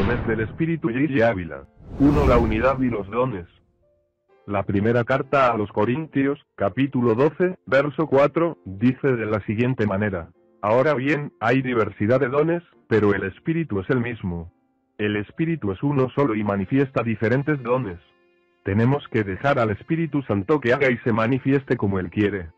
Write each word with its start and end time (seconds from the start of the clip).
dones 0.00 0.26
del 0.26 0.40
Espíritu 0.40 0.88
y 0.88 1.20
Ávila. 1.20 1.64
1. 1.98 2.26
La 2.26 2.38
unidad 2.38 2.80
y 2.80 2.88
los 2.88 3.06
dones. 3.10 3.46
La 4.46 4.62
primera 4.62 5.04
carta 5.04 5.52
a 5.52 5.58
los 5.58 5.70
Corintios, 5.72 6.40
capítulo 6.54 7.14
12, 7.14 7.58
verso 7.66 8.06
4, 8.06 8.56
dice 8.64 9.08
de 9.08 9.26
la 9.26 9.44
siguiente 9.44 9.86
manera. 9.86 10.30
Ahora 10.62 10.94
bien, 10.94 11.34
hay 11.38 11.60
diversidad 11.60 12.18
de 12.18 12.28
dones, 12.28 12.62
pero 12.88 13.12
el 13.12 13.24
Espíritu 13.24 13.80
es 13.80 13.90
el 13.90 14.00
mismo. 14.00 14.50
El 14.96 15.16
Espíritu 15.16 15.70
es 15.70 15.82
uno 15.82 16.08
solo 16.14 16.34
y 16.34 16.44
manifiesta 16.44 17.02
diferentes 17.02 17.62
dones. 17.62 17.98
Tenemos 18.64 19.06
que 19.08 19.22
dejar 19.22 19.58
al 19.58 19.68
Espíritu 19.68 20.22
Santo 20.22 20.60
que 20.60 20.72
haga 20.72 20.90
y 20.90 20.96
se 21.04 21.12
manifieste 21.12 21.76
como 21.76 21.98
Él 21.98 22.08
quiere. 22.08 22.48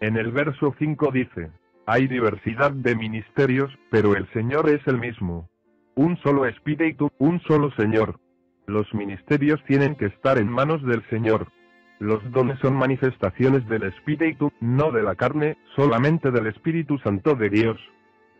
En 0.00 0.18
el 0.18 0.32
verso 0.32 0.74
5 0.78 1.10
dice, 1.12 1.50
hay 1.86 2.08
diversidad 2.08 2.72
de 2.72 2.94
ministerios, 2.94 3.72
pero 3.90 4.16
el 4.16 4.30
Señor 4.34 4.68
es 4.68 4.86
el 4.86 4.98
mismo. 4.98 5.48
Un 5.94 6.16
solo 6.18 6.46
Espíritu, 6.46 7.10
un 7.18 7.40
solo 7.42 7.70
Señor. 7.72 8.18
Los 8.66 8.92
ministerios 8.94 9.62
tienen 9.66 9.96
que 9.96 10.06
estar 10.06 10.38
en 10.38 10.48
manos 10.48 10.82
del 10.84 11.02
Señor. 11.10 11.48
Los 11.98 12.22
dones 12.30 12.58
son 12.60 12.74
manifestaciones 12.74 13.68
del 13.68 13.82
Espíritu, 13.82 14.52
no 14.60 14.90
de 14.92 15.02
la 15.02 15.16
carne, 15.16 15.58
solamente 15.76 16.30
del 16.30 16.46
Espíritu 16.46 16.98
Santo 16.98 17.34
de 17.34 17.50
Dios. 17.50 17.78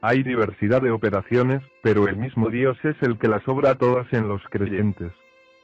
Hay 0.00 0.22
diversidad 0.22 0.80
de 0.80 0.90
operaciones, 0.90 1.62
pero 1.82 2.08
el 2.08 2.16
mismo 2.16 2.48
Dios 2.48 2.78
es 2.84 2.96
el 3.02 3.18
que 3.18 3.28
las 3.28 3.46
obra 3.46 3.74
todas 3.74 4.10
en 4.12 4.28
los 4.28 4.42
creyentes. 4.48 5.12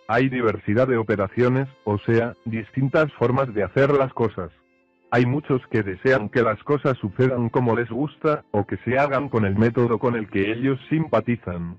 Hay 0.08 0.28
diversidad 0.28 0.86
de 0.86 0.98
operaciones, 0.98 1.68
o 1.84 1.98
sea, 1.98 2.34
distintas 2.44 3.10
formas 3.14 3.54
de 3.54 3.62
hacer 3.62 3.90
las 3.92 4.12
cosas. 4.12 4.50
Hay 5.10 5.24
muchos 5.24 5.62
que 5.68 5.82
desean 5.82 6.28
que 6.28 6.42
las 6.42 6.62
cosas 6.64 6.98
sucedan 6.98 7.48
como 7.48 7.76
les 7.76 7.88
gusta, 7.88 8.44
o 8.50 8.66
que 8.66 8.76
se 8.78 8.98
hagan 8.98 9.28
con 9.28 9.44
el 9.44 9.56
método 9.56 9.98
con 9.98 10.16
el 10.16 10.28
que 10.28 10.50
ellos 10.50 10.80
simpatizan. 10.90 11.76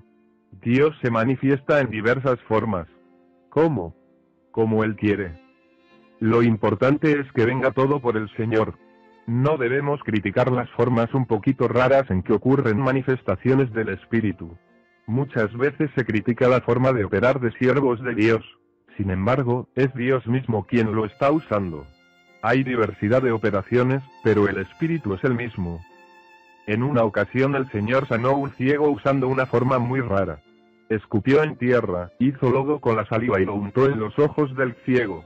Dios 0.62 0.96
se 1.02 1.12
manifiesta 1.12 1.82
en 1.82 1.90
diversas 1.90 2.40
formas. 2.48 2.88
¿Cómo? 3.50 3.96
Como 4.52 4.84
Él 4.84 4.96
quiere. 4.96 5.40
Lo 6.20 6.42
importante 6.42 7.20
es 7.20 7.32
que 7.34 7.46
venga 7.46 7.72
todo 7.72 8.00
por 8.00 8.18
el 8.18 8.30
Señor. 8.38 8.76
No 9.28 9.58
debemos 9.58 10.02
criticar 10.04 10.52
las 10.52 10.70
formas 10.72 11.14
un 11.14 11.26
poquito 11.26 11.68
raras 11.68 12.10
en 12.10 12.24
que 12.24 12.34
ocurren 12.34 12.80
manifestaciones 12.80 13.72
del 13.74 13.90
Espíritu. 13.90 14.58
Muchas 15.06 15.56
veces 15.58 15.92
se 15.96 16.06
critica 16.06 16.48
la 16.48 16.62
forma 16.62 16.94
de 16.94 17.04
operar 17.04 17.40
de 17.40 17.52
siervos 17.54 18.02
de 18.02 18.16
Dios. 18.16 18.44
Sin 18.96 19.12
embargo, 19.12 19.68
es 19.76 19.94
Dios 19.94 20.26
mismo 20.28 20.66
quien 20.66 20.96
lo 20.96 21.06
está 21.06 21.30
usando. 21.32 21.86
Hay 22.42 22.64
diversidad 22.64 23.22
de 23.22 23.32
operaciones, 23.32 24.04
pero 24.24 24.48
el 24.48 24.58
espíritu 24.58 25.14
es 25.14 25.24
el 25.24 25.34
mismo. 25.34 25.82
En 26.68 26.84
una 26.84 27.04
ocasión 27.04 27.56
el 27.56 27.70
Señor 27.72 28.08
sanó 28.08 28.34
un 28.34 28.52
ciego 28.52 28.90
usando 28.90 29.28
una 29.28 29.46
forma 29.46 29.80
muy 29.80 30.02
rara. 30.02 30.42
Escupió 30.90 31.42
en 31.44 31.56
tierra, 31.56 32.12
hizo 32.20 32.50
lodo 32.50 32.80
con 32.80 32.96
la 32.96 33.06
saliva 33.06 33.42
y 33.42 33.46
lo 33.46 33.56
untó 33.56 33.88
en 33.88 34.00
los 34.00 34.18
ojos 34.20 34.56
del 34.56 34.76
ciego. 34.86 35.24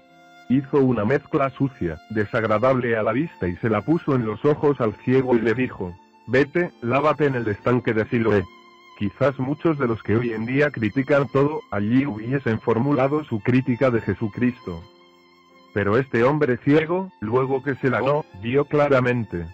Hizo 0.50 0.78
una 0.78 1.04
mezcla 1.04 1.50
sucia, 1.52 1.98
desagradable 2.10 2.96
a 2.96 3.04
la 3.04 3.12
vista 3.12 3.48
y 3.48 3.56
se 3.58 3.70
la 3.70 3.82
puso 3.82 4.16
en 4.16 4.26
los 4.26 4.44
ojos 4.46 4.80
al 4.82 4.94
ciego 5.04 5.36
y 5.36 5.42
le 5.42 5.54
dijo, 5.54 5.96
vete, 6.28 6.72
lávate 6.82 7.26
en 7.26 7.36
el 7.36 7.48
estanque 7.48 7.94
de 7.94 8.06
Siloé. 8.06 8.44
Quizás 8.98 9.38
muchos 9.40 9.80
de 9.80 9.88
los 9.88 10.02
que 10.04 10.16
hoy 10.16 10.34
en 10.34 10.46
día 10.46 10.70
critican 10.70 11.28
todo, 11.28 11.62
allí 11.72 12.06
hubiesen 12.06 12.60
formulado 12.60 13.24
su 13.24 13.40
crítica 13.40 13.90
de 13.90 14.02
Jesucristo. 14.02 14.84
Pero 15.74 15.98
este 15.98 16.24
hombre 16.24 16.58
ciego, 16.58 17.12
luego 17.22 17.64
que 17.64 17.76
se 17.76 17.90
lavó, 17.90 18.26
vio 18.42 18.66
claramente. 18.66 19.46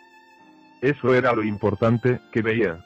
Eso 0.82 1.14
era 1.14 1.34
lo 1.34 1.44
importante, 1.44 2.20
que 2.32 2.42
veía. 2.42 2.80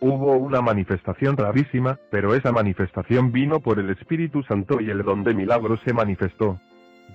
Hubo 0.00 0.36
una 0.36 0.60
manifestación 0.60 1.36
rarísima, 1.36 1.98
pero 2.10 2.34
esa 2.34 2.52
manifestación 2.52 3.32
vino 3.32 3.60
por 3.60 3.78
el 3.78 3.90
Espíritu 3.90 4.42
Santo 4.42 4.80
y 4.80 4.90
el 4.90 5.02
don 5.02 5.24
de 5.24 5.32
milagros 5.32 5.80
se 5.84 5.94
manifestó. 5.94 6.60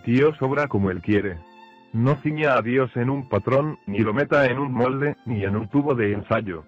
Dios 0.05 0.41
obra 0.41 0.67
como 0.67 0.89
Él 0.89 1.01
quiere. 1.01 1.37
No 1.93 2.15
ciña 2.15 2.53
a 2.53 2.61
Dios 2.61 2.89
en 2.95 3.09
un 3.09 3.29
patrón, 3.29 3.77
ni 3.85 3.99
lo 3.99 4.13
meta 4.13 4.45
en 4.45 4.57
un 4.57 4.71
molde, 4.71 5.15
ni 5.25 5.43
en 5.43 5.55
un 5.55 5.67
tubo 5.67 5.93
de 5.93 6.13
ensayo. 6.13 6.63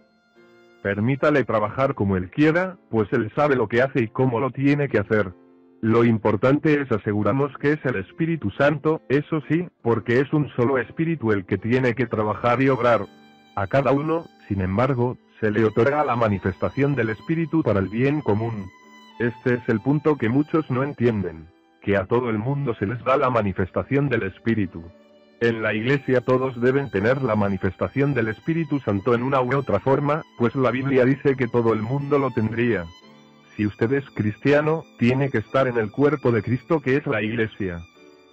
Permítale 0.83 1.45
trabajar 1.45 1.95
como 1.95 2.17
Él 2.17 2.29
quiera, 2.29 2.77
pues 2.91 3.11
Él 3.13 3.31
sabe 3.35 3.55
lo 3.55 3.67
que 3.67 3.81
hace 3.81 4.03
y 4.03 4.07
cómo 4.09 4.39
lo 4.39 4.51
tiene 4.51 4.89
que 4.89 4.99
hacer. 4.99 5.33
Lo 5.83 6.05
importante 6.05 6.81
es 6.81 6.89
asegurarnos 6.93 7.57
que 7.57 7.73
es 7.73 7.85
el 7.85 7.97
Espíritu 7.97 8.49
Santo, 8.51 9.01
eso 9.09 9.41
sí, 9.49 9.67
porque 9.81 10.21
es 10.21 10.31
un 10.31 10.47
solo 10.55 10.77
Espíritu 10.77 11.33
el 11.33 11.45
que 11.45 11.57
tiene 11.57 11.93
que 11.93 12.05
trabajar 12.05 12.61
y 12.61 12.69
obrar. 12.69 13.01
A 13.57 13.67
cada 13.67 13.91
uno, 13.91 14.23
sin 14.47 14.61
embargo, 14.61 15.17
se 15.41 15.51
le 15.51 15.65
otorga 15.65 16.05
la 16.05 16.15
manifestación 16.15 16.95
del 16.95 17.09
Espíritu 17.09 17.63
para 17.63 17.81
el 17.81 17.89
bien 17.89 18.21
común. 18.21 18.71
Este 19.19 19.55
es 19.55 19.67
el 19.67 19.81
punto 19.81 20.17
que 20.17 20.29
muchos 20.29 20.71
no 20.71 20.83
entienden, 20.83 21.49
que 21.81 21.97
a 21.97 22.05
todo 22.05 22.29
el 22.29 22.37
mundo 22.37 22.73
se 22.75 22.87
les 22.87 23.03
da 23.03 23.17
la 23.17 23.29
manifestación 23.29 24.07
del 24.07 24.23
Espíritu. 24.23 24.85
En 25.41 25.61
la 25.61 25.73
iglesia 25.73 26.21
todos 26.21 26.61
deben 26.61 26.91
tener 26.91 27.21
la 27.21 27.35
manifestación 27.35 28.13
del 28.13 28.29
Espíritu 28.29 28.79
Santo 28.79 29.15
en 29.15 29.21
una 29.21 29.41
u 29.41 29.53
otra 29.53 29.81
forma, 29.81 30.21
pues 30.37 30.55
la 30.55 30.71
Biblia 30.71 31.03
dice 31.03 31.35
que 31.35 31.49
todo 31.49 31.73
el 31.73 31.81
mundo 31.81 32.19
lo 32.19 32.31
tendría. 32.31 32.85
Si 33.55 33.65
usted 33.65 33.93
es 33.93 34.09
cristiano, 34.11 34.83
tiene 34.97 35.29
que 35.29 35.37
estar 35.39 35.67
en 35.67 35.77
el 35.77 35.91
cuerpo 35.91 36.31
de 36.31 36.41
Cristo 36.41 36.79
que 36.79 36.95
es 36.95 37.05
la 37.05 37.21
iglesia. 37.21 37.81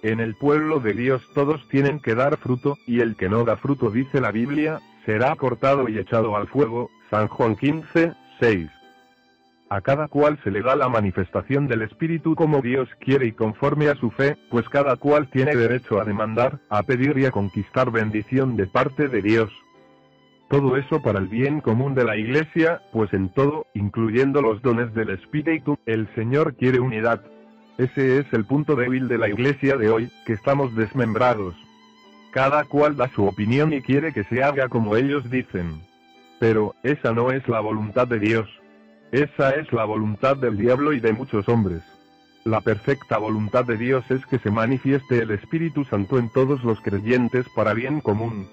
En 0.03 0.19
el 0.19 0.35
pueblo 0.35 0.79
de 0.79 0.93
Dios 0.93 1.21
todos 1.35 1.67
tienen 1.69 1.99
que 1.99 2.15
dar 2.15 2.37
fruto, 2.37 2.77
y 2.87 3.01
el 3.01 3.15
que 3.15 3.29
no 3.29 3.43
da 3.43 3.57
fruto, 3.57 3.91
dice 3.91 4.19
la 4.19 4.31
Biblia, 4.31 4.79
será 5.05 5.35
cortado 5.35 5.89
y 5.89 5.99
echado 5.99 6.35
al 6.35 6.47
fuego. 6.47 6.89
San 7.11 7.27
Juan 7.27 7.55
15, 7.55 8.13
6. 8.39 8.69
A 9.69 9.81
cada 9.81 10.07
cual 10.07 10.39
se 10.43 10.51
le 10.51 10.61
da 10.61 10.75
la 10.75 10.89
manifestación 10.89 11.67
del 11.67 11.83
Espíritu 11.83 12.35
como 12.35 12.61
Dios 12.61 12.89
quiere 12.99 13.27
y 13.27 13.31
conforme 13.31 13.89
a 13.89 13.95
su 13.95 14.09
fe, 14.11 14.37
pues 14.49 14.67
cada 14.69 14.95
cual 14.95 15.29
tiene 15.29 15.55
derecho 15.55 16.01
a 16.01 16.03
demandar, 16.03 16.59
a 16.69 16.83
pedir 16.83 17.17
y 17.17 17.25
a 17.25 17.31
conquistar 17.31 17.91
bendición 17.91 18.57
de 18.57 18.67
parte 18.67 19.07
de 19.07 19.21
Dios. 19.21 19.51
Todo 20.51 20.75
eso 20.75 21.01
para 21.01 21.19
el 21.19 21.29
bien 21.29 21.61
común 21.61 21.95
de 21.95 22.03
la 22.03 22.17
Iglesia, 22.17 22.81
pues 22.91 23.13
en 23.13 23.29
todo, 23.29 23.67
incluyendo 23.73 24.41
los 24.41 24.61
dones 24.61 24.93
del 24.93 25.11
Espíritu, 25.11 25.79
el 25.85 26.13
Señor 26.13 26.55
quiere 26.55 26.81
unidad. 26.81 27.21
Ese 27.77 28.19
es 28.19 28.25
el 28.33 28.43
punto 28.43 28.75
débil 28.75 29.07
de 29.07 29.17
la 29.17 29.29
Iglesia 29.29 29.77
de 29.77 29.89
hoy, 29.89 30.11
que 30.25 30.33
estamos 30.33 30.75
desmembrados. 30.75 31.55
Cada 32.33 32.65
cual 32.65 32.97
da 32.97 33.07
su 33.15 33.25
opinión 33.25 33.71
y 33.71 33.81
quiere 33.81 34.11
que 34.11 34.25
se 34.25 34.43
haga 34.43 34.67
como 34.67 34.97
ellos 34.97 35.31
dicen. 35.31 35.83
Pero, 36.37 36.75
esa 36.83 37.13
no 37.13 37.31
es 37.31 37.47
la 37.47 37.61
voluntad 37.61 38.09
de 38.09 38.19
Dios. 38.19 38.49
Esa 39.13 39.51
es 39.51 39.71
la 39.71 39.85
voluntad 39.85 40.35
del 40.35 40.57
diablo 40.57 40.91
y 40.91 40.99
de 40.99 41.13
muchos 41.13 41.47
hombres. 41.47 41.81
La 42.43 42.59
perfecta 42.59 43.17
voluntad 43.19 43.63
de 43.63 43.77
Dios 43.77 44.03
es 44.11 44.25
que 44.25 44.37
se 44.39 44.51
manifieste 44.51 45.19
el 45.19 45.31
Espíritu 45.31 45.85
Santo 45.85 46.19
en 46.19 46.27
todos 46.27 46.61
los 46.65 46.81
creyentes 46.81 47.47
para 47.55 47.73
bien 47.73 48.01
común 48.01 48.49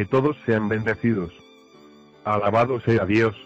que 0.00 0.06
todos 0.06 0.34
sean 0.46 0.70
bendecidos. 0.70 1.30
Alabado 2.24 2.80
sea 2.80 3.04
Dios. 3.04 3.36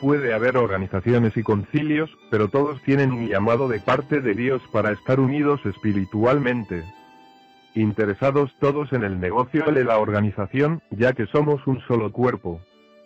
Puede 0.00 0.32
haber 0.32 0.56
organizaciones 0.56 1.36
y 1.36 1.42
concilios, 1.42 2.08
pero 2.30 2.48
todos 2.48 2.80
tienen 2.84 3.12
un 3.12 3.28
llamado 3.28 3.68
de 3.68 3.78
parte 3.78 4.22
de 4.22 4.32
Dios 4.32 4.62
para 4.72 4.90
estar 4.90 5.20
unidos 5.20 5.60
espiritualmente. 5.66 6.82
Interesados 7.74 8.50
todos 8.58 8.90
en 8.94 9.04
el 9.04 9.20
negocio 9.20 9.66
de 9.70 9.84
la 9.84 9.98
organización, 9.98 10.80
ya 10.92 11.12
que 11.12 11.26
somos 11.26 11.66
un 11.66 11.82
solo 11.82 12.10
cuerpo. 12.10 12.62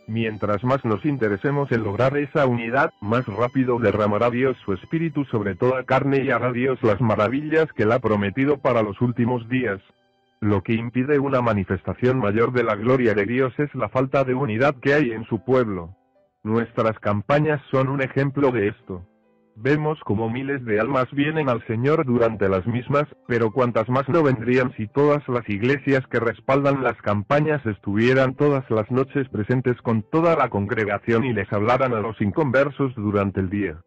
Mientras 0.07 0.63
más 0.63 0.85
nos 0.85 1.05
interesemos 1.05 1.73
en 1.73 1.83
lograr 1.83 2.17
esa 2.17 2.47
unidad, 2.47 2.93
más 3.01 3.27
rápido 3.27 3.81
derramará 3.81 4.31
Dios 4.31 4.57
su 4.65 4.75
espíritu 4.75 5.25
sobre 5.25 5.57
toda 5.57 5.83
carne 5.83 6.23
y 6.23 6.31
hará 6.31 6.53
Dios 6.53 6.81
las 6.85 7.01
maravillas 7.01 7.73
que 7.73 7.83
Él 7.83 7.91
ha 7.91 7.99
prometido 7.99 8.59
para 8.59 8.85
los 8.85 9.01
últimos 9.01 9.49
días. 9.49 9.81
Lo 10.45 10.63
que 10.63 10.75
impide 10.75 11.19
una 11.19 11.41
manifestación 11.41 12.19
mayor 12.19 12.53
de 12.53 12.65
la 12.65 12.75
gloria 12.75 13.15
de 13.15 13.25
Dios 13.25 13.55
es 13.57 13.75
la 13.75 13.89
falta 13.89 14.25
de 14.25 14.35
unidad 14.35 14.75
que 14.75 14.93
hay 14.93 15.11
en 15.11 15.25
su 15.25 15.43
pueblo. 15.43 15.97
Nuestras 16.43 16.99
campañas 16.99 17.63
son 17.71 17.89
un 17.89 18.03
ejemplo 18.03 18.51
de 18.51 18.69
esto. 18.69 19.07
Vemos 19.57 19.99
como 20.01 20.29
miles 20.29 20.63
de 20.67 20.79
almas 20.79 21.11
vienen 21.13 21.49
al 21.49 21.67
Señor 21.67 22.05
durante 22.05 22.51
las 22.51 22.67
mismas, 22.67 23.05
pero 23.27 23.53
cuantas 23.53 23.89
más 23.89 24.07
no 24.11 24.23
vendrían 24.23 24.71
si 24.77 24.87
todas 24.87 25.27
las 25.29 25.49
iglesias 25.49 26.07
que 26.09 26.21
respaldan 26.21 26.85
las 26.85 27.01
campañas 27.01 27.65
estuvieran 27.65 28.35
todas 28.35 28.69
las 28.71 28.91
noches 28.91 29.27
presentes 29.31 29.81
con 29.81 30.03
toda 30.03 30.37
la 30.37 30.51
congregación 30.51 31.25
y 31.25 31.33
les 31.33 31.51
hablaran 31.55 31.95
a 31.95 32.01
los 32.01 32.21
inconversos 32.21 32.95
durante 32.97 33.41
el 33.41 33.49
día. 33.49 33.81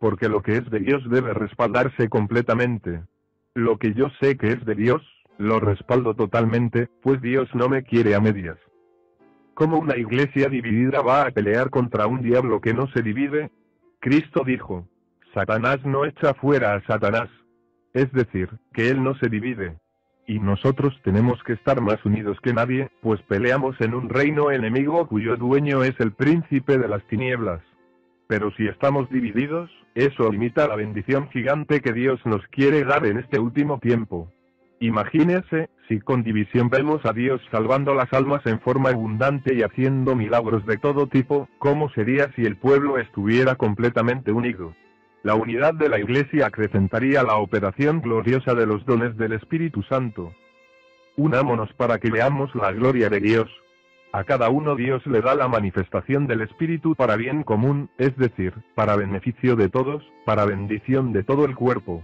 Porque 0.00 0.28
lo 0.28 0.42
que 0.42 0.56
es 0.56 0.68
de 0.70 0.80
Dios 0.80 1.08
debe 1.08 1.34
respaldarse 1.34 2.08
completamente. 2.08 3.04
Lo 3.54 3.78
que 3.78 3.94
yo 3.94 4.08
sé 4.20 4.36
que 4.36 4.48
es 4.48 4.64
de 4.64 4.74
Dios, 4.74 5.02
lo 5.40 5.58
respaldo 5.58 6.14
totalmente, 6.14 6.88
pues 7.02 7.22
Dios 7.22 7.48
no 7.54 7.70
me 7.70 7.82
quiere 7.82 8.14
a 8.14 8.20
medias. 8.20 8.58
¿Cómo 9.54 9.78
una 9.78 9.96
iglesia 9.96 10.48
dividida 10.50 11.00
va 11.00 11.22
a 11.22 11.30
pelear 11.30 11.70
contra 11.70 12.06
un 12.06 12.20
diablo 12.20 12.60
que 12.60 12.74
no 12.74 12.88
se 12.88 13.00
divide? 13.00 13.50
Cristo 14.00 14.42
dijo, 14.44 14.86
Satanás 15.32 15.78
no 15.84 16.04
echa 16.04 16.34
fuera 16.34 16.74
a 16.74 16.82
Satanás. 16.82 17.30
Es 17.94 18.12
decir, 18.12 18.50
que 18.74 18.90
él 18.90 19.02
no 19.02 19.14
se 19.14 19.30
divide. 19.30 19.78
Y 20.26 20.38
nosotros 20.38 20.94
tenemos 21.04 21.42
que 21.44 21.54
estar 21.54 21.80
más 21.80 22.04
unidos 22.04 22.38
que 22.42 22.52
nadie, 22.52 22.90
pues 23.00 23.20
peleamos 23.22 23.80
en 23.80 23.94
un 23.94 24.10
reino 24.10 24.50
enemigo 24.50 25.08
cuyo 25.08 25.36
dueño 25.36 25.82
es 25.82 25.98
el 26.00 26.12
príncipe 26.12 26.76
de 26.76 26.86
las 26.86 27.02
tinieblas. 27.06 27.62
Pero 28.28 28.52
si 28.52 28.66
estamos 28.66 29.08
divididos, 29.08 29.70
eso 29.94 30.30
limita 30.30 30.68
la 30.68 30.76
bendición 30.76 31.30
gigante 31.30 31.80
que 31.80 31.94
Dios 31.94 32.20
nos 32.26 32.46
quiere 32.48 32.84
dar 32.84 33.06
en 33.06 33.18
este 33.18 33.40
último 33.40 33.78
tiempo. 33.78 34.30
Imagínese, 34.82 35.68
si 35.88 36.00
con 36.00 36.22
división 36.22 36.70
vemos 36.70 37.04
a 37.04 37.12
Dios 37.12 37.42
salvando 37.50 37.92
las 37.92 38.10
almas 38.14 38.46
en 38.46 38.60
forma 38.60 38.88
abundante 38.88 39.54
y 39.54 39.62
haciendo 39.62 40.16
milagros 40.16 40.64
de 40.64 40.78
todo 40.78 41.06
tipo, 41.06 41.50
¿cómo 41.58 41.90
sería 41.90 42.32
si 42.34 42.46
el 42.46 42.56
pueblo 42.56 42.96
estuviera 42.96 43.56
completamente 43.56 44.32
unido? 44.32 44.74
La 45.22 45.34
unidad 45.34 45.74
de 45.74 45.90
la 45.90 45.98
Iglesia 45.98 46.46
acrecentaría 46.46 47.22
la 47.22 47.36
operación 47.36 48.00
gloriosa 48.00 48.54
de 48.54 48.64
los 48.64 48.86
dones 48.86 49.18
del 49.18 49.34
Espíritu 49.34 49.82
Santo. 49.82 50.32
Unámonos 51.14 51.70
para 51.74 51.98
que 51.98 52.10
veamos 52.10 52.54
la 52.54 52.72
gloria 52.72 53.10
de 53.10 53.20
Dios. 53.20 53.50
A 54.12 54.24
cada 54.24 54.48
uno 54.48 54.76
Dios 54.76 55.06
le 55.06 55.20
da 55.20 55.34
la 55.34 55.46
manifestación 55.46 56.26
del 56.26 56.40
Espíritu 56.40 56.94
para 56.94 57.16
bien 57.16 57.42
común, 57.42 57.90
es 57.98 58.16
decir, 58.16 58.54
para 58.74 58.96
beneficio 58.96 59.56
de 59.56 59.68
todos, 59.68 60.02
para 60.24 60.46
bendición 60.46 61.12
de 61.12 61.22
todo 61.22 61.44
el 61.44 61.54
cuerpo. 61.54 62.02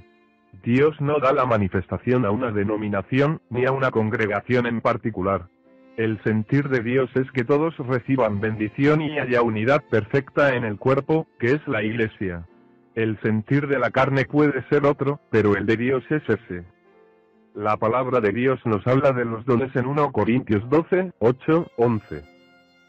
Dios 0.62 1.00
no 1.00 1.18
da 1.18 1.32
la 1.32 1.44
manifestación 1.44 2.24
a 2.24 2.30
una 2.30 2.50
denominación, 2.50 3.40
ni 3.50 3.64
a 3.64 3.72
una 3.72 3.90
congregación 3.90 4.66
en 4.66 4.80
particular. 4.80 5.48
El 5.96 6.22
sentir 6.22 6.68
de 6.68 6.80
Dios 6.80 7.10
es 7.14 7.30
que 7.32 7.44
todos 7.44 7.76
reciban 7.78 8.40
bendición 8.40 9.00
y 9.00 9.18
haya 9.18 9.42
unidad 9.42 9.82
perfecta 9.90 10.54
en 10.54 10.64
el 10.64 10.76
cuerpo, 10.76 11.26
que 11.38 11.52
es 11.52 11.66
la 11.66 11.82
Iglesia. 11.82 12.46
El 12.94 13.18
sentir 13.22 13.66
de 13.66 13.78
la 13.78 13.90
carne 13.90 14.24
puede 14.24 14.62
ser 14.68 14.84
otro, 14.84 15.20
pero 15.30 15.56
el 15.56 15.66
de 15.66 15.76
Dios 15.76 16.04
es 16.10 16.22
ese. 16.28 16.64
La 17.54 17.76
palabra 17.76 18.20
de 18.20 18.32
Dios 18.32 18.60
nos 18.66 18.86
habla 18.86 19.12
de 19.12 19.24
los 19.24 19.44
dones 19.46 19.74
en 19.74 19.86
1 19.86 20.12
Corintios 20.12 20.68
12, 20.68 21.12
8, 21.18 21.70
11. 21.76 22.24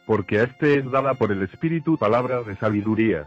Porque 0.06 0.40
a 0.40 0.44
este 0.44 0.80
es 0.80 0.92
dada 0.92 1.14
por 1.14 1.32
el 1.32 1.42
Espíritu 1.44 1.98
palabra 1.98 2.44
de 2.44 2.56
sabiduría. 2.58 3.26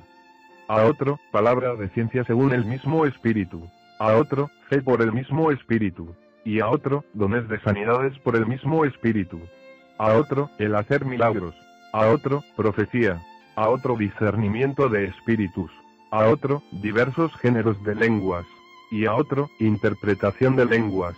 A 0.68 0.82
otro, 0.84 1.18
palabra 1.32 1.74
de 1.74 1.88
ciencia 1.88 2.24
según 2.24 2.52
el 2.52 2.64
mismo 2.64 3.06
Espíritu 3.06 3.66
a 4.00 4.16
otro, 4.16 4.50
fe 4.70 4.80
por 4.80 5.02
el 5.02 5.12
mismo 5.12 5.50
Espíritu, 5.52 6.16
y 6.42 6.60
a 6.60 6.68
otro, 6.70 7.04
dones 7.12 7.46
de 7.50 7.60
sanidades 7.60 8.18
por 8.20 8.34
el 8.34 8.46
mismo 8.46 8.86
Espíritu, 8.86 9.38
a 9.98 10.14
otro, 10.14 10.50
el 10.58 10.74
hacer 10.74 11.04
milagros, 11.04 11.54
a 11.92 12.06
otro, 12.06 12.42
profecía, 12.56 13.20
a 13.56 13.68
otro, 13.68 13.96
discernimiento 13.96 14.88
de 14.88 15.04
espíritus, 15.04 15.70
a 16.10 16.28
otro, 16.28 16.62
diversos 16.72 17.30
géneros 17.36 17.82
de 17.84 17.94
lenguas, 17.94 18.46
y 18.90 19.04
a 19.04 19.14
otro, 19.14 19.50
interpretación 19.58 20.56
de 20.56 20.64
lenguas. 20.64 21.14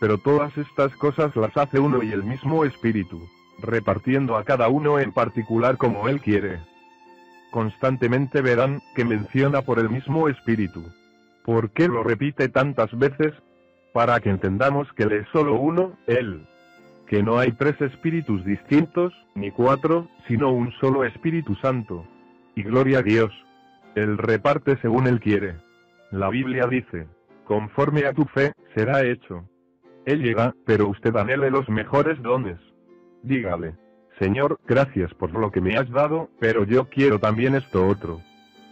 Pero 0.00 0.16
todas 0.16 0.56
estas 0.56 0.96
cosas 0.96 1.36
las 1.36 1.54
hace 1.54 1.78
uno 1.78 2.02
y 2.02 2.12
el 2.12 2.24
mismo 2.24 2.64
Espíritu, 2.64 3.28
repartiendo 3.58 4.38
a 4.38 4.44
cada 4.44 4.68
uno 4.68 4.98
en 4.98 5.12
particular 5.12 5.76
como 5.76 6.08
Él 6.08 6.22
quiere. 6.22 6.60
Constantemente 7.50 8.40
verán 8.40 8.80
que 8.94 9.04
menciona 9.04 9.60
por 9.60 9.78
el 9.78 9.90
mismo 9.90 10.30
Espíritu. 10.30 10.82
¿Por 11.46 11.70
qué 11.70 11.86
lo 11.86 12.02
repite 12.02 12.48
tantas 12.48 12.90
veces? 12.98 13.32
Para 13.92 14.18
que 14.18 14.30
entendamos 14.30 14.92
que 14.94 15.04
es 15.04 15.28
solo 15.32 15.54
uno, 15.54 15.96
Él. 16.08 16.44
Que 17.06 17.22
no 17.22 17.38
hay 17.38 17.52
tres 17.52 17.80
espíritus 17.80 18.44
distintos, 18.44 19.14
ni 19.36 19.52
cuatro, 19.52 20.08
sino 20.26 20.50
un 20.50 20.72
solo 20.80 21.04
Espíritu 21.04 21.54
Santo. 21.62 22.04
Y 22.56 22.64
gloria 22.64 22.98
a 22.98 23.02
Dios. 23.02 23.30
Él 23.94 24.18
reparte 24.18 24.76
según 24.82 25.06
Él 25.06 25.20
quiere. 25.20 25.54
La 26.10 26.30
Biblia 26.30 26.66
dice, 26.66 27.06
conforme 27.44 28.06
a 28.06 28.12
tu 28.12 28.24
fe, 28.24 28.52
será 28.74 29.04
hecho. 29.04 29.48
Él 30.04 30.24
llega, 30.24 30.52
pero 30.64 30.88
usted 30.88 31.14
anhele 31.14 31.52
los 31.52 31.68
mejores 31.68 32.20
dones. 32.22 32.58
Dígale, 33.22 33.76
Señor, 34.18 34.58
gracias 34.66 35.14
por 35.14 35.30
lo 35.30 35.52
que 35.52 35.60
me 35.60 35.76
has 35.76 35.88
dado, 35.90 36.28
pero 36.40 36.64
yo 36.64 36.88
quiero 36.88 37.20
también 37.20 37.54
esto 37.54 37.86
otro. 37.86 38.20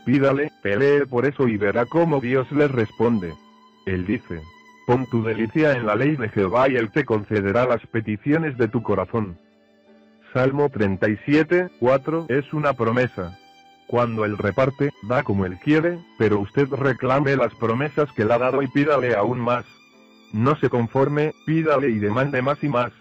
Pídale, 0.05 0.53
pelee 0.63 1.07
por 1.07 1.25
eso 1.25 1.49
y 1.49 1.57
verá 1.57 1.87
cómo 1.87 2.21
Dios 2.21 2.51
le 2.53 2.69
responde. 2.69 3.33
Él 3.87 4.05
dice, 4.07 4.43
pon 4.87 5.07
tu 5.07 5.23
delicia 5.23 5.73
en 5.73 5.87
la 5.87 5.97
ley 5.97 6.17
de 6.17 6.29
Jehová 6.29 6.69
y 6.69 6.77
él 6.77 6.91
te 6.91 7.05
concederá 7.05 7.67
las 7.67 7.87
peticiones 7.87 8.59
de 8.59 8.69
tu 8.69 8.83
corazón. 8.83 9.39
Salmo 10.35 10.69
37, 10.69 11.71
4 11.81 12.27
es 12.29 12.53
una 12.53 12.75
promesa. 12.75 13.39
Cuando 13.87 14.25
él 14.25 14.37
reparte, 14.37 14.91
da 15.09 15.23
como 15.23 15.47
él 15.47 15.59
quiere, 15.63 15.99
pero 16.19 16.41
usted 16.41 16.69
reclame 16.69 17.37
las 17.37 17.55
promesas 17.55 18.11
que 18.13 18.25
le 18.25 18.35
ha 18.35 18.39
dado 18.39 18.61
y 18.63 18.67
pídale 18.69 19.15
aún 19.15 19.41
más. 19.41 19.65
No 20.33 20.57
se 20.57 20.69
conforme, 20.69 21.33
pídale 21.47 21.89
y 21.89 21.99
demande 21.99 22.43
más 22.43 22.63
y 22.63 22.69
más. 22.69 22.93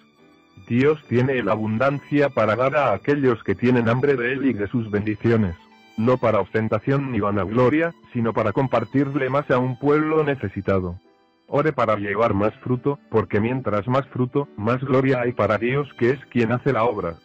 Dios 0.67 1.03
tiene 1.09 1.41
la 1.43 1.53
abundancia 1.53 2.29
para 2.29 2.55
dar 2.55 2.77
a 2.77 2.93
aquellos 2.93 3.43
que 3.43 3.55
tienen 3.55 3.89
hambre 3.89 4.15
de 4.15 4.33
él 4.33 4.45
y 4.45 4.53
de 4.53 4.67
sus 4.67 4.89
bendiciones 4.89 5.55
no 5.97 6.17
para 6.17 6.39
ostentación 6.39 7.11
ni 7.11 7.19
vanagloria, 7.19 7.93
sino 8.13 8.33
para 8.33 8.51
compartirle 8.51 9.29
más 9.29 9.49
a 9.51 9.59
un 9.59 9.77
pueblo 9.77 10.23
necesitado. 10.23 10.99
Ore 11.47 11.73
para 11.73 11.97
llevar 11.97 12.33
más 12.33 12.53
fruto, 12.63 12.99
porque 13.09 13.39
mientras 13.39 13.87
más 13.87 14.07
fruto, 14.07 14.47
más 14.57 14.79
gloria 14.81 15.21
hay 15.21 15.33
para 15.33 15.57
Dios 15.57 15.87
que 15.99 16.11
es 16.11 16.25
quien 16.27 16.51
hace 16.51 16.73
la 16.73 16.83
obra. 16.83 17.15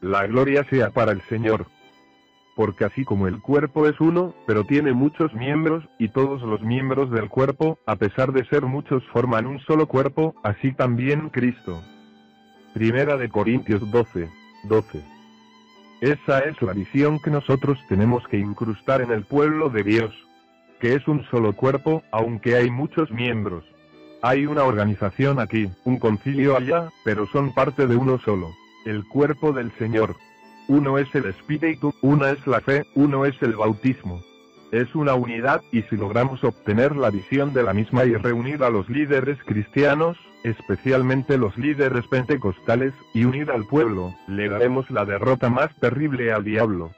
La 0.00 0.26
gloria 0.26 0.64
sea 0.70 0.90
para 0.90 1.12
el 1.12 1.20
Señor. 1.22 1.66
Porque 2.56 2.84
así 2.84 3.04
como 3.04 3.28
el 3.28 3.40
cuerpo 3.40 3.86
es 3.86 4.00
uno, 4.00 4.34
pero 4.46 4.64
tiene 4.64 4.92
muchos 4.92 5.32
miembros, 5.34 5.84
y 5.98 6.08
todos 6.08 6.42
los 6.42 6.62
miembros 6.62 7.10
del 7.10 7.28
cuerpo, 7.28 7.78
a 7.86 7.96
pesar 7.96 8.32
de 8.32 8.46
ser 8.46 8.62
muchos, 8.62 9.04
forman 9.12 9.46
un 9.46 9.60
solo 9.60 9.86
cuerpo, 9.86 10.34
así 10.42 10.72
también 10.72 11.28
Cristo. 11.28 11.82
Primera 12.72 13.16
de 13.16 13.28
Corintios 13.28 13.88
12, 13.90 14.30
12. 14.64 15.15
Esa 16.00 16.40
es 16.40 16.60
la 16.60 16.74
visión 16.74 17.18
que 17.20 17.30
nosotros 17.30 17.78
tenemos 17.88 18.26
que 18.28 18.38
incrustar 18.38 19.00
en 19.00 19.10
el 19.12 19.24
pueblo 19.24 19.70
de 19.70 19.82
Dios. 19.82 20.14
Que 20.78 20.94
es 20.94 21.08
un 21.08 21.24
solo 21.30 21.54
cuerpo, 21.54 22.02
aunque 22.12 22.54
hay 22.54 22.70
muchos 22.70 23.10
miembros. 23.10 23.64
Hay 24.20 24.44
una 24.44 24.64
organización 24.64 25.40
aquí, 25.40 25.70
un 25.84 25.98
concilio 25.98 26.54
allá, 26.54 26.90
pero 27.02 27.26
son 27.28 27.54
parte 27.54 27.86
de 27.86 27.96
uno 27.96 28.18
solo. 28.18 28.50
El 28.84 29.04
cuerpo 29.08 29.52
del 29.52 29.72
Señor. 29.78 30.16
Uno 30.68 30.98
es 30.98 31.14
el 31.14 31.26
Espíritu, 31.26 31.94
una 32.02 32.30
es 32.30 32.46
la 32.46 32.60
fe, 32.60 32.84
uno 32.94 33.24
es 33.24 33.40
el 33.40 33.52
bautismo. 33.52 34.20
Es 34.72 34.94
una 34.94 35.14
unidad, 35.14 35.62
y 35.72 35.82
si 35.82 35.96
logramos 35.96 36.44
obtener 36.44 36.94
la 36.94 37.10
visión 37.10 37.54
de 37.54 37.62
la 37.62 37.72
misma 37.72 38.04
y 38.04 38.14
reunir 38.16 38.62
a 38.64 38.70
los 38.70 38.88
líderes 38.90 39.38
cristianos, 39.46 40.18
especialmente 40.44 41.38
los 41.38 41.56
líderes 41.56 42.06
pentecostales, 42.06 42.92
y 43.14 43.24
unir 43.24 43.50
al 43.50 43.66
pueblo, 43.66 44.14
le 44.28 44.48
daremos 44.48 44.90
la 44.90 45.04
derrota 45.04 45.48
más 45.50 45.74
terrible 45.76 46.32
al 46.32 46.44
diablo. 46.44 46.92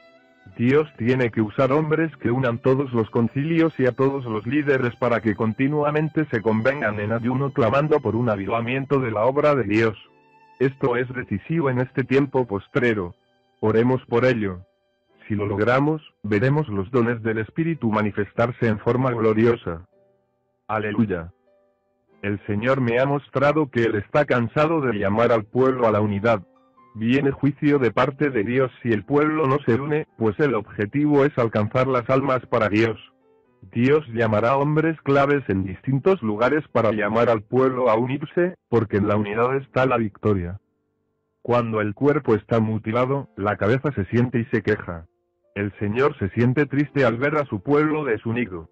Dios 0.57 0.89
tiene 0.97 1.31
que 1.31 1.41
usar 1.41 1.73
hombres 1.73 2.15
que 2.17 2.31
unan 2.31 2.59
todos 2.59 2.93
los 2.93 3.09
concilios 3.11 3.73
y 3.79 3.87
a 3.87 3.93
todos 3.93 4.25
los 4.25 4.47
líderes 4.47 4.97
para 4.97 5.21
que 5.21 5.37
continuamente 5.37 6.25
se 6.33 6.43
convengan 6.43 6.99
en 6.99 7.13
ayuno 7.13 7.53
clamando 7.53 8.01
por 8.01 8.17
un 8.17 8.29
avivamiento 8.29 8.99
de 9.01 9.11
la 9.11 9.25
obra 9.25 9.55
de 9.55 9.65
Dios. 9.65 9.97
Esto 10.59 10.97
es 10.97 11.09
decisivo 11.15 11.71
en 11.71 11.81
este 11.81 12.03
tiempo 12.03 12.47
postrero. 12.47 13.15
Oremos 13.61 14.05
por 14.07 14.25
ello. 14.25 14.61
Si 15.29 15.35
lo 15.35 15.47
logramos, 15.47 16.03
veremos 16.23 16.69
los 16.69 16.91
dones 16.91 17.23
del 17.23 17.39
Espíritu 17.39 17.91
manifestarse 17.91 18.67
en 18.67 18.79
forma 18.79 19.13
gloriosa. 19.13 19.87
Aleluya. 20.67 21.31
El 22.23 22.45
Señor 22.47 22.81
me 22.81 22.99
ha 22.99 23.07
mostrado 23.07 23.71
que 23.71 23.85
Él 23.85 23.95
está 23.95 24.25
cansado 24.25 24.81
de 24.81 24.99
llamar 24.99 25.31
al 25.31 25.45
pueblo 25.45 25.87
a 25.87 25.93
la 25.93 26.01
unidad. 26.01 26.43
Viene 26.95 27.31
juicio 27.31 27.79
de 27.79 27.93
parte 27.93 28.31
de 28.31 28.43
Dios 28.43 28.73
si 28.83 28.91
el 28.91 29.05
pueblo 29.05 29.47
no 29.47 29.59
se 29.65 29.75
une, 29.75 30.09
pues 30.17 30.39
el 30.41 30.55
objetivo 30.55 31.25
es 31.25 31.37
alcanzar 31.39 31.87
las 31.87 32.11
almas 32.11 32.45
para 32.47 32.69
Dios. 32.69 32.99
Dios 33.73 34.05
llamará 34.09 34.57
hombres 34.57 35.01
claves 35.03 35.45
en 35.49 35.65
distintos 35.65 36.21
lugares 36.23 36.67
para 36.73 36.91
llamar 36.91 37.29
al 37.29 37.43
pueblo 37.43 37.89
a 37.89 37.97
unirse, 37.97 38.57
porque 38.69 38.97
en 38.97 39.07
la 39.07 39.17
unidad 39.17 39.57
está 39.57 39.87
la 39.87 39.97
victoria. 39.97 40.61
Cuando 41.43 41.81
el 41.81 41.95
cuerpo 41.95 42.35
está 42.35 42.59
mutilado, 42.59 43.29
la 43.37 43.57
cabeza 43.57 43.93
se 43.93 44.05
siente 44.07 44.41
y 44.41 44.45
se 44.47 44.63
queja. 44.63 45.07
El 45.55 45.73
Señor 45.79 46.17
se 46.19 46.31
siente 46.31 46.67
triste 46.67 47.05
al 47.05 47.17
ver 47.17 47.37
a 47.37 47.45
su 47.47 47.63
pueblo 47.63 48.05
desunido. 48.05 48.69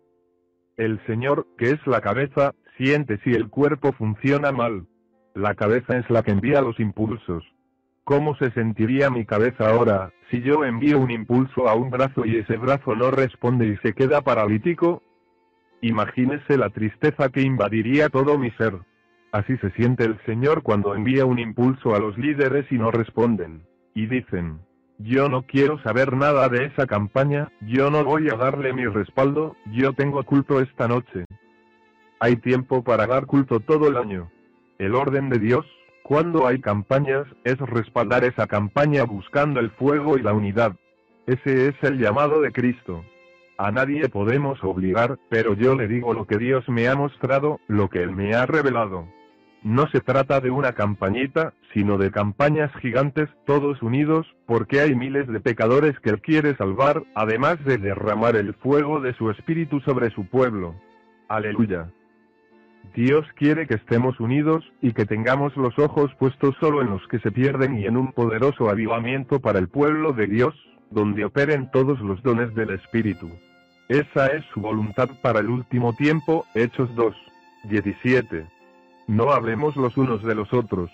El 0.76 1.00
Señor, 1.06 1.46
que 1.58 1.70
es 1.70 1.86
la 1.86 2.00
cabeza, 2.00 2.52
siente 2.76 3.18
si 3.24 3.32
el 3.32 3.48
cuerpo 3.48 3.92
funciona 3.92 4.52
mal. 4.52 4.86
La 5.34 5.54
cabeza 5.54 5.98
es 5.98 6.08
la 6.10 6.22
que 6.22 6.30
envía 6.30 6.60
los 6.60 6.78
impulsos. 6.80 7.44
¿Cómo 8.04 8.36
se 8.36 8.50
sentiría 8.52 9.10
mi 9.10 9.24
cabeza 9.24 9.68
ahora, 9.68 10.12
si 10.30 10.40
yo 10.40 10.64
envío 10.64 10.98
un 10.98 11.10
impulso 11.10 11.68
a 11.68 11.74
un 11.74 11.90
brazo 11.90 12.24
y 12.24 12.36
ese 12.36 12.56
brazo 12.56 12.94
no 12.94 13.10
responde 13.10 13.66
y 13.66 13.76
se 13.78 13.94
queda 13.94 14.20
paralítico? 14.22 15.02
Imagínese 15.80 16.56
la 16.56 16.70
tristeza 16.70 17.28
que 17.30 17.42
invadiría 17.42 18.08
todo 18.08 18.38
mi 18.38 18.50
ser. 18.52 18.74
Así 19.32 19.56
se 19.58 19.70
siente 19.72 20.04
el 20.04 20.18
Señor 20.24 20.62
cuando 20.62 20.94
envía 20.94 21.26
un 21.26 21.38
impulso 21.38 21.94
a 21.94 21.98
los 21.98 22.16
líderes 22.16 22.70
y 22.70 22.76
no 22.76 22.90
responden. 22.90 23.64
Y 23.94 24.06
dicen, 24.06 24.60
yo 24.98 25.28
no 25.28 25.42
quiero 25.42 25.82
saber 25.82 26.16
nada 26.16 26.48
de 26.48 26.66
esa 26.66 26.86
campaña, 26.86 27.52
yo 27.60 27.90
no 27.90 28.04
voy 28.04 28.28
a 28.30 28.36
darle 28.36 28.72
mi 28.72 28.86
respaldo, 28.86 29.56
yo 29.72 29.92
tengo 29.92 30.22
culto 30.24 30.60
esta 30.60 30.88
noche. 30.88 31.24
Hay 32.18 32.36
tiempo 32.36 32.82
para 32.82 33.06
dar 33.06 33.26
culto 33.26 33.60
todo 33.60 33.88
el 33.88 33.96
año. 33.96 34.30
El 34.78 34.94
orden 34.94 35.28
de 35.28 35.38
Dios, 35.38 35.66
cuando 36.02 36.46
hay 36.46 36.60
campañas, 36.60 37.26
es 37.44 37.58
respaldar 37.58 38.24
esa 38.24 38.46
campaña 38.46 39.04
buscando 39.04 39.60
el 39.60 39.70
fuego 39.70 40.16
y 40.16 40.22
la 40.22 40.32
unidad. 40.32 40.76
Ese 41.26 41.68
es 41.68 41.74
el 41.82 41.98
llamado 41.98 42.40
de 42.40 42.52
Cristo. 42.52 43.04
A 43.58 43.70
nadie 43.70 44.08
podemos 44.08 44.62
obligar, 44.62 45.18
pero 45.28 45.54
yo 45.54 45.74
le 45.74 45.88
digo 45.88 46.14
lo 46.14 46.26
que 46.26 46.38
Dios 46.38 46.66
me 46.68 46.88
ha 46.88 46.94
mostrado, 46.94 47.60
lo 47.68 47.90
que 47.90 48.02
Él 48.02 48.12
me 48.12 48.34
ha 48.34 48.46
revelado. 48.46 49.08
No 49.62 49.88
se 49.88 50.00
trata 50.00 50.40
de 50.40 50.50
una 50.50 50.72
campañita, 50.72 51.52
sino 51.74 51.98
de 51.98 52.10
campañas 52.10 52.70
gigantes, 52.80 53.28
todos 53.46 53.82
unidos, 53.82 54.26
porque 54.46 54.80
hay 54.80 54.94
miles 54.94 55.26
de 55.26 55.40
pecadores 55.40 55.98
que 56.00 56.10
Él 56.10 56.20
quiere 56.20 56.56
salvar, 56.56 57.02
además 57.14 57.62
de 57.64 57.76
derramar 57.76 58.36
el 58.36 58.54
fuego 58.54 59.00
de 59.00 59.12
su 59.14 59.30
espíritu 59.30 59.80
sobre 59.80 60.10
su 60.10 60.26
pueblo. 60.26 60.74
Aleluya. 61.28 61.90
Dios 62.94 63.26
quiere 63.34 63.66
que 63.66 63.74
estemos 63.74 64.18
unidos, 64.20 64.64
y 64.80 64.92
que 64.92 65.06
tengamos 65.06 65.56
los 65.56 65.78
ojos 65.78 66.14
puestos 66.18 66.54
solo 66.60 66.82
en 66.82 66.90
los 66.90 67.06
que 67.08 67.18
se 67.18 67.30
pierden 67.30 67.78
y 67.78 67.86
en 67.86 67.96
un 67.96 68.12
poderoso 68.12 68.70
avivamiento 68.70 69.40
para 69.40 69.58
el 69.58 69.68
pueblo 69.68 70.12
de 70.12 70.26
Dios, 70.26 70.54
donde 70.90 71.24
operen 71.24 71.70
todos 71.70 72.00
los 72.00 72.22
dones 72.22 72.54
del 72.54 72.70
Espíritu. 72.70 73.30
Esa 73.88 74.26
es 74.28 74.44
su 74.52 74.60
voluntad 74.60 75.08
para 75.22 75.40
el 75.40 75.48
último 75.48 75.92
tiempo, 75.92 76.44
Hechos 76.54 76.94
2. 76.94 77.14
17. 77.68 78.46
No 79.06 79.30
hablemos 79.30 79.76
los 79.76 79.96
unos 79.96 80.22
de 80.22 80.34
los 80.34 80.52
otros. 80.52 80.90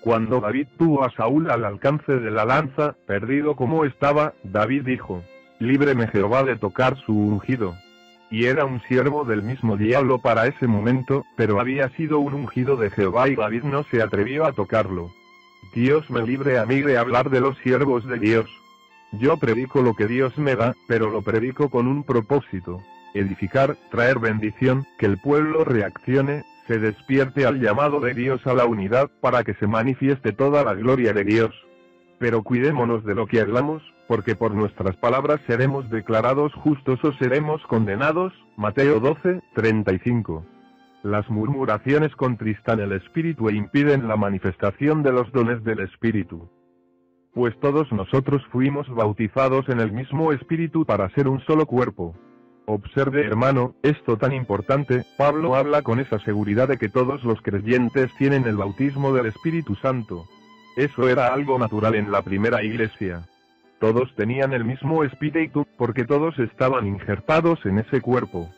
Cuando 0.00 0.40
David 0.40 0.68
tuvo 0.76 1.04
a 1.04 1.10
Saúl 1.10 1.50
al 1.50 1.64
alcance 1.64 2.12
de 2.12 2.30
la 2.30 2.44
lanza, 2.44 2.94
perdido 3.06 3.56
como 3.56 3.84
estaba, 3.84 4.34
David 4.42 4.82
dijo, 4.84 5.22
Líbreme 5.60 6.08
Jehová 6.08 6.42
de 6.42 6.56
tocar 6.56 6.96
su 7.06 7.16
ungido. 7.16 7.74
Y 8.34 8.46
era 8.46 8.64
un 8.64 8.80
siervo 8.88 9.24
del 9.24 9.44
mismo 9.44 9.76
diablo 9.76 10.18
para 10.18 10.48
ese 10.48 10.66
momento, 10.66 11.24
pero 11.36 11.60
había 11.60 11.88
sido 11.90 12.18
un 12.18 12.34
ungido 12.34 12.76
de 12.76 12.90
Jehová 12.90 13.28
y 13.28 13.36
David 13.36 13.62
no 13.62 13.84
se 13.84 14.02
atrevió 14.02 14.44
a 14.44 14.52
tocarlo. 14.52 15.12
Dios 15.72 16.10
me 16.10 16.20
libre 16.26 16.58
a 16.58 16.66
mí 16.66 16.80
de 16.80 16.98
hablar 16.98 17.30
de 17.30 17.38
los 17.38 17.56
siervos 17.58 18.04
de 18.08 18.18
Dios. 18.18 18.50
Yo 19.12 19.36
predico 19.36 19.82
lo 19.82 19.94
que 19.94 20.08
Dios 20.08 20.36
me 20.36 20.56
da, 20.56 20.74
pero 20.88 21.10
lo 21.10 21.22
predico 21.22 21.70
con 21.70 21.86
un 21.86 22.02
propósito. 22.02 22.82
Edificar, 23.14 23.76
traer 23.92 24.18
bendición, 24.18 24.84
que 24.98 25.06
el 25.06 25.18
pueblo 25.18 25.62
reaccione, 25.62 26.42
se 26.66 26.80
despierte 26.80 27.46
al 27.46 27.60
llamado 27.60 28.00
de 28.00 28.14
Dios 28.14 28.44
a 28.48 28.54
la 28.54 28.64
unidad 28.64 29.12
para 29.20 29.44
que 29.44 29.54
se 29.54 29.68
manifieste 29.68 30.32
toda 30.32 30.64
la 30.64 30.74
gloria 30.74 31.12
de 31.12 31.22
Dios. 31.22 31.54
Pero 32.18 32.42
cuidémonos 32.42 33.04
de 33.04 33.14
lo 33.14 33.26
que 33.26 33.40
hablamos, 33.40 33.82
porque 34.06 34.36
por 34.36 34.54
nuestras 34.54 34.96
palabras 34.96 35.40
seremos 35.46 35.88
declarados 35.90 36.52
justos 36.54 37.02
o 37.04 37.12
seremos 37.14 37.62
condenados. 37.66 38.32
Mateo 38.56 39.00
12, 39.00 39.40
35. 39.54 40.44
Las 41.02 41.28
murmuraciones 41.28 42.14
contristan 42.16 42.80
el 42.80 42.92
espíritu 42.92 43.48
e 43.48 43.54
impiden 43.54 44.08
la 44.08 44.16
manifestación 44.16 45.02
de 45.02 45.12
los 45.12 45.30
dones 45.32 45.62
del 45.62 45.80
espíritu. 45.80 46.48
Pues 47.34 47.58
todos 47.60 47.90
nosotros 47.92 48.42
fuimos 48.52 48.88
bautizados 48.88 49.68
en 49.68 49.80
el 49.80 49.92
mismo 49.92 50.32
espíritu 50.32 50.86
para 50.86 51.10
ser 51.10 51.28
un 51.28 51.40
solo 51.40 51.66
cuerpo. 51.66 52.14
Observe 52.66 53.26
hermano, 53.26 53.74
esto 53.82 54.16
tan 54.16 54.32
importante, 54.32 55.04
Pablo 55.18 55.54
habla 55.54 55.82
con 55.82 56.00
esa 56.00 56.18
seguridad 56.20 56.68
de 56.68 56.78
que 56.78 56.88
todos 56.88 57.22
los 57.22 57.42
creyentes 57.42 58.10
tienen 58.16 58.46
el 58.46 58.56
bautismo 58.56 59.12
del 59.12 59.26
Espíritu 59.26 59.74
Santo. 59.74 60.24
Eso 60.76 61.08
era 61.08 61.32
algo 61.32 61.58
natural 61.58 61.94
en 61.94 62.10
la 62.10 62.22
primera 62.22 62.62
iglesia. 62.62 63.26
Todos 63.78 64.14
tenían 64.16 64.52
el 64.52 64.64
mismo 64.64 65.04
espíritu, 65.04 65.66
porque 65.76 66.04
todos 66.04 66.38
estaban 66.38 66.86
injertados 66.86 67.64
en 67.66 67.78
ese 67.78 68.00
cuerpo. 68.00 68.50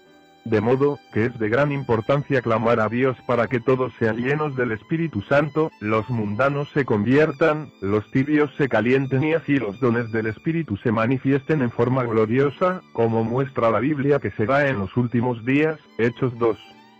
De 0.44 0.60
modo, 0.60 1.00
que 1.12 1.24
es 1.24 1.38
de 1.40 1.48
gran 1.48 1.72
importancia 1.72 2.40
clamar 2.40 2.78
a 2.78 2.88
Dios 2.88 3.16
para 3.26 3.48
que 3.48 3.58
todos 3.58 3.92
sean 3.98 4.18
llenos 4.18 4.54
del 4.54 4.70
Espíritu 4.70 5.20
Santo, 5.22 5.72
los 5.80 6.08
mundanos 6.08 6.70
se 6.70 6.84
conviertan, 6.84 7.72
los 7.80 8.08
tibios 8.12 8.54
se 8.56 8.68
calienten 8.68 9.24
y 9.24 9.34
así 9.34 9.58
los 9.58 9.80
dones 9.80 10.12
del 10.12 10.26
Espíritu 10.26 10.76
se 10.76 10.92
manifiesten 10.92 11.62
en 11.62 11.72
forma 11.72 12.04
gloriosa, 12.04 12.80
como 12.92 13.24
muestra 13.24 13.72
la 13.72 13.80
Biblia 13.80 14.20
que 14.20 14.30
se 14.30 14.46
da 14.46 14.68
en 14.68 14.78
los 14.78 14.96
últimos 14.96 15.44
días, 15.44 15.80
Hechos 15.98 16.38
2. 16.38 16.56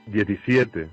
17. 0.07 0.89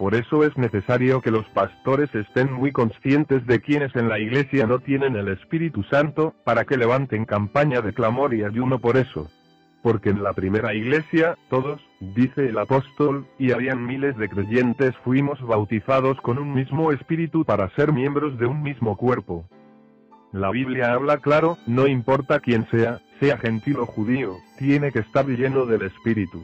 Por 0.00 0.14
eso 0.14 0.44
es 0.44 0.56
necesario 0.56 1.20
que 1.20 1.30
los 1.30 1.44
pastores 1.50 2.08
estén 2.14 2.50
muy 2.50 2.72
conscientes 2.72 3.46
de 3.46 3.60
quienes 3.60 3.94
en 3.94 4.08
la 4.08 4.18
iglesia 4.18 4.66
no 4.66 4.78
tienen 4.78 5.14
el 5.14 5.28
Espíritu 5.28 5.82
Santo, 5.82 6.34
para 6.42 6.64
que 6.64 6.78
levanten 6.78 7.26
campaña 7.26 7.82
de 7.82 7.92
clamor 7.92 8.32
y 8.32 8.42
ayuno 8.42 8.78
por 8.80 8.96
eso 8.96 9.28
porque 9.82 10.10
en 10.10 10.22
la 10.22 10.34
primera 10.34 10.74
iglesia, 10.74 11.36
todos, 11.48 11.80
dice 12.00 12.48
el 12.48 12.58
apóstol, 12.58 13.26
y 13.38 13.52
habían 13.52 13.86
miles 13.86 14.16
de 14.18 14.28
creyentes 14.28 14.94
fuimos 15.04 15.40
bautizados 15.40 16.20
con 16.20 16.38
un 16.38 16.52
mismo 16.52 16.92
espíritu 16.92 17.46
para 17.46 17.70
ser 17.76 17.90
miembros 17.92 18.38
de 18.38 18.44
un 18.44 18.62
mismo 18.62 18.96
cuerpo. 18.98 19.46
La 20.32 20.50
Biblia 20.50 20.92
habla 20.92 21.16
claro, 21.18 21.56
no 21.66 21.86
importa 21.86 22.40
quién 22.40 22.68
sea, 22.70 23.00
sea 23.20 23.38
gentil 23.38 23.78
o 23.78 23.86
judío, 23.86 24.36
tiene 24.58 24.92
que 24.92 25.00
estar 25.00 25.26
lleno 25.26 25.64
del 25.64 25.82
espíritu. 25.82 26.42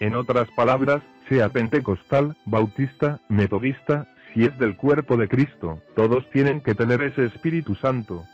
En 0.00 0.14
otras 0.14 0.48
palabras, 0.56 1.02
sea 1.30 1.48
pentecostal, 1.48 2.36
bautista, 2.44 3.20
metodista, 3.28 4.08
si 4.34 4.44
es 4.44 4.58
del 4.58 4.76
cuerpo 4.76 5.16
de 5.16 5.28
Cristo, 5.28 5.80
todos 5.94 6.28
tienen 6.30 6.60
que 6.60 6.74
tener 6.74 7.02
ese 7.02 7.24
Espíritu 7.24 7.76
Santo. 7.76 8.24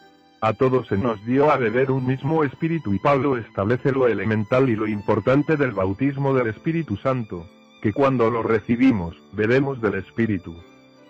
A 0.40 0.54
todos 0.54 0.88
se 0.88 0.96
nos 0.96 1.22
dio 1.26 1.50
a 1.50 1.58
beber 1.58 1.90
un 1.90 2.06
mismo 2.06 2.42
espíritu 2.42 2.94
y 2.94 2.98
Pablo 2.98 3.36
establece 3.36 3.92
lo 3.92 4.08
elemental 4.08 4.70
y 4.70 4.76
lo 4.76 4.86
importante 4.86 5.56
del 5.58 5.72
bautismo 5.72 6.32
del 6.32 6.46
Espíritu 6.46 6.96
Santo, 6.96 7.46
que 7.82 7.92
cuando 7.92 8.30
lo 8.30 8.42
recibimos, 8.42 9.14
bebemos 9.32 9.82
del 9.82 9.96
Espíritu. 9.96 10.56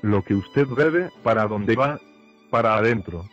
Lo 0.03 0.23
que 0.23 0.35
usted 0.35 0.67
bebe, 0.67 1.11
¿para 1.23 1.47
dónde 1.47 1.77
va? 1.77 2.01
Para 2.51 2.75
adentro. 2.75 3.27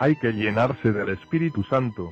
Hay 0.00 0.16
que 0.16 0.32
llenarse 0.32 0.92
del 0.92 1.10
Espíritu 1.10 1.62
Santo. 1.64 2.10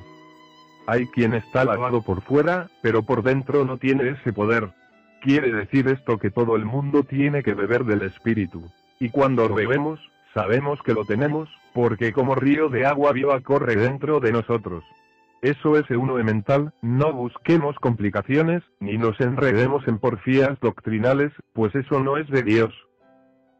Hay 0.85 1.07
quien 1.07 1.33
está 1.33 1.65
lavado 1.65 2.03
por 2.03 2.21
fuera, 2.21 2.69
pero 2.83 3.01
por 3.01 3.23
dentro 3.23 3.65
no 3.65 3.77
tiene 3.77 4.09
ese 4.09 4.31
poder. 4.31 4.71
Quiere 5.27 5.51
decir 5.51 5.89
esto 5.89 6.17
que 6.19 6.31
todo 6.31 6.55
el 6.55 6.63
mundo 6.63 7.03
tiene 7.03 7.43
que 7.43 7.53
beber 7.53 7.83
del 7.83 8.03
Espíritu. 8.03 8.63
Y 8.97 9.09
cuando 9.09 9.53
bebemos, 9.53 9.99
sabemos 10.33 10.81
que 10.83 10.93
lo 10.93 11.03
tenemos, 11.03 11.49
porque 11.73 12.13
como 12.13 12.33
río 12.33 12.69
de 12.69 12.85
agua 12.85 13.11
viva 13.11 13.37
corre 13.41 13.75
dentro 13.75 14.21
de 14.21 14.31
nosotros. 14.31 14.85
Eso 15.41 15.77
es 15.77 15.89
uno 15.89 16.13
mental, 16.23 16.71
no 16.81 17.11
busquemos 17.11 17.75
complicaciones, 17.79 18.63
ni 18.79 18.97
nos 18.97 19.19
enredemos 19.19 19.85
en 19.89 19.99
porfías 19.99 20.57
doctrinales, 20.61 21.33
pues 21.51 21.75
eso 21.75 21.99
no 21.99 22.15
es 22.15 22.29
de 22.29 22.43
Dios. 22.43 22.73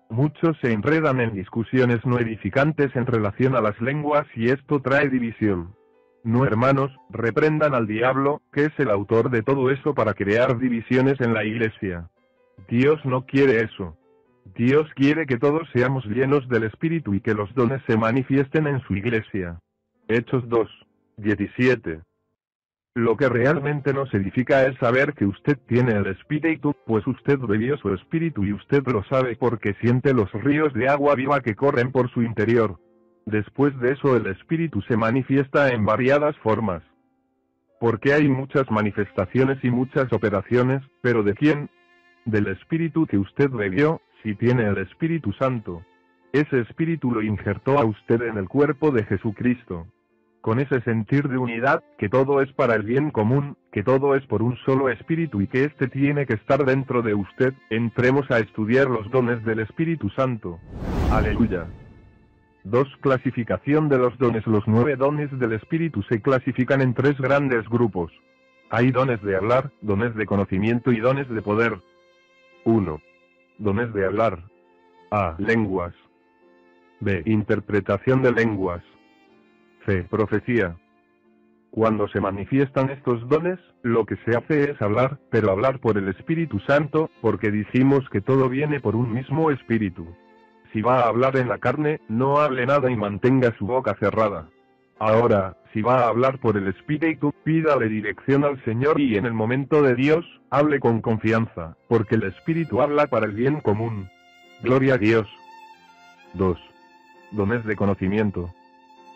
Muchos 0.10 0.58
se 0.62 0.72
enredan 0.72 1.20
en 1.20 1.34
discusiones 1.34 2.00
no 2.06 2.18
edificantes 2.18 2.96
en 2.96 3.06
relación 3.06 3.58
a 3.58 3.62
las 3.62 3.78
lenguas 3.82 4.26
y 4.36 4.52
esto 4.52 4.82
trae 4.82 5.10
división. 5.10 5.76
No 6.28 6.44
hermanos, 6.44 6.92
reprendan 7.10 7.74
al 7.74 7.88
diablo, 7.88 8.42
que 8.52 8.66
es 8.66 8.74
el 8.80 8.90
autor 8.90 9.30
de 9.30 9.44
todo 9.44 9.72
eso 9.72 9.94
para 9.94 10.14
crear 10.14 10.60
divisiones 10.60 11.22
en 11.22 11.34
la 11.34 11.46
iglesia. 11.46 12.10
Dios 12.68 13.00
no 13.06 13.26
quiere 13.26 13.62
eso. 13.64 13.96
Dios 14.54 14.90
quiere 14.94 15.26
que 15.26 15.38
todos 15.38 15.70
seamos 15.72 16.06
llenos 16.06 16.46
del 16.50 16.66
Espíritu 16.66 17.14
y 17.14 17.22
que 17.22 17.34
los 17.34 17.56
dones 17.56 17.82
se 17.88 17.96
manifiesten 17.96 18.68
en 18.68 18.82
su 18.82 18.98
iglesia. 18.98 19.62
Hechos 20.10 20.44
2. 20.50 20.70
17. 21.16 22.02
Lo 22.96 23.16
que 23.16 23.30
realmente 23.30 23.94
nos 23.94 24.14
edifica 24.14 24.66
es 24.66 24.78
saber 24.80 25.14
que 25.14 25.26
usted 25.26 25.58
tiene 25.66 25.94
el 25.94 26.08
Espíritu, 26.08 26.76
pues 26.86 27.08
usted 27.08 27.40
bebió 27.40 27.78
su 27.78 27.94
Espíritu 27.94 28.44
y 28.44 28.52
usted 28.52 28.84
lo 28.86 29.02
sabe 29.06 29.38
porque 29.38 29.76
siente 29.76 30.14
los 30.14 30.30
ríos 30.34 30.74
de 30.74 30.90
agua 30.90 31.16
viva 31.16 31.40
que 31.40 31.56
corren 31.56 31.94
por 31.94 32.12
su 32.12 32.22
interior. 32.22 32.78
Después 33.28 33.78
de 33.82 33.92
eso 33.92 34.16
el 34.16 34.26
Espíritu 34.28 34.82
se 34.84 34.96
manifiesta 34.96 35.68
en 35.74 35.84
variadas 35.86 36.38
formas. 36.38 36.82
Porque 37.78 38.14
hay 38.14 38.30
muchas 38.30 38.72
manifestaciones 38.72 39.62
y 39.66 39.70
muchas 39.70 40.14
operaciones, 40.14 40.82
pero 41.02 41.24
¿de 41.24 41.34
quién? 41.34 41.70
Del 42.24 42.48
Espíritu 42.48 43.06
que 43.06 43.18
usted 43.18 43.50
bebió, 43.50 44.00
si 44.24 44.34
tiene 44.36 44.64
el 44.64 44.78
Espíritu 44.78 45.34
Santo. 45.34 45.84
Ese 46.32 46.62
Espíritu 46.62 47.12
lo 47.12 47.22
injertó 47.22 47.78
a 47.78 47.84
usted 47.84 48.22
en 48.22 48.38
el 48.38 48.48
cuerpo 48.48 48.92
de 48.92 49.04
Jesucristo. 49.04 49.88
Con 50.40 50.62
ese 50.62 50.80
sentir 50.84 51.28
de 51.28 51.38
unidad, 51.38 51.84
que 51.98 52.08
todo 52.08 52.42
es 52.42 52.54
para 52.54 52.76
el 52.76 52.84
bien 52.84 53.12
común, 53.12 53.58
que 53.74 53.84
todo 53.84 54.16
es 54.16 54.26
por 54.28 54.42
un 54.42 54.56
solo 54.66 54.88
Espíritu 54.88 55.42
y 55.42 55.48
que 55.48 55.66
éste 55.66 55.90
tiene 55.90 56.26
que 56.26 56.36
estar 56.36 56.64
dentro 56.64 57.02
de 57.02 57.14
usted, 57.14 57.54
entremos 57.70 58.32
a 58.32 58.40
estudiar 58.40 58.90
los 58.90 59.12
dones 59.12 59.44
del 59.44 59.60
Espíritu 59.60 60.10
Santo. 60.12 60.60
Aleluya. 61.12 61.68
2. 62.70 62.98
Clasificación 63.02 63.90
de 63.90 63.98
los 63.98 64.18
dones. 64.18 64.46
Los 64.46 64.64
nueve 64.68 64.96
dones 64.96 65.30
del 65.40 65.54
Espíritu 65.54 66.04
se 66.04 66.22
clasifican 66.22 66.82
en 66.82 66.94
tres 66.94 67.18
grandes 67.18 67.68
grupos. 67.70 68.12
Hay 68.70 68.92
dones 68.92 69.22
de 69.22 69.36
hablar, 69.36 69.72
dones 69.82 70.14
de 70.16 70.26
conocimiento 70.26 70.92
y 70.92 71.00
dones 71.00 71.30
de 71.30 71.42
poder. 71.42 71.80
1 72.66 73.02
dones 73.58 73.94
de 73.94 74.06
hablar. 74.06 74.40
A. 75.12 75.36
Lenguas. 75.38 75.94
B. 77.00 77.24
Interpretación 77.26 78.22
de 78.22 78.32
lenguas. 78.32 78.84
C. 79.86 80.04
Profecía. 80.04 80.76
Cuando 81.72 82.08
se 82.08 82.20
manifiestan 82.20 82.90
estos 82.90 83.28
dones, 83.30 83.60
lo 83.84 84.06
que 84.06 84.16
se 84.26 84.36
hace 84.36 84.72
es 84.72 84.82
hablar, 84.82 85.20
pero 85.30 85.52
hablar 85.52 85.80
por 85.80 85.98
el 85.98 86.08
Espíritu 86.10 86.60
Santo, 86.62 87.10
porque 87.22 87.52
dijimos 87.52 88.08
que 88.10 88.22
todo 88.22 88.50
viene 88.50 88.80
por 88.80 88.96
un 88.96 89.14
mismo 89.14 89.52
Espíritu. 89.52 90.08
Si 90.74 90.82
va 90.82 91.02
a 91.02 91.08
hablar 91.08 91.38
en 91.38 91.48
la 91.48 91.58
carne, 91.58 92.02
no 92.10 92.40
hable 92.40 92.66
nada 92.66 92.92
y 92.92 92.96
mantenga 92.96 93.56
su 93.58 93.66
boca 93.66 93.96
cerrada. 94.00 94.50
Ahora, 95.00 95.58
si 95.74 95.82
va 95.82 96.00
a 96.00 96.08
hablar 96.08 96.40
por 96.40 96.58
el 96.58 96.68
Espíritu, 96.68 97.34
pídale 97.44 97.88
dirección 97.88 98.44
al 98.44 98.64
Señor 98.64 99.00
y 99.00 99.16
en 99.16 99.26
el 99.26 99.34
momento 99.34 99.82
de 99.84 99.96
Dios, 99.96 100.26
hable 100.50 100.80
con 100.80 101.02
confianza, 101.02 101.78
porque 101.88 102.16
el 102.16 102.24
Espíritu 102.24 102.82
habla 102.82 103.08
para 103.08 103.28
el 103.28 103.34
bien 103.34 103.62
común. 103.62 104.10
Gloria 104.64 104.96
a 104.96 104.98
Dios. 104.98 105.28
2. 106.34 106.58
Dones 107.32 107.64
de 107.66 107.76
conocimiento. 107.76 108.54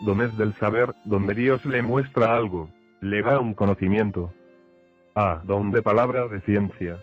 Dones 0.02 0.38
del 0.38 0.54
saber, 0.56 0.94
donde 1.06 1.34
Dios 1.34 1.66
le 1.66 1.82
muestra 1.82 2.36
algo, 2.36 2.70
le 3.02 3.24
da 3.24 3.40
un 3.40 3.54
conocimiento. 3.56 4.34
A. 5.16 5.42
Don 5.44 5.72
de 5.72 5.82
palabra 5.82 6.28
de 6.28 6.42
ciencia. 6.42 6.98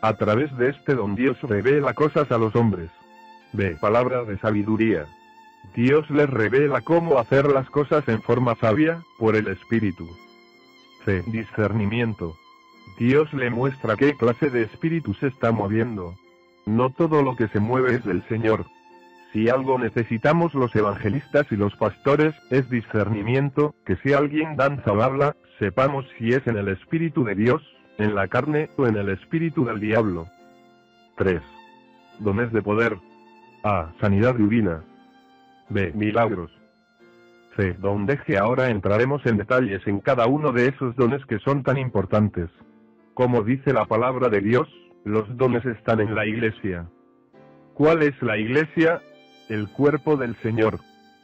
A 0.00 0.14
través 0.14 0.56
de 0.56 0.70
este 0.70 0.94
don 0.94 1.14
Dios 1.14 1.40
revela 1.42 1.94
cosas 1.94 2.30
a 2.32 2.38
los 2.38 2.56
hombres. 2.56 2.90
B. 3.52 3.76
Palabra 3.80 4.24
de 4.24 4.38
sabiduría. 4.38 5.06
Dios 5.74 6.08
les 6.10 6.28
revela 6.28 6.80
cómo 6.80 7.18
hacer 7.18 7.46
las 7.46 7.68
cosas 7.70 8.06
en 8.08 8.20
forma 8.22 8.54
sabia, 8.56 9.02
por 9.18 9.36
el 9.36 9.48
Espíritu. 9.48 10.08
C. 11.04 11.22
Discernimiento. 11.26 12.36
Dios 12.98 13.32
le 13.32 13.50
muestra 13.50 13.96
qué 13.96 14.14
clase 14.14 14.50
de 14.50 14.62
espíritu 14.62 15.14
se 15.14 15.28
está 15.28 15.50
moviendo. 15.50 16.14
No 16.66 16.90
todo 16.90 17.22
lo 17.22 17.36
que 17.36 17.48
se 17.48 17.58
mueve 17.58 17.94
es 17.94 18.04
del 18.04 18.22
Señor. 18.28 18.66
Si 19.32 19.48
algo 19.48 19.78
necesitamos 19.78 20.54
los 20.54 20.74
evangelistas 20.76 21.46
y 21.50 21.56
los 21.56 21.74
pastores, 21.76 22.34
es 22.50 22.68
discernimiento, 22.68 23.74
que 23.86 23.96
si 23.96 24.12
alguien 24.12 24.56
danza 24.56 24.92
o 24.92 25.02
habla, 25.02 25.36
sepamos 25.58 26.04
si 26.18 26.32
es 26.32 26.46
en 26.46 26.58
el 26.58 26.68
Espíritu 26.68 27.24
de 27.24 27.34
Dios, 27.34 27.62
en 27.98 28.14
la 28.14 28.28
carne 28.28 28.68
o 28.76 28.86
en 28.86 28.96
el 28.96 29.08
Espíritu 29.08 29.64
del 29.64 29.80
diablo. 29.80 30.28
3. 31.16 31.40
Dones 32.20 32.52
de 32.52 32.62
poder. 32.62 32.98
A. 33.64 33.92
Sanidad 34.00 34.34
divina. 34.34 34.82
B. 35.68 35.92
Milagros. 35.94 36.50
C. 37.56 37.74
Donde 37.74 38.18
que 38.18 38.36
ahora 38.36 38.70
entraremos 38.70 39.24
en 39.24 39.36
detalles 39.36 39.86
en 39.86 40.00
cada 40.00 40.26
uno 40.26 40.52
de 40.52 40.68
esos 40.68 40.96
dones 40.96 41.24
que 41.26 41.38
son 41.38 41.62
tan 41.62 41.78
importantes. 41.78 42.50
Como 43.14 43.42
dice 43.42 43.72
la 43.72 43.84
palabra 43.84 44.28
de 44.28 44.40
Dios, 44.40 44.68
los 45.04 45.36
dones 45.36 45.64
están 45.64 46.00
en 46.00 46.14
la 46.14 46.26
iglesia. 46.26 46.88
¿Cuál 47.74 48.02
es 48.02 48.20
la 48.20 48.36
iglesia? 48.36 49.00
El 49.48 49.68
cuerpo 49.68 50.16
del 50.16 50.34
Señor. 50.36 50.78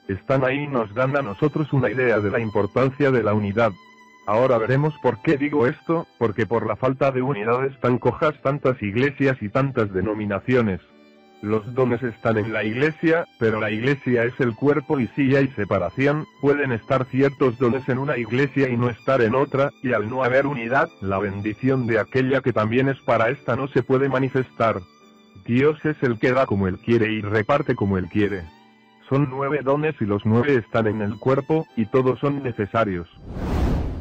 Están 0.07 0.45
ahí 0.45 0.61
y 0.61 0.69
nos 0.69 0.95
dan 0.95 1.17
a 1.17 1.23
nosotros 1.23 1.73
una 1.73 1.91
idea 1.91 2.21
de 2.21 2.31
la 2.31 2.39
importancia 2.39 3.11
de 3.11 3.23
la 3.23 3.35
unidad. 3.35 3.73
Ahora 4.27 4.59
veremos 4.59 4.95
por 5.03 5.23
qué 5.23 5.37
digo 5.37 5.67
esto, 5.67 6.07
porque 6.19 6.47
por 6.47 6.67
la 6.67 6.77
falta 6.77 7.11
de 7.11 7.23
unidad 7.23 7.65
están 7.65 7.99
cojas 7.99 8.41
tantas 8.43 8.81
iglesias 8.81 9.37
y 9.41 9.49
tantas 9.49 9.93
denominaciones. 9.93 10.81
Los 11.41 11.73
dones 11.73 12.03
están 12.03 12.37
en 12.37 12.53
la 12.53 12.65
iglesia, 12.65 13.25
pero 13.39 13.61
la 13.61 13.71
iglesia 13.71 14.25
es 14.25 14.39
el 14.41 14.57
cuerpo 14.57 14.99
y 14.99 15.07
si 15.15 15.37
hay 15.37 15.47
separación, 15.49 16.27
pueden 16.41 16.73
estar 16.73 17.05
ciertos 17.07 17.57
dones 17.59 17.89
en 17.89 17.99
una 17.99 18.19
iglesia 18.19 18.69
y 18.69 18.77
no 18.77 18.89
estar 18.89 19.23
en 19.23 19.37
otra, 19.37 19.71
y 19.83 19.93
al 19.93 20.11
no 20.11 20.25
haber 20.25 20.49
unidad, 20.49 20.89
la 21.01 21.19
bendición 21.19 21.87
de 21.87 22.01
aquella 22.01 22.41
que 22.41 22.53
también 22.53 22.89
es 22.89 22.99
para 23.03 23.31
esta 23.31 23.55
no 23.55 23.69
se 23.69 23.85
puede 23.85 24.09
manifestar. 24.09 24.81
Dios 25.47 25.79
es 25.85 25.97
el 26.03 26.19
que 26.19 26.33
da 26.33 26.45
como 26.45 26.67
Él 26.67 26.79
quiere 26.79 27.13
y 27.13 27.21
reparte 27.21 27.77
como 27.77 27.99
Él 27.99 28.09
quiere. 28.09 28.43
Son 29.09 29.29
nueve 29.31 29.61
dones 29.63 29.95
y 30.01 30.07
los 30.07 30.27
nueve 30.27 30.57
están 30.57 30.89
en 30.89 31.03
el 31.03 31.19
cuerpo, 31.21 31.67
y 31.77 31.87
todos 31.87 32.19
son 32.19 32.43
necesarios. 32.43 33.09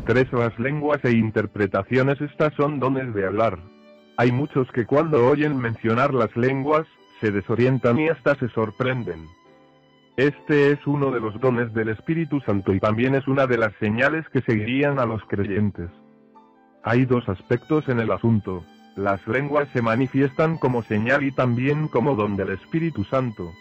Tres 0.08 0.32
las 0.34 0.58
lenguas 0.58 1.06
e 1.06 1.12
interpretaciones 1.12 2.20
estas 2.20 2.53
son 2.56 2.79
dones 2.79 3.13
de 3.13 3.27
hablar. 3.27 3.60
Hay 4.17 4.32
muchos 4.32 4.72
que 4.72 4.86
cuando 4.86 5.27
oyen 5.27 5.56
mencionar 5.58 6.13
las 6.13 6.36
lenguas, 6.36 6.88
se 7.21 7.31
desorientan 7.31 8.00
y 8.00 8.09
hasta 8.09 8.36
se 8.36 8.50
sorprenden. 8.50 9.27
Este 10.17 10.71
es 10.71 10.88
uno 10.88 11.12
de 11.12 11.19
los 11.19 11.39
dones 11.39 11.74
del 11.74 11.89
Espíritu 11.89 12.39
Santo 12.41 12.74
y 12.74 12.79
también 12.79 13.13
es 13.13 13.27
una 13.27 13.45
de 13.45 13.57
las 13.57 13.74
señales 13.79 14.27
que 14.29 14.41
seguirían 14.41 15.00
a 15.00 15.05
los 15.05 15.24
creyentes. 15.25 15.89
Hay 16.83 17.05
dos 17.05 17.29
aspectos 17.29 17.88
en 17.88 18.00
el 18.00 18.12
asunto. 18.12 18.63
Las 18.95 19.25
lenguas 19.27 19.67
se 19.74 19.81
manifiestan 19.81 20.57
como 20.57 20.81
señal 20.83 21.24
y 21.24 21.31
también 21.31 21.87
como 21.87 22.15
don 22.15 22.35
del 22.35 22.50
Espíritu 22.50 23.03
Santo. 23.03 23.51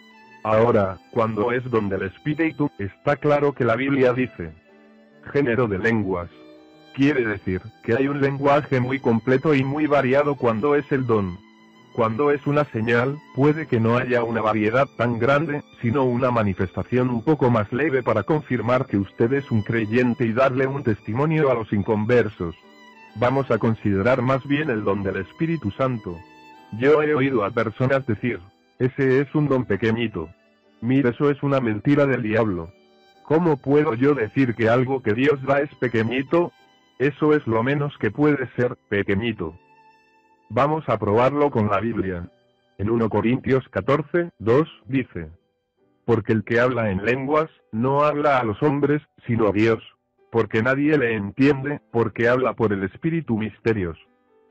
Ahora, 0.44 0.96
cuando 1.10 1.52
es 1.52 1.68
don 1.70 1.88
del 1.88 2.02
Espíritu, 2.02 2.70
está 2.78 3.16
claro 3.16 3.52
que 3.52 3.64
la 3.64 3.76
Biblia 3.76 4.12
dice, 4.12 4.54
género 5.32 5.66
de 5.66 5.78
lenguas. 5.78 6.30
Quiere 6.94 7.26
decir, 7.26 7.60
que 7.82 7.94
hay 7.94 8.08
un 8.08 8.20
lenguaje 8.20 8.80
muy 8.80 8.98
completo 8.98 9.54
y 9.54 9.62
muy 9.62 9.86
variado 9.86 10.36
cuando 10.36 10.74
es 10.74 10.90
el 10.90 11.06
don. 11.06 11.36
Cuando 11.96 12.30
es 12.30 12.46
una 12.46 12.64
señal, 12.64 13.16
puede 13.34 13.66
que 13.66 13.80
no 13.80 13.96
haya 13.96 14.22
una 14.22 14.42
variedad 14.42 14.86
tan 14.98 15.18
grande, 15.18 15.62
sino 15.80 16.04
una 16.04 16.30
manifestación 16.30 17.08
un 17.08 17.22
poco 17.24 17.50
más 17.50 17.72
leve 17.72 18.02
para 18.02 18.22
confirmar 18.22 18.84
que 18.84 18.98
usted 18.98 19.32
es 19.32 19.50
un 19.50 19.62
creyente 19.62 20.26
y 20.26 20.34
darle 20.34 20.66
un 20.66 20.82
testimonio 20.82 21.50
a 21.50 21.54
los 21.54 21.72
inconversos. 21.72 22.54
Vamos 23.14 23.50
a 23.50 23.56
considerar 23.56 24.20
más 24.20 24.46
bien 24.46 24.68
el 24.68 24.84
don 24.84 25.02
del 25.02 25.16
Espíritu 25.16 25.70
Santo. 25.70 26.18
Yo 26.72 27.02
he 27.02 27.14
oído 27.14 27.46
a 27.46 27.50
personas 27.50 28.06
decir, 28.06 28.40
ese 28.78 29.22
es 29.22 29.34
un 29.34 29.48
don 29.48 29.64
pequeñito. 29.64 30.28
Mire, 30.82 31.08
eso 31.08 31.30
es 31.30 31.42
una 31.42 31.60
mentira 31.60 32.04
del 32.04 32.22
diablo. 32.22 32.68
¿Cómo 33.22 33.56
puedo 33.56 33.94
yo 33.94 34.14
decir 34.14 34.54
que 34.54 34.68
algo 34.68 35.02
que 35.02 35.14
Dios 35.14 35.42
da 35.44 35.62
es 35.62 35.74
pequeñito? 35.76 36.52
Eso 36.98 37.32
es 37.32 37.46
lo 37.46 37.62
menos 37.62 37.96
que 37.96 38.10
puede 38.10 38.50
ser, 38.54 38.76
pequeñito. 38.90 39.54
Vamos 40.48 40.88
a 40.88 40.98
probarlo 40.98 41.50
con 41.50 41.68
la 41.68 41.80
Biblia. 41.80 42.30
En 42.78 42.88
1 42.88 43.08
Corintios 43.08 43.68
14, 43.70 44.30
2, 44.38 44.68
dice. 44.86 45.28
Porque 46.04 46.32
el 46.32 46.44
que 46.44 46.60
habla 46.60 46.90
en 46.90 47.04
lenguas, 47.04 47.50
no 47.72 48.04
habla 48.04 48.38
a 48.38 48.44
los 48.44 48.62
hombres, 48.62 49.02
sino 49.26 49.48
a 49.48 49.52
Dios. 49.52 49.82
Porque 50.30 50.62
nadie 50.62 50.96
le 50.98 51.14
entiende, 51.14 51.80
porque 51.90 52.28
habla 52.28 52.54
por 52.54 52.72
el 52.72 52.84
Espíritu 52.84 53.36
misterios. 53.36 53.98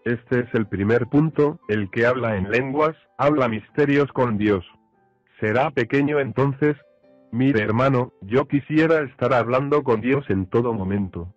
Este 0.04 0.42
es 0.42 0.54
el 0.54 0.68
primer 0.68 1.08
punto, 1.08 1.60
el 1.70 1.90
que 1.92 2.06
habla 2.06 2.36
en 2.36 2.52
lenguas, 2.52 2.96
habla 3.18 3.48
misterios 3.48 4.12
con 4.12 4.38
Dios. 4.38 4.66
¿Será 5.40 5.72
pequeño 5.72 6.20
entonces? 6.20 6.76
Mire 7.32 7.62
hermano, 7.62 8.12
yo 8.22 8.48
quisiera 8.48 9.02
estar 9.02 9.34
hablando 9.34 9.84
con 9.84 10.02
Dios 10.02 10.26
en 10.30 10.46
todo 10.46 10.74
momento. 10.74 11.34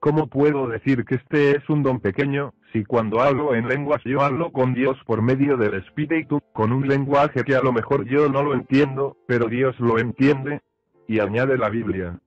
¿Cómo 0.00 0.28
puedo 0.28 0.68
decir 0.68 1.04
que 1.04 1.16
este 1.16 1.56
es 1.56 1.68
un 1.68 1.82
don 1.82 2.00
pequeño, 2.00 2.54
si 2.72 2.84
cuando 2.84 3.20
hablo 3.20 3.54
en 3.54 3.68
lenguas 3.68 4.02
yo 4.04 4.20
hablo 4.20 4.52
con 4.52 4.74
Dios 4.74 4.96
por 5.06 5.22
medio 5.22 5.56
del 5.56 5.74
Espíritu, 5.74 6.40
con 6.52 6.72
un 6.72 6.86
lenguaje 6.86 7.44
que 7.44 7.54
a 7.54 7.62
lo 7.62 7.72
mejor 7.72 8.04
yo 8.04 8.28
no 8.28 8.42
lo 8.42 8.54
entiendo, 8.54 9.16
pero 9.26 9.48
Dios 9.48 9.78
lo 9.80 9.98
entiende? 9.98 10.60
Y 11.06 11.20
añade 11.20 11.56
la 11.56 11.70
Biblia. 11.70 12.18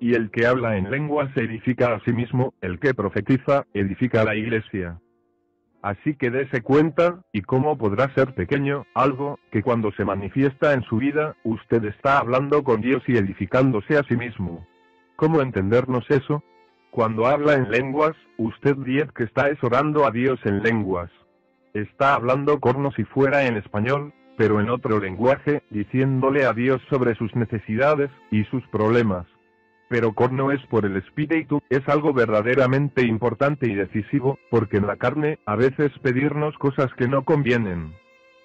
Y 0.00 0.14
el 0.14 0.30
que 0.30 0.46
habla 0.46 0.76
en 0.76 0.90
lenguas 0.90 1.34
edifica 1.36 1.94
a 1.94 2.00
sí 2.00 2.12
mismo, 2.12 2.54
el 2.60 2.78
que 2.78 2.94
profetiza, 2.94 3.64
edifica 3.72 4.22
a 4.22 4.24
la 4.24 4.34
iglesia. 4.34 5.00
Así 5.82 6.16
que 6.16 6.30
dése 6.30 6.62
cuenta, 6.62 7.22
y 7.32 7.42
cómo 7.42 7.78
podrá 7.78 8.12
ser 8.14 8.34
pequeño, 8.34 8.84
algo, 8.94 9.38
que 9.52 9.62
cuando 9.62 9.92
se 9.92 10.04
manifiesta 10.04 10.72
en 10.72 10.82
su 10.82 10.96
vida, 10.96 11.36
usted 11.44 11.84
está 11.84 12.18
hablando 12.18 12.64
con 12.64 12.80
Dios 12.80 13.02
y 13.06 13.16
edificándose 13.16 13.96
a 13.96 14.02
sí 14.02 14.16
mismo. 14.16 14.66
¿Cómo 15.14 15.40
entendernos 15.40 16.04
eso? 16.10 16.42
Cuando 16.90 17.26
habla 17.26 17.54
en 17.54 17.70
lenguas, 17.70 18.16
usted 18.38 18.76
dice 18.76 19.08
que 19.14 19.24
está 19.24 19.50
orando 19.62 20.06
a 20.06 20.10
Dios 20.10 20.40
en 20.44 20.62
lenguas. 20.62 21.10
Está 21.74 22.14
hablando 22.14 22.58
como 22.58 22.90
si 22.92 23.04
fuera 23.04 23.46
en 23.46 23.56
español, 23.56 24.14
pero 24.36 24.60
en 24.60 24.70
otro 24.70 24.98
lenguaje, 24.98 25.62
diciéndole 25.70 26.44
a 26.46 26.52
Dios 26.52 26.80
sobre 26.88 27.14
sus 27.16 27.34
necesidades 27.34 28.10
y 28.30 28.44
sus 28.44 28.66
problemas. 28.68 29.26
Pero 29.88 30.14
corno 30.14 30.50
es 30.52 30.64
por 30.66 30.84
el 30.84 30.96
espíritu, 30.96 31.60
es 31.70 31.88
algo 31.88 32.12
verdaderamente 32.12 33.02
importante 33.02 33.68
y 33.68 33.74
decisivo, 33.74 34.38
porque 34.50 34.78
en 34.78 34.86
la 34.86 34.96
carne, 34.96 35.38
a 35.46 35.54
veces 35.54 35.92
pedirnos 36.02 36.56
cosas 36.58 36.92
que 36.94 37.08
no 37.08 37.24
convienen. 37.24 37.94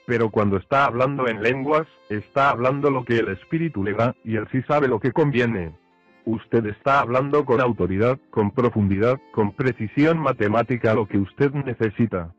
Pero 0.05 0.29
cuando 0.29 0.57
está 0.57 0.85
hablando 0.85 1.27
en 1.27 1.41
lenguas, 1.41 1.87
está 2.09 2.49
hablando 2.49 2.91
lo 2.91 3.05
que 3.05 3.19
el 3.19 3.29
espíritu 3.29 3.83
le 3.83 3.93
da, 3.93 4.15
y 4.23 4.35
él 4.35 4.47
sí 4.51 4.61
sabe 4.63 4.87
lo 4.87 4.99
que 4.99 5.11
conviene. 5.11 5.73
Usted 6.25 6.65
está 6.67 6.99
hablando 6.99 7.45
con 7.45 7.61
autoridad, 7.61 8.19
con 8.29 8.51
profundidad, 8.51 9.19
con 9.33 9.53
precisión 9.53 10.19
matemática 10.19 10.93
lo 10.93 11.07
que 11.07 11.17
usted 11.17 11.51
necesita. 11.51 12.33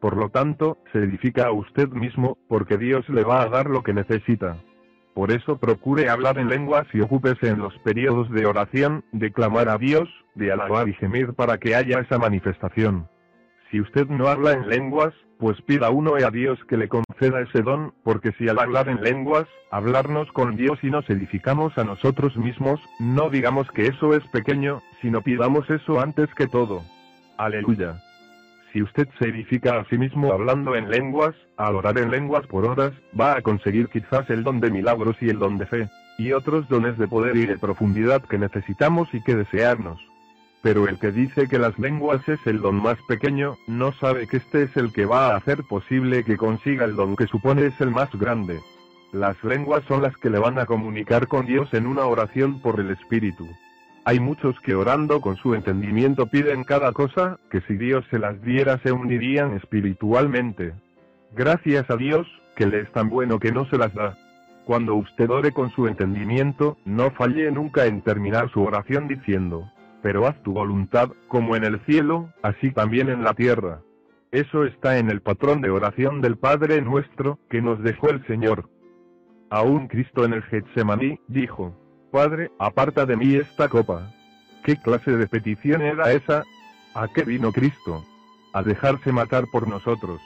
Por 0.00 0.16
lo 0.16 0.30
tanto, 0.30 0.78
se 0.92 0.98
edifica 0.98 1.46
a 1.46 1.52
usted 1.52 1.88
mismo, 1.88 2.38
porque 2.48 2.78
Dios 2.78 3.08
le 3.08 3.24
va 3.24 3.42
a 3.42 3.48
dar 3.48 3.66
lo 3.70 3.82
que 3.82 3.92
necesita. 3.92 4.56
Por 5.14 5.32
eso 5.32 5.58
procure 5.58 6.08
hablar 6.08 6.38
en 6.38 6.48
lenguas 6.48 6.86
y 6.92 7.00
ocúpese 7.00 7.48
en 7.48 7.58
los 7.58 7.76
periodos 7.80 8.30
de 8.30 8.46
oración, 8.46 9.04
de 9.12 9.32
clamar 9.32 9.68
a 9.68 9.76
Dios, 9.76 10.08
de 10.34 10.52
alabar 10.52 10.88
y 10.88 10.94
gemir 10.94 11.34
para 11.34 11.58
que 11.58 11.74
haya 11.74 12.00
esa 12.00 12.18
manifestación. 12.18 13.08
Si 13.70 13.80
usted 13.80 14.06
no 14.08 14.28
habla 14.28 14.52
en 14.52 14.68
lenguas, 14.68 15.14
pues 15.40 15.60
pida 15.62 15.88
uno 15.90 16.14
a 16.14 16.30
Dios 16.30 16.58
que 16.68 16.76
le 16.76 16.88
conceda 16.88 17.40
ese 17.40 17.62
don, 17.62 17.94
porque 18.04 18.32
si 18.32 18.48
al 18.48 18.58
hablar 18.58 18.90
en 18.90 19.02
lenguas, 19.02 19.46
hablarnos 19.70 20.30
con 20.32 20.54
Dios 20.54 20.78
y 20.82 20.90
nos 20.90 21.08
edificamos 21.08 21.76
a 21.78 21.84
nosotros 21.84 22.36
mismos, 22.36 22.78
no 22.98 23.30
digamos 23.30 23.70
que 23.70 23.86
eso 23.86 24.14
es 24.14 24.22
pequeño, 24.28 24.82
sino 25.00 25.22
pidamos 25.22 25.68
eso 25.70 25.98
antes 25.98 26.28
que 26.34 26.46
todo. 26.46 26.82
Aleluya. 27.38 28.02
Si 28.72 28.82
usted 28.82 29.08
se 29.18 29.28
edifica 29.28 29.80
a 29.80 29.84
sí 29.86 29.96
mismo 29.96 30.32
hablando 30.32 30.76
en 30.76 30.90
lenguas, 30.90 31.34
al 31.56 31.74
orar 31.74 31.98
en 31.98 32.10
lenguas 32.10 32.46
por 32.46 32.66
horas, 32.66 32.92
va 33.18 33.36
a 33.36 33.42
conseguir 33.42 33.88
quizás 33.88 34.28
el 34.28 34.44
don 34.44 34.60
de 34.60 34.70
milagros 34.70 35.16
y 35.20 35.30
el 35.30 35.38
don 35.38 35.56
de 35.56 35.66
fe. 35.66 35.88
y 36.18 36.32
otros 36.32 36.68
dones 36.68 36.98
de 36.98 37.08
poder 37.08 37.34
y 37.34 37.46
de 37.46 37.56
profundidad 37.56 38.22
que 38.22 38.36
necesitamos 38.36 39.08
y 39.14 39.22
que 39.22 39.34
desearnos. 39.34 39.98
Pero 40.62 40.88
el 40.88 40.98
que 40.98 41.10
dice 41.10 41.48
que 41.48 41.58
las 41.58 41.78
lenguas 41.78 42.28
es 42.28 42.38
el 42.46 42.60
don 42.60 42.82
más 42.82 42.98
pequeño, 43.08 43.56
no 43.66 43.92
sabe 43.92 44.26
que 44.26 44.36
este 44.36 44.64
es 44.64 44.76
el 44.76 44.92
que 44.92 45.06
va 45.06 45.28
a 45.28 45.36
hacer 45.36 45.64
posible 45.64 46.22
que 46.24 46.36
consiga 46.36 46.84
el 46.84 46.96
don 46.96 47.16
que 47.16 47.26
supone 47.26 47.66
es 47.66 47.80
el 47.80 47.90
más 47.90 48.10
grande. 48.12 48.60
Las 49.12 49.42
lenguas 49.42 49.82
son 49.88 50.02
las 50.02 50.16
que 50.18 50.30
le 50.30 50.38
van 50.38 50.58
a 50.58 50.66
comunicar 50.66 51.28
con 51.28 51.46
Dios 51.46 51.72
en 51.72 51.86
una 51.86 52.04
oración 52.04 52.60
por 52.60 52.78
el 52.78 52.90
Espíritu. 52.90 53.48
Hay 54.04 54.20
muchos 54.20 54.58
que 54.60 54.74
orando 54.74 55.20
con 55.20 55.36
su 55.36 55.54
entendimiento 55.54 56.26
piden 56.26 56.64
cada 56.64 56.92
cosa, 56.92 57.38
que 57.50 57.60
si 57.62 57.76
Dios 57.76 58.04
se 58.10 58.18
las 58.18 58.40
diera 58.42 58.78
se 58.82 58.92
unirían 58.92 59.56
espiritualmente. 59.56 60.74
Gracias 61.32 61.88
a 61.90 61.96
Dios, 61.96 62.26
que 62.54 62.66
le 62.66 62.80
es 62.80 62.92
tan 62.92 63.08
bueno 63.08 63.38
que 63.38 63.52
no 63.52 63.64
se 63.66 63.78
las 63.78 63.94
da. 63.94 64.16
Cuando 64.64 64.94
usted 64.94 65.28
ore 65.30 65.52
con 65.52 65.70
su 65.70 65.86
entendimiento, 65.86 66.76
no 66.84 67.10
falle 67.10 67.50
nunca 67.50 67.86
en 67.86 68.02
terminar 68.02 68.50
su 68.50 68.62
oración 68.62 69.08
diciendo, 69.08 69.70
pero 70.02 70.26
haz 70.26 70.42
tu 70.42 70.52
voluntad, 70.52 71.10
como 71.28 71.56
en 71.56 71.64
el 71.64 71.80
cielo, 71.86 72.32
así 72.42 72.70
también 72.70 73.08
en 73.08 73.24
la 73.24 73.34
tierra. 73.34 73.80
Eso 74.32 74.64
está 74.64 74.98
en 74.98 75.10
el 75.10 75.20
patrón 75.20 75.60
de 75.60 75.70
oración 75.70 76.20
del 76.20 76.36
Padre 76.36 76.80
nuestro, 76.82 77.38
que 77.48 77.60
nos 77.60 77.82
dejó 77.82 78.10
el 78.10 78.24
Señor. 78.26 78.68
Aún 79.50 79.88
Cristo 79.88 80.24
en 80.24 80.34
el 80.34 80.42
Getsemaní, 80.42 81.18
dijo, 81.26 81.74
Padre, 82.12 82.50
aparta 82.58 83.06
de 83.06 83.16
mí 83.16 83.34
esta 83.34 83.68
copa. 83.68 84.12
¿Qué 84.62 84.76
clase 84.76 85.16
de 85.16 85.26
petición 85.26 85.82
era 85.82 86.12
esa? 86.12 86.44
¿A 86.94 87.08
qué 87.08 87.22
vino 87.22 87.50
Cristo? 87.50 88.04
A 88.52 88.62
dejarse 88.62 89.10
matar 89.10 89.44
por 89.50 89.68
nosotros. 89.68 90.20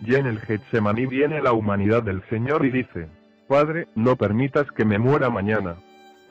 Y 0.00 0.14
en 0.14 0.26
el 0.26 0.38
Getsemaní 0.38 1.06
viene 1.06 1.42
la 1.42 1.52
humanidad 1.52 2.02
del 2.02 2.22
Señor 2.28 2.64
y 2.64 2.70
dice, 2.70 3.08
Padre, 3.48 3.88
no 3.96 4.14
permitas 4.16 4.70
que 4.72 4.84
me 4.84 4.98
muera 4.98 5.28
mañana. 5.28 5.76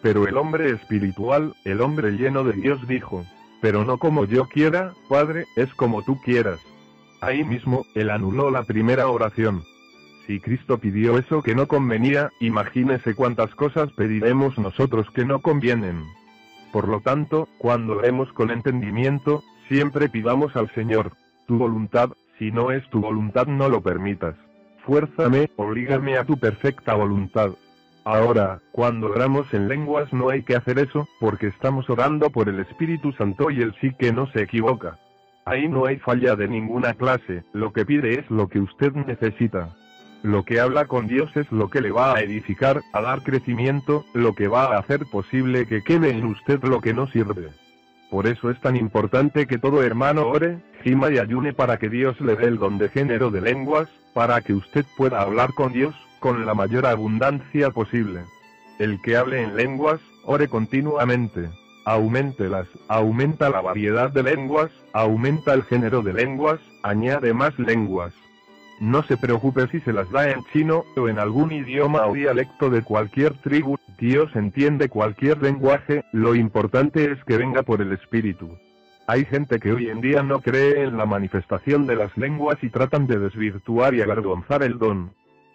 Pero 0.01 0.27
el 0.27 0.37
hombre 0.37 0.71
espiritual, 0.71 1.53
el 1.65 1.81
hombre 1.81 2.11
lleno 2.11 2.43
de 2.43 2.53
Dios 2.53 2.87
dijo, 2.87 3.25
pero 3.61 3.83
no 3.83 3.97
como 3.97 4.25
yo 4.25 4.45
quiera, 4.45 4.93
Padre, 5.09 5.45
es 5.55 5.73
como 5.73 6.03
tú 6.03 6.19
quieras. 6.21 6.59
Ahí 7.21 7.43
mismo, 7.43 7.85
él 7.95 8.09
anuló 8.09 8.49
la 8.49 8.63
primera 8.63 9.09
oración. 9.09 9.63
Si 10.25 10.39
Cristo 10.39 10.77
pidió 10.77 11.17
eso 11.17 11.41
que 11.41 11.55
no 11.55 11.67
convenía, 11.67 12.31
imagínese 12.39 13.15
cuántas 13.15 13.53
cosas 13.55 13.91
pediremos 13.93 14.57
nosotros 14.57 15.09
que 15.11 15.25
no 15.25 15.41
convienen. 15.41 16.03
Por 16.71 16.87
lo 16.87 17.01
tanto, 17.01 17.49
cuando 17.57 17.97
oremos 17.97 18.31
con 18.33 18.51
entendimiento, 18.51 19.43
siempre 19.67 20.07
pidamos 20.07 20.55
al 20.55 20.73
Señor, 20.75 21.11
tu 21.47 21.57
voluntad, 21.57 22.11
si 22.37 22.51
no 22.51 22.71
es 22.71 22.87
tu 22.89 23.01
voluntad 23.01 23.47
no 23.47 23.67
lo 23.67 23.81
permitas. 23.81 24.35
Fuérzame, 24.85 25.49
oblígame 25.57 26.17
a 26.17 26.23
tu 26.23 26.37
perfecta 26.37 26.93
voluntad. 26.93 27.51
Ahora, 28.05 28.59
cuando 28.71 29.11
oramos 29.11 29.53
en 29.53 29.67
lenguas 29.67 30.11
no 30.13 30.29
hay 30.29 30.43
que 30.43 30.55
hacer 30.55 30.79
eso, 30.79 31.07
porque 31.19 31.47
estamos 31.47 31.89
orando 31.89 32.29
por 32.29 32.49
el 32.49 32.59
Espíritu 32.59 33.11
Santo 33.13 33.51
y 33.51 33.61
él 33.61 33.75
sí 33.81 33.93
que 33.97 34.11
no 34.13 34.31
se 34.31 34.41
equivoca. 34.41 34.97
Ahí 35.45 35.67
no 35.67 35.85
hay 35.85 35.97
falla 35.97 36.35
de 36.35 36.47
ninguna 36.47 36.93
clase, 36.93 37.43
lo 37.53 37.73
que 37.73 37.85
pide 37.85 38.19
es 38.19 38.29
lo 38.29 38.47
que 38.47 38.59
usted 38.59 38.93
necesita. 38.93 39.75
Lo 40.21 40.43
que 40.43 40.59
habla 40.59 40.85
con 40.85 41.07
Dios 41.07 41.31
es 41.35 41.49
lo 41.51 41.69
que 41.69 41.81
le 41.81 41.91
va 41.91 42.13
a 42.13 42.19
edificar, 42.21 42.81
a 42.93 43.01
dar 43.01 43.23
crecimiento, 43.23 44.05
lo 44.13 44.33
que 44.33 44.47
va 44.47 44.65
a 44.65 44.79
hacer 44.79 45.05
posible 45.11 45.65
que 45.65 45.81
quede 45.81 46.09
en 46.09 46.25
usted 46.25 46.61
lo 46.63 46.81
que 46.81 46.93
no 46.93 47.07
sirve. 47.07 47.49
Por 48.09 48.27
eso 48.27 48.49
es 48.49 48.59
tan 48.59 48.75
importante 48.75 49.45
que 49.45 49.59
todo 49.59 49.83
hermano 49.83 50.27
ore, 50.27 50.59
gima 50.83 51.11
y 51.11 51.19
ayune 51.19 51.53
para 51.53 51.77
que 51.77 51.89
Dios 51.89 52.19
le 52.19 52.35
dé 52.35 52.45
el 52.45 52.57
don 52.57 52.77
de 52.77 52.89
género 52.89 53.29
de 53.29 53.41
lenguas, 53.41 53.87
para 54.13 54.41
que 54.41 54.53
usted 54.53 54.85
pueda 54.97 55.21
hablar 55.21 55.53
con 55.53 55.71
Dios, 55.71 55.95
con 56.19 56.45
la 56.45 56.53
mayor 56.53 56.85
abundancia 56.85 57.71
posible. 57.71 58.21
El 58.77 59.01
que 59.01 59.17
hable 59.17 59.41
en 59.41 59.55
lenguas, 59.55 59.99
ore 60.23 60.47
continuamente. 60.47 61.49
Auméntelas, 61.85 62.67
aumenta 62.87 63.49
la 63.49 63.61
variedad 63.61 64.11
de 64.11 64.23
lenguas, 64.23 64.71
aumenta 64.93 65.53
el 65.53 65.63
género 65.63 66.01
de 66.01 66.13
lenguas, 66.13 66.59
añade 66.83 67.33
más 67.33 67.57
lenguas. 67.57 68.13
No 68.79 69.03
se 69.03 69.17
preocupe 69.17 69.67
si 69.67 69.81
se 69.81 69.91
las 69.91 70.09
da 70.11 70.29
en 70.29 70.43
chino, 70.53 70.85
o 70.95 71.09
en 71.09 71.19
algún 71.19 71.51
idioma 71.51 72.05
o 72.05 72.13
dialecto 72.13 72.69
de 72.69 72.81
cualquier 72.81 73.33
tribu, 73.41 73.77
Dios 73.97 74.33
entiende 74.35 74.87
cualquier 74.87 75.41
lenguaje, 75.41 76.05
lo 76.13 76.35
importante 76.35 77.11
es 77.11 77.21
que 77.25 77.37
venga 77.37 77.63
por 77.63 77.81
el 77.81 77.91
Espíritu. 77.91 78.57
Hay 79.07 79.25
gente 79.25 79.59
que 79.59 79.73
hoy 79.73 79.89
en 79.89 79.99
día 79.99 80.23
no 80.23 80.39
cree 80.39 80.83
en 80.83 80.95
la 80.95 81.05
manifestación 81.05 81.87
de 81.87 81.95
las 81.95 82.15
lenguas 82.15 82.57
y 82.61 82.69
tratan 82.69 83.07
de 83.07 83.19
desvirtuar 83.19 83.95
y 83.95 84.01
avergonzar 84.01 84.63
el 84.63 84.77
don. 84.77 85.11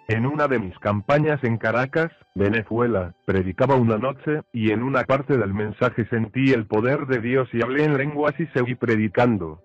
En 0.07 0.27
una 0.27 0.49
de 0.49 0.59
mis 0.59 0.79
campañas 0.81 1.43
en 1.45 1.57
Caracas, 1.57 2.12
Venezuela, 2.35 3.14
predicaba 3.25 3.77
una 3.77 3.97
noche, 3.97 4.43
y 4.53 4.71
en 4.71 4.83
una 4.83 5.05
parte 5.05 5.38
del 5.38 5.55
mensaje 5.55 6.07
sentí 6.07 6.53
el 6.53 6.67
poder 6.67 7.07
de 7.07 7.21
Dios 7.21 7.49
y 7.55 7.62
hablé 7.62 7.85
en 7.85 7.97
lenguas 7.97 8.38
y 8.38 8.47
seguí 8.49 8.75
predicando. 8.75 9.62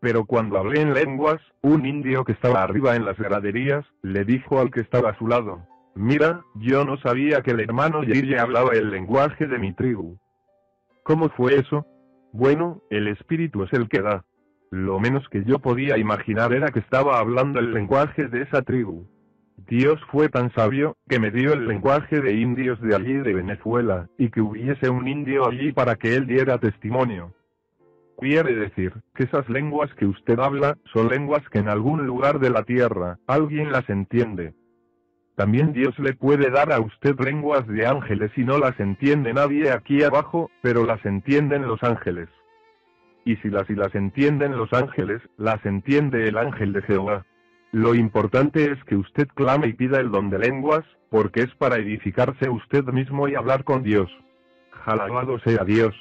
Pero 0.00 0.24
cuando 0.24 0.56
hablé 0.58 0.80
en 0.80 0.94
lenguas, 0.94 1.40
un 1.60 1.84
indio 1.84 2.24
que 2.24 2.32
estaba 2.32 2.62
arriba 2.62 2.96
en 2.96 3.04
las 3.04 3.18
graderías, 3.18 3.84
le 4.00 4.24
dijo 4.24 4.60
al 4.60 4.70
que 4.70 4.80
estaba 4.80 5.10
a 5.10 5.18
su 5.18 5.28
lado, 5.28 5.66
Mira, 5.94 6.40
yo 6.54 6.86
no 6.86 6.96
sabía 6.96 7.42
que 7.42 7.50
el 7.50 7.60
hermano 7.60 8.02
Yeye 8.02 8.38
hablaba 8.38 8.72
el 8.72 8.90
lenguaje 8.90 9.46
de 9.46 9.58
mi 9.58 9.74
tribu. 9.74 10.16
¿Cómo 11.02 11.28
fue 11.28 11.56
eso? 11.56 11.86
Bueno, 12.32 12.80
el 12.88 13.08
espíritu 13.08 13.62
es 13.64 13.72
el 13.74 13.90
que 13.90 14.00
da. 14.00 14.24
Lo 14.70 14.98
menos 14.98 15.28
que 15.28 15.44
yo 15.44 15.58
podía 15.58 15.98
imaginar 15.98 16.54
era 16.54 16.68
que 16.68 16.78
estaba 16.78 17.18
hablando 17.18 17.60
el 17.60 17.74
lenguaje 17.74 18.28
de 18.28 18.40
esa 18.40 18.62
tribu. 18.62 19.06
Dios 19.56 20.00
fue 20.10 20.28
tan 20.28 20.52
sabio, 20.52 20.96
que 21.08 21.18
me 21.18 21.30
dio 21.30 21.52
el 21.52 21.66
lenguaje 21.66 22.20
de 22.20 22.34
indios 22.34 22.80
de 22.80 22.94
allí 22.94 23.14
de 23.14 23.34
Venezuela, 23.34 24.08
y 24.18 24.30
que 24.30 24.40
hubiese 24.40 24.88
un 24.90 25.08
indio 25.08 25.46
allí 25.46 25.72
para 25.72 25.96
que 25.96 26.14
él 26.14 26.26
diera 26.26 26.58
testimonio. 26.58 27.32
Quiere 28.18 28.54
decir, 28.54 28.92
que 29.14 29.24
esas 29.24 29.48
lenguas 29.48 29.92
que 29.94 30.06
usted 30.06 30.38
habla, 30.38 30.78
son 30.92 31.08
lenguas 31.08 31.42
que 31.48 31.58
en 31.58 31.68
algún 31.68 32.06
lugar 32.06 32.38
de 32.38 32.50
la 32.50 32.62
tierra, 32.62 33.18
alguien 33.26 33.72
las 33.72 33.88
entiende. 33.88 34.54
También 35.34 35.72
Dios 35.72 35.98
le 35.98 36.12
puede 36.12 36.50
dar 36.50 36.72
a 36.72 36.80
usted 36.80 37.18
lenguas 37.18 37.66
de 37.66 37.86
ángeles 37.86 38.30
y 38.36 38.44
no 38.44 38.58
las 38.58 38.78
entiende 38.78 39.32
nadie 39.32 39.70
aquí 39.70 40.02
abajo, 40.02 40.50
pero 40.60 40.84
las 40.84 41.04
entienden 41.06 41.66
los 41.66 41.82
ángeles. 41.82 42.28
Y 43.24 43.36
si 43.36 43.48
las 43.48 43.68
y 43.70 43.74
las 43.74 43.94
entienden 43.94 44.56
los 44.56 44.72
ángeles, 44.72 45.22
las 45.38 45.64
entiende 45.64 46.28
el 46.28 46.36
ángel 46.36 46.72
de 46.72 46.82
Jehová. 46.82 47.24
Lo 47.72 47.94
importante 47.94 48.70
es 48.70 48.84
que 48.84 48.96
usted 48.96 49.28
clame 49.28 49.68
y 49.68 49.72
pida 49.72 49.98
el 49.98 50.10
don 50.10 50.28
de 50.28 50.38
lenguas, 50.38 50.84
porque 51.08 51.40
es 51.40 51.54
para 51.54 51.76
edificarse 51.76 52.50
usted 52.50 52.84
mismo 52.84 53.28
y 53.28 53.34
hablar 53.34 53.64
con 53.64 53.82
Dios. 53.82 54.10
Alabado 54.84 55.38
sea 55.40 55.64
Dios. 55.64 55.94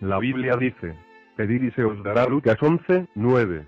La 0.00 0.18
Biblia 0.18 0.56
dice, 0.56 0.96
pedir 1.36 1.64
y 1.64 1.70
se 1.72 1.84
os 1.84 2.02
dará 2.02 2.26
Lucas 2.26 2.56
11, 2.62 3.08
9. 3.14 3.66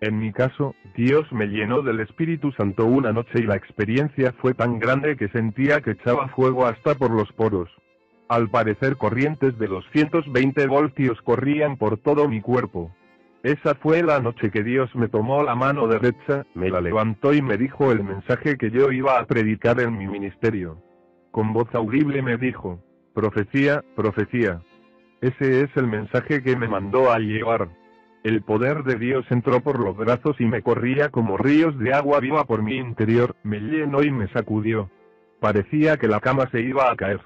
En 0.00 0.18
mi 0.20 0.32
caso, 0.32 0.76
Dios 0.96 1.26
me 1.32 1.46
llenó 1.46 1.82
del 1.82 1.98
Espíritu 1.98 2.52
Santo 2.52 2.86
una 2.86 3.12
noche 3.12 3.40
y 3.40 3.46
la 3.46 3.56
experiencia 3.56 4.32
fue 4.40 4.54
tan 4.54 4.78
grande 4.78 5.16
que 5.16 5.28
sentía 5.30 5.80
que 5.80 5.92
echaba 5.92 6.28
fuego 6.28 6.66
hasta 6.66 6.94
por 6.94 7.10
los 7.10 7.32
poros. 7.32 7.68
Al 8.28 8.48
parecer 8.48 8.96
corrientes 8.96 9.58
de 9.58 9.66
220 9.66 10.68
voltios 10.68 11.20
corrían 11.22 11.76
por 11.78 11.98
todo 11.98 12.28
mi 12.28 12.40
cuerpo. 12.40 12.92
Esa 13.44 13.74
fue 13.74 14.02
la 14.02 14.20
noche 14.20 14.50
que 14.50 14.62
Dios 14.62 14.88
me 14.96 15.06
tomó 15.06 15.42
la 15.42 15.54
mano 15.54 15.86
derecha, 15.86 16.46
me 16.54 16.70
la 16.70 16.80
levantó 16.80 17.34
y 17.34 17.42
me 17.42 17.58
dijo 17.58 17.92
el 17.92 18.02
mensaje 18.02 18.56
que 18.56 18.70
yo 18.70 18.90
iba 18.90 19.18
a 19.18 19.26
predicar 19.26 19.78
en 19.80 19.98
mi 19.98 20.06
ministerio. 20.06 20.82
Con 21.30 21.52
voz 21.52 21.68
audible 21.74 22.22
me 22.22 22.38
dijo, 22.38 22.82
profecía, 23.12 23.84
profecía. 23.96 24.62
Ese 25.20 25.60
es 25.60 25.68
el 25.76 25.86
mensaje 25.86 26.42
que 26.42 26.56
me 26.56 26.68
mandó 26.68 27.12
a 27.12 27.18
llevar. 27.18 27.68
El 28.22 28.40
poder 28.40 28.82
de 28.82 28.96
Dios 28.96 29.26
entró 29.28 29.60
por 29.60 29.78
los 29.78 29.94
brazos 29.94 30.40
y 30.40 30.46
me 30.46 30.62
corría 30.62 31.10
como 31.10 31.36
ríos 31.36 31.78
de 31.78 31.92
agua 31.92 32.20
viva 32.20 32.46
por 32.46 32.62
mi 32.62 32.78
interior, 32.78 33.36
me 33.42 33.60
llenó 33.60 34.02
y 34.02 34.10
me 34.10 34.26
sacudió. 34.28 34.88
Parecía 35.40 35.98
que 35.98 36.08
la 36.08 36.20
cama 36.20 36.48
se 36.50 36.62
iba 36.62 36.90
a 36.90 36.96
caer. 36.96 37.20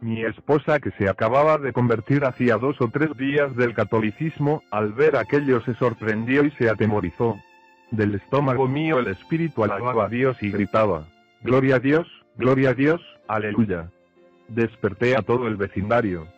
Mi 0.00 0.24
esposa 0.24 0.78
que 0.78 0.92
se 0.92 1.08
acababa 1.08 1.58
de 1.58 1.72
convertir 1.72 2.24
hacía 2.24 2.56
dos 2.56 2.80
o 2.80 2.88
tres 2.88 3.16
días 3.16 3.54
del 3.56 3.74
catolicismo, 3.74 4.62
al 4.70 4.92
ver 4.92 5.16
aquello 5.16 5.60
se 5.62 5.74
sorprendió 5.74 6.44
y 6.44 6.52
se 6.52 6.70
atemorizó. 6.70 7.36
Del 7.90 8.14
estómago 8.14 8.68
mío 8.68 9.00
el 9.00 9.08
espíritu 9.08 9.64
alababa 9.64 10.04
a 10.04 10.08
Dios 10.08 10.40
y 10.40 10.50
gritaba, 10.50 11.08
Gloria 11.42 11.76
a 11.76 11.78
Dios, 11.80 12.06
gloria 12.36 12.70
a 12.70 12.74
Dios, 12.74 13.00
aleluya. 13.26 13.90
Desperté 14.46 15.16
a 15.16 15.22
todo 15.22 15.48
el 15.48 15.56
vecindario. 15.56 16.28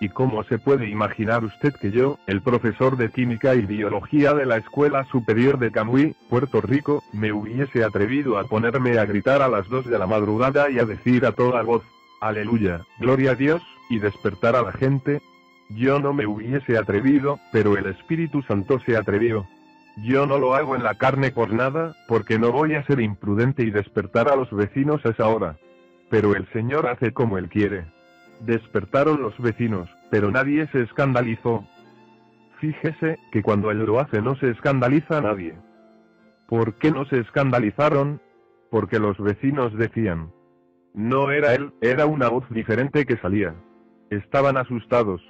¿Y 0.00 0.10
cómo 0.10 0.44
se 0.44 0.58
puede 0.58 0.88
imaginar 0.88 1.42
usted 1.42 1.74
que 1.74 1.90
yo, 1.90 2.18
el 2.28 2.40
profesor 2.40 2.96
de 2.96 3.10
química 3.10 3.56
y 3.56 3.62
biología 3.62 4.32
de 4.32 4.46
la 4.46 4.58
Escuela 4.58 5.04
Superior 5.06 5.58
de 5.58 5.72
Camuy, 5.72 6.14
Puerto 6.30 6.60
Rico, 6.60 7.02
me 7.12 7.32
hubiese 7.32 7.82
atrevido 7.82 8.38
a 8.38 8.44
ponerme 8.44 8.96
a 8.96 9.06
gritar 9.06 9.42
a 9.42 9.48
las 9.48 9.68
dos 9.68 9.86
de 9.86 9.98
la 9.98 10.06
madrugada 10.06 10.70
y 10.70 10.78
a 10.78 10.84
decir 10.84 11.26
a 11.26 11.32
toda 11.32 11.62
voz, 11.62 11.82
Aleluya, 12.20 12.84
gloria 12.98 13.32
a 13.32 13.34
Dios, 13.34 13.62
y 13.90 13.98
despertar 13.98 14.56
a 14.56 14.62
la 14.62 14.72
gente. 14.72 15.20
Yo 15.70 16.00
no 16.00 16.12
me 16.12 16.26
hubiese 16.26 16.76
atrevido, 16.78 17.38
pero 17.52 17.76
el 17.76 17.86
Espíritu 17.86 18.42
Santo 18.42 18.80
se 18.80 18.96
atrevió. 18.96 19.46
Yo 20.04 20.26
no 20.26 20.38
lo 20.38 20.54
hago 20.54 20.76
en 20.76 20.82
la 20.82 20.94
carne 20.94 21.30
por 21.30 21.52
nada, 21.52 21.94
porque 22.06 22.38
no 22.38 22.52
voy 22.52 22.74
a 22.74 22.84
ser 22.86 23.00
imprudente 23.00 23.64
y 23.64 23.70
despertar 23.70 24.28
a 24.28 24.36
los 24.36 24.50
vecinos 24.50 25.04
a 25.04 25.10
esa 25.10 25.28
hora. 25.28 25.56
pero 26.10 26.34
el 26.34 26.50
Señor 26.52 26.86
hace 26.86 27.12
como 27.12 27.36
Él 27.36 27.50
quiere. 27.50 27.84
Despertaron 28.40 29.20
los 29.20 29.36
vecinos, 29.38 29.90
pero 30.10 30.30
nadie 30.30 30.66
se 30.68 30.80
escandalizó. 30.80 31.66
Fíjese 32.60 33.18
que 33.30 33.42
cuando 33.42 33.70
Él 33.70 33.84
lo 33.84 34.00
hace 34.00 34.22
no 34.22 34.34
se 34.36 34.48
escandaliza 34.50 35.20
nadie. 35.20 35.54
¿Por 36.48 36.76
qué 36.78 36.90
no 36.90 37.04
se 37.04 37.18
escandalizaron? 37.18 38.22
Porque 38.70 38.98
los 38.98 39.18
vecinos 39.18 39.76
decían. 39.76 40.30
No 40.94 41.30
era 41.30 41.54
Él, 41.54 41.72
era 41.80 42.06
una 42.06 42.28
voz 42.28 42.44
diferente 42.50 43.06
que 43.06 43.16
salía. 43.18 43.54
Estaban 44.10 44.56
asustados. 44.56 45.20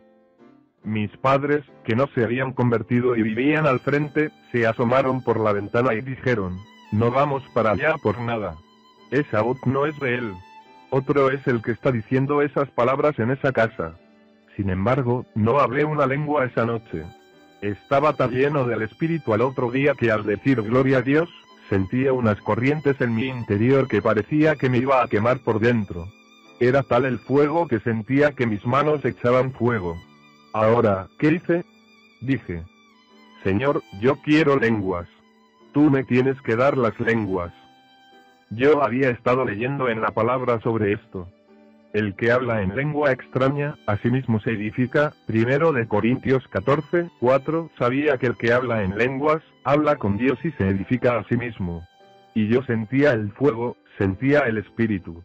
Mis 0.85 1.15
padres, 1.19 1.65
que 1.85 1.97
no 1.97 2.07
se 2.15 2.25
habían 2.25 2.53
convertido 2.53 3.17
y 3.17 3.23
vivían 3.23 3.67
al 3.67 3.81
frente, 3.81 4.31
se 4.53 4.67
asomaron 4.67 5.23
por 5.23 5.41
la 5.41 5.53
ventana 5.53 5.95
y 5.95 6.01
dijeron, 6.01 6.57
no 6.93 7.11
vamos 7.11 7.43
para 7.53 7.73
allá 7.73 7.97
por 8.03 8.21
nada. 8.21 8.57
Esa 9.11 9.43
voz 9.43 9.59
no 9.67 9.87
es 9.87 9.99
de 10.01 10.15
él. 10.15 10.33
Otro 10.91 11.31
es 11.31 11.47
el 11.47 11.61
que 11.61 11.73
está 11.73 11.93
diciendo 11.93 12.41
esas 12.41 12.71
palabras 12.71 13.19
en 13.19 13.31
esa 13.31 13.53
casa. 13.53 13.99
Sin 14.57 14.71
embargo, 14.71 15.27
no 15.35 15.61
hablé 15.61 15.85
una 15.85 16.07
lengua 16.07 16.47
esa 16.47 16.65
noche. 16.65 17.05
Estaba 17.61 18.15
tan 18.15 18.31
lleno 18.31 18.65
del 18.65 18.83
espíritu 18.83 19.35
al 19.35 19.43
otro 19.43 19.71
día 19.71 19.95
que 19.95 20.11
al 20.11 20.25
decir 20.25 20.63
gloria 20.63 20.99
a 20.99 21.03
Dios, 21.03 21.29
sentía 21.69 22.13
unas 22.13 22.41
corrientes 22.41 23.01
en 23.01 23.15
mi 23.15 23.27
interior 23.27 23.89
que 23.89 24.03
parecía 24.03 24.57
que 24.57 24.69
me 24.69 24.79
iba 24.79 25.03
a 25.03 25.09
quemar 25.09 25.41
por 25.41 25.61
dentro. 25.61 26.09
Era 26.61 26.83
tal 26.83 27.05
el 27.05 27.19
fuego 27.19 27.69
que 27.69 27.81
sentía 27.81 28.33
que 28.33 28.47
mis 28.47 28.65
manos 28.67 29.05
echaban 29.05 29.53
fuego. 29.53 29.97
Ahora, 30.53 31.09
¿qué 31.19 31.33
hice? 31.33 31.65
Dije. 32.21 32.65
Señor, 33.45 33.83
yo 34.01 34.17
quiero 34.23 34.57
lenguas. 34.57 35.09
Tú 35.73 35.91
me 35.91 36.03
tienes 36.05 36.41
que 36.43 36.57
dar 36.57 36.77
las 36.77 36.99
lenguas. 36.99 37.53
Yo 38.51 38.83
había 38.83 39.11
estado 39.11 39.45
leyendo 39.45 39.89
en 39.89 40.01
la 40.01 40.11
palabra 40.11 40.61
sobre 40.61 40.93
esto. 40.93 41.29
El 41.95 42.15
que 42.17 42.31
habla 42.31 42.61
en 42.61 42.77
lengua 42.77 43.13
extraña, 43.13 43.77
asimismo 43.87 44.41
se 44.41 44.51
edifica, 44.51 45.15
primero 45.27 45.73
de 45.73 45.89
Corintios 45.89 46.47
14, 46.49 47.09
4, 47.19 47.71
sabía 47.79 48.19
que 48.19 48.27
el 48.27 48.37
que 48.37 48.53
habla 48.53 48.83
en 48.83 48.99
lenguas, 48.99 49.43
habla 49.65 49.97
con 49.97 50.19
Dios 50.19 50.39
y 50.45 50.51
se 50.53 50.69
edifica 50.69 51.19
a 51.19 51.25
sí 51.25 51.39
mismo. 51.39 51.87
Y 52.35 52.49
yo 52.49 52.63
sentía 52.65 53.13
el 53.13 53.33
fuego, 53.33 53.79
sentía 53.97 54.41
el 54.41 54.59
Espíritu. 54.59 55.25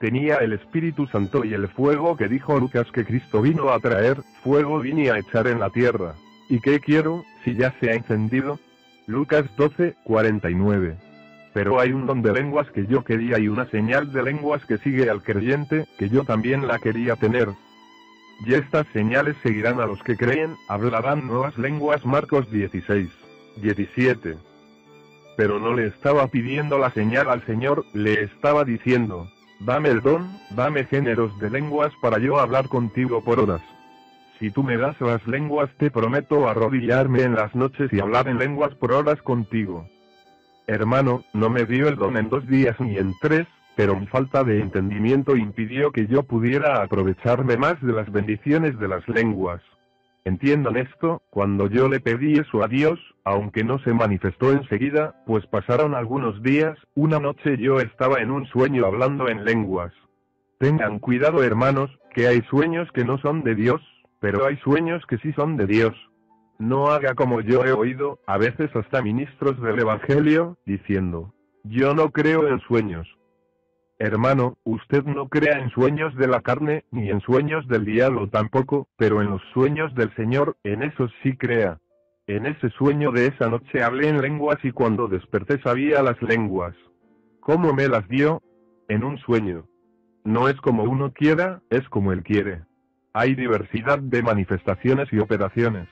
Tenía 0.00 0.36
el 0.38 0.52
Espíritu 0.52 1.06
Santo 1.06 1.44
y 1.44 1.54
el 1.54 1.68
fuego 1.68 2.16
que 2.16 2.26
dijo 2.26 2.58
Lucas 2.58 2.90
que 2.92 3.04
Cristo 3.04 3.40
vino 3.40 3.70
a 3.70 3.78
traer, 3.78 4.16
fuego 4.42 4.80
vine 4.80 5.10
a 5.10 5.18
echar 5.18 5.46
en 5.46 5.60
la 5.60 5.70
tierra. 5.70 6.14
¿Y 6.48 6.60
qué 6.60 6.80
quiero, 6.80 7.24
si 7.44 7.54
ya 7.54 7.72
se 7.78 7.90
ha 7.90 7.94
encendido? 7.94 8.58
Lucas 9.06 9.44
12, 9.56 9.94
49 10.02 11.07
pero 11.58 11.80
hay 11.80 11.90
un 11.90 12.06
don 12.06 12.22
de 12.22 12.32
lenguas 12.32 12.70
que 12.70 12.86
yo 12.86 13.02
quería 13.02 13.36
y 13.40 13.48
una 13.48 13.68
señal 13.68 14.12
de 14.12 14.22
lenguas 14.22 14.64
que 14.64 14.78
sigue 14.78 15.10
al 15.10 15.24
creyente, 15.24 15.88
que 15.98 16.08
yo 16.08 16.22
también 16.22 16.68
la 16.68 16.78
quería 16.78 17.16
tener. 17.16 17.48
Y 18.46 18.54
estas 18.54 18.86
señales 18.92 19.34
seguirán 19.42 19.80
a 19.80 19.86
los 19.86 20.00
que 20.04 20.16
creen, 20.16 20.54
hablarán 20.68 21.26
nuevas 21.26 21.58
lenguas 21.58 22.06
Marcos 22.06 22.48
16, 22.52 23.10
17. 23.56 24.36
Pero 25.36 25.58
no 25.58 25.74
le 25.74 25.88
estaba 25.88 26.28
pidiendo 26.28 26.78
la 26.78 26.92
señal 26.92 27.28
al 27.28 27.44
Señor, 27.44 27.84
le 27.92 28.22
estaba 28.22 28.64
diciendo, 28.64 29.28
dame 29.58 29.88
el 29.88 30.00
don, 30.00 30.30
dame 30.50 30.84
géneros 30.84 31.36
de 31.40 31.50
lenguas 31.50 31.92
para 32.00 32.18
yo 32.18 32.38
hablar 32.38 32.68
contigo 32.68 33.24
por 33.24 33.40
horas. 33.40 33.62
Si 34.38 34.52
tú 34.52 34.62
me 34.62 34.76
das 34.76 35.00
las 35.00 35.26
lenguas 35.26 35.70
te 35.76 35.90
prometo 35.90 36.48
arrodillarme 36.48 37.22
en 37.22 37.34
las 37.34 37.52
noches 37.56 37.92
y 37.92 37.98
hablar 37.98 38.28
en 38.28 38.38
lenguas 38.38 38.76
por 38.76 38.92
horas 38.92 39.20
contigo. 39.22 39.88
Hermano, 40.68 41.24
no 41.32 41.48
me 41.48 41.64
dio 41.64 41.88
el 41.88 41.96
don 41.96 42.18
en 42.18 42.28
dos 42.28 42.46
días 42.46 42.78
ni 42.78 42.98
en 42.98 43.14
tres, 43.22 43.46
pero 43.74 43.96
mi 43.96 44.06
falta 44.06 44.44
de 44.44 44.60
entendimiento 44.60 45.34
impidió 45.34 45.92
que 45.92 46.06
yo 46.06 46.24
pudiera 46.24 46.82
aprovecharme 46.82 47.56
más 47.56 47.80
de 47.80 47.94
las 47.94 48.12
bendiciones 48.12 48.78
de 48.78 48.86
las 48.86 49.08
lenguas. 49.08 49.62
Entiendan 50.26 50.76
esto, 50.76 51.22
cuando 51.30 51.68
yo 51.68 51.88
le 51.88 52.00
pedí 52.00 52.34
eso 52.34 52.62
a 52.62 52.68
Dios, 52.68 53.00
aunque 53.24 53.64
no 53.64 53.78
se 53.78 53.94
manifestó 53.94 54.52
enseguida, 54.52 55.14
pues 55.24 55.46
pasaron 55.46 55.94
algunos 55.94 56.42
días, 56.42 56.76
una 56.94 57.18
noche 57.18 57.56
yo 57.56 57.80
estaba 57.80 58.20
en 58.20 58.30
un 58.30 58.44
sueño 58.48 58.84
hablando 58.84 59.26
en 59.30 59.46
lenguas. 59.46 59.94
Tengan 60.58 60.98
cuidado 60.98 61.42
hermanos, 61.42 61.90
que 62.14 62.26
hay 62.26 62.42
sueños 62.50 62.92
que 62.92 63.06
no 63.06 63.16
son 63.18 63.42
de 63.42 63.54
Dios, 63.54 63.80
pero 64.20 64.44
hay 64.44 64.58
sueños 64.58 65.02
que 65.06 65.16
sí 65.16 65.32
son 65.32 65.56
de 65.56 65.66
Dios. 65.66 65.94
No 66.58 66.88
haga 66.88 67.14
como 67.14 67.40
yo 67.40 67.64
he 67.64 67.72
oído, 67.72 68.18
a 68.26 68.36
veces 68.36 68.74
hasta 68.74 69.00
ministros 69.00 69.60
del 69.62 69.78
Evangelio, 69.78 70.58
diciendo, 70.66 71.32
yo 71.62 71.94
no 71.94 72.10
creo 72.10 72.48
en 72.48 72.58
sueños. 72.60 73.06
Hermano, 74.00 74.58
usted 74.64 75.04
no 75.04 75.28
crea 75.28 75.58
en 75.58 75.70
sueños 75.70 76.14
de 76.16 76.28
la 76.28 76.40
carne, 76.40 76.84
ni 76.90 77.10
en 77.10 77.20
sueños 77.20 77.66
del 77.68 77.84
diablo 77.84 78.28
tampoco, 78.28 78.88
pero 78.96 79.22
en 79.22 79.30
los 79.30 79.42
sueños 79.52 79.94
del 79.94 80.14
Señor, 80.14 80.56
en 80.64 80.82
esos 80.82 81.12
sí 81.22 81.36
crea. 81.36 81.78
En 82.26 82.46
ese 82.46 82.70
sueño 82.70 83.10
de 83.10 83.26
esa 83.26 83.48
noche 83.48 83.82
hablé 83.82 84.08
en 84.08 84.20
lenguas 84.20 84.58
y 84.62 84.70
cuando 84.70 85.08
desperté 85.08 85.60
sabía 85.62 86.02
las 86.02 86.20
lenguas. 86.22 86.74
¿Cómo 87.40 87.72
me 87.72 87.88
las 87.88 88.06
dio? 88.08 88.42
En 88.88 89.02
un 89.02 89.18
sueño. 89.18 89.66
No 90.24 90.48
es 90.48 90.56
como 90.60 90.82
uno 90.84 91.12
quiera, 91.12 91.62
es 91.70 91.88
como 91.88 92.12
él 92.12 92.22
quiere. 92.22 92.62
Hay 93.14 93.34
diversidad 93.34 93.98
de 93.98 94.22
manifestaciones 94.22 95.08
y 95.12 95.18
operaciones. 95.18 95.88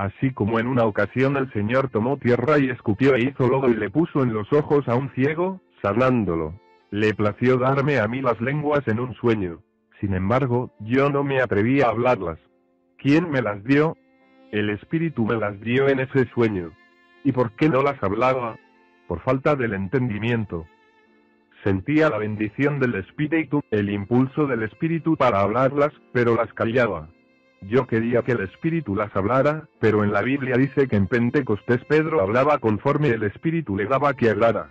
Así 0.00 0.30
como 0.32 0.58
en 0.58 0.66
una 0.66 0.86
ocasión 0.86 1.36
el 1.36 1.52
Señor 1.52 1.90
tomó 1.90 2.16
tierra 2.16 2.58
y 2.58 2.70
escupió 2.70 3.16
e 3.16 3.20
hizo 3.20 3.46
lodo 3.46 3.68
y 3.68 3.74
le 3.74 3.90
puso 3.90 4.22
en 4.22 4.32
los 4.32 4.50
ojos 4.50 4.88
a 4.88 4.94
un 4.94 5.10
ciego, 5.10 5.60
sanándolo. 5.82 6.58
Le 6.90 7.12
plació 7.12 7.58
darme 7.58 7.98
a 7.98 8.08
mí 8.08 8.22
las 8.22 8.40
lenguas 8.40 8.80
en 8.88 8.98
un 8.98 9.12
sueño. 9.12 9.60
Sin 10.00 10.14
embargo, 10.14 10.70
yo 10.78 11.10
no 11.10 11.22
me 11.22 11.42
atreví 11.42 11.82
a 11.82 11.88
hablarlas. 11.88 12.38
¿Quién 12.96 13.30
me 13.30 13.42
las 13.42 13.62
dio? 13.62 13.98
El 14.52 14.70
Espíritu 14.70 15.26
me 15.26 15.36
las 15.36 15.60
dio 15.60 15.86
en 15.90 16.00
ese 16.00 16.24
sueño. 16.30 16.72
¿Y 17.22 17.32
por 17.32 17.52
qué 17.52 17.68
no 17.68 17.82
las 17.82 18.02
hablaba? 18.02 18.56
Por 19.06 19.20
falta 19.20 19.54
del 19.54 19.74
entendimiento. 19.74 20.64
Sentía 21.62 22.08
la 22.08 22.16
bendición 22.16 22.80
del 22.80 22.94
Espíritu, 22.94 23.60
el 23.70 23.90
impulso 23.90 24.46
del 24.46 24.62
Espíritu 24.62 25.18
para 25.18 25.42
hablarlas, 25.42 25.92
pero 26.14 26.36
las 26.36 26.50
callaba. 26.54 27.10
Yo 27.62 27.86
quería 27.86 28.22
que 28.22 28.32
el 28.32 28.40
Espíritu 28.40 28.96
las 28.96 29.14
hablara, 29.14 29.68
pero 29.80 30.02
en 30.02 30.12
la 30.12 30.22
Biblia 30.22 30.56
dice 30.56 30.88
que 30.88 30.96
en 30.96 31.06
Pentecostés 31.06 31.84
Pedro 31.84 32.22
hablaba 32.22 32.58
conforme 32.58 33.08
el 33.08 33.22
Espíritu 33.22 33.76
le 33.76 33.84
daba 33.84 34.14
que 34.14 34.30
hablara. 34.30 34.70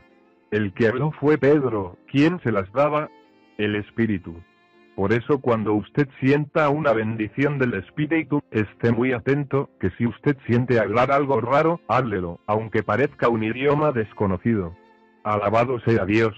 El 0.50 0.74
que 0.74 0.88
habló 0.88 1.12
fue 1.12 1.38
Pedro, 1.38 1.98
¿quién 2.12 2.40
se 2.42 2.52
las 2.52 2.72
daba? 2.74 3.10
El 3.60 3.76
Espíritu. 3.76 4.42
Por 4.96 5.14
eso 5.14 5.40
cuando 5.40 5.76
usted 5.76 6.10
sienta 6.20 6.70
una 6.70 6.92
bendición 6.92 7.60
del 7.60 7.76
Espíritu, 7.76 8.42
esté 8.50 8.92
muy 8.92 9.14
atento, 9.14 9.70
que 9.80 9.92
si 9.92 10.08
usted 10.08 10.36
siente 10.48 10.80
hablar 10.80 11.12
algo 11.12 11.40
raro, 11.40 11.80
háblelo, 11.88 12.40
aunque 12.48 12.82
parezca 12.82 13.30
un 13.30 13.44
idioma 13.44 13.92
desconocido. 13.92 14.76
Alabado 15.24 15.80
sea 15.82 16.06
Dios 16.06 16.34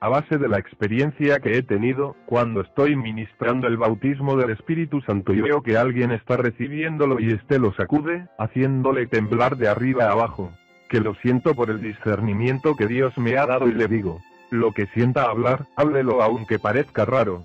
a 0.00 0.08
base 0.08 0.38
de 0.38 0.48
la 0.48 0.58
experiencia 0.58 1.40
que 1.40 1.58
he 1.58 1.62
tenido, 1.62 2.14
cuando 2.26 2.60
estoy 2.60 2.94
ministrando 2.94 3.66
el 3.66 3.76
bautismo 3.76 4.36
del 4.36 4.50
Espíritu 4.50 5.00
Santo 5.00 5.32
y 5.32 5.40
veo 5.40 5.62
que 5.62 5.76
alguien 5.76 6.12
está 6.12 6.36
recibiéndolo 6.36 7.18
y 7.18 7.32
éste 7.32 7.58
lo 7.58 7.72
sacude, 7.74 8.28
haciéndole 8.38 9.06
temblar 9.06 9.56
de 9.56 9.68
arriba 9.68 10.10
abajo. 10.10 10.52
Que 10.88 11.00
lo 11.00 11.14
siento 11.16 11.54
por 11.54 11.70
el 11.70 11.82
discernimiento 11.82 12.76
que 12.76 12.86
Dios 12.86 13.16
me 13.18 13.36
ha 13.36 13.46
dado 13.46 13.68
y 13.68 13.72
le 13.72 13.88
digo, 13.88 14.20
lo 14.50 14.72
que 14.72 14.86
sienta 14.86 15.24
hablar, 15.24 15.66
háblelo 15.76 16.22
aunque 16.22 16.58
parezca 16.58 17.04
raro. 17.04 17.42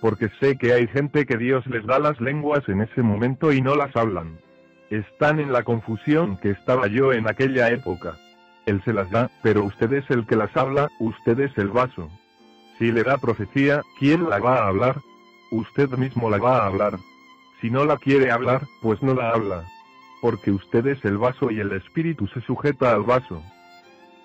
Porque 0.00 0.30
sé 0.40 0.56
que 0.56 0.72
hay 0.72 0.86
gente 0.86 1.26
que 1.26 1.36
Dios 1.36 1.66
les 1.66 1.84
da 1.84 1.98
las 1.98 2.18
lenguas 2.20 2.66
en 2.68 2.80
ese 2.80 3.02
momento 3.02 3.52
y 3.52 3.60
no 3.60 3.74
las 3.74 3.94
hablan. 3.94 4.38
Están 4.88 5.38
en 5.38 5.52
la 5.52 5.62
confusión 5.62 6.38
que 6.38 6.50
estaba 6.50 6.86
yo 6.86 7.12
en 7.12 7.28
aquella 7.28 7.68
época. 7.68 8.16
Él 8.66 8.82
se 8.84 8.92
las 8.92 9.10
da, 9.10 9.30
pero 9.42 9.64
usted 9.64 9.92
es 9.92 10.10
el 10.10 10.26
que 10.26 10.36
las 10.36 10.56
habla, 10.56 10.88
usted 10.98 11.38
es 11.40 11.56
el 11.58 11.68
vaso. 11.68 12.10
Si 12.78 12.92
le 12.92 13.02
da 13.02 13.18
profecía, 13.18 13.82
¿quién 13.98 14.28
la 14.28 14.38
va 14.38 14.58
a 14.58 14.68
hablar? 14.68 14.96
Usted 15.50 15.90
mismo 15.90 16.30
la 16.30 16.38
va 16.38 16.58
a 16.58 16.66
hablar. 16.66 16.98
Si 17.60 17.70
no 17.70 17.84
la 17.84 17.96
quiere 17.96 18.30
hablar, 18.30 18.62
pues 18.80 19.02
no 19.02 19.14
la 19.14 19.30
habla. 19.30 19.64
Porque 20.22 20.50
usted 20.50 20.86
es 20.86 21.04
el 21.04 21.18
vaso 21.18 21.50
y 21.50 21.60
el 21.60 21.72
espíritu 21.72 22.26
se 22.28 22.40
sujeta 22.42 22.92
al 22.92 23.02
vaso. 23.02 23.42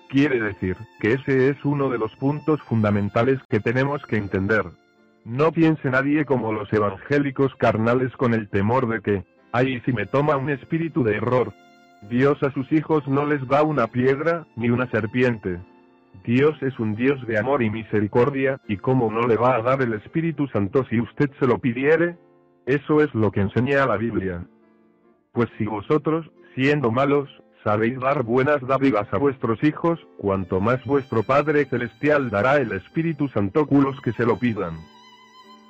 Quiere 0.08 0.40
decir, 0.40 0.76
que 1.00 1.14
ese 1.14 1.50
es 1.50 1.64
uno 1.64 1.88
de 1.88 1.98
los 1.98 2.14
puntos 2.16 2.62
fundamentales 2.62 3.40
que 3.48 3.60
tenemos 3.60 4.04
que 4.06 4.16
entender. 4.16 4.64
No 5.24 5.50
piense 5.50 5.90
nadie 5.90 6.24
como 6.24 6.52
los 6.52 6.72
evangélicos 6.72 7.54
carnales 7.56 8.12
con 8.12 8.32
el 8.32 8.48
temor 8.48 8.88
de 8.88 9.00
que, 9.00 9.24
ay, 9.52 9.80
si 9.84 9.92
me 9.92 10.06
toma 10.06 10.36
un 10.36 10.50
espíritu 10.50 11.02
de 11.02 11.16
error, 11.16 11.52
Dios 12.02 12.42
a 12.42 12.52
sus 12.52 12.70
hijos 12.72 13.06
no 13.08 13.26
les 13.26 13.46
da 13.48 13.62
una 13.62 13.88
piedra, 13.88 14.46
ni 14.56 14.70
una 14.70 14.88
serpiente. 14.90 15.58
Dios 16.24 16.60
es 16.62 16.78
un 16.78 16.94
Dios 16.94 17.24
de 17.26 17.38
amor 17.38 17.62
y 17.62 17.70
misericordia, 17.70 18.60
y 18.68 18.76
cómo 18.76 19.10
no 19.10 19.26
le 19.26 19.36
va 19.36 19.56
a 19.56 19.62
dar 19.62 19.82
el 19.82 19.94
Espíritu 19.94 20.46
Santo 20.48 20.84
si 20.90 21.00
usted 21.00 21.30
se 21.38 21.46
lo 21.46 21.58
pidiere. 21.58 22.16
Eso 22.66 23.00
es 23.00 23.14
lo 23.14 23.30
que 23.30 23.40
enseña 23.40 23.86
la 23.86 23.96
Biblia. 23.96 24.44
Pues 25.32 25.48
si 25.58 25.66
vosotros, 25.66 26.30
siendo 26.54 26.90
malos, 26.90 27.28
sabéis 27.62 27.98
dar 27.98 28.22
buenas 28.22 28.60
dádivas 28.66 29.12
a 29.12 29.18
vuestros 29.18 29.62
hijos, 29.64 29.98
cuanto 30.18 30.60
más 30.60 30.84
vuestro 30.84 31.22
Padre 31.22 31.64
Celestial 31.64 32.30
dará 32.30 32.56
el 32.56 32.72
Espíritu 32.72 33.28
Santo 33.28 33.66
a 33.70 33.74
los 33.74 34.00
que 34.00 34.12
se 34.12 34.24
lo 34.24 34.38
pidan. 34.38 34.74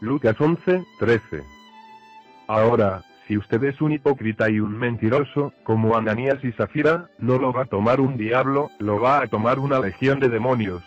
Lucas 0.00 0.40
11, 0.40 0.84
13. 0.98 1.42
Ahora, 2.48 3.02
si 3.26 3.36
usted 3.36 3.62
es 3.64 3.80
un 3.80 3.92
hipócrita 3.92 4.48
y 4.50 4.60
un 4.60 4.78
mentiroso, 4.78 5.52
como 5.64 5.96
Ananías 5.96 6.42
y 6.44 6.52
Zafira, 6.52 7.10
no 7.18 7.38
lo 7.38 7.52
va 7.52 7.62
a 7.62 7.66
tomar 7.66 8.00
un 8.00 8.16
diablo, 8.16 8.70
lo 8.78 9.00
va 9.00 9.20
a 9.20 9.26
tomar 9.26 9.58
una 9.58 9.80
legión 9.80 10.20
de 10.20 10.28
demonios. 10.28 10.82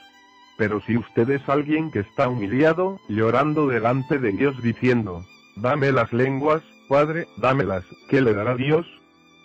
Pero 0.57 0.81
si 0.81 0.97
usted 0.97 1.29
es 1.29 1.47
alguien 1.49 1.91
que 1.91 1.99
está 1.99 2.29
humillado, 2.29 2.99
llorando 3.09 3.67
delante 3.67 4.19
de 4.19 4.31
Dios 4.31 4.61
diciendo, 4.61 5.25
dame 5.57 5.91
las 5.91 6.13
lenguas, 6.13 6.61
Padre, 6.87 7.27
dámelas, 7.37 7.83
¿qué 8.09 8.21
le 8.21 8.33
dará 8.33 8.55
Dios? 8.55 8.87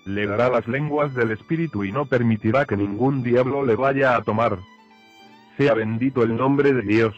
Le 0.06 0.26
dará 0.26 0.48
las 0.48 0.66
lenguas 0.68 1.14
del 1.14 1.30
Espíritu 1.30 1.84
y 1.84 1.92
no 1.92 2.06
permitirá 2.06 2.64
que 2.64 2.76
ningún 2.76 3.22
diablo 3.22 3.64
le 3.64 3.74
vaya 3.74 4.16
a 4.16 4.22
tomar. 4.22 4.58
Sea 5.56 5.74
bendito 5.74 6.22
el 6.22 6.36
nombre 6.36 6.72
de 6.72 6.82
Dios. 6.82 7.14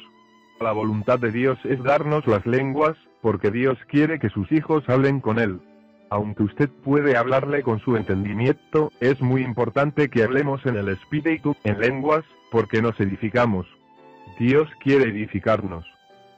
La 0.60 0.72
voluntad 0.72 1.18
de 1.18 1.32
Dios 1.32 1.58
es 1.64 1.82
darnos 1.82 2.26
las 2.26 2.46
lenguas, 2.46 2.96
porque 3.26 3.50
Dios 3.50 3.76
quiere 3.88 4.20
que 4.20 4.28
sus 4.28 4.52
hijos 4.52 4.88
hablen 4.88 5.18
con 5.18 5.40
Él. 5.40 5.58
Aunque 6.10 6.44
usted 6.44 6.70
puede 6.84 7.16
hablarle 7.16 7.64
con 7.64 7.80
su 7.80 7.96
entendimiento, 7.96 8.92
es 9.00 9.20
muy 9.20 9.42
importante 9.42 10.08
que 10.08 10.22
hablemos 10.22 10.64
en 10.64 10.76
el 10.76 10.88
Espíritu, 10.90 11.56
en 11.64 11.80
lenguas, 11.80 12.24
porque 12.52 12.80
nos 12.80 13.00
edificamos. 13.00 13.66
Dios 14.38 14.68
quiere 14.78 15.10
edificarnos. 15.10 15.84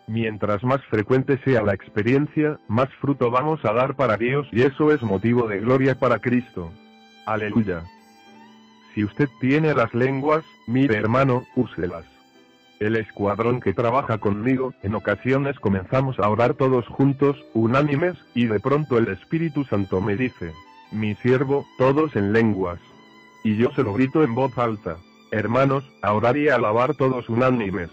Mientras 0.07 0.65
más 0.65 0.83
frecuente 0.87 1.37
sea 1.45 1.61
la 1.61 1.75
experiencia, 1.75 2.59
más 2.69 2.89
fruto 3.03 3.31
vamos 3.31 3.63
a 3.67 3.75
dar 3.75 3.95
para 3.95 4.17
Dios 4.17 4.49
y 4.51 4.63
eso 4.63 4.91
es 4.91 5.03
motivo 5.03 5.47
de 5.47 5.61
gloria 5.61 5.95
para 5.95 6.21
Cristo. 6.21 6.73
Aleluya. 7.27 7.83
Si 8.95 9.05
usted 9.05 9.29
tiene 9.43 9.75
las 9.75 9.93
lenguas, 9.93 10.43
mire 10.67 10.97
hermano, 10.97 11.45
úselas. 11.55 12.07
El 12.81 12.95
escuadrón 12.95 13.61
que 13.61 13.75
trabaja 13.75 14.19
conmigo, 14.19 14.73
en 14.85 14.95
ocasiones 14.95 15.59
comenzamos 15.59 16.21
a 16.21 16.29
orar 16.29 16.55
todos 16.55 16.87
juntos, 16.87 17.37
unánimes, 17.53 18.15
y 18.35 18.47
de 18.47 18.61
pronto 18.61 18.99
el 18.99 19.09
Espíritu 19.09 19.65
Santo 19.65 20.01
me 20.01 20.15
dice, 20.15 20.53
mi 20.93 21.17
siervo, 21.17 21.67
todos 21.77 22.15
en 22.15 22.33
lenguas. 22.33 22.79
Y 23.43 23.57
yo 23.57 23.71
se 23.75 23.83
lo 23.83 23.95
grito 23.95 24.23
en 24.23 24.35
voz 24.37 24.57
alta, 24.57 24.97
hermanos, 25.33 25.85
a 26.03 26.13
orar 26.13 26.37
y 26.37 26.49
a 26.49 26.55
alabar 26.55 26.95
todos 26.95 27.29
unánimes. 27.29 27.91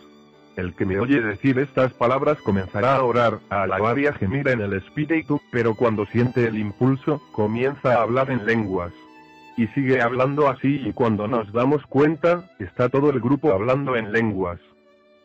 El 0.55 0.75
que 0.75 0.85
me 0.85 0.99
oye 0.99 1.19
decir 1.19 1.57
estas 1.57 1.91
palabras 1.93 2.37
comenzará 2.43 2.95
a 2.95 3.03
orar, 3.03 3.39
a 3.49 3.63
alabar 3.63 3.97
y 3.97 4.05
a 4.05 4.13
gemir 4.13 4.47
en 4.47 4.61
el 4.61 4.73
Espíritu, 4.73 5.41
pero 5.51 5.73
cuando 5.73 6.05
siente 6.05 6.45
el 6.45 6.59
impulso, 6.59 7.21
comienza 7.31 7.95
a 7.95 8.03
hablar 8.03 8.29
en 8.29 8.45
lenguas 8.45 8.93
y 9.57 9.67
sigue 9.67 10.01
hablando 10.01 10.49
así 10.49 10.81
y 10.85 10.93
cuando 10.93 11.27
nos 11.27 11.51
damos 11.53 11.85
cuenta, 11.87 12.49
está 12.59 12.89
todo 12.89 13.09
el 13.09 13.19
grupo 13.19 13.53
hablando 13.53 13.95
en 13.95 14.11
lenguas. 14.11 14.59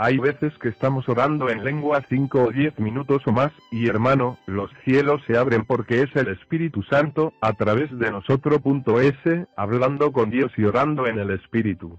Hay 0.03 0.17
veces 0.17 0.57
que 0.63 0.71
estamos 0.71 1.07
orando 1.11 1.51
en 1.51 1.63
lengua 1.63 2.03
5 2.09 2.45
o 2.45 2.51
10 2.51 2.79
minutos 2.79 3.21
o 3.27 3.33
más, 3.33 3.53
y 3.71 3.87
hermano, 3.87 4.39
los 4.47 4.71
cielos 4.83 5.21
se 5.27 5.37
abren 5.37 5.67
porque 5.67 6.01
es 6.01 6.17
el 6.17 6.29
Espíritu 6.29 6.83
Santo, 6.85 7.35
a 7.43 7.53
través 7.53 7.91
de 7.99 8.11
nosotros. 8.11 8.61
S, 9.03 9.47
hablando 9.57 10.11
con 10.11 10.31
Dios 10.31 10.51
y 10.57 10.65
orando 10.65 11.07
en 11.07 11.19
el 11.19 11.29
Espíritu. 11.29 11.99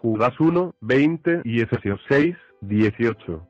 Judas 0.00 0.32
1, 0.40 0.74
20 0.80 1.42
y 1.44 1.60
Efesios 1.60 2.00
6, 2.08 2.34
18. 2.62 3.46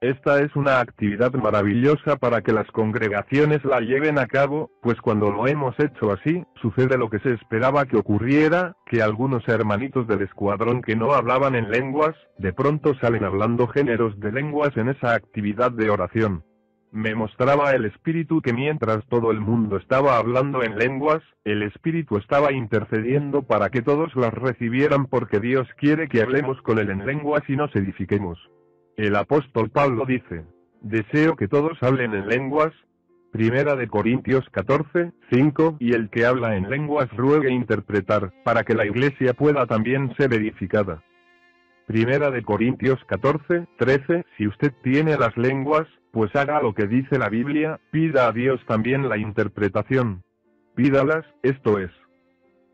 Esta 0.00 0.40
es 0.40 0.54
una 0.54 0.78
actividad 0.78 1.32
maravillosa 1.32 2.18
para 2.18 2.40
que 2.40 2.52
las 2.52 2.70
congregaciones 2.70 3.64
la 3.64 3.80
lleven 3.80 4.20
a 4.20 4.28
cabo, 4.28 4.70
pues 4.80 5.00
cuando 5.00 5.32
lo 5.32 5.48
hemos 5.48 5.74
hecho 5.80 6.12
así, 6.12 6.44
sucede 6.62 6.96
lo 6.96 7.10
que 7.10 7.18
se 7.18 7.32
esperaba 7.32 7.84
que 7.84 7.96
ocurriera, 7.96 8.76
que 8.86 9.02
algunos 9.02 9.48
hermanitos 9.48 10.06
del 10.06 10.22
escuadrón 10.22 10.82
que 10.82 10.94
no 10.94 11.14
hablaban 11.14 11.56
en 11.56 11.72
lenguas, 11.72 12.14
de 12.38 12.52
pronto 12.52 12.94
salen 13.00 13.24
hablando 13.24 13.66
géneros 13.66 14.20
de 14.20 14.30
lenguas 14.30 14.76
en 14.76 14.88
esa 14.88 15.14
actividad 15.14 15.72
de 15.72 15.90
oración. 15.90 16.44
Me 16.92 17.16
mostraba 17.16 17.72
el 17.72 17.84
Espíritu 17.84 18.40
que 18.40 18.52
mientras 18.52 19.04
todo 19.08 19.32
el 19.32 19.40
mundo 19.40 19.78
estaba 19.78 20.16
hablando 20.16 20.62
en 20.62 20.78
lenguas, 20.78 21.24
el 21.42 21.64
Espíritu 21.64 22.18
estaba 22.18 22.52
intercediendo 22.52 23.42
para 23.42 23.68
que 23.70 23.82
todos 23.82 24.14
las 24.14 24.32
recibieran 24.32 25.06
porque 25.06 25.40
Dios 25.40 25.66
quiere 25.76 26.06
que 26.06 26.22
hablemos 26.22 26.62
con 26.62 26.78
Él 26.78 26.90
en 26.90 27.04
lenguas 27.04 27.42
y 27.48 27.56
nos 27.56 27.74
edifiquemos. 27.74 28.38
El 28.98 29.14
apóstol 29.14 29.70
Pablo 29.70 30.04
dice, 30.06 30.44
deseo 30.80 31.36
que 31.36 31.46
todos 31.46 31.80
hablen 31.84 32.14
en 32.14 32.26
lenguas, 32.26 32.72
Primera 33.30 33.76
de 33.76 33.86
Corintios 33.86 34.44
14, 34.50 35.12
5, 35.30 35.76
y 35.78 35.92
el 35.92 36.10
que 36.10 36.26
habla 36.26 36.56
en 36.56 36.68
lenguas 36.68 37.08
ruegue 37.16 37.52
interpretar, 37.52 38.32
para 38.42 38.64
que 38.64 38.74
la 38.74 38.86
iglesia 38.86 39.34
pueda 39.34 39.66
también 39.66 40.12
ser 40.16 40.34
edificada. 40.34 41.04
Primera 41.86 42.32
de 42.32 42.42
Corintios 42.42 42.98
14, 43.04 43.68
13, 43.78 44.24
si 44.36 44.48
usted 44.48 44.72
tiene 44.82 45.16
las 45.16 45.36
lenguas, 45.36 45.86
pues 46.10 46.34
haga 46.34 46.60
lo 46.60 46.74
que 46.74 46.88
dice 46.88 47.20
la 47.20 47.28
Biblia, 47.28 47.78
pida 47.92 48.26
a 48.26 48.32
Dios 48.32 48.60
también 48.66 49.08
la 49.08 49.16
interpretación. 49.16 50.24
Pídalas, 50.74 51.24
esto 51.44 51.78
es. 51.78 51.92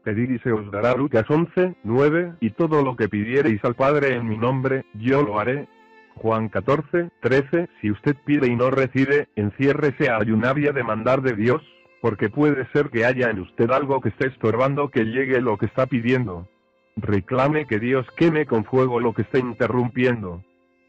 Pedid 0.05 0.31
y 0.31 0.39
se 0.39 0.53
os 0.53 0.71
dará 0.71 0.95
Lucas 0.95 1.27
11, 1.29 1.77
9, 1.85 2.35
y 2.41 2.51
todo 2.51 2.83
lo 2.83 2.97
que 2.97 3.11
pidiereis 3.11 3.63
al 3.63 3.75
Padre 3.75 4.15
en 4.17 4.27
mi 4.27 4.39
nombre, 4.39 4.87
yo 4.95 5.23
lo 5.23 5.39
haré, 5.39 5.69
Juan 6.17 6.49
14, 6.49 7.11
13, 7.21 7.69
si 7.81 7.91
usted 7.91 8.17
pide 8.25 8.49
y 8.49 8.57
no 8.57 8.71
recibe, 8.71 9.29
enciérrese 9.37 10.09
a 10.09 10.17
ayunar 10.17 10.59
y 10.59 10.69
a 10.69 10.73
demandar 10.73 11.23
de 11.23 11.35
Dios, 11.35 11.63
porque 12.01 12.29
puede 12.29 12.67
ser 12.73 12.91
que 12.91 13.05
haya 13.05 13.31
en 13.31 13.41
usted 13.41 13.71
algo 13.71 14.01
que 14.01 14.11
esté 14.11 14.29
estorbando 14.29 14.91
que 14.91 15.05
llegue 15.05 15.41
lo 15.41 15.57
que 15.59 15.67
está 15.67 15.87
pidiendo. 15.87 16.49
Reclame 16.97 17.67
que 17.67 17.79
Dios 17.79 18.07
queme 18.17 18.47
con 18.47 18.65
fuego 18.65 19.01
lo 19.01 19.15
que 19.15 19.23
está 19.23 19.39
interrumpiendo. 19.39 20.43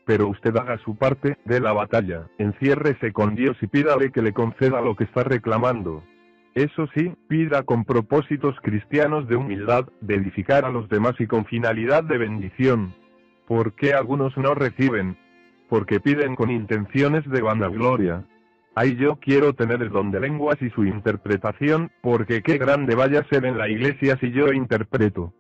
Pero 0.06 0.28
usted 0.28 0.56
haga 0.56 0.78
su 0.80 0.96
parte 0.98 1.38
de 1.46 1.60
la 1.60 1.74
batalla, 1.74 2.28
enciérrese 2.38 3.12
con 3.12 3.34
Dios 3.34 3.58
y 3.62 3.68
pídale 3.68 4.12
que 4.12 4.22
le 4.22 4.34
conceda 4.34 4.82
lo 4.82 4.96
que 4.96 5.06
está 5.06 5.24
reclamando. 5.24 6.04
Eso 6.54 6.88
sí, 6.96 7.12
pida 7.28 7.64
con 7.64 7.86
propósitos 7.86 8.56
cristianos 8.62 9.28
de 9.28 9.36
humildad, 9.36 9.88
de 10.02 10.16
edificar 10.16 10.64
a 10.64 10.70
los 10.70 10.88
demás 10.90 11.16
y 11.20 11.28
con 11.28 11.46
finalidad 11.46 12.04
de 12.04 12.18
bendición, 12.18 12.94
¿Por 13.48 13.74
qué 13.74 13.94
algunos 13.94 14.36
no 14.38 14.56
reciben? 14.56 15.18
Porque 15.70 16.00
piden 16.00 16.36
con 16.36 16.50
intenciones 16.50 17.30
de 17.30 17.42
vanagloria. 17.42 18.26
Ay, 18.74 18.96
yo 18.96 19.18
quiero 19.18 19.54
tener 19.54 19.82
el 19.82 19.90
don 19.90 20.12
de 20.12 20.20
lenguas 20.20 20.60
y 20.62 20.70
su 20.72 20.84
interpretación, 20.84 21.92
porque 22.02 22.42
qué 22.42 22.58
grande 22.58 22.96
vaya 22.96 23.20
a 23.20 23.28
ser 23.30 23.46
en 23.46 23.58
la 23.58 23.70
iglesia 23.70 24.18
si 24.20 24.32
yo 24.32 24.52
interpreto. 24.52 25.34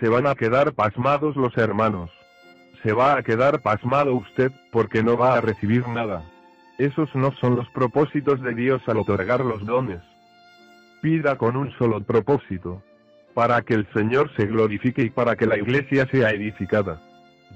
Se 0.00 0.08
van 0.08 0.26
a 0.26 0.34
quedar 0.34 0.74
pasmados 0.74 1.36
los 1.36 1.56
hermanos. 1.56 2.10
Se 2.82 2.92
va 2.92 3.16
a 3.16 3.22
quedar 3.22 3.62
pasmado 3.62 4.14
usted, 4.14 4.50
porque 4.72 5.02
no 5.02 5.16
va 5.16 5.36
a 5.36 5.40
recibir 5.40 5.86
nada. 5.88 6.24
Esos 6.76 7.14
no 7.14 7.32
son 7.40 7.54
los 7.54 7.68
propósitos 7.70 8.42
de 8.42 8.54
Dios 8.54 8.82
al 8.88 8.98
otorgar 8.98 9.44
los 9.44 9.64
dones. 9.64 10.00
Pida 11.00 11.36
con 11.38 11.56
un 11.56 11.70
solo 11.78 12.02
propósito. 12.02 12.82
Para 13.32 13.62
que 13.62 13.74
el 13.74 13.86
Señor 13.94 14.30
se 14.36 14.46
glorifique 14.46 15.02
y 15.02 15.10
para 15.10 15.36
que 15.36 15.46
la 15.46 15.56
iglesia 15.56 16.06
sea 16.10 16.30
edificada. 16.30 17.00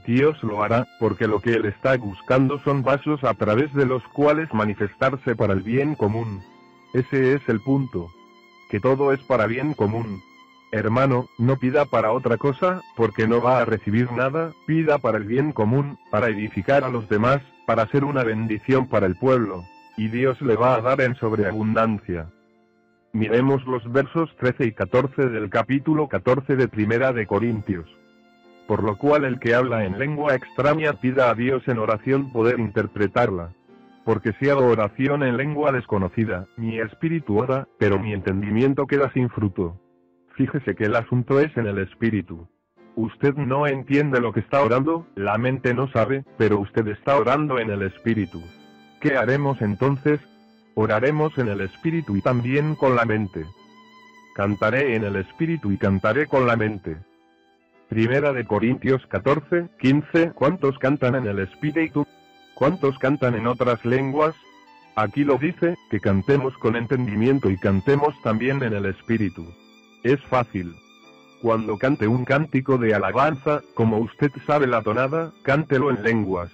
Dios 0.08 0.42
lo 0.42 0.62
hará, 0.62 0.86
porque 0.98 1.28
lo 1.28 1.40
que 1.40 1.52
Él 1.52 1.66
está 1.66 1.94
buscando 1.98 2.58
son 2.60 2.82
vasos 2.82 3.22
a 3.24 3.34
través 3.34 3.74
de 3.74 3.84
los 3.84 4.02
cuales 4.04 4.48
manifestarse 4.54 5.36
para 5.36 5.52
el 5.52 5.60
bien 5.60 5.94
común. 5.94 6.42
Ese 6.94 7.34
es 7.34 7.46
el 7.46 7.60
punto. 7.60 8.08
Que 8.70 8.80
todo 8.80 9.12
es 9.12 9.20
para 9.24 9.46
bien 9.46 9.74
común. 9.74 10.22
Hermano, 10.72 11.28
no 11.36 11.56
pida 11.58 11.84
para 11.84 12.12
otra 12.12 12.38
cosa, 12.38 12.80
porque 12.96 13.28
no 13.28 13.42
va 13.42 13.60
a 13.60 13.66
recibir 13.66 14.10
nada, 14.12 14.52
pida 14.66 14.96
para 14.96 15.18
el 15.18 15.24
bien 15.24 15.52
común, 15.52 15.98
para 16.10 16.28
edificar 16.28 16.84
a 16.84 16.88
los 16.88 17.06
demás, 17.10 17.42
para 17.66 17.86
ser 17.88 18.02
una 18.04 18.24
bendición 18.24 18.88
para 18.88 19.04
el 19.04 19.14
pueblo, 19.14 19.64
y 19.98 20.08
Dios 20.08 20.40
le 20.40 20.56
va 20.56 20.76
a 20.76 20.80
dar 20.80 21.02
en 21.02 21.16
sobreabundancia. 21.16 22.30
Miremos 23.12 23.62
los 23.66 23.84
versos 23.92 24.34
13 24.38 24.68
y 24.68 24.72
14 24.72 25.28
del 25.28 25.50
capítulo 25.50 26.08
14 26.08 26.56
de 26.56 26.66
Primera 26.66 27.12
de 27.12 27.26
Corintios 27.26 27.86
por 28.68 28.84
lo 28.84 28.98
cual 28.98 29.24
el 29.24 29.40
que 29.40 29.54
habla 29.54 29.86
en 29.86 29.98
lengua 29.98 30.34
extraña 30.34 30.92
pida 30.92 31.30
a 31.30 31.34
Dios 31.34 31.66
en 31.68 31.78
oración 31.78 32.30
poder 32.30 32.60
interpretarla. 32.60 33.54
Porque 34.04 34.34
si 34.38 34.50
hago 34.50 34.66
oración 34.66 35.22
en 35.22 35.38
lengua 35.38 35.72
desconocida, 35.72 36.46
mi 36.58 36.78
espíritu 36.78 37.38
ora, 37.38 37.66
pero 37.78 37.98
mi 37.98 38.12
entendimiento 38.12 38.86
queda 38.86 39.10
sin 39.14 39.30
fruto. 39.30 39.80
Fíjese 40.36 40.74
que 40.74 40.84
el 40.84 40.96
asunto 40.96 41.40
es 41.40 41.56
en 41.56 41.66
el 41.66 41.78
espíritu. 41.78 42.46
Usted 42.94 43.34
no 43.36 43.66
entiende 43.66 44.20
lo 44.20 44.34
que 44.34 44.40
está 44.40 44.62
orando, 44.62 45.06
la 45.14 45.38
mente 45.38 45.72
no 45.72 45.90
sabe, 45.90 46.26
pero 46.36 46.58
usted 46.58 46.86
está 46.88 47.16
orando 47.16 47.58
en 47.58 47.70
el 47.70 47.80
espíritu. 47.80 48.42
¿Qué 49.00 49.16
haremos 49.16 49.62
entonces? 49.62 50.20
Oraremos 50.74 51.38
en 51.38 51.48
el 51.48 51.62
espíritu 51.62 52.16
y 52.16 52.20
también 52.20 52.74
con 52.74 52.96
la 52.96 53.06
mente. 53.06 53.46
Cantaré 54.34 54.94
en 54.94 55.04
el 55.04 55.16
espíritu 55.16 55.72
y 55.72 55.78
cantaré 55.78 56.26
con 56.26 56.46
la 56.46 56.56
mente. 56.56 56.98
Primera 57.88 58.34
de 58.34 58.44
Corintios 58.44 59.06
14, 59.06 59.70
15. 59.80 60.32
¿Cuántos 60.34 60.78
cantan 60.78 61.14
en 61.14 61.26
el 61.26 61.38
Espíritu? 61.38 62.06
¿Cuántos 62.54 62.98
cantan 62.98 63.34
en 63.34 63.46
otras 63.46 63.82
lenguas? 63.86 64.34
Aquí 64.94 65.24
lo 65.24 65.38
dice, 65.38 65.74
que 65.90 65.98
cantemos 65.98 66.52
con 66.58 66.76
entendimiento 66.76 67.48
y 67.48 67.56
cantemos 67.56 68.14
también 68.22 68.62
en 68.62 68.74
el 68.74 68.84
Espíritu. 68.84 69.46
Es 70.02 70.20
fácil. 70.24 70.74
Cuando 71.40 71.78
cante 71.78 72.06
un 72.06 72.26
cántico 72.26 72.76
de 72.76 72.94
alabanza, 72.94 73.62
como 73.72 73.96
usted 73.98 74.32
sabe 74.46 74.66
la 74.66 74.82
tonada, 74.82 75.32
cántelo 75.42 75.88
en 75.88 76.02
lenguas. 76.02 76.52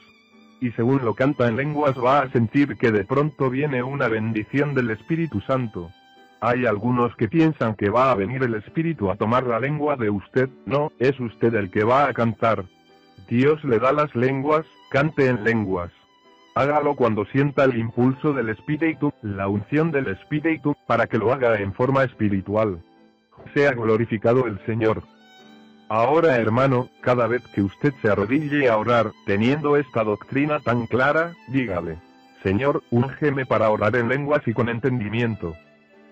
Y 0.61 0.71
según 0.73 1.05
lo 1.05 1.15
canta 1.15 1.49
en 1.49 1.57
lenguas 1.57 1.97
va 1.99 2.21
a 2.21 2.31
sentir 2.31 2.77
que 2.77 2.93
de 2.93 3.05
pronto 3.05 3.51
viene 3.51 3.83
una 3.83 4.07
bendición 4.07 4.73
del 4.75 4.91
Espíritu 4.91 5.41
Santo. 5.41 5.91
Hay 6.45 6.67
algunos 6.67 7.17
que 7.17 7.29
piensan 7.29 7.75
que 7.75 7.89
va 7.89 8.11
a 8.11 8.15
venir 8.15 8.43
el 8.43 8.55
Espíritu 8.55 9.11
a 9.11 9.17
tomar 9.17 9.45
la 9.45 9.59
lengua 9.59 9.97
de 9.97 10.11
usted, 10.11 10.49
no, 10.67 10.93
es 10.99 11.19
usted 11.19 11.55
el 11.55 11.71
que 11.71 11.85
va 11.85 12.07
a 12.07 12.13
cantar. 12.13 12.65
Dios 13.29 13.65
le 13.65 13.79
da 13.79 13.93
las 13.93 14.15
lenguas, 14.15 14.67
cante 14.91 15.29
en 15.29 15.43
lenguas. 15.43 15.91
Hágalo 16.55 16.97
cuando 16.97 17.25
sienta 17.27 17.65
el 17.65 17.79
impulso 17.79 18.33
del 18.33 18.51
Espíritu, 18.51 19.13
la 19.23 19.49
unción 19.49 19.91
del 19.91 20.09
Espíritu, 20.09 20.77
para 20.87 21.07
que 21.07 21.19
lo 21.19 21.33
haga 21.33 21.59
en 21.59 21.73
forma 21.73 22.05
espiritual 22.05 22.79
sea 23.53 23.73
glorificado 23.73 24.47
el 24.47 24.59
Señor. 24.65 25.03
Ahora 25.89 26.37
hermano, 26.37 26.89
cada 27.01 27.27
vez 27.27 27.43
que 27.55 27.63
usted 27.63 27.93
se 28.01 28.09
arrodille 28.09 28.69
a 28.69 28.79
orar, 28.79 29.13
teniendo 29.27 29.77
esta 29.77 30.03
doctrina 30.03 30.61
tan 30.61 30.87
clara, 30.87 31.33
dígale, 31.49 31.99
Señor, 32.43 32.83
úngeme 32.91 33.47
para 33.47 33.71
orar 33.71 33.97
en 33.97 34.09
lenguas 34.09 34.43
y 34.47 34.53
con 34.53 34.69
entendimiento. 34.69 35.55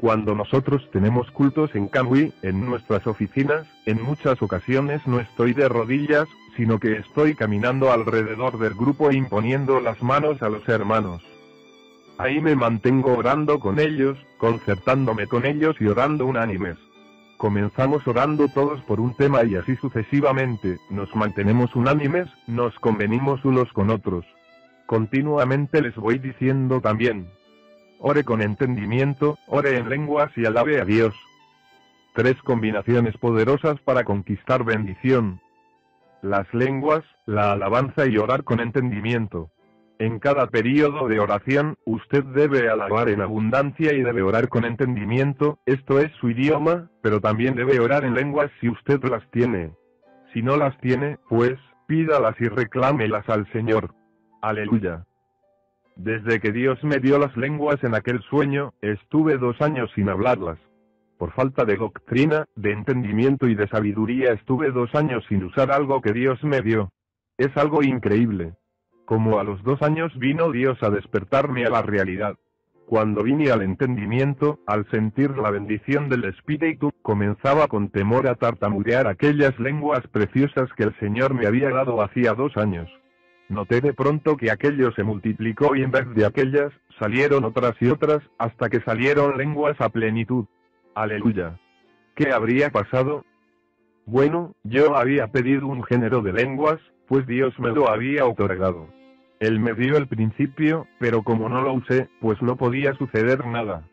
Cuando 0.03 0.35
nosotros 0.35 0.83
tenemos 0.91 1.31
cultos 1.31 1.77
en 1.77 1.87
Camui, 1.87 2.33
en 2.43 2.67
nuestras 2.67 3.07
oficinas, 3.07 3.69
en 3.87 4.03
muchas 4.03 4.43
ocasiones 4.43 5.01
no 5.07 5.21
estoy 5.21 5.53
de 5.53 5.69
rodillas, 5.69 6.27
sino 6.57 6.81
que 6.81 6.97
estoy 6.97 7.37
caminando 7.37 7.93
alrededor 7.93 8.59
del 8.59 8.75
grupo 8.75 9.11
e 9.11 9.15
imponiendo 9.15 9.79
las 9.79 10.03
manos 10.03 10.43
a 10.43 10.49
los 10.49 10.69
hermanos. 10.69 11.23
Ahí 12.19 12.41
me 12.41 12.57
mantengo 12.57 13.17
orando 13.17 13.61
con 13.61 13.79
ellos, 13.79 14.19
concertándome 14.39 15.29
con 15.29 15.47
ellos 15.47 15.77
y 15.79 15.87
orando 15.87 16.27
unánimes. 16.27 16.79
Comenzamos 17.37 18.05
orando 18.09 18.49
todos 18.49 18.81
por 18.83 18.99
un 18.99 19.15
tema 19.15 19.45
y 19.45 19.55
así 19.55 19.77
sucesivamente, 19.77 20.79
nos 20.91 21.15
mantenemos 21.15 21.77
unánimes, 21.77 22.27
nos 22.49 22.77
convenimos 22.81 23.45
unos 23.45 23.73
con 23.73 23.89
otros. 23.89 24.25
Continuamente 24.87 25.81
les 25.81 25.95
voy 25.95 26.19
diciendo 26.19 26.81
también. 26.81 27.29
Ore 28.05 28.25
con 28.25 28.43
entendimiento, 28.43 29.39
ore 29.47 29.77
en 29.77 29.89
lenguas 29.89 30.33
y 30.37 30.45
alabe 30.45 30.81
a 30.81 30.85
Dios. 30.85 31.15
Tres 32.15 32.35
combinaciones 32.43 33.17
poderosas 33.17 33.81
para 33.83 34.03
conquistar 34.03 34.65
bendición. 34.65 35.41
Las 36.21 36.53
lenguas, 36.53 37.05
la 37.27 37.53
alabanza 37.53 38.07
y 38.07 38.19
orar 38.19 38.43
con 38.43 38.59
entendimiento. 38.59 39.51
En 40.01 40.19
cada 40.19 40.49
periodo 40.49 41.07
de 41.07 41.21
oración, 41.21 41.77
usted 41.85 42.25
debe 42.25 42.69
alabar 42.69 43.09
en 43.09 43.21
abundancia 43.21 43.93
y 43.93 44.03
debe 44.03 44.23
orar 44.23 44.49
con 44.49 44.65
entendimiento, 44.65 45.61
esto 45.65 46.01
es 46.01 46.11
su 46.21 46.29
idioma, 46.29 46.91
pero 47.03 47.21
también 47.21 47.55
debe 47.55 47.79
orar 47.79 48.05
en 48.05 48.15
lenguas 48.15 48.51
si 48.61 48.69
usted 48.69 49.01
las 49.05 49.23
tiene. 49.31 49.71
Si 50.33 50.43
no 50.43 50.57
las 50.57 50.77
tiene, 50.81 51.19
pues, 51.29 51.57
pídalas 51.87 52.35
y 52.41 52.49
reclámelas 52.49 53.29
al 53.29 53.51
Señor. 53.53 53.95
Aleluya. 54.41 55.05
Desde 55.97 56.41
que 56.41 56.53
Dios 56.53 56.83
me 56.83 56.99
dio 56.99 57.19
las 57.19 57.37
lenguas 57.37 57.83
en 57.85 57.95
aquel 57.95 58.21
sueño, 58.23 58.73
estuve 58.81 59.37
dos 59.37 59.61
años 59.61 59.91
sin 59.95 60.09
hablarlas. 60.09 60.59
Por 61.19 61.33
falta 61.33 61.65
de 61.65 61.77
doctrina, 61.77 62.47
de 62.57 62.73
entendimiento 62.73 63.47
y 63.47 63.55
de 63.55 63.69
sabiduría 63.69 64.33
estuve 64.33 64.71
dos 64.71 64.95
años 64.95 65.25
sin 65.29 65.45
usar 65.45 65.71
algo 65.71 66.01
que 66.01 66.13
Dios 66.13 66.43
me 66.43 66.63
dio. 66.63 66.91
Es 67.37 67.57
algo 67.57 67.83
increíble. 67.83 68.55
Como 69.05 69.39
a 69.39 69.45
los 69.45 69.63
dos 69.63 69.83
años 69.83 70.13
vino 70.19 70.51
Dios 70.51 70.83
a 70.83 70.91
despertarme 70.91 71.65
a 71.65 71.71
la 71.71 71.83
realidad. 71.83 72.37
Cuando 72.87 73.23
vine 73.23 73.51
al 73.51 73.63
entendimiento, 73.63 74.59
al 74.67 74.89
sentir 74.91 75.31
la 75.37 75.51
bendición 75.51 76.09
del 76.09 76.25
Espíritu, 76.25 76.91
comenzaba 77.03 77.69
con 77.69 77.91
temor 77.91 78.27
a 78.27 78.35
tartamudear 78.35 79.07
aquellas 79.07 79.59
lenguas 79.61 80.07
preciosas 80.09 80.73
que 80.77 80.85
el 80.85 80.99
Señor 80.99 81.35
me 81.35 81.47
había 81.47 81.71
dado 81.71 82.03
hacía 82.03 82.35
dos 82.35 82.57
años. 82.57 82.91
Noté 83.53 83.83
de 83.83 83.93
pronto 83.93 84.39
que 84.39 84.51
aquello 84.51 84.93
se 84.93 85.03
multiplicó 85.03 85.77
y 85.77 85.83
en 85.83 85.91
vez 85.91 86.09
de 86.15 86.25
aquellas, 86.25 86.73
salieron 86.99 87.45
otras 87.45 87.75
y 87.81 87.89
otras, 87.89 88.23
hasta 88.39 88.71
que 88.71 88.81
salieron 88.81 89.37
lenguas 89.37 89.79
a 89.79 89.91
plenitud. 89.91 90.47
Aleluya. 90.95 91.61
¿Qué 92.15 92.33
habría 92.33 92.71
pasado? 92.71 93.27
Bueno, 94.07 94.55
yo 94.65 94.97
había 94.97 95.27
pedido 95.27 95.67
un 95.67 95.83
género 95.83 96.23
de 96.23 96.33
lenguas, 96.33 96.81
pues 97.07 97.27
Dios 97.27 97.53
me 97.59 97.73
lo 97.73 97.91
había 97.91 98.25
otorgado. 98.25 98.89
Él 99.39 99.61
me 99.61 99.75
dio 99.75 99.99
el 99.99 100.09
principio, 100.09 100.87
pero 100.99 101.23
como 101.23 101.51
no 101.51 101.61
lo 101.61 101.75
usé, 101.75 102.09
pues 102.23 102.41
no 102.41 102.57
podía 102.57 102.95
suceder 102.95 103.47
nada. 103.47 103.87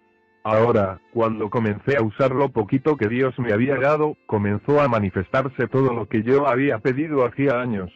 Ahora, 0.44 1.02
cuando 1.14 1.50
comencé 1.50 1.98
a 1.98 2.02
usar 2.02 2.32
lo 2.32 2.48
poquito 2.48 2.96
que 2.96 3.10
Dios 3.10 3.38
me 3.38 3.52
había 3.52 3.76
dado, 3.76 4.16
comenzó 4.26 4.80
a 4.80 4.88
manifestarse 4.88 5.68
todo 5.68 5.94
lo 5.94 6.08
que 6.08 6.24
yo 6.24 6.48
había 6.48 6.80
pedido 6.80 7.26
hacía 7.26 7.60
años. 7.60 7.92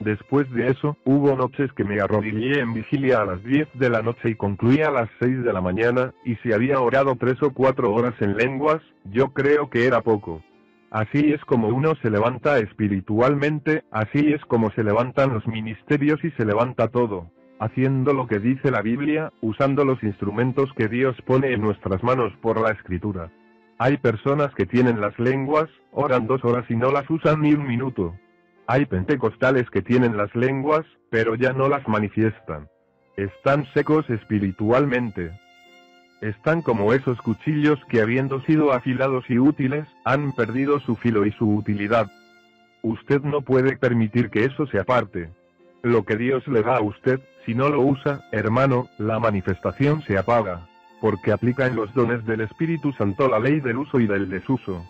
Después 0.00 0.50
de 0.50 0.68
eso, 0.68 0.96
hubo 1.04 1.34
noches 1.36 1.72
que 1.72 1.84
me 1.84 2.00
arrodillé 2.00 2.60
en 2.60 2.74
vigilia 2.74 3.22
a 3.22 3.24
las 3.24 3.42
10 3.42 3.68
de 3.74 3.88
la 3.88 4.02
noche 4.02 4.30
y 4.30 4.34
concluía 4.34 4.88
a 4.88 4.92
las 4.92 5.08
6 5.20 5.42
de 5.42 5.52
la 5.52 5.62
mañana, 5.62 6.12
y 6.24 6.36
si 6.36 6.52
había 6.52 6.80
orado 6.80 7.16
tres 7.16 7.42
o 7.42 7.52
cuatro 7.52 7.92
horas 7.92 8.14
en 8.20 8.36
lenguas, 8.36 8.82
yo 9.04 9.32
creo 9.32 9.70
que 9.70 9.86
era 9.86 10.02
poco. 10.02 10.42
Así 10.90 11.32
es 11.32 11.44
como 11.44 11.68
uno 11.68 11.94
se 12.02 12.10
levanta 12.10 12.58
espiritualmente, 12.58 13.84
así 13.90 14.32
es 14.32 14.44
como 14.44 14.70
se 14.72 14.84
levantan 14.84 15.32
los 15.32 15.46
ministerios 15.46 16.22
y 16.24 16.30
se 16.32 16.44
levanta 16.44 16.88
todo, 16.88 17.30
haciendo 17.58 18.12
lo 18.12 18.26
que 18.26 18.38
dice 18.38 18.70
la 18.70 18.82
Biblia, 18.82 19.32
usando 19.40 19.84
los 19.84 20.02
instrumentos 20.02 20.72
que 20.76 20.88
Dios 20.88 21.16
pone 21.26 21.52
en 21.52 21.62
nuestras 21.62 22.02
manos 22.02 22.32
por 22.40 22.60
la 22.60 22.70
escritura. 22.70 23.30
Hay 23.78 23.96
personas 23.96 24.54
que 24.54 24.64
tienen 24.64 25.00
las 25.00 25.18
lenguas, 25.18 25.68
oran 25.90 26.26
dos 26.26 26.44
horas 26.44 26.64
y 26.70 26.76
no 26.76 26.90
las 26.92 27.08
usan 27.10 27.42
ni 27.42 27.52
un 27.52 27.66
minuto. 27.66 28.14
Hay 28.66 28.86
pentecostales 28.86 29.68
que 29.70 29.82
tienen 29.82 30.16
las 30.16 30.34
lenguas, 30.34 30.84
pero 31.10 31.34
ya 31.34 31.52
no 31.52 31.68
las 31.68 31.86
manifiestan. 31.88 32.68
Están 33.16 33.66
secos 33.72 34.08
espiritualmente, 34.10 35.32
están 36.20 36.62
como 36.62 36.94
esos 36.94 37.20
cuchillos 37.20 37.78
que 37.90 38.00
habiendo 38.00 38.40
sido 38.42 38.72
afilados 38.72 39.28
y 39.28 39.38
útiles, 39.38 39.86
han 40.04 40.32
perdido 40.32 40.80
su 40.80 40.96
filo 40.96 41.26
y 41.26 41.32
su 41.32 41.54
utilidad. 41.54 42.10
Usted 42.82 43.20
no 43.22 43.42
puede 43.42 43.76
permitir 43.76 44.30
que 44.30 44.44
eso 44.44 44.66
se 44.66 44.78
aparte. 44.78 45.28
Lo 45.82 46.04
que 46.04 46.16
Dios 46.16 46.46
le 46.48 46.62
da 46.62 46.78
a 46.78 46.80
usted, 46.80 47.20
si 47.44 47.54
no 47.54 47.68
lo 47.68 47.82
usa, 47.82 48.22
hermano, 48.32 48.88
la 48.98 49.18
manifestación 49.18 50.02
se 50.02 50.16
apaga. 50.16 50.66
Porque 51.02 51.32
aplica 51.32 51.66
en 51.66 51.76
los 51.76 51.92
dones 51.92 52.24
del 52.24 52.40
Espíritu 52.40 52.92
Santo 52.92 53.28
la 53.28 53.38
ley 53.38 53.60
del 53.60 53.76
uso 53.76 54.00
y 54.00 54.06
del 54.06 54.30
desuso. 54.30 54.86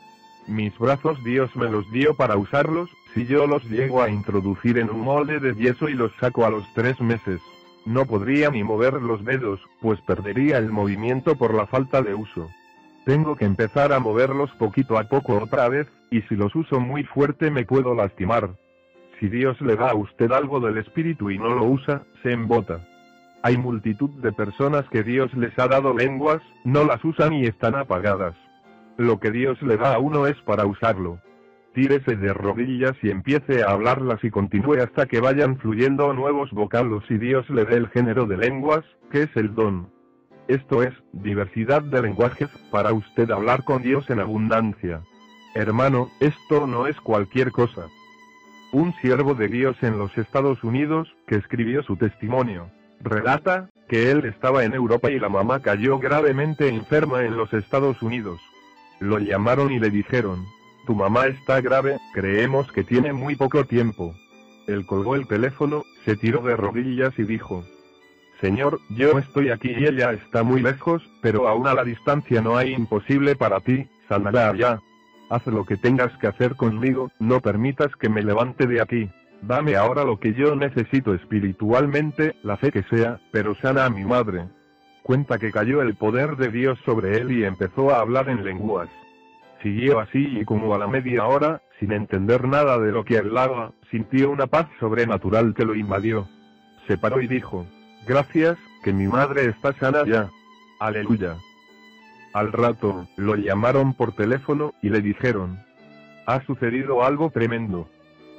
Mis 0.47 0.79
brazos 0.79 1.23
Dios 1.25 1.55
me 1.57 1.69
los 1.69 1.91
dio 1.91 2.15
para 2.15 2.37
usarlos, 2.37 2.89
si 3.17 3.25
yo 3.25 3.47
los 3.47 3.65
llego 3.71 4.03
a 4.03 4.11
introducir 4.11 4.77
en 4.77 4.91
un 4.91 5.01
molde 5.01 5.41
de 5.41 5.55
yeso 5.55 5.89
y 5.89 5.95
los 5.95 6.13
saco 6.21 6.45
a 6.45 6.51
los 6.51 6.71
tres 6.75 7.01
meses, 7.01 7.41
no 7.87 8.05
podría 8.05 8.51
ni 8.51 8.63
mover 8.63 9.01
los 9.01 9.25
dedos, 9.25 9.59
pues 9.81 9.99
perdería 10.03 10.59
el 10.59 10.71
movimiento 10.71 11.35
por 11.35 11.55
la 11.55 11.67
falta 11.67 12.03
de 12.03 12.15
uso. 12.15 12.51
Tengo 13.07 13.35
que 13.35 13.47
empezar 13.47 13.95
a 13.95 14.01
moverlos 14.01 14.51
poquito 14.59 14.99
a 14.99 15.05
poco 15.05 15.39
otra 15.39 15.67
vez, 15.71 15.89
y 16.11 16.21
si 16.23 16.37
los 16.37 16.55
uso 16.55 16.79
muy 16.79 17.05
fuerte 17.05 17.51
me 17.51 17.65
puedo 17.65 17.95
lastimar. 17.95 18.51
Si 19.19 19.31
Dios 19.31 19.59
le 19.63 19.77
da 19.77 19.93
a 19.93 19.95
usted 19.95 20.31
algo 20.31 20.61
del 20.61 20.77
espíritu 20.77 21.31
y 21.31 21.39
no 21.39 21.55
lo 21.55 21.65
usa, 21.65 22.03
se 22.23 22.33
embota. 22.33 22.87
Hay 23.43 23.57
multitud 23.57 24.11
de 24.21 24.33
personas 24.33 24.87
que 24.91 25.03
Dios 25.03 25.33
les 25.33 25.59
ha 25.59 25.69
dado 25.69 25.95
lenguas, 25.95 26.43
no 26.65 26.85
las 26.85 27.03
usan 27.03 27.33
y 27.33 27.47
están 27.47 27.77
apagadas. 27.77 28.35
Lo 28.99 29.21
que 29.21 29.31
Dios 29.31 29.63
le 29.63 29.79
da 29.79 29.95
a 29.95 29.99
uno 30.01 30.27
es 30.27 30.37
para 30.43 30.67
usarlo 30.67 31.19
tírese 31.77 32.17
de 32.17 32.33
rodillas 32.33 32.97
y 33.03 33.11
empiece 33.11 33.63
a 33.63 33.73
hablarlas 33.73 34.25
y 34.25 34.31
continúe 34.31 34.81
hasta 34.83 35.05
que 35.05 35.21
vayan 35.21 35.59
fluyendo 35.59 36.11
nuevos 36.15 36.51
vocablos 36.53 37.05
y 37.11 37.19
Dios 37.19 37.49
le 37.51 37.67
dé 37.67 37.77
el 37.77 37.89
género 37.89 38.25
de 38.25 38.39
lenguas, 38.39 38.83
que 39.11 39.25
es 39.25 39.37
el 39.37 39.55
don. 39.55 39.93
Esto 40.49 40.83
es, 40.83 40.95
diversidad 41.13 41.83
de 41.83 42.01
lenguajes, 42.01 42.49
para 42.71 42.95
usted 42.95 43.31
hablar 43.31 43.63
con 43.65 43.83
Dios 43.83 44.09
en 44.09 44.21
abundancia. 44.21 45.03
Hermano, 45.55 46.09
esto 46.19 46.67
no 46.67 46.87
es 46.87 46.99
cualquier 46.99 47.53
cosa. 47.53 47.89
Un 48.73 48.95
siervo 49.03 49.35
de 49.35 49.49
Dios 49.49 49.77
en 49.83 49.99
los 49.99 50.17
Estados 50.17 50.65
Unidos, 50.65 51.15
que 51.27 51.37
escribió 51.37 51.83
su 51.83 51.99
testimonio, 51.99 52.71
relata, 53.03 53.69
que 53.87 54.11
él 54.11 54.25
estaba 54.25 54.65
en 54.65 54.73
Europa 54.73 55.11
y 55.11 55.19
la 55.19 55.29
mamá 55.29 55.61
cayó 55.61 55.99
gravemente 55.99 56.69
enferma 56.69 57.25
en 57.25 57.37
los 57.37 57.53
Estados 57.53 58.01
Unidos. 58.01 58.41
Lo 58.99 59.19
llamaron 59.19 59.71
y 59.73 59.79
le 59.79 59.91
dijeron, 59.91 60.47
tu 60.87 60.95
mamá 60.95 61.27
está 61.27 61.61
grave, 61.61 61.99
creemos 62.15 62.73
que 62.73 62.85
tiene 62.85 63.13
muy 63.13 63.37
poco 63.37 63.65
tiempo. 63.65 64.15
Él 64.67 64.87
colgó 64.87 65.15
el 65.17 65.27
teléfono, 65.27 65.85
se 66.05 66.17
tiró 66.17 66.41
de 66.43 66.57
rodillas 66.57 67.13
y 67.19 67.25
dijo, 67.25 67.65
Señor, 68.41 68.81
yo 68.91 69.19
estoy 69.19 69.51
aquí 69.51 69.71
y 69.71 69.85
ella 69.85 70.13
está 70.13 70.43
muy 70.43 70.63
lejos, 70.63 71.03
pero 71.21 71.49
aún 71.49 71.67
a 71.67 71.75
la 71.75 71.85
distancia 71.85 72.41
no 72.41 72.57
hay 72.57 72.73
imposible 72.73 73.37
para 73.37 73.61
ti, 73.61 73.89
sanará 74.09 74.51
allá. 74.51 74.81
Haz 75.29 75.47
lo 75.47 75.65
que 75.65 75.77
tengas 75.77 76.17
que 76.19 76.29
hacer 76.29 76.55
conmigo, 76.55 77.11
no 77.19 77.41
permitas 77.41 77.95
que 77.97 78.09
me 78.09 78.23
levante 78.23 78.67
de 78.67 78.81
aquí. 78.81 79.11
Dame 79.43 79.77
ahora 79.77 80.05
lo 80.05 80.19
que 80.19 80.35
yo 80.35 80.55
necesito 80.55 81.15
espiritualmente, 81.15 82.37
la 82.43 82.57
fe 82.57 82.71
que 82.71 82.83
sea, 82.85 83.21
pero 83.33 83.55
sana 83.57 83.85
a 83.85 83.91
mi 83.91 84.05
madre. 84.05 84.45
Cuenta 85.03 85.39
que 85.39 85.53
cayó 85.53 85.83
el 85.83 85.95
poder 85.95 86.37
de 86.37 86.49
Dios 86.49 86.79
sobre 86.85 87.19
él 87.19 87.33
y 87.33 87.45
empezó 87.45 87.91
a 87.91 88.01
hablar 88.01 88.29
en 88.29 88.45
lenguas. 88.45 88.89
Siguió 89.63 90.01
así 90.01 90.39
y 90.41 90.45
como 90.45 90.75
a 90.75 90.79
la 90.79 90.87
media 90.87 91.25
hora, 91.27 91.63
sin 91.81 91.93
entender 91.93 92.47
nada 92.47 92.79
de 92.79 92.93
lo 92.93 93.05
que 93.05 93.19
hablaba, 93.19 93.73
sintió 93.91 94.31
una 94.31 94.47
paz 94.47 94.69
sobrenatural 94.81 95.55
que 95.55 95.65
lo 95.65 95.75
invadió. 95.75 96.29
Se 96.87 96.99
paró 96.99 97.21
y 97.21 97.27
dijo, 97.27 97.67
gracias, 98.07 98.57
que 98.85 98.93
mi 98.93 99.07
madre 99.07 99.47
está 99.47 99.73
sana 99.75 100.05
ya. 100.07 100.31
Aleluya. 100.79 101.37
Al 102.33 102.53
rato, 102.53 103.09
lo 103.17 103.35
llamaron 103.35 103.95
por 103.95 104.13
teléfono, 104.13 104.75
y 104.83 104.91
le 104.91 105.01
dijeron, 105.01 105.59
ha 106.27 106.45
sucedido 106.45 107.05
algo 107.05 107.31
tremendo. 107.31 107.89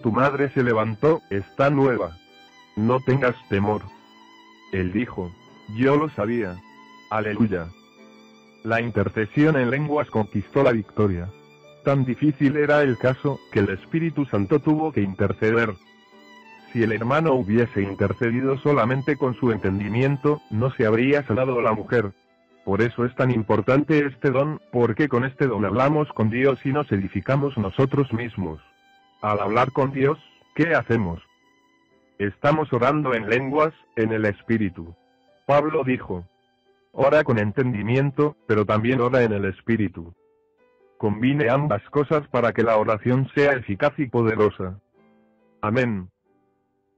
Tu 0.03 0.11
madre 0.11 0.51
se 0.53 0.63
levantó, 0.63 1.21
está 1.29 1.69
nueva. 1.69 2.15
No 2.75 2.99
tengas 2.99 3.35
temor. 3.49 3.81
Él 4.71 4.91
dijo, 4.91 5.31
yo 5.75 5.95
lo 5.95 6.09
sabía. 6.09 6.55
Aleluya. 7.09 7.67
La 8.67 8.81
intercesión 8.81 9.55
en 9.55 9.71
lenguas 9.71 10.09
conquistó 10.09 10.61
la 10.61 10.73
victoria. 10.73 11.29
Tan 11.85 12.03
difícil 12.03 12.57
era 12.57 12.81
el 12.81 12.97
caso, 12.97 13.39
que 13.53 13.59
el 13.59 13.69
Espíritu 13.69 14.25
Santo 14.25 14.59
tuvo 14.59 14.91
que 14.91 14.99
interceder. 14.99 15.69
Si 16.73 16.83
el 16.83 16.91
hermano 16.91 17.31
hubiese 17.31 17.81
intercedido 17.81 18.57
solamente 18.57 19.15
con 19.15 19.35
su 19.35 19.53
entendimiento, 19.53 20.41
no 20.51 20.69
se 20.71 20.85
habría 20.85 21.25
sanado 21.25 21.61
la 21.61 21.71
mujer. 21.71 22.11
Por 22.65 22.81
eso 22.81 23.05
es 23.05 23.15
tan 23.15 23.31
importante 23.31 24.05
este 24.05 24.31
don, 24.31 24.59
porque 24.73 25.07
con 25.07 25.23
este 25.23 25.47
don 25.47 25.63
hablamos 25.63 26.11
con 26.11 26.29
Dios 26.29 26.59
y 26.65 26.73
nos 26.73 26.91
edificamos 26.91 27.57
nosotros 27.57 28.11
mismos. 28.11 28.59
Al 29.21 29.39
hablar 29.39 29.71
con 29.71 29.93
Dios, 29.93 30.19
¿qué 30.55 30.75
hacemos? 30.75 31.21
Estamos 32.19 32.73
orando 32.73 33.13
en 33.13 33.29
lenguas, 33.29 33.73
en 33.95 34.11
el 34.11 34.25
Espíritu. 34.25 34.93
Pablo 35.45 35.85
dijo, 35.85 36.25
ora 36.91 37.23
con 37.23 37.39
entendimiento, 37.39 38.35
pero 38.47 38.65
también 38.65 39.01
ora 39.01 39.23
en 39.23 39.33
el 39.33 39.45
Espíritu. 39.45 40.13
Combine 40.97 41.49
ambas 41.49 41.83
cosas 41.89 42.27
para 42.29 42.53
que 42.53 42.63
la 42.63 42.77
oración 42.77 43.29
sea 43.35 43.53
eficaz 43.53 43.93
y 43.97 44.07
poderosa. 44.07 44.79
Amén. 45.61 46.09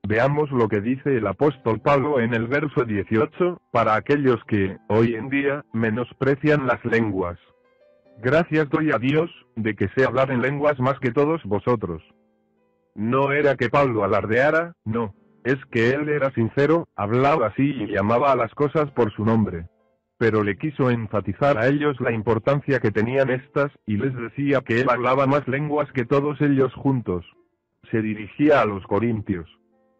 Veamos 0.08 0.50
lo 0.52 0.70
que 0.70 0.80
dice 0.80 1.18
el 1.18 1.28
apóstol 1.28 1.82
Pablo 1.82 2.20
en 2.20 2.34
el 2.34 2.48
verso 2.48 2.86
18, 2.86 3.62
para 3.72 3.96
aquellos 3.96 4.42
que, 4.48 4.78
hoy 4.88 5.16
en 5.16 5.30
día, 5.30 5.66
menosprecian 5.74 6.66
las 6.66 6.84
lenguas. 6.86 7.38
Gracias 8.22 8.70
doy 8.70 8.92
a 8.92 8.98
Dios, 8.98 9.30
de 9.56 9.76
que 9.76 9.90
sé 9.90 10.06
hablar 10.06 10.32
en 10.32 10.42
lenguas 10.42 10.80
más 10.80 11.00
que 11.00 11.12
todos 11.12 11.44
vosotros. 11.44 12.02
No 12.96 13.32
era 13.32 13.56
que 13.56 13.70
Pablo 13.70 14.04
alardeara, 14.04 14.74
no, 14.84 15.14
es 15.44 15.58
que 15.72 15.92
él 15.92 16.10
era 16.10 16.32
sincero, 16.32 16.88
hablaba 16.96 17.48
así 17.48 17.64
y 17.64 17.88
llamaba 17.88 18.32
a 18.32 18.36
las 18.36 18.54
cosas 18.56 18.90
por 18.92 19.14
su 19.14 19.24
nombre. 19.24 19.68
Pero 20.20 20.44
le 20.44 20.58
quiso 20.58 20.92
enfatizar 20.92 21.58
a 21.58 21.68
ellos 21.68 22.00
la 22.02 22.12
importancia 22.12 22.82
que 22.82 22.92
tenían 22.92 23.30
estas, 23.30 23.72
y 23.86 23.96
les 23.96 24.14
decía 24.14 24.60
que 24.60 24.82
él 24.82 24.90
hablaba 24.90 25.26
más 25.28 25.48
lenguas 25.48 25.90
que 25.94 26.04
todos 26.04 26.42
ellos 26.42 26.74
juntos. 26.74 27.26
Se 27.90 28.02
dirigía 28.02 28.62
a 28.62 28.66
los 28.66 28.86
corintios. 28.86 29.50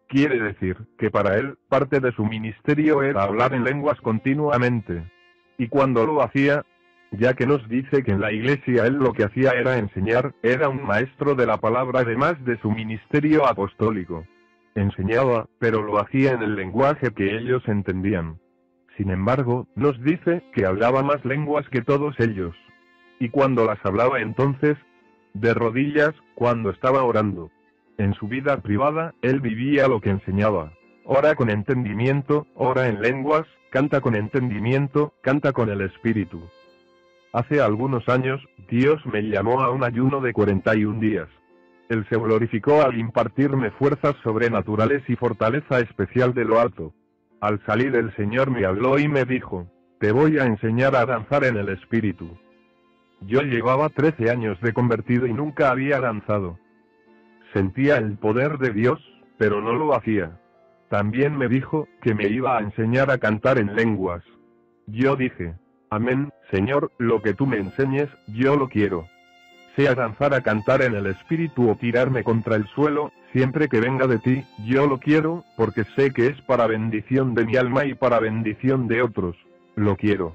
Quiere 0.08 0.38
decir, 0.38 0.76
que 0.98 1.10
para 1.10 1.38
él, 1.38 1.56
parte 1.70 2.00
de 2.00 2.12
su 2.12 2.26
ministerio 2.26 3.02
era 3.02 3.22
hablar 3.22 3.54
en 3.54 3.64
lenguas 3.64 3.98
continuamente. 4.02 5.10
Y 5.56 5.68
cuando 5.68 6.04
lo 6.04 6.22
hacía, 6.22 6.66
ya 7.12 7.32
que 7.32 7.46
nos 7.46 7.66
dice 7.70 8.02
que 8.02 8.12
en 8.12 8.20
la 8.20 8.30
iglesia 8.30 8.84
él 8.84 8.96
lo 8.96 9.14
que 9.14 9.24
hacía 9.24 9.52
era 9.52 9.78
enseñar, 9.78 10.34
era 10.42 10.68
un 10.68 10.84
maestro 10.84 11.34
de 11.34 11.46
la 11.46 11.56
palabra 11.56 12.00
además 12.00 12.34
de 12.44 12.58
su 12.60 12.70
ministerio 12.70 13.46
apostólico. 13.46 14.26
Enseñaba, 14.74 15.48
pero 15.58 15.82
lo 15.82 15.98
hacía 15.98 16.32
en 16.32 16.42
el 16.42 16.56
lenguaje 16.56 17.10
que 17.14 17.38
ellos 17.38 17.62
entendían. 17.66 18.38
Sin 19.00 19.10
embargo, 19.10 19.66
nos 19.76 19.98
dice 20.02 20.42
que 20.52 20.66
hablaba 20.66 21.02
más 21.02 21.24
lenguas 21.24 21.66
que 21.70 21.80
todos 21.80 22.14
ellos. 22.20 22.54
Y 23.18 23.30
cuando 23.30 23.64
las 23.64 23.78
hablaba 23.82 24.20
entonces, 24.20 24.76
de 25.32 25.54
rodillas, 25.54 26.10
cuando 26.34 26.68
estaba 26.68 27.02
orando. 27.02 27.50
En 27.96 28.12
su 28.12 28.28
vida 28.28 28.60
privada, 28.60 29.14
él 29.22 29.40
vivía 29.40 29.88
lo 29.88 30.02
que 30.02 30.10
enseñaba. 30.10 30.74
Ora 31.06 31.34
con 31.34 31.48
entendimiento, 31.48 32.46
ora 32.54 32.88
en 32.88 33.00
lenguas, 33.00 33.46
canta 33.70 34.02
con 34.02 34.16
entendimiento, 34.16 35.14
canta 35.22 35.54
con 35.54 35.70
el 35.70 35.80
Espíritu. 35.80 36.42
Hace 37.32 37.62
algunos 37.62 38.06
años, 38.06 38.46
Dios 38.68 39.00
me 39.06 39.22
llamó 39.22 39.62
a 39.62 39.70
un 39.70 39.82
ayuno 39.82 40.20
de 40.20 40.34
41 40.34 41.00
días. 41.00 41.28
Él 41.88 42.04
se 42.10 42.18
glorificó 42.18 42.82
al 42.82 42.98
impartirme 42.98 43.70
fuerzas 43.70 44.14
sobrenaturales 44.22 45.02
y 45.08 45.16
fortaleza 45.16 45.80
especial 45.80 46.34
de 46.34 46.44
lo 46.44 46.60
alto. 46.60 46.92
Al 47.40 47.64
salir 47.64 47.94
el 47.96 48.14
Señor 48.16 48.50
me 48.50 48.66
habló 48.66 48.98
y 48.98 49.08
me 49.08 49.24
dijo, 49.24 49.66
te 49.98 50.12
voy 50.12 50.38
a 50.38 50.44
enseñar 50.44 50.94
a 50.94 51.06
danzar 51.06 51.44
en 51.44 51.56
el 51.56 51.70
Espíritu. 51.70 52.38
Yo 53.22 53.42
llevaba 53.42 53.88
13 53.88 54.30
años 54.30 54.60
de 54.60 54.72
convertido 54.72 55.26
y 55.26 55.32
nunca 55.32 55.70
había 55.70 56.00
danzado. 56.00 56.58
Sentía 57.52 57.96
el 57.96 58.16
poder 58.18 58.58
de 58.58 58.72
Dios, 58.72 58.98
pero 59.38 59.60
no 59.60 59.72
lo 59.72 59.94
hacía. 59.94 60.38
También 60.88 61.36
me 61.36 61.48
dijo 61.48 61.88
que 62.02 62.14
me 62.14 62.28
iba 62.28 62.58
a 62.58 62.60
enseñar 62.60 63.10
a 63.10 63.18
cantar 63.18 63.58
en 63.58 63.74
lenguas. 63.74 64.22
Yo 64.86 65.16
dije, 65.16 65.54
Amén, 65.92 66.32
Señor, 66.52 66.92
lo 66.98 67.20
que 67.20 67.34
tú 67.34 67.46
me 67.46 67.58
enseñes, 67.58 68.08
yo 68.28 68.54
lo 68.56 68.68
quiero. 68.68 69.08
Sea 69.74 69.94
danzar 69.94 70.34
a 70.34 70.42
cantar 70.42 70.82
en 70.82 70.94
el 70.94 71.06
espíritu 71.06 71.68
o 71.68 71.74
tirarme 71.74 72.22
contra 72.22 72.54
el 72.54 72.66
suelo, 72.68 73.12
siempre 73.32 73.68
que 73.68 73.80
venga 73.80 74.06
de 74.06 74.18
ti, 74.18 74.44
yo 74.66 74.86
lo 74.86 74.98
quiero, 74.98 75.44
porque 75.56 75.84
sé 75.96 76.12
que 76.12 76.26
es 76.26 76.40
para 76.42 76.66
bendición 76.66 77.34
de 77.34 77.44
mi 77.44 77.56
alma 77.56 77.84
y 77.84 77.94
para 77.94 78.20
bendición 78.20 78.88
de 78.88 79.02
otros. 79.02 79.36
Lo 79.76 79.96
quiero. 79.96 80.34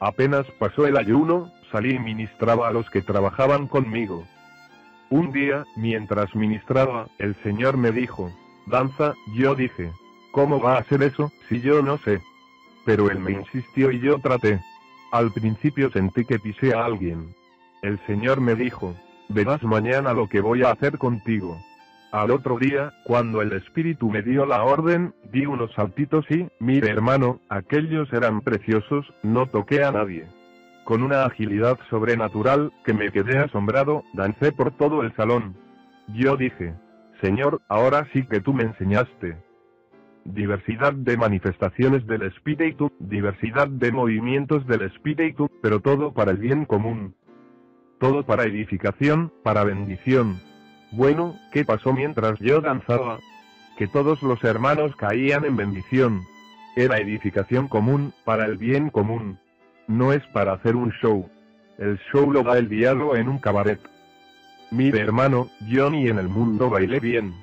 Apenas 0.00 0.46
pasó 0.58 0.86
el 0.86 0.96
ayuno, 0.96 1.50
salí 1.72 1.94
y 1.94 1.98
ministraba 1.98 2.68
a 2.68 2.72
los 2.72 2.88
que 2.90 3.02
trabajaban 3.02 3.66
conmigo. 3.66 4.24
Un 5.08 5.32
día, 5.32 5.64
mientras 5.76 6.34
ministraba, 6.34 7.08
el 7.18 7.34
Señor 7.42 7.76
me 7.76 7.92
dijo, 7.92 8.30
danza, 8.66 9.14
yo 9.34 9.54
dije, 9.54 9.90
¿cómo 10.32 10.60
va 10.60 10.78
a 10.78 10.84
ser 10.84 11.02
eso, 11.02 11.32
si 11.48 11.60
yo 11.60 11.80
no 11.80 11.98
sé? 11.98 12.20
Pero 12.84 13.10
él 13.10 13.20
me 13.20 13.32
insistió 13.32 13.90
y 13.90 14.00
yo 14.00 14.18
traté. 14.18 14.60
Al 15.12 15.32
principio 15.32 15.90
sentí 15.90 16.24
que 16.24 16.38
pisé 16.38 16.74
a 16.74 16.84
alguien. 16.84 17.34
El 17.82 17.98
Señor 18.06 18.40
me 18.40 18.54
dijo, 18.54 18.94
verás 19.28 19.62
mañana 19.62 20.12
lo 20.12 20.28
que 20.28 20.40
voy 20.40 20.62
a 20.62 20.72
hacer 20.72 20.98
contigo. 20.98 21.56
Al 22.12 22.30
otro 22.30 22.56
día, 22.58 22.94
cuando 23.04 23.42
el 23.42 23.52
Espíritu 23.52 24.08
me 24.10 24.22
dio 24.22 24.46
la 24.46 24.62
orden, 24.62 25.12
di 25.32 25.44
unos 25.44 25.72
saltitos 25.74 26.24
y, 26.30 26.46
mire 26.60 26.88
hermano, 26.90 27.40
aquellos 27.48 28.10
eran 28.12 28.42
preciosos, 28.42 29.12
no 29.22 29.46
toqué 29.46 29.82
a 29.82 29.90
nadie. 29.90 30.26
Con 30.84 31.02
una 31.02 31.24
agilidad 31.24 31.78
sobrenatural, 31.90 32.72
que 32.84 32.94
me 32.94 33.10
quedé 33.10 33.38
asombrado, 33.38 34.04
dancé 34.14 34.52
por 34.52 34.70
todo 34.70 35.02
el 35.02 35.14
salón. 35.16 35.56
Yo 36.14 36.36
dije, 36.36 36.74
Señor, 37.20 37.60
ahora 37.68 38.06
sí 38.12 38.24
que 38.24 38.40
tú 38.40 38.54
me 38.54 38.62
enseñaste. 38.62 39.36
Diversidad 40.24 40.92
de 40.92 41.16
manifestaciones 41.16 42.06
del 42.06 42.22
Espíritu, 42.22 42.92
diversidad 43.00 43.66
de 43.66 43.90
movimientos 43.90 44.64
del 44.68 44.82
Espíritu, 44.82 45.50
pero 45.60 45.80
todo 45.80 46.12
para 46.12 46.30
el 46.30 46.38
bien 46.38 46.66
común. 46.66 47.16
Todo 47.98 48.24
para 48.24 48.44
edificación, 48.44 49.32
para 49.42 49.64
bendición. 49.64 50.40
Bueno, 50.96 51.38
¿qué 51.52 51.62
pasó 51.62 51.92
mientras 51.92 52.38
yo 52.38 52.62
danzaba? 52.62 53.18
Que 53.76 53.86
todos 53.86 54.22
los 54.22 54.42
hermanos 54.42 54.96
caían 54.96 55.44
en 55.44 55.54
bendición. 55.54 56.22
Era 56.74 56.96
edificación 56.96 57.68
común, 57.68 58.14
para 58.24 58.46
el 58.46 58.56
bien 58.56 58.88
común. 58.88 59.38
No 59.88 60.14
es 60.14 60.26
para 60.28 60.54
hacer 60.54 60.74
un 60.74 60.92
show. 60.92 61.28
El 61.76 61.98
show 62.10 62.32
lo 62.32 62.42
da 62.42 62.56
el 62.56 62.70
diablo 62.70 63.14
en 63.14 63.28
un 63.28 63.38
cabaret. 63.38 63.78
Mire 64.70 65.00
hermano, 65.00 65.50
yo 65.68 65.90
ni 65.90 66.08
en 66.08 66.18
el 66.18 66.28
mundo 66.28 66.70
bailé 66.70 66.98
bien. 66.98 67.34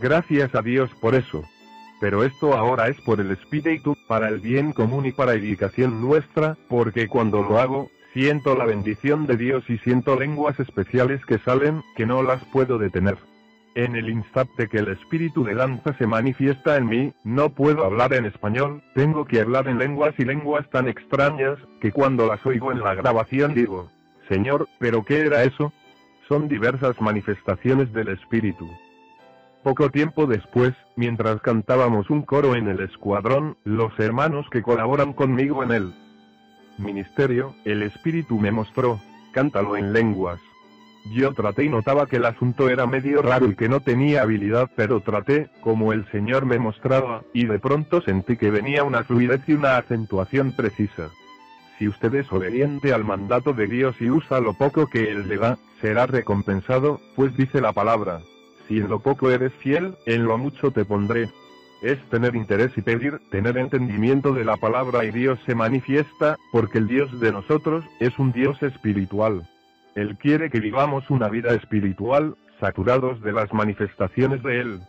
Gracias 0.00 0.54
a 0.54 0.62
Dios 0.62 0.88
por 0.98 1.14
eso. 1.14 1.44
Pero 2.00 2.24
esto 2.24 2.54
ahora 2.56 2.88
es 2.88 2.98
por 3.02 3.20
el 3.20 3.30
espíritu, 3.30 3.94
para 4.08 4.28
el 4.28 4.40
bien 4.40 4.72
común 4.72 5.04
y 5.04 5.12
para 5.12 5.34
edificación 5.34 6.00
nuestra, 6.00 6.56
porque 6.70 7.08
cuando 7.08 7.42
lo 7.42 7.58
hago, 7.58 7.90
siento 8.16 8.56
la 8.56 8.64
bendición 8.64 9.26
de 9.26 9.36
Dios 9.36 9.68
y 9.68 9.76
siento 9.76 10.18
lenguas 10.18 10.58
especiales 10.58 11.22
que 11.26 11.36
salen, 11.40 11.82
que 11.96 12.06
no 12.06 12.22
las 12.22 12.42
puedo 12.46 12.78
detener. 12.78 13.18
En 13.74 13.94
el 13.94 14.08
instante 14.08 14.68
que 14.68 14.78
el 14.78 14.88
espíritu 14.88 15.44
de 15.44 15.54
danza 15.54 15.94
se 15.98 16.06
manifiesta 16.06 16.78
en 16.78 16.86
mí, 16.86 17.12
no 17.24 17.50
puedo 17.50 17.84
hablar 17.84 18.14
en 18.14 18.24
español, 18.24 18.82
tengo 18.94 19.26
que 19.26 19.42
hablar 19.42 19.68
en 19.68 19.76
lenguas 19.76 20.14
y 20.16 20.24
lenguas 20.24 20.66
tan 20.70 20.88
extrañas, 20.88 21.58
que 21.78 21.92
cuando 21.92 22.26
las 22.26 22.44
oigo 22.46 22.72
en 22.72 22.80
la 22.80 22.94
grabación 22.94 23.52
digo, 23.52 23.90
Señor, 24.30 24.66
¿pero 24.78 25.04
qué 25.04 25.20
era 25.20 25.42
eso? 25.42 25.74
Son 26.26 26.48
diversas 26.48 26.98
manifestaciones 27.02 27.92
del 27.92 28.08
espíritu. 28.08 28.66
Poco 29.62 29.90
tiempo 29.90 30.24
después, 30.24 30.72
mientras 30.96 31.42
cantábamos 31.42 32.08
un 32.08 32.22
coro 32.22 32.54
en 32.54 32.68
el 32.68 32.80
escuadrón, 32.80 33.58
los 33.64 33.92
hermanos 33.98 34.46
que 34.50 34.62
colaboran 34.62 35.12
conmigo 35.12 35.62
en 35.62 35.72
el 35.72 36.05
ministerio, 36.78 37.54
el 37.64 37.82
espíritu 37.82 38.38
me 38.38 38.50
mostró, 38.50 39.00
cántalo 39.32 39.76
en 39.76 39.92
lenguas. 39.92 40.40
Yo 41.12 41.32
traté 41.34 41.64
y 41.64 41.68
notaba 41.68 42.06
que 42.06 42.16
el 42.16 42.24
asunto 42.24 42.68
era 42.68 42.86
medio 42.86 43.22
raro 43.22 43.46
y 43.46 43.54
que 43.54 43.68
no 43.68 43.80
tenía 43.80 44.22
habilidad, 44.22 44.70
pero 44.74 45.00
traté, 45.00 45.48
como 45.60 45.92
el 45.92 46.04
Señor 46.10 46.46
me 46.46 46.58
mostraba, 46.58 47.22
y 47.32 47.46
de 47.46 47.58
pronto 47.58 48.00
sentí 48.00 48.36
que 48.36 48.50
venía 48.50 48.82
una 48.82 49.04
fluidez 49.04 49.40
y 49.46 49.52
una 49.52 49.76
acentuación 49.76 50.52
precisa. 50.52 51.10
Si 51.78 51.86
usted 51.86 52.14
es 52.14 52.32
obediente 52.32 52.92
al 52.92 53.04
mandato 53.04 53.52
de 53.52 53.66
Dios 53.66 53.94
y 54.00 54.10
usa 54.10 54.40
lo 54.40 54.54
poco 54.54 54.88
que 54.88 55.10
Él 55.10 55.28
le 55.28 55.36
da, 55.36 55.58
será 55.80 56.06
recompensado, 56.06 57.00
pues 57.14 57.36
dice 57.36 57.60
la 57.60 57.72
palabra. 57.72 58.20
Si 58.66 58.78
en 58.78 58.88
lo 58.88 59.00
poco 59.00 59.30
eres 59.30 59.52
fiel, 59.54 59.94
en 60.06 60.24
lo 60.24 60.38
mucho 60.38 60.72
te 60.72 60.84
pondré. 60.84 61.28
Es 61.82 61.98
tener 62.08 62.34
interés 62.34 62.72
y 62.76 62.82
pedir, 62.82 63.20
tener 63.30 63.58
entendimiento 63.58 64.32
de 64.32 64.44
la 64.44 64.56
palabra 64.56 65.04
y 65.04 65.10
Dios 65.10 65.38
se 65.46 65.54
manifiesta, 65.54 66.36
porque 66.52 66.78
el 66.78 66.88
Dios 66.88 67.20
de 67.20 67.32
nosotros, 67.32 67.84
es 68.00 68.18
un 68.18 68.32
Dios 68.32 68.62
espiritual. 68.62 69.46
Él 69.94 70.16
quiere 70.16 70.50
que 70.50 70.60
vivamos 70.60 71.10
una 71.10 71.28
vida 71.28 71.54
espiritual, 71.54 72.36
saturados 72.60 73.20
de 73.22 73.32
las 73.32 73.52
manifestaciones 73.52 74.42
de 74.42 74.60
Él. 74.60 74.80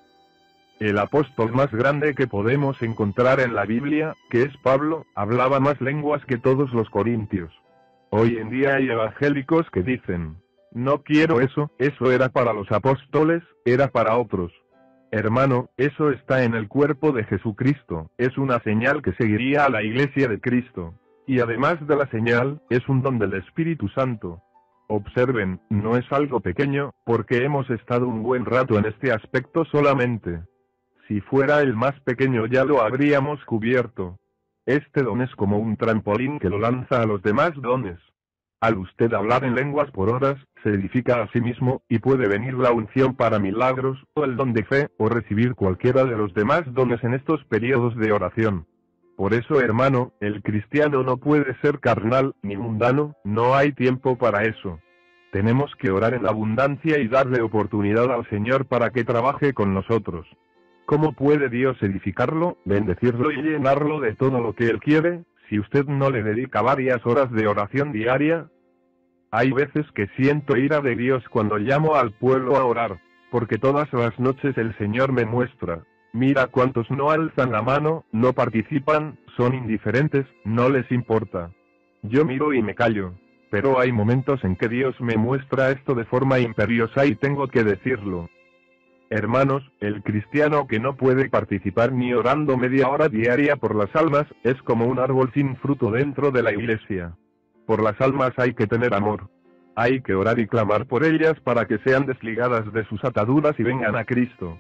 El 0.80 1.00
apóstol 1.00 1.52
más 1.54 1.72
grande 1.72 2.14
que 2.14 2.28
podemos 2.28 2.82
encontrar 2.82 3.40
en 3.40 3.56
la 3.56 3.66
Biblia, 3.66 4.14
que 4.30 4.44
es 4.44 4.56
Pablo, 4.58 5.06
hablaba 5.16 5.60
más 5.60 5.82
lenguas 5.82 6.24
que 6.26 6.38
todos 6.38 6.72
los 6.72 6.90
corintios. 6.90 7.52
Hoy 8.10 8.38
en 8.38 8.50
día 8.50 8.76
hay 8.76 8.90
evangélicos 8.90 9.70
que 9.72 9.82
dicen, 9.82 10.38
no 10.72 11.02
quiero 11.02 11.42
eso, 11.42 11.72
eso 11.80 12.12
era 12.12 12.30
para 12.30 12.54
los 12.54 12.72
apóstoles, 12.72 13.44
era 13.66 13.88
para 13.88 14.18
otros. 14.18 14.52
Hermano, 15.12 15.70
eso 15.78 16.12
está 16.12 16.44
en 16.44 16.54
el 16.54 16.68
cuerpo 16.68 17.14
de 17.14 17.24
Jesucristo, 17.24 18.12
es 18.18 18.38
una 18.38 18.60
señal 18.60 19.02
que 19.02 19.14
seguiría 19.14 19.64
a 19.64 19.70
la 19.70 19.82
iglesia 19.82 20.28
de 20.28 20.42
Cristo. 20.42 20.96
Y 21.26 21.40
además 21.40 21.76
de 21.88 21.96
la 21.96 22.08
señal, 22.10 22.62
es 22.70 22.88
un 22.90 23.02
don 23.02 23.18
del 23.18 23.34
Espíritu 23.34 23.88
Santo. 23.90 24.42
Observen, 24.88 25.62
no 25.70 25.98
es 25.98 26.06
algo 26.12 26.42
pequeño, 26.42 26.94
porque 27.06 27.44
hemos 27.44 27.70
estado 27.70 28.08
un 28.08 28.22
buen 28.22 28.46
rato 28.46 28.78
en 28.78 28.86
este 28.86 29.12
aspecto 29.14 29.64
solamente. 29.66 30.42
Si 31.08 31.22
fuera 31.22 31.62
el 31.62 31.74
más 31.74 31.98
pequeño 32.02 32.46
ya 32.46 32.66
lo 32.66 32.82
habríamos 32.82 33.44
cubierto. 33.46 34.20
Este 34.66 35.04
don 35.04 35.22
es 35.22 35.34
como 35.36 35.58
un 35.58 35.78
trampolín 35.78 36.40
que 36.40 36.50
lo 36.50 36.60
lanza 36.60 37.02
a 37.02 37.06
los 37.06 37.22
demás 37.24 37.52
dones. 37.56 38.00
Al 38.60 38.78
usted 38.78 39.14
hablar 39.14 39.46
en 39.46 39.56
lenguas 39.56 39.90
por 39.92 40.10
horas, 40.10 40.38
edifica 40.74 41.22
a 41.22 41.32
sí 41.32 41.42
mismo, 41.42 41.82
y 41.90 42.00
puede 42.00 42.28
venir 42.28 42.54
la 42.54 42.72
unción 42.72 43.16
para 43.16 43.40
milagros, 43.40 43.98
o 44.14 44.24
el 44.24 44.36
don 44.36 44.54
de 44.54 44.64
fe, 44.64 44.90
o 44.98 45.10
recibir 45.10 45.56
cualquiera 45.56 46.06
de 46.06 46.18
los 46.18 46.34
demás 46.34 46.64
dones 46.74 47.04
en 47.04 47.14
estos 47.14 47.44
periodos 47.46 47.96
de 47.96 48.12
oración. 48.12 48.66
Por 49.18 49.34
eso, 49.34 49.60
hermano, 49.60 50.14
el 50.20 50.44
cristiano 50.44 51.02
no 51.02 51.18
puede 51.18 51.56
ser 51.62 51.80
carnal, 51.80 52.36
ni 52.44 52.56
mundano, 52.56 53.16
no 53.24 53.56
hay 53.56 53.72
tiempo 53.72 54.18
para 54.18 54.44
eso. 54.44 54.80
Tenemos 55.32 55.76
que 55.76 55.90
orar 55.90 56.14
en 56.14 56.28
abundancia 56.28 57.00
y 57.00 57.08
darle 57.08 57.42
oportunidad 57.42 58.12
al 58.12 58.30
Señor 58.30 58.66
para 58.66 58.92
que 58.92 59.04
trabaje 59.04 59.54
con 59.54 59.74
nosotros. 59.74 60.28
¿Cómo 60.86 61.14
puede 61.14 61.50
Dios 61.50 61.82
edificarlo, 61.82 62.58
bendecirlo 62.64 63.32
y 63.32 63.42
llenarlo 63.42 64.00
de 64.00 64.16
todo 64.16 64.40
lo 64.40 64.54
que 64.54 64.68
Él 64.68 64.80
quiere, 64.80 65.24
si 65.50 65.60
usted 65.60 65.86
no 65.86 66.10
le 66.12 66.24
dedica 66.24 66.62
varias 66.62 67.06
horas 67.06 67.32
de 67.32 67.48
oración 67.48 67.92
diaria? 67.92 68.50
Hay 69.32 69.52
veces 69.52 69.86
que 69.94 70.08
siento 70.16 70.58
ira 70.58 70.82
de 70.82 70.96
Dios 70.96 71.24
cuando 71.30 71.58
llamo 71.58 71.96
al 71.96 72.12
pueblo 72.12 72.56
a 72.58 72.66
orar, 72.66 73.00
porque 73.32 73.58
todas 73.58 73.92
las 73.94 74.18
noches 74.20 74.58
el 74.58 74.78
Señor 74.78 75.12
me 75.12 75.26
muestra, 75.26 75.84
Mira 76.14 76.48
cuántos 76.48 76.90
no 76.90 77.12
alzan 77.12 77.52
la 77.52 77.62
mano, 77.62 78.04
no 78.12 78.34
participan, 78.34 79.20
son 79.36 79.54
indiferentes, 79.54 80.26
no 80.46 80.68
les 80.68 80.92
importa. 80.92 81.52
Yo 82.02 82.26
miro 82.26 82.54
y 82.54 82.64
me 82.64 82.74
callo. 82.74 83.14
Pero 83.52 83.80
hay 83.80 83.92
momentos 83.92 84.44
en 84.44 84.56
que 84.56 84.68
Dios 84.68 85.00
me 85.00 85.16
muestra 85.16 85.70
esto 85.70 85.94
de 85.94 86.06
forma 86.06 86.40
imperiosa 86.40 87.06
y 87.06 87.16
tengo 87.16 87.48
que 87.48 87.64
decirlo. 87.64 88.30
Hermanos, 89.12 89.64
el 89.80 90.02
cristiano 90.02 90.68
que 90.68 90.80
no 90.80 90.98
puede 90.98 91.30
participar 91.30 91.94
ni 91.94 92.14
orando 92.14 92.58
media 92.58 92.90
hora 92.90 93.10
diaria 93.10 93.56
por 93.56 93.76
las 93.76 93.96
almas, 93.96 94.26
es 94.44 94.60
como 94.64 94.86
un 94.86 94.98
árbol 94.98 95.32
sin 95.36 95.56
fruto 95.58 95.92
dentro 95.92 96.32
de 96.32 96.42
la 96.42 96.52
iglesia. 96.52 97.16
Por 97.68 97.84
las 97.84 98.00
almas 98.00 98.32
hay 98.38 98.54
que 98.54 98.66
tener 98.66 98.94
amor. 98.94 99.30
Hay 99.76 100.02
que 100.02 100.16
orar 100.16 100.40
y 100.40 100.48
clamar 100.48 100.88
por 100.88 101.04
ellas 101.04 101.38
para 101.44 101.66
que 101.66 101.78
sean 101.80 102.06
desligadas 102.06 102.72
de 102.72 102.86
sus 102.86 103.04
ataduras 103.04 103.60
y 103.60 103.64
vengan 103.64 103.98
a 103.98 104.06
Cristo. 104.06 104.58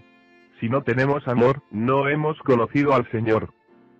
Si 0.59 0.67
no 0.67 0.83
tenemos 0.83 1.25
amor, 1.25 1.63
no 1.71 2.09
hemos 2.09 2.37
conocido 2.39 2.93
al 2.93 3.09
Señor. 3.09 3.53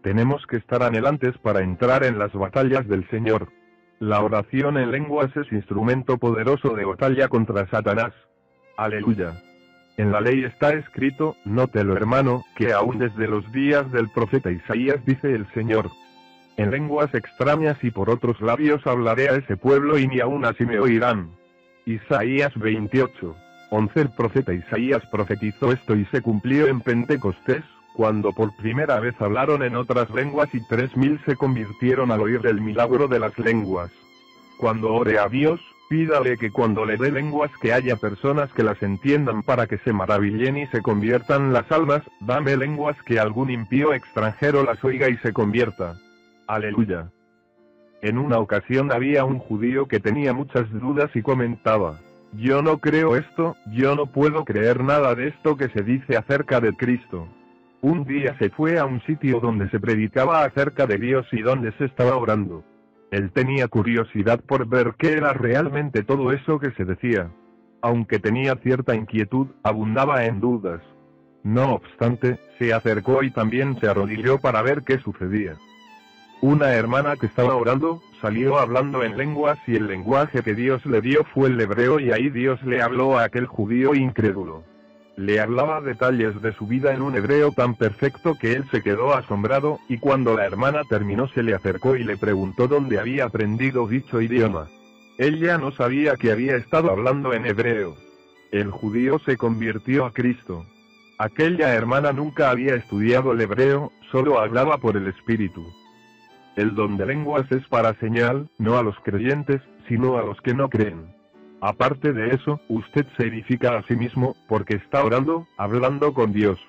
Tenemos 0.03 0.45
que 0.45 0.57
estar 0.57 0.83
anhelantes 0.83 1.37
para 1.37 1.61
entrar 1.61 2.03
en 2.03 2.19
las 2.19 2.33
batallas 2.33 2.85
del 2.87 3.09
Señor. 3.09 3.47
La 3.99 4.21
oración 4.21 4.77
en 4.77 4.91
lenguas 4.91 5.35
es 5.37 5.51
instrumento 5.53 6.17
poderoso 6.17 6.75
de 6.75 6.83
batalla 6.83 7.29
contra 7.29 7.65
Satanás. 7.69 8.13
Aleluya. 8.75 9.41
En 9.95 10.11
la 10.11 10.19
ley 10.19 10.43
está 10.43 10.73
escrito, 10.73 11.37
nótelo 11.45 11.95
hermano, 11.95 12.43
que 12.57 12.73
aún 12.73 12.99
desde 12.99 13.27
los 13.27 13.49
días 13.53 13.89
del 13.91 14.09
profeta 14.09 14.51
Isaías 14.51 15.03
dice 15.05 15.33
el 15.33 15.47
Señor. 15.53 15.89
En 16.57 16.71
lenguas 16.71 17.13
extrañas 17.13 17.77
y 17.83 17.91
por 17.91 18.09
otros 18.09 18.41
labios 18.41 18.85
hablaré 18.87 19.29
a 19.29 19.35
ese 19.35 19.55
pueblo 19.57 19.99
y 19.99 20.07
ni 20.07 20.19
aún 20.19 20.43
así 20.43 20.65
me 20.65 20.79
oirán. 20.79 21.29
Isaías 21.85 22.51
28. 22.55 23.35
11 23.69 24.01
El 24.01 24.09
profeta 24.09 24.53
Isaías 24.53 25.03
profetizó 25.11 25.71
esto 25.71 25.95
y 25.95 26.05
se 26.05 26.21
cumplió 26.21 26.65
en 26.67 26.81
Pentecostés, 26.81 27.63
cuando 27.93 28.31
por 28.31 28.55
primera 28.57 28.99
vez 28.99 29.13
hablaron 29.19 29.61
en 29.61 29.75
otras 29.75 30.09
lenguas 30.09 30.49
y 30.53 30.65
tres 30.67 30.97
mil 30.97 31.19
se 31.25 31.35
convirtieron 31.35 32.11
al 32.11 32.21
oír 32.21 32.41
el 32.45 32.59
milagro 32.59 33.07
de 33.07 33.19
las 33.19 33.37
lenguas. 33.37 33.91
Cuando 34.57 34.91
ore 34.95 35.19
a 35.19 35.27
Dios, 35.27 35.59
pídale 35.89 36.37
que 36.37 36.49
cuando 36.49 36.85
le 36.85 36.97
dé 36.97 37.11
lenguas 37.11 37.51
que 37.61 37.71
haya 37.71 37.97
personas 37.97 38.51
que 38.53 38.63
las 38.63 38.81
entiendan 38.81 39.43
para 39.43 39.67
que 39.67 39.77
se 39.79 39.93
maravillen 39.93 40.57
y 40.57 40.65
se 40.67 40.81
conviertan 40.81 41.53
las 41.53 41.71
almas, 41.71 42.01
dame 42.19 42.57
lenguas 42.57 42.95
que 43.03 43.19
algún 43.19 43.51
impío 43.51 43.93
extranjero 43.93 44.63
las 44.63 44.83
oiga 44.83 45.07
y 45.07 45.17
se 45.17 45.33
convierta. 45.33 45.95
Aleluya. 46.47 47.11
En 48.01 48.17
una 48.17 48.39
ocasión 48.39 48.91
había 48.91 49.25
un 49.25 49.39
judío 49.39 49.87
que 49.87 49.99
tenía 49.99 50.33
muchas 50.33 50.71
dudas 50.71 51.09
y 51.13 51.21
comentaba, 51.21 51.99
yo 52.33 52.61
no 52.61 52.77
creo 52.79 53.15
esto, 53.15 53.55
yo 53.73 53.95
no 53.95 54.05
puedo 54.05 54.45
creer 54.45 54.83
nada 54.83 55.15
de 55.15 55.29
esto 55.29 55.57
que 55.57 55.69
se 55.69 55.81
dice 55.81 56.15
acerca 56.15 56.59
de 56.59 56.73
Cristo. 56.73 57.27
Un 57.81 58.05
día 58.05 58.37
se 58.37 58.49
fue 58.49 58.79
a 58.79 58.85
un 58.85 59.01
sitio 59.01 59.39
donde 59.39 59.69
se 59.69 59.79
predicaba 59.79 60.43
acerca 60.43 60.85
de 60.87 60.97
Dios 60.97 61.27
y 61.31 61.41
donde 61.41 61.71
se 61.73 61.85
estaba 61.85 62.15
orando. 62.15 62.63
Él 63.11 63.31
tenía 63.31 63.67
curiosidad 63.67 64.39
por 64.41 64.67
ver 64.67 64.95
qué 64.97 65.13
era 65.13 65.33
realmente 65.33 66.03
todo 66.03 66.31
eso 66.31 66.59
que 66.59 66.71
se 66.71 66.85
decía. 66.85 67.29
Aunque 67.81 68.19
tenía 68.19 68.55
cierta 68.55 68.95
inquietud, 68.95 69.47
abundaba 69.63 70.25
en 70.25 70.39
dudas. 70.39 70.81
No 71.43 71.75
obstante, 71.75 72.39
se 72.59 72.73
acercó 72.73 73.23
y 73.23 73.31
también 73.31 73.79
se 73.79 73.87
arrodilló 73.87 74.39
para 74.39 74.61
ver 74.61 74.83
qué 74.83 74.99
sucedía. 74.99 75.55
Una 76.41 76.73
hermana 76.73 77.15
que 77.15 77.25
estaba 77.25 77.55
orando, 77.55 78.03
salió 78.21 78.59
hablando 78.59 79.03
en 79.03 79.17
lenguas 79.17 79.57
y 79.65 79.75
el 79.75 79.87
lenguaje 79.87 80.43
que 80.43 80.53
Dios 80.53 80.85
le 80.85 81.01
dio 81.01 81.23
fue 81.33 81.49
el 81.49 81.59
hebreo 81.59 81.99
y 81.99 82.11
ahí 82.11 82.29
Dios 82.29 82.61
le 82.63 82.81
habló 82.81 83.17
a 83.17 83.23
aquel 83.23 83.47
judío 83.47 83.95
incrédulo. 83.95 84.63
Le 85.15 85.39
hablaba 85.39 85.81
detalles 85.81 86.39
de 86.43 86.53
su 86.53 86.67
vida 86.67 86.93
en 86.93 87.01
un 87.01 87.15
hebreo 87.15 87.51
tan 87.51 87.73
perfecto 87.73 88.35
que 88.39 88.53
él 88.53 88.65
se 88.69 88.83
quedó 88.83 89.15
asombrado, 89.15 89.79
y 89.89 89.97
cuando 89.97 90.35
la 90.35 90.45
hermana 90.45 90.81
terminó 90.87 91.27
se 91.29 91.41
le 91.41 91.55
acercó 91.55 91.95
y 91.95 92.03
le 92.03 92.17
preguntó 92.17 92.67
dónde 92.67 92.99
había 92.99 93.25
aprendido 93.25 93.87
dicho 93.87 94.21
idioma. 94.21 94.67
Ella 95.17 95.57
no 95.57 95.71
sabía 95.71 96.17
que 96.17 96.31
había 96.31 96.55
estado 96.55 96.91
hablando 96.91 97.33
en 97.33 97.47
hebreo. 97.47 97.95
El 98.51 98.69
judío 98.69 99.17
se 99.25 99.37
convirtió 99.37 100.05
a 100.05 100.13
Cristo. 100.13 100.67
Aquella 101.17 101.73
hermana 101.73 102.11
nunca 102.11 102.51
había 102.51 102.75
estudiado 102.75 103.31
el 103.31 103.41
hebreo, 103.41 103.91
solo 104.11 104.39
hablaba 104.39 104.77
por 104.77 104.97
el 104.97 105.07
Espíritu. 105.07 105.65
El 106.57 106.73
don 106.73 106.97
de 106.97 107.05
lenguas 107.05 107.45
es 107.51 107.67
para 107.67 107.93
señal, 107.99 108.49
no 108.57 108.79
a 108.79 108.81
los 108.81 108.95
creyentes, 109.01 109.61
sino 109.87 110.17
a 110.17 110.23
los 110.23 110.41
que 110.41 110.55
no 110.55 110.69
creen. 110.69 111.13
Aparte 111.61 112.13
de 112.13 112.31
eso, 112.31 112.59
usted 112.67 113.05
se 113.15 113.27
edifica 113.27 113.77
a 113.77 113.83
sí 113.83 113.95
mismo, 113.95 114.35
porque 114.49 114.77
está 114.77 115.03
orando, 115.03 115.45
hablando 115.55 116.15
con 116.15 116.33
Dios. 116.33 116.59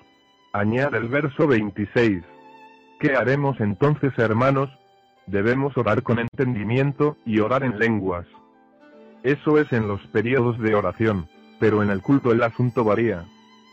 Añade 0.53 0.99
el 0.99 1.07
verso 1.07 1.47
26. 1.47 2.23
¿Qué 2.99 3.15
haremos 3.15 3.59
entonces, 3.59 4.13
hermanos? 4.19 4.69
Debemos 5.25 5.75
orar 5.75 6.03
con 6.03 6.19
entendimiento, 6.19 7.17
y 7.25 7.39
orar 7.39 7.63
en 7.63 7.79
lenguas. 7.79 8.27
Eso 9.23 9.57
es 9.57 9.73
en 9.73 9.87
los 9.87 10.05
periodos 10.07 10.59
de 10.59 10.75
oración, 10.75 11.27
pero 11.59 11.81
en 11.81 11.89
el 11.89 12.03
culto 12.03 12.31
el 12.31 12.43
asunto 12.43 12.83
varía. 12.83 13.25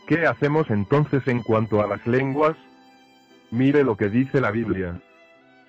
¿Qué 0.07 0.25
hacemos 0.25 0.67
entonces 0.71 1.27
en 1.27 1.43
cuanto 1.43 1.79
a 1.79 1.85
las 1.85 2.07
lenguas? 2.07 2.57
Mire 3.51 3.83
lo 3.83 3.95
que 3.97 4.09
dice 4.09 4.41
la 4.41 4.49
Biblia. 4.49 4.99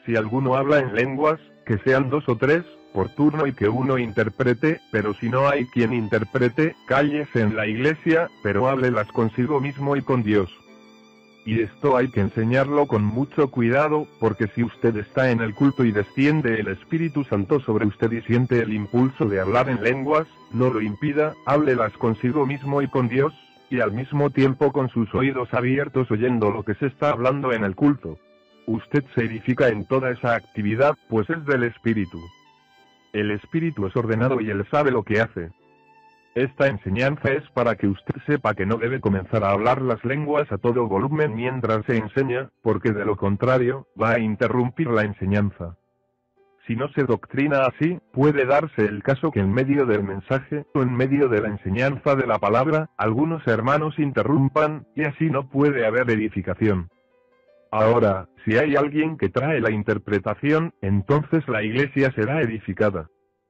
Si 0.08 0.16
alguno 0.16 0.54
habla 0.54 0.78
en 0.78 0.94
lenguas, 0.94 1.38
que 1.66 1.76
sean 1.84 2.08
dos 2.08 2.26
o 2.30 2.36
tres, 2.38 2.64
por 2.94 3.10
turno 3.10 3.46
y 3.46 3.52
que 3.52 3.68
uno 3.68 3.98
interprete, 3.98 4.80
pero 4.90 5.12
si 5.12 5.28
no 5.28 5.50
hay 5.50 5.66
quien 5.66 5.92
interprete, 5.92 6.74
cállese 6.86 7.42
en 7.42 7.54
la 7.54 7.66
iglesia, 7.66 8.30
pero 8.42 8.70
háblelas 8.70 9.06
consigo 9.08 9.60
mismo 9.60 9.96
y 9.96 10.00
con 10.00 10.22
Dios. 10.22 10.48
Y 11.44 11.60
esto 11.60 11.94
hay 11.94 12.08
que 12.08 12.22
enseñarlo 12.22 12.86
con 12.86 13.04
mucho 13.04 13.50
cuidado, 13.50 14.06
porque 14.18 14.46
si 14.54 14.64
usted 14.64 14.96
está 14.96 15.30
en 15.30 15.42
el 15.42 15.54
culto 15.54 15.84
y 15.84 15.92
desciende 15.92 16.58
el 16.58 16.68
Espíritu 16.68 17.24
Santo 17.24 17.60
sobre 17.60 17.84
usted 17.84 18.10
y 18.12 18.22
siente 18.22 18.60
el 18.60 18.72
impulso 18.72 19.26
de 19.26 19.40
hablar 19.40 19.68
en 19.68 19.82
lenguas, 19.82 20.26
no 20.52 20.70
lo 20.70 20.80
impida, 20.80 21.34
háblelas 21.44 21.92
consigo 21.98 22.46
mismo 22.46 22.80
y 22.80 22.88
con 22.88 23.10
Dios, 23.10 23.34
y 23.68 23.80
al 23.80 23.92
mismo 23.92 24.30
tiempo 24.30 24.72
con 24.72 24.88
sus 24.88 25.14
oídos 25.14 25.52
abiertos 25.52 26.10
oyendo 26.10 26.50
lo 26.50 26.62
que 26.62 26.72
se 26.76 26.86
está 26.86 27.10
hablando 27.10 27.52
en 27.52 27.62
el 27.62 27.74
culto. 27.74 28.18
Usted 28.68 29.02
se 29.14 29.24
edifica 29.24 29.68
en 29.68 29.86
toda 29.86 30.10
esa 30.10 30.34
actividad, 30.34 30.94
pues 31.08 31.28
es 31.30 31.44
del 31.46 31.64
Espíritu. 31.64 32.20
El 33.12 33.30
Espíritu 33.30 33.86
es 33.86 33.96
ordenado 33.96 34.40
y 34.40 34.50
él 34.50 34.64
sabe 34.70 34.90
lo 34.90 35.02
que 35.02 35.20
hace. 35.20 35.50
Esta 36.34 36.68
enseñanza 36.68 37.32
es 37.32 37.48
para 37.50 37.74
que 37.76 37.88
usted 37.88 38.14
sepa 38.26 38.54
que 38.54 38.66
no 38.66 38.76
debe 38.76 39.00
comenzar 39.00 39.42
a 39.42 39.50
hablar 39.50 39.80
las 39.80 40.04
lenguas 40.04 40.52
a 40.52 40.58
todo 40.58 40.86
volumen 40.86 41.34
mientras 41.34 41.84
se 41.86 41.96
enseña, 41.96 42.50
porque 42.62 42.92
de 42.92 43.04
lo 43.04 43.16
contrario, 43.16 43.86
va 44.00 44.12
a 44.12 44.18
interrumpir 44.20 44.88
la 44.88 45.02
enseñanza. 45.02 45.76
Si 46.66 46.76
no 46.76 46.88
se 46.90 47.04
doctrina 47.04 47.64
así, 47.64 47.98
puede 48.12 48.44
darse 48.44 48.84
el 48.84 49.02
caso 49.02 49.30
que 49.30 49.40
en 49.40 49.50
medio 49.50 49.86
del 49.86 50.04
mensaje, 50.04 50.66
o 50.74 50.82
en 50.82 50.94
medio 50.94 51.28
de 51.28 51.40
la 51.40 51.48
enseñanza 51.48 52.14
de 52.14 52.26
la 52.26 52.38
palabra, 52.38 52.90
algunos 52.98 53.44
hermanos 53.46 53.98
interrumpan, 53.98 54.86
y 54.94 55.04
así 55.04 55.30
no 55.30 55.48
puede 55.48 55.86
haber 55.86 56.10
edificación. 56.10 56.90
Ahora, 57.70 58.28
si 58.44 58.56
hay 58.56 58.76
alguien 58.76 59.18
que 59.18 59.28
trae 59.28 59.60
la 59.60 59.70
interpretación, 59.70 60.72
entonces 60.80 61.46
la 61.48 61.62
iglesia 61.62 62.12
será 62.14 62.40
edificada. 62.40 63.08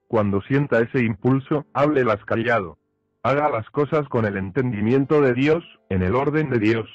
Cuando 0.08 0.40
sienta 0.42 0.80
ese 0.80 1.04
impulso, 1.04 1.66
háblelas 1.72 2.24
callado. 2.24 2.78
Haga 3.22 3.48
las 3.48 3.68
cosas 3.70 4.08
con 4.08 4.24
el 4.24 4.36
entendimiento 4.36 5.20
de 5.20 5.34
Dios, 5.34 5.64
en 5.90 6.02
el 6.02 6.14
orden 6.14 6.50
de 6.50 6.58
Dios. 6.58 6.88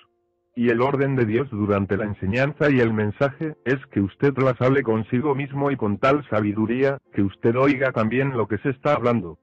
Y 0.55 0.69
el 0.69 0.82
orden 0.82 1.15
de 1.15 1.26
Dios 1.26 1.49
durante 1.49 1.95
la 1.97 2.05
enseñanza 2.05 2.69
y 2.69 2.80
el 2.80 2.93
mensaje 2.93 3.55
es 3.65 3.78
que 3.91 4.01
usted 4.01 4.38
las 4.38 4.59
hable 4.61 4.84
consigo 4.84 5.34
mismo 5.34 5.71
y 5.71 5.78
con 5.78 5.97
tal 5.97 6.28
sabiduría, 6.30 6.97
que 7.13 7.24
usted 7.24 7.55
oiga 7.55 7.91
también 7.91 8.38
lo 8.38 8.47
que 8.47 8.57
se 8.59 8.69
está 8.69 8.93
hablando. 8.93 9.39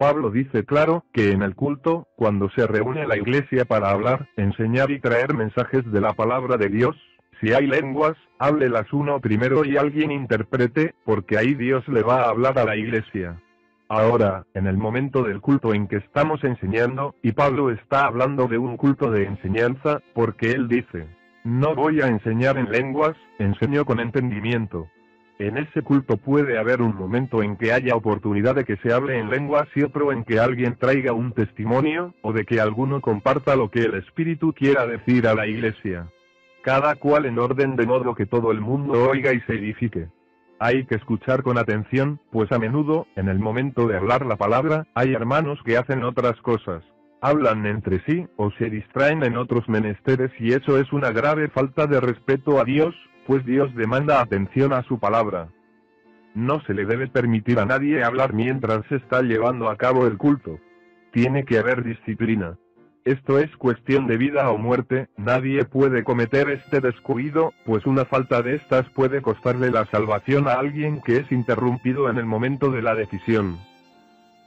Pablo 0.00 0.30
dice 0.30 0.64
claro 0.64 1.04
que 1.12 1.30
en 1.30 1.42
el 1.42 1.54
culto, 1.54 2.08
cuando 2.16 2.48
se 2.52 2.66
reúne 2.66 3.06
la 3.06 3.18
iglesia 3.18 3.66
para 3.66 3.90
hablar, 3.90 4.30
enseñar 4.38 4.90
y 4.90 4.98
traer 4.98 5.34
mensajes 5.34 5.84
de 5.92 6.00
la 6.00 6.14
palabra 6.14 6.56
de 6.56 6.70
Dios, 6.70 6.96
si 7.38 7.52
hay 7.52 7.66
lenguas, 7.66 8.16
háblelas 8.38 8.90
uno 8.94 9.20
primero 9.20 9.62
y 9.62 9.76
alguien 9.76 10.10
interprete, 10.10 10.94
porque 11.04 11.36
ahí 11.36 11.54
Dios 11.54 11.86
le 11.86 12.02
va 12.02 12.22
a 12.22 12.30
hablar 12.30 12.58
a 12.58 12.64
la 12.64 12.76
iglesia. 12.76 13.42
Ahora, 13.90 14.46
en 14.54 14.66
el 14.66 14.78
momento 14.78 15.22
del 15.22 15.42
culto 15.42 15.74
en 15.74 15.86
que 15.86 15.96
estamos 15.96 16.42
enseñando, 16.44 17.14
y 17.22 17.32
Pablo 17.32 17.70
está 17.70 18.06
hablando 18.06 18.48
de 18.48 18.56
un 18.56 18.78
culto 18.78 19.10
de 19.10 19.24
enseñanza, 19.24 20.00
porque 20.14 20.52
él 20.52 20.66
dice, 20.66 21.08
no 21.44 21.74
voy 21.74 22.00
a 22.00 22.06
enseñar 22.06 22.56
en 22.56 22.72
lenguas, 22.72 23.18
enseño 23.38 23.84
con 23.84 24.00
entendimiento. 24.00 24.88
En 25.40 25.56
ese 25.56 25.82
culto 25.82 26.16
puede 26.16 26.56
haber 26.56 26.82
un 26.82 26.94
momento 26.94 27.42
en 27.42 27.56
que 27.56 27.72
haya 27.72 27.96
oportunidad 27.96 28.54
de 28.54 28.64
que 28.64 28.76
se 28.76 28.92
hable 28.92 29.18
en 29.18 29.28
lenguas 29.28 29.66
y 29.74 29.82
otro 29.82 30.12
en 30.12 30.22
que 30.22 30.38
alguien 30.38 30.76
traiga 30.78 31.12
un 31.12 31.32
testimonio, 31.32 32.14
o 32.22 32.32
de 32.32 32.44
que 32.44 32.60
alguno 32.60 33.00
comparta 33.00 33.56
lo 33.56 33.68
que 33.70 33.80
el 33.80 33.94
Espíritu 33.94 34.52
quiera 34.52 34.86
decir 34.86 35.26
a 35.26 35.34
la 35.34 35.48
iglesia 35.48 36.06
cada 36.62 36.94
cual 36.96 37.26
en 37.26 37.38
orden 37.38 37.76
de 37.76 37.86
modo 37.86 38.14
que 38.14 38.26
todo 38.26 38.52
el 38.52 38.60
mundo 38.60 39.08
oiga 39.08 39.32
y 39.32 39.40
se 39.40 39.54
edifique. 39.54 40.08
Hay 40.58 40.84
que 40.84 40.96
escuchar 40.96 41.42
con 41.42 41.56
atención, 41.56 42.20
pues 42.30 42.52
a 42.52 42.58
menudo, 42.58 43.06
en 43.16 43.28
el 43.28 43.38
momento 43.38 43.86
de 43.86 43.96
hablar 43.96 44.26
la 44.26 44.36
palabra, 44.36 44.86
hay 44.94 45.14
hermanos 45.14 45.58
que 45.64 45.78
hacen 45.78 46.04
otras 46.04 46.38
cosas. 46.42 46.84
Hablan 47.22 47.64
entre 47.66 48.02
sí, 48.04 48.26
o 48.36 48.50
se 48.52 48.68
distraen 48.68 49.22
en 49.22 49.36
otros 49.36 49.68
menesteres 49.68 50.30
y 50.38 50.52
eso 50.52 50.78
es 50.78 50.92
una 50.92 51.12
grave 51.12 51.48
falta 51.48 51.86
de 51.86 52.00
respeto 52.00 52.60
a 52.60 52.64
Dios, 52.64 52.94
pues 53.26 53.44
Dios 53.44 53.74
demanda 53.74 54.20
atención 54.20 54.72
a 54.72 54.82
su 54.82 54.98
palabra. 54.98 55.48
No 56.34 56.60
se 56.62 56.74
le 56.74 56.84
debe 56.84 57.08
permitir 57.08 57.58
a 57.58 57.66
nadie 57.66 58.04
hablar 58.04 58.32
mientras 58.32 58.86
se 58.86 58.96
está 58.96 59.22
llevando 59.22 59.68
a 59.68 59.76
cabo 59.76 60.06
el 60.06 60.16
culto. 60.16 60.58
Tiene 61.12 61.44
que 61.44 61.58
haber 61.58 61.82
disciplina. 61.82 62.56
Esto 63.04 63.38
es 63.38 63.50
cuestión 63.56 64.06
de 64.06 64.18
vida 64.18 64.50
o 64.50 64.58
muerte, 64.58 65.08
nadie 65.16 65.64
puede 65.64 66.04
cometer 66.04 66.50
este 66.50 66.80
descuido, 66.80 67.54
pues 67.64 67.86
una 67.86 68.04
falta 68.04 68.42
de 68.42 68.56
estas 68.56 68.88
puede 68.90 69.22
costarle 69.22 69.70
la 69.70 69.86
salvación 69.86 70.46
a 70.48 70.54
alguien 70.54 71.00
que 71.00 71.16
es 71.16 71.32
interrumpido 71.32 72.10
en 72.10 72.18
el 72.18 72.26
momento 72.26 72.70
de 72.70 72.82
la 72.82 72.94
decisión. 72.94 73.58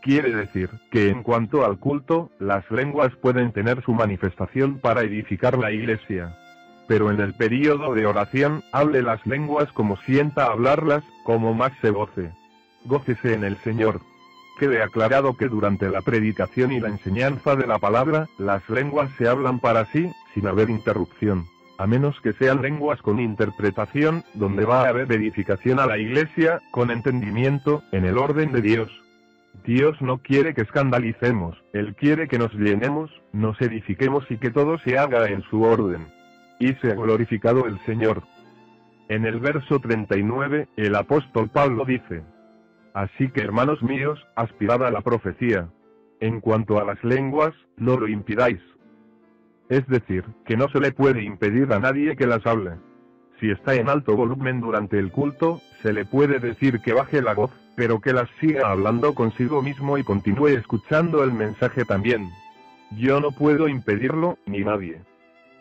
Quiere 0.03 0.35
decir, 0.35 0.69
que 0.91 1.09
en 1.09 1.23
cuanto 1.23 1.65
al 1.65 1.79
culto, 1.79 2.29
las 2.37 2.69
lenguas 2.69 3.15
pueden 3.21 3.53
tener 3.53 3.81
su 3.83 3.93
manifestación 3.93 4.79
para 4.79 5.01
edificar 5.01 5.57
la 5.57 5.71
iglesia. 5.71 6.37
Pero 6.87 7.11
en 7.11 7.19
el 7.19 7.33
período 7.33 7.93
de 7.93 8.05
oración, 8.05 8.63
hable 8.71 9.01
las 9.01 9.25
lenguas 9.25 9.71
como 9.71 9.97
sienta 9.97 10.45
hablarlas, 10.45 11.03
como 11.23 11.53
más 11.53 11.71
se 11.81 11.91
goce. 11.91 12.31
Gócese 12.85 13.33
en 13.33 13.43
el 13.43 13.57
Señor. 13.57 14.01
Quede 14.59 14.83
aclarado 14.83 15.35
que 15.35 15.47
durante 15.47 15.89
la 15.89 16.01
predicación 16.01 16.71
y 16.71 16.79
la 16.79 16.89
enseñanza 16.89 17.55
de 17.55 17.65
la 17.65 17.79
palabra, 17.79 18.27
las 18.37 18.67
lenguas 18.69 19.09
se 19.17 19.27
hablan 19.27 19.59
para 19.59 19.85
sí, 19.85 20.11
sin 20.33 20.47
haber 20.47 20.69
interrupción. 20.69 21.45
A 21.79 21.87
menos 21.87 22.19
que 22.21 22.33
sean 22.33 22.61
lenguas 22.61 23.01
con 23.01 23.19
interpretación, 23.19 24.23
donde 24.35 24.65
va 24.65 24.83
a 24.83 24.89
haber 24.89 25.11
edificación 25.11 25.79
a 25.79 25.87
la 25.87 25.97
iglesia, 25.97 26.61
con 26.71 26.91
entendimiento, 26.91 27.81
en 27.91 28.05
el 28.05 28.17
orden 28.17 28.51
de 28.51 28.61
Dios. 28.61 28.89
Dios 29.65 29.99
no 30.01 30.17
quiere 30.19 30.53
que 30.53 30.61
escandalicemos, 30.61 31.57
Él 31.73 31.95
quiere 31.95 32.27
que 32.27 32.37
nos 32.37 32.53
llenemos, 32.53 33.09
nos 33.31 33.59
edifiquemos 33.61 34.29
y 34.29 34.37
que 34.37 34.51
todo 34.51 34.77
se 34.79 34.97
haga 34.97 35.27
en 35.29 35.41
su 35.43 35.63
orden. 35.63 36.07
Y 36.63 36.75
sea 36.75 36.95
glorificado 36.95 37.65
el 37.65 37.77
Señor. 37.79 38.23
En 39.09 39.25
el 39.25 39.41
verso 39.41 39.79
39, 39.79 40.69
el 40.77 40.95
apóstol 40.95 41.49
Pablo 41.49 41.83
dice, 41.83 42.23
Así 42.93 43.29
que 43.31 43.41
hermanos 43.41 43.83
míos, 43.83 44.25
aspirad 44.37 44.81
a 44.85 44.89
la 44.89 45.01
profecía. 45.01 45.67
En 46.21 46.39
cuanto 46.39 46.79
a 46.79 46.85
las 46.85 47.03
lenguas, 47.03 47.53
no 47.75 47.99
lo 47.99 48.07
impidáis. 48.07 48.61
Es 49.67 49.85
decir, 49.87 50.23
que 50.45 50.55
no 50.55 50.69
se 50.69 50.79
le 50.79 50.93
puede 50.93 51.21
impedir 51.23 51.73
a 51.73 51.79
nadie 51.79 52.15
que 52.15 52.27
las 52.27 52.47
hable. 52.47 52.75
Si 53.41 53.51
está 53.51 53.75
en 53.75 53.89
alto 53.89 54.15
volumen 54.15 54.61
durante 54.61 54.97
el 54.97 55.11
culto, 55.11 55.59
se 55.81 55.91
le 55.91 56.05
puede 56.05 56.39
decir 56.39 56.79
que 56.79 56.93
baje 56.93 57.21
la 57.21 57.33
voz, 57.33 57.51
pero 57.75 57.99
que 57.99 58.13
las 58.13 58.29
siga 58.39 58.71
hablando 58.71 59.13
consigo 59.15 59.61
mismo 59.61 59.97
y 59.97 60.05
continúe 60.05 60.47
escuchando 60.47 61.25
el 61.25 61.33
mensaje 61.33 61.83
también. 61.83 62.29
Yo 62.91 63.19
no 63.19 63.31
puedo 63.31 63.67
impedirlo, 63.67 64.37
ni 64.45 64.59
nadie. 64.59 65.01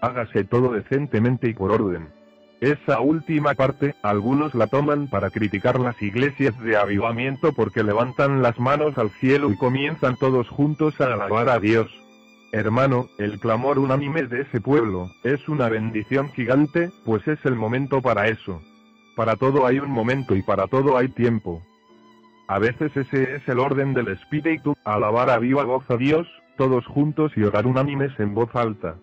Hágase 0.03 0.43
todo 0.43 0.73
decentemente 0.73 1.49
y 1.49 1.55
por 1.55 1.71
orden. 1.71 2.09
Esa 2.61 3.01
última 3.01 3.55
parte, 3.55 3.95
algunos 4.03 4.53
la 4.53 4.67
toman 4.67 5.09
para 5.09 5.31
criticar 5.31 5.79
las 5.79 6.01
iglesias 6.03 6.59
de 6.61 6.77
avivamiento 6.77 7.53
porque 7.53 7.85
levantan 7.85 8.43
las 8.43 8.59
manos 8.59 8.99
al 8.99 9.11
cielo 9.11 9.53
y 9.53 9.57
comienzan 9.57 10.17
todos 10.17 10.49
juntos 10.49 11.01
a 11.01 11.05
alabar 11.05 11.49
a 11.49 11.61
Dios. 11.61 11.89
Hermano, 12.51 13.07
el 13.19 13.39
clamor 13.39 13.79
unánime 13.79 14.25
de 14.25 14.41
ese 14.41 14.61
pueblo, 14.61 15.09
es 15.23 15.49
una 15.49 15.69
bendición 15.69 16.31
gigante, 16.31 16.91
pues 17.05 17.27
es 17.29 17.39
el 17.45 17.55
momento 17.55 18.03
para 18.03 18.27
eso. 18.27 18.61
Para 19.15 19.37
todo 19.37 19.67
hay 19.67 19.79
un 19.79 19.91
momento 19.91 20.35
y 20.35 20.43
para 20.43 20.67
todo 20.67 20.97
hay 20.97 21.09
tiempo. 21.11 21.63
A 22.49 22.59
veces 22.59 22.97
ese 22.97 23.37
es 23.37 23.49
el 23.49 23.61
orden 23.61 23.95
del 23.95 24.09
Espíritu, 24.09 24.75
alabar 24.85 25.31
a 25.31 25.39
viva 25.39 25.63
voz 25.63 25.89
a 25.89 25.97
Dios, 25.97 26.27
todos 26.57 26.87
juntos 26.87 27.31
y 27.37 27.45
orar 27.45 27.69
unánimes 27.69 28.19
en 28.19 28.35
voz 28.35 28.55
alta. 28.57 28.97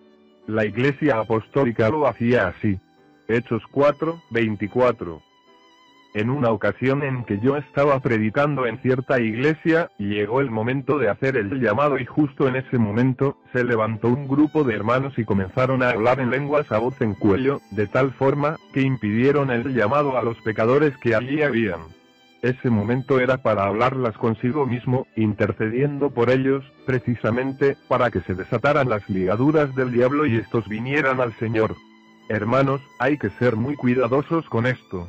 La 0.50 0.64
iglesia 0.64 1.20
apostólica 1.20 1.88
lo 1.90 2.08
hacía 2.08 2.48
así. 2.48 2.76
Hechos 3.28 3.62
4, 3.70 4.20
24. 4.32 5.22
En 6.14 6.28
una 6.28 6.50
ocasión 6.50 7.04
en 7.04 7.24
que 7.24 7.38
yo 7.38 7.56
estaba 7.56 8.00
predicando 8.00 8.66
en 8.66 8.82
cierta 8.82 9.20
iglesia, 9.20 9.92
llegó 9.96 10.40
el 10.40 10.50
momento 10.50 10.98
de 10.98 11.08
hacer 11.08 11.36
el 11.36 11.60
llamado 11.60 12.00
y 12.00 12.04
justo 12.04 12.48
en 12.48 12.56
ese 12.56 12.78
momento, 12.78 13.36
se 13.52 13.62
levantó 13.62 14.08
un 14.08 14.26
grupo 14.26 14.64
de 14.64 14.74
hermanos 14.74 15.16
y 15.18 15.24
comenzaron 15.24 15.84
a 15.84 15.90
hablar 15.90 16.18
en 16.18 16.30
lenguas 16.30 16.72
a 16.72 16.78
voz 16.78 17.00
en 17.00 17.14
cuello, 17.14 17.60
de 17.70 17.86
tal 17.86 18.10
forma, 18.14 18.56
que 18.72 18.82
impidieron 18.82 19.52
el 19.52 19.72
llamado 19.72 20.18
a 20.18 20.22
los 20.24 20.36
pecadores 20.40 20.96
que 20.96 21.14
allí 21.14 21.42
habían. 21.42 21.99
Ese 22.42 22.70
momento 22.70 23.20
era 23.20 23.38
para 23.38 23.64
hablarlas 23.64 24.16
consigo 24.16 24.64
mismo, 24.64 25.06
intercediendo 25.14 26.08
por 26.10 26.30
ellos, 26.30 26.64
precisamente, 26.86 27.76
para 27.86 28.10
que 28.10 28.22
se 28.22 28.34
desataran 28.34 28.88
las 28.88 29.06
ligaduras 29.10 29.74
del 29.74 29.92
diablo 29.92 30.24
y 30.24 30.36
estos 30.36 30.66
vinieran 30.66 31.20
al 31.20 31.34
Señor. 31.34 31.76
Hermanos, 32.30 32.80
hay 32.98 33.18
que 33.18 33.28
ser 33.30 33.56
muy 33.56 33.76
cuidadosos 33.76 34.48
con 34.48 34.66
esto. 34.66 35.06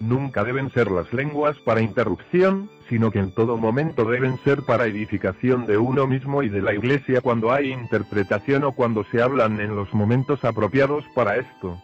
Nunca 0.00 0.42
deben 0.42 0.70
ser 0.70 0.90
las 0.90 1.12
lenguas 1.12 1.58
para 1.66 1.82
interrupción, 1.82 2.70
sino 2.88 3.10
que 3.10 3.18
en 3.18 3.34
todo 3.34 3.58
momento 3.58 4.06
deben 4.06 4.38
ser 4.38 4.62
para 4.62 4.86
edificación 4.86 5.66
de 5.66 5.76
uno 5.76 6.06
mismo 6.06 6.42
y 6.42 6.48
de 6.48 6.62
la 6.62 6.72
iglesia 6.72 7.20
cuando 7.20 7.52
hay 7.52 7.72
interpretación 7.72 8.64
o 8.64 8.72
cuando 8.72 9.04
se 9.04 9.20
hablan 9.20 9.60
en 9.60 9.76
los 9.76 9.92
momentos 9.92 10.42
apropiados 10.46 11.04
para 11.14 11.36
esto. 11.36 11.78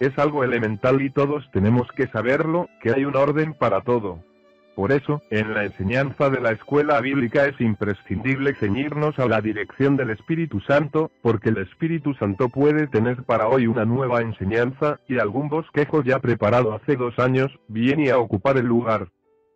Es 0.00 0.18
algo 0.18 0.42
elemental 0.42 1.00
y 1.02 1.10
todos 1.10 1.48
tenemos 1.52 1.86
que 1.92 2.08
saberlo, 2.08 2.68
que 2.82 2.90
hay 2.90 3.04
un 3.04 3.14
orden 3.14 3.54
para 3.54 3.82
todo. 3.82 4.24
Por 4.80 4.92
eso, 4.92 5.20
en 5.28 5.52
la 5.52 5.64
enseñanza 5.64 6.30
de 6.30 6.40
la 6.40 6.52
escuela 6.52 7.02
bíblica 7.02 7.44
es 7.44 7.60
imprescindible 7.60 8.54
ceñirnos 8.54 9.18
a 9.18 9.28
la 9.28 9.42
dirección 9.42 9.98
del 9.98 10.08
Espíritu 10.08 10.58
Santo, 10.60 11.10
porque 11.20 11.50
el 11.50 11.58
Espíritu 11.58 12.14
Santo 12.14 12.48
puede 12.48 12.86
tener 12.86 13.24
para 13.24 13.46
hoy 13.46 13.66
una 13.66 13.84
nueva 13.84 14.22
enseñanza, 14.22 14.98
y 15.06 15.18
algún 15.18 15.50
bosquejo 15.50 16.02
ya 16.02 16.18
preparado 16.18 16.72
hace 16.72 16.96
dos 16.96 17.18
años, 17.18 17.50
viene 17.68 18.10
a 18.10 18.16
ocupar 18.16 18.56
el 18.56 18.64
lugar. 18.64 19.08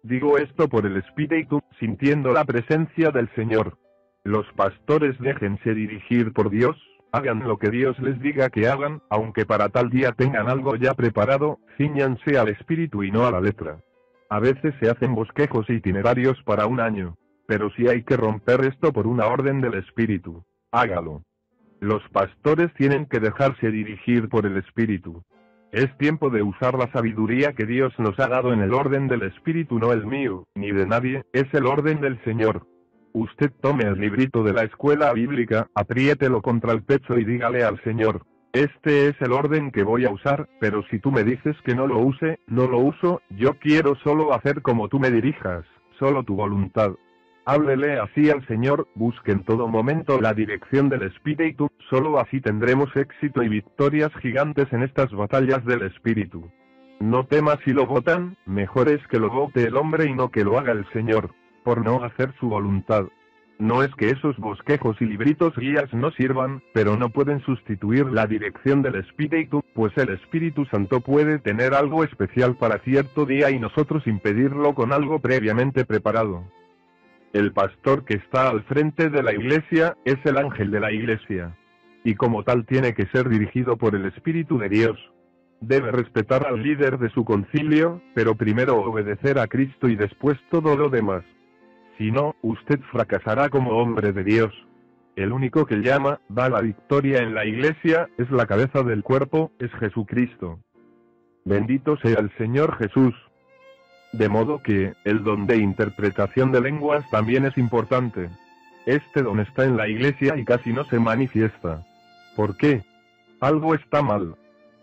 Digo 0.02 0.36
esto 0.36 0.68
por 0.68 0.84
el 0.84 0.98
Espíritu, 0.98 1.62
sintiendo 1.80 2.30
la 2.34 2.44
presencia 2.44 3.10
del 3.10 3.30
Señor. 3.34 3.78
Los 4.24 4.44
pastores 4.56 5.18
déjense 5.20 5.72
dirigir 5.72 6.34
por 6.34 6.50
Dios, 6.50 6.76
Hagan 7.12 7.48
lo 7.48 7.58
que 7.58 7.70
Dios 7.70 7.96
les 8.00 8.20
diga 8.20 8.50
que 8.50 8.66
hagan, 8.66 9.00
aunque 9.08 9.46
para 9.46 9.68
tal 9.68 9.88
día 9.88 10.12
tengan 10.12 10.50
algo 10.50 10.74
ya 10.74 10.94
preparado, 10.94 11.60
ciñanse 11.78 12.36
al 12.36 12.48
espíritu 12.48 13.04
y 13.04 13.12
no 13.12 13.24
a 13.24 13.30
la 13.30 13.40
letra. 13.40 13.78
A 14.30 14.40
veces 14.40 14.74
se 14.80 14.90
hacen 14.90 15.14
bosquejos 15.14 15.68
itinerarios 15.68 16.42
para 16.44 16.66
un 16.66 16.80
año. 16.80 17.16
Pero 17.46 17.70
si 17.70 17.88
hay 17.88 18.02
que 18.02 18.16
romper 18.16 18.64
esto 18.64 18.92
por 18.92 19.06
una 19.06 19.26
orden 19.26 19.60
del 19.60 19.74
espíritu, 19.74 20.44
hágalo. 20.72 21.22
Los 21.80 22.02
pastores 22.08 22.72
tienen 22.74 23.06
que 23.06 23.20
dejarse 23.20 23.70
dirigir 23.70 24.28
por 24.28 24.46
el 24.46 24.56
espíritu. 24.56 25.22
Es 25.70 25.94
tiempo 25.98 26.30
de 26.30 26.42
usar 26.42 26.78
la 26.78 26.90
sabiduría 26.92 27.52
que 27.52 27.66
Dios 27.66 27.92
nos 27.98 28.18
ha 28.18 28.28
dado 28.28 28.52
en 28.52 28.60
el 28.60 28.72
orden 28.72 29.08
del 29.08 29.22
espíritu, 29.22 29.78
no 29.78 29.92
el 29.92 30.06
mío, 30.06 30.44
ni 30.54 30.70
de 30.70 30.86
nadie, 30.86 31.24
es 31.32 31.52
el 31.52 31.66
orden 31.66 32.00
del 32.00 32.22
Señor. 32.24 32.66
Usted 33.12 33.52
tome 33.60 33.84
el 33.84 34.00
librito 34.00 34.42
de 34.42 34.52
la 34.52 34.62
escuela 34.62 35.12
bíblica, 35.12 35.68
apriételo 35.74 36.42
contra 36.42 36.72
el 36.72 36.82
pecho 36.82 37.18
y 37.18 37.24
dígale 37.24 37.64
al 37.64 37.82
Señor, 37.82 38.22
este 38.54 39.08
es 39.08 39.20
el 39.20 39.32
orden 39.32 39.72
que 39.72 39.82
voy 39.82 40.04
a 40.04 40.10
usar, 40.10 40.48
pero 40.60 40.84
si 40.88 41.00
tú 41.00 41.10
me 41.10 41.24
dices 41.24 41.56
que 41.64 41.74
no 41.74 41.88
lo 41.88 41.98
use, 41.98 42.38
no 42.46 42.68
lo 42.68 42.78
uso, 42.78 43.20
yo 43.30 43.54
quiero 43.58 43.96
solo 43.96 44.32
hacer 44.32 44.62
como 44.62 44.88
tú 44.88 45.00
me 45.00 45.10
dirijas, 45.10 45.64
solo 45.98 46.22
tu 46.22 46.36
voluntad. 46.36 46.92
Háblele 47.46 47.98
así 47.98 48.30
al 48.30 48.46
Señor, 48.46 48.86
busque 48.94 49.32
en 49.32 49.42
todo 49.42 49.66
momento 49.66 50.20
la 50.20 50.32
dirección 50.34 50.88
del 50.88 51.02
Espíritu, 51.02 51.68
solo 51.90 52.20
así 52.20 52.40
tendremos 52.40 52.94
éxito 52.94 53.42
y 53.42 53.48
victorias 53.48 54.12
gigantes 54.22 54.72
en 54.72 54.84
estas 54.84 55.10
batallas 55.10 55.64
del 55.64 55.82
Espíritu. 55.82 56.48
No 57.00 57.26
temas 57.26 57.58
si 57.64 57.72
lo 57.72 57.86
votan, 57.86 58.36
mejor 58.46 58.88
es 58.88 59.04
que 59.08 59.18
lo 59.18 59.30
vote 59.30 59.64
el 59.64 59.76
hombre 59.76 60.06
y 60.06 60.14
no 60.14 60.30
que 60.30 60.44
lo 60.44 60.58
haga 60.58 60.72
el 60.72 60.88
Señor 60.92 61.34
por 61.64 61.84
no 61.84 62.04
hacer 62.04 62.32
su 62.38 62.48
voluntad. 62.48 63.06
No 63.58 63.84
es 63.84 63.94
que 63.94 64.08
esos 64.08 64.36
bosquejos 64.38 64.96
y 65.00 65.06
libritos 65.06 65.56
guías 65.56 65.92
no 65.94 66.10
sirvan, 66.10 66.60
pero 66.72 66.96
no 66.96 67.10
pueden 67.10 67.40
sustituir 67.42 68.06
la 68.06 68.26
dirección 68.26 68.82
del 68.82 68.96
Espíritu, 68.96 69.62
pues 69.74 69.96
el 69.96 70.10
Espíritu 70.10 70.64
Santo 70.66 71.00
puede 71.00 71.38
tener 71.38 71.72
algo 71.72 72.02
especial 72.02 72.56
para 72.56 72.80
cierto 72.80 73.26
día 73.26 73.50
y 73.50 73.60
nosotros 73.60 74.06
impedirlo 74.08 74.74
con 74.74 74.92
algo 74.92 75.20
previamente 75.20 75.84
preparado. 75.84 76.44
El 77.32 77.52
pastor 77.52 78.04
que 78.04 78.14
está 78.14 78.48
al 78.48 78.64
frente 78.64 79.08
de 79.08 79.22
la 79.22 79.32
iglesia 79.32 79.96
es 80.04 80.18
el 80.24 80.36
ángel 80.36 80.70
de 80.72 80.80
la 80.80 80.92
iglesia. 80.92 81.56
Y 82.02 82.16
como 82.16 82.42
tal 82.42 82.66
tiene 82.66 82.92
que 82.94 83.06
ser 83.06 83.28
dirigido 83.28 83.76
por 83.76 83.94
el 83.94 84.04
Espíritu 84.06 84.58
de 84.58 84.68
Dios. 84.68 84.98
Debe 85.60 85.92
respetar 85.92 86.46
al 86.46 86.62
líder 86.62 86.98
de 86.98 87.08
su 87.10 87.24
concilio, 87.24 88.02
pero 88.14 88.34
primero 88.34 88.76
obedecer 88.76 89.38
a 89.38 89.46
Cristo 89.46 89.88
y 89.88 89.96
después 89.96 90.38
todo 90.50 90.76
lo 90.76 90.90
demás. 90.90 91.24
Si 91.98 92.10
no, 92.10 92.34
usted 92.42 92.80
fracasará 92.90 93.48
como 93.48 93.72
hombre 93.72 94.12
de 94.12 94.24
Dios. 94.24 94.52
El 95.16 95.32
único 95.32 95.64
que 95.64 95.76
llama, 95.76 96.20
da 96.28 96.48
la 96.48 96.60
victoria 96.60 97.18
en 97.18 97.34
la 97.34 97.44
iglesia, 97.44 98.08
es 98.18 98.30
la 98.30 98.46
cabeza 98.46 98.82
del 98.82 99.04
cuerpo, 99.04 99.52
es 99.60 99.70
Jesucristo. 99.74 100.58
Bendito 101.44 101.96
sea 101.98 102.18
el 102.18 102.36
Señor 102.36 102.76
Jesús. 102.78 103.14
De 104.12 104.28
modo 104.28 104.60
que, 104.62 104.94
el 105.04 105.22
don 105.22 105.46
de 105.46 105.56
interpretación 105.56 106.50
de 106.50 106.60
lenguas 106.60 107.08
también 107.10 107.44
es 107.44 107.56
importante. 107.58 108.28
Este 108.86 109.22
don 109.22 109.40
está 109.40 109.64
en 109.64 109.76
la 109.76 109.88
iglesia 109.88 110.36
y 110.36 110.44
casi 110.44 110.72
no 110.72 110.84
se 110.84 110.98
manifiesta. 110.98 111.84
¿Por 112.34 112.56
qué? 112.56 112.82
Algo 113.40 113.74
está 113.74 114.02
mal. 114.02 114.34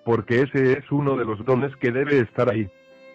Porque 0.05 0.41
ese 0.41 0.73
es 0.73 0.91
uno 0.91 1.17
de 1.17 1.25
los 1.25 1.43
dones 1.45 1.75
que 1.75 1.91
debe 1.91 2.19
estar 2.19 2.49
ahí. 2.49 2.69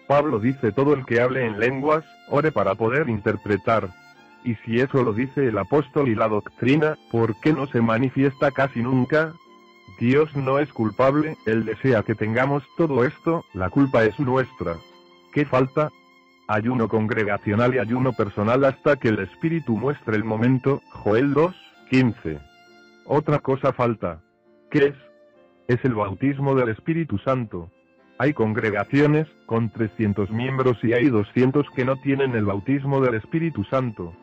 Pablo 0.07 0.39
dice 0.39 0.71
todo 0.71 0.93
el 0.93 1.05
que 1.05 1.21
hable 1.21 1.45
en 1.45 1.59
lenguas, 1.59 2.05
ore 2.29 2.51
para 2.51 2.75
poder 2.75 3.09
interpretar. 3.09 3.89
Y 4.43 4.55
si 4.55 4.79
eso 4.79 5.03
lo 5.03 5.11
dice 5.11 5.47
el 5.47 5.57
apóstol 5.57 6.07
y 6.07 6.15
la 6.15 6.29
doctrina, 6.29 6.97
¿por 7.11 7.37
qué 7.41 7.51
no 7.51 7.67
se 7.67 7.81
manifiesta 7.81 8.51
casi 8.51 8.81
nunca? 8.81 9.33
Dios 9.99 10.33
no 10.35 10.59
es 10.59 10.71
culpable, 10.71 11.37
Él 11.45 11.65
desea 11.65 12.03
que 12.03 12.15
tengamos 12.15 12.63
todo 12.77 13.03
esto, 13.03 13.43
la 13.53 13.69
culpa 13.69 14.05
es 14.05 14.17
nuestra. 14.19 14.77
¿Qué 15.33 15.45
falta? 15.45 15.89
Ayuno 16.47 16.87
congregacional 16.87 17.75
y 17.75 17.79
ayuno 17.79 18.13
personal 18.13 18.63
hasta 18.63 18.95
que 18.95 19.09
el 19.09 19.19
Espíritu 19.19 19.75
muestre 19.75 20.15
el 20.15 20.23
momento, 20.23 20.81
Joel 20.91 21.33
2, 21.33 21.53
15. 21.89 22.39
Otra 23.05 23.39
cosa 23.39 23.73
falta. 23.73 24.21
¿Qué 24.71 24.85
es? 24.87 24.95
Es 25.67 25.83
el 25.83 25.95
bautismo 25.95 26.55
del 26.55 26.69
Espíritu 26.69 27.17
Santo. 27.17 27.69
Hay 28.19 28.33
congregaciones, 28.33 29.27
con 29.45 29.69
300 29.69 30.31
miembros 30.31 30.77
y 30.83 30.93
hay 30.93 31.09
200 31.09 31.67
que 31.75 31.85
no 31.85 31.97
tienen 31.97 32.35
el 32.35 32.45
bautismo 32.45 32.99
del 32.99 33.15
Espíritu 33.15 33.63
Santo. 33.65 34.13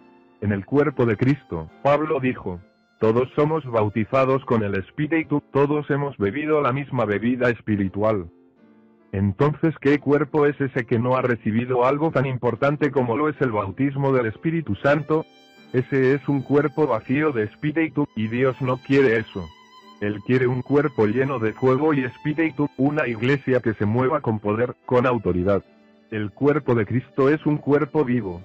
En 0.40 0.50
el 0.50 0.66
cuerpo 0.66 1.06
de 1.06 1.16
Cristo, 1.16 1.70
Pablo 1.82 2.18
dijo, 2.18 2.60
todos 2.98 3.28
somos 3.36 3.64
bautizados 3.64 4.44
con 4.46 4.64
el 4.64 4.74
Espíritu, 4.76 5.42
todos 5.52 5.88
hemos 5.90 6.16
bebido 6.16 6.60
la 6.60 6.72
misma 6.72 7.04
bebida 7.04 7.50
espiritual. 7.50 8.30
Entonces, 9.12 9.74
¿qué 9.80 10.00
cuerpo 10.00 10.46
es 10.46 10.60
ese 10.60 10.86
que 10.86 10.98
no 10.98 11.14
ha 11.14 11.22
recibido 11.22 11.84
algo 11.84 12.10
tan 12.10 12.26
importante 12.26 12.90
como 12.90 13.16
lo 13.16 13.28
es 13.28 13.40
el 13.40 13.52
bautismo 13.52 14.12
del 14.12 14.26
Espíritu 14.26 14.74
Santo? 14.74 15.24
Ese 15.72 16.14
es 16.14 16.28
un 16.28 16.42
cuerpo 16.42 16.88
vacío 16.88 17.30
de 17.30 17.44
espíritu, 17.44 18.08
y 18.16 18.26
Dios 18.26 18.60
no 18.60 18.76
quiere 18.78 19.18
eso. 19.18 19.44
Él 20.04 20.20
quiere 20.20 20.46
un 20.46 20.60
cuerpo 20.60 21.06
lleno 21.06 21.38
de 21.38 21.54
fuego 21.54 21.94
y 21.94 22.04
espíritu, 22.04 22.68
una 22.76 23.08
iglesia 23.08 23.60
que 23.60 23.72
se 23.72 23.86
mueva 23.86 24.20
con 24.20 24.38
poder, 24.38 24.76
con 24.84 25.06
autoridad. 25.06 25.64
El 26.10 26.30
cuerpo 26.30 26.74
de 26.74 26.84
Cristo 26.84 27.30
es 27.30 27.46
un 27.46 27.56
cuerpo 27.56 28.04
vivo. 28.04 28.42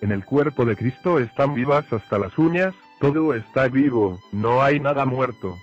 En 0.00 0.12
el 0.12 0.24
cuerpo 0.24 0.64
de 0.64 0.76
Cristo 0.76 1.18
están 1.18 1.54
vivas 1.54 1.92
hasta 1.92 2.16
las 2.16 2.38
uñas, 2.38 2.74
todo 3.00 3.34
está 3.34 3.66
vivo, 3.66 4.20
no 4.30 4.62
hay 4.62 4.78
nada 4.78 5.04
muerto. 5.04 5.56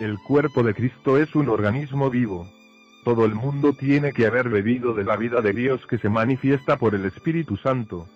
El 0.00 0.18
cuerpo 0.18 0.64
de 0.64 0.74
Cristo 0.74 1.16
es 1.16 1.32
un 1.36 1.48
organismo 1.48 2.10
vivo. 2.10 2.48
Todo 3.04 3.24
el 3.24 3.36
mundo 3.36 3.74
tiene 3.74 4.12
que 4.12 4.26
haber 4.26 4.48
bebido 4.48 4.94
de 4.94 5.04
la 5.04 5.16
vida 5.16 5.40
de 5.42 5.52
Dios 5.52 5.86
que 5.86 5.98
se 5.98 6.08
manifiesta 6.08 6.76
por 6.76 6.96
el 6.96 7.04
Espíritu 7.04 7.56
Santo. 7.56 8.08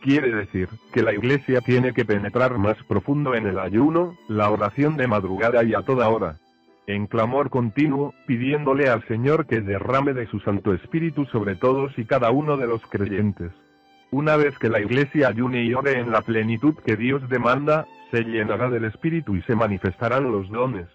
Quiere 0.00 0.32
decir, 0.32 0.68
que 0.92 1.02
la 1.02 1.12
iglesia 1.12 1.60
tiene 1.60 1.92
que 1.92 2.04
penetrar 2.04 2.56
más 2.56 2.76
profundo 2.84 3.34
en 3.34 3.46
el 3.46 3.58
ayuno, 3.58 4.16
la 4.28 4.50
oración 4.50 4.96
de 4.96 5.08
madrugada 5.08 5.64
y 5.64 5.74
a 5.74 5.82
toda 5.82 6.08
hora. 6.08 6.36
En 6.86 7.06
clamor 7.06 7.50
continuo, 7.50 8.14
pidiéndole 8.26 8.88
al 8.88 9.06
Señor 9.08 9.46
que 9.46 9.60
derrame 9.60 10.14
de 10.14 10.26
su 10.26 10.38
Santo 10.40 10.72
Espíritu 10.72 11.26
sobre 11.26 11.56
todos 11.56 11.98
y 11.98 12.04
cada 12.04 12.30
uno 12.30 12.56
de 12.56 12.68
los 12.68 12.80
creyentes. 12.86 13.52
Una 14.10 14.36
vez 14.36 14.56
que 14.58 14.70
la 14.70 14.80
iglesia 14.80 15.28
ayune 15.28 15.64
y 15.64 15.74
ore 15.74 15.98
en 15.98 16.12
la 16.12 16.22
plenitud 16.22 16.74
que 16.86 16.96
Dios 16.96 17.28
demanda, 17.28 17.86
se 18.10 18.22
llenará 18.22 18.70
del 18.70 18.84
Espíritu 18.84 19.36
y 19.36 19.42
se 19.42 19.54
manifestarán 19.54 20.30
los 20.30 20.48
dones. 20.48 20.86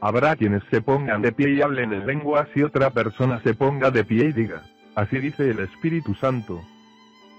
Habrá 0.00 0.36
quienes 0.36 0.62
se 0.70 0.80
pongan 0.80 1.20
de 1.20 1.32
pie 1.32 1.50
y 1.50 1.62
hablen 1.62 1.92
en 1.92 2.06
lenguas 2.06 2.48
y 2.54 2.62
otra 2.62 2.90
persona 2.90 3.40
se 3.42 3.54
ponga 3.54 3.90
de 3.90 4.04
pie 4.04 4.26
y 4.26 4.32
diga, 4.32 4.62
así 4.94 5.18
dice 5.18 5.50
el 5.50 5.58
Espíritu 5.58 6.14
Santo. 6.14 6.62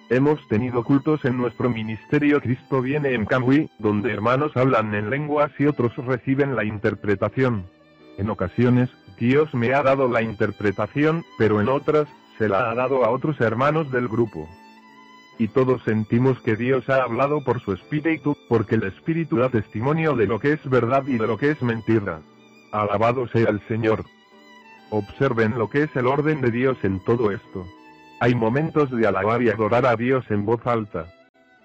Hemos 0.10 0.40
tenido 0.50 0.84
cultos 0.84 1.26
en 1.26 1.38
nuestro 1.38 1.68
ministerio 1.70 2.40
Cristo 2.40 2.82
viene 2.82 3.14
en 3.16 3.26
Camui, 3.26 3.72
donde 3.80 4.14
hermanos 4.14 4.56
hablan 4.56 4.94
en 4.94 5.10
lenguas 5.10 5.52
y 5.58 5.66
otros 5.66 5.96
reciben 5.98 6.56
la 6.56 6.64
interpretación. 6.64 7.66
En 8.20 8.30
ocasiones, 8.30 8.92
Dios 9.20 9.52
me 9.56 9.74
ha 9.74 9.82
dado 9.82 10.08
la 10.08 10.22
interpretación, 10.22 11.24
pero 11.40 11.60
en 11.60 11.70
otras, 11.70 12.08
se 12.38 12.48
la 12.48 12.70
ha 12.70 12.76
dado 12.76 13.04
a 13.04 13.10
otros 13.10 13.42
hermanos 13.42 13.92
del 13.92 14.08
grupo. 14.08 14.48
Y 15.40 15.48
todos 15.48 15.82
sentimos 15.84 16.40
que 16.42 16.56
Dios 16.56 16.88
ha 16.88 17.02
hablado 17.02 17.44
por 17.44 17.60
su 17.62 17.74
espíritu, 17.74 18.38
porque 18.48 18.76
el 18.76 18.84
espíritu 18.84 19.38
da 19.38 19.50
testimonio 19.50 20.16
de 20.16 20.28
lo 20.28 20.40
que 20.40 20.54
es 20.54 20.70
verdad 20.70 21.04
y 21.08 21.18
de 21.18 21.26
lo 21.26 21.38
que 21.38 21.50
es 21.50 21.62
mentira. 21.64 22.22
Alabado 22.72 23.28
sea 23.30 23.50
el 23.50 23.60
Señor. 23.68 24.06
Observen 24.92 25.58
lo 25.58 25.68
que 25.68 25.84
es 25.84 25.96
el 25.96 26.06
orden 26.06 26.42
de 26.42 26.52
Dios 26.52 26.78
en 26.84 27.04
todo 27.04 27.32
esto. 27.32 27.66
Hay 28.20 28.34
momentos 28.34 28.90
de 28.92 29.06
alabar 29.08 29.42
y 29.42 29.50
adorar 29.50 29.86
a 29.86 29.96
Dios 29.96 30.26
en 30.30 30.46
voz 30.46 30.66
alta. 30.66 31.06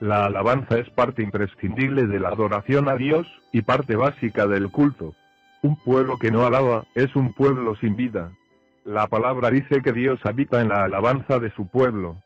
La 0.01 0.26
alabanza 0.26 0.78
es 0.78 0.88
parte 0.90 1.22
imprescindible 1.22 2.07
de 2.07 2.18
la 2.18 2.30
adoración 2.30 2.88
a 2.88 2.96
Dios, 2.96 3.26
y 3.53 3.62
parte 3.62 3.96
básica 3.96 4.46
del 4.46 4.70
culto. 4.70 5.14
Un 5.62 5.76
pueblo 5.76 6.16
que 6.18 6.30
no 6.30 6.46
alaba, 6.46 6.84
es 6.94 7.14
un 7.16 7.32
pueblo 7.34 7.76
sin 7.76 7.96
vida. 7.96 8.32
La 8.84 9.07
palabra 9.09 9.51
dice 9.51 9.82
que 9.82 9.92
Dios 9.92 10.18
habita 10.24 10.61
en 10.61 10.70
la 10.70 10.84
alabanza 10.84 11.38
de 11.38 11.51
su 11.53 11.68
pueblo. 11.68 12.16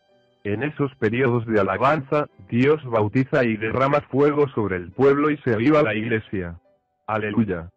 En 0.45 0.62
esos 0.62 0.95
periodos 0.97 1.47
de 1.47 1.61
alabanza, 1.61 2.27
Dios 2.49 2.85
bautiza 2.85 3.45
y 3.45 3.57
derrama 3.57 4.01
fuego 4.03 4.49
sobre 4.49 4.77
el 4.77 4.93
pueblo 4.93 5.31
y 5.31 5.39
se 5.39 5.55
aviva 5.55 5.83
la 5.83 5.95
iglesia. 5.95 6.61
Aleluya. 7.07 7.70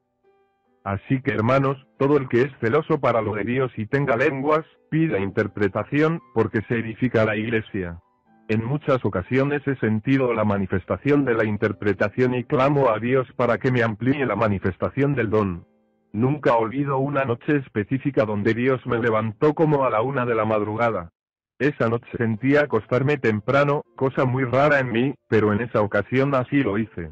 Así 0.87 1.21
que 1.21 1.31
hermanos, 1.31 1.85
todo 1.97 2.15
el 2.15 2.29
que 2.29 2.43
es 2.43 2.51
celoso 2.61 3.01
para 3.01 3.21
lo 3.21 3.35
de 3.35 3.43
Dios 3.43 3.73
y 3.75 3.87
tenga 3.87 4.15
lenguas, 4.15 4.65
pida 4.89 5.19
interpretación, 5.19 6.21
porque 6.33 6.61
se 6.61 6.75
edifica 6.75 7.25
la 7.25 7.35
iglesia. 7.35 7.99
En 8.47 8.63
muchas 8.63 9.03
ocasiones 9.03 9.67
he 9.67 9.75
sentido 9.79 10.33
la 10.33 10.45
manifestación 10.45 11.25
de 11.25 11.33
la 11.33 11.43
interpretación 11.43 12.35
y 12.35 12.45
clamo 12.45 12.89
a 12.89 12.99
Dios 12.99 13.27
para 13.35 13.57
que 13.57 13.69
me 13.69 13.83
amplíe 13.83 14.25
la 14.25 14.37
manifestación 14.37 15.13
del 15.13 15.29
don. 15.29 15.65
Nunca 16.13 16.55
olvido 16.55 16.99
una 16.99 17.25
noche 17.25 17.57
específica 17.57 18.23
donde 18.23 18.53
Dios 18.53 18.79
me 18.85 18.97
levantó 18.97 19.55
como 19.55 19.83
a 19.83 19.89
la 19.89 20.01
una 20.01 20.25
de 20.25 20.35
la 20.35 20.45
madrugada. 20.45 21.09
Esa 21.59 21.89
noche 21.89 22.07
sentía 22.17 22.61
acostarme 22.61 23.17
temprano, 23.17 23.83
cosa 23.97 24.23
muy 24.23 24.45
rara 24.45 24.79
en 24.79 24.93
mí, 24.93 25.15
pero 25.27 25.51
en 25.51 25.59
esa 25.59 25.81
ocasión 25.81 26.33
así 26.33 26.63
lo 26.63 26.77
hice. 26.77 27.11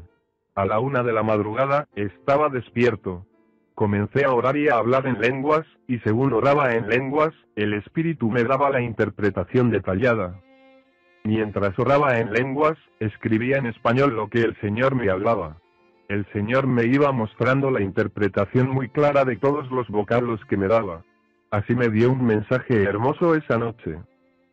A 0.54 0.64
la 0.64 0.78
una 0.80 1.02
de 1.02 1.12
la 1.12 1.22
madrugada, 1.22 1.88
estaba 1.94 2.48
despierto. 2.48 3.26
Comencé 3.76 4.24
a 4.24 4.32
orar 4.32 4.56
y 4.56 4.70
a 4.70 4.78
hablar 4.78 5.06
en 5.06 5.20
lenguas, 5.20 5.66
y 5.86 5.98
según 5.98 6.32
oraba 6.32 6.74
en 6.74 6.88
lenguas, 6.88 7.34
el 7.56 7.74
Espíritu 7.74 8.30
me 8.30 8.42
daba 8.42 8.70
la 8.70 8.80
interpretación 8.80 9.70
detallada. 9.70 10.40
Mientras 11.24 11.78
oraba 11.78 12.18
en 12.18 12.32
lenguas, 12.32 12.78
escribía 13.00 13.58
en 13.58 13.66
español 13.66 14.16
lo 14.16 14.30
que 14.30 14.40
el 14.40 14.58
Señor 14.62 14.94
me 14.94 15.10
hablaba. 15.10 15.58
El 16.08 16.24
Señor 16.32 16.66
me 16.66 16.86
iba 16.86 17.12
mostrando 17.12 17.70
la 17.70 17.82
interpretación 17.82 18.70
muy 18.70 18.88
clara 18.88 19.26
de 19.26 19.36
todos 19.36 19.70
los 19.70 19.86
vocablos 19.88 20.40
que 20.48 20.56
me 20.56 20.68
daba. 20.68 21.04
Así 21.50 21.74
me 21.74 21.90
dio 21.90 22.10
un 22.10 22.24
mensaje 22.24 22.82
hermoso 22.82 23.34
esa 23.34 23.58
noche. 23.58 23.98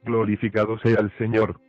Glorificado 0.03 0.77
sea 0.79 0.99
el 0.99 1.17
Señor. 1.17 1.61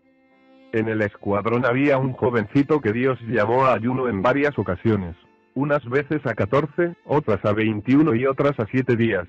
En 0.73 0.89
el 0.89 1.03
escuadrón 1.03 1.65
había 1.67 1.99
un 1.99 2.15
jovencito 2.15 2.81
que 2.81 2.93
Dios 2.93 3.17
llamó 3.29 3.67
a 3.67 3.75
ayuno 3.75 4.09
en 4.09 4.23
varias 4.23 4.59
ocasiones. 4.59 5.15
Unas 5.55 5.85
veces 5.89 6.27
a 6.27 6.35
14, 6.35 6.97
otras 7.05 7.45
a 7.45 7.53
21 7.53 8.15
y 8.17 8.27
otras 8.27 8.59
a 8.59 8.67
7 8.67 8.97
días. 8.97 9.29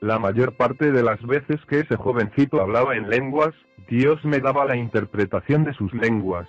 La 0.00 0.18
mayor 0.18 0.56
parte 0.56 0.92
de 0.92 1.02
las 1.02 1.20
veces 1.26 1.60
que 1.68 1.80
ese 1.80 1.96
jovencito 1.96 2.62
hablaba 2.62 2.96
en 2.96 3.10
lenguas, 3.10 3.54
Dios 3.88 4.24
me 4.24 4.38
daba 4.38 4.64
la 4.64 4.76
interpretación 4.76 5.64
de 5.64 5.74
sus 5.74 5.92
lenguas. 5.92 6.48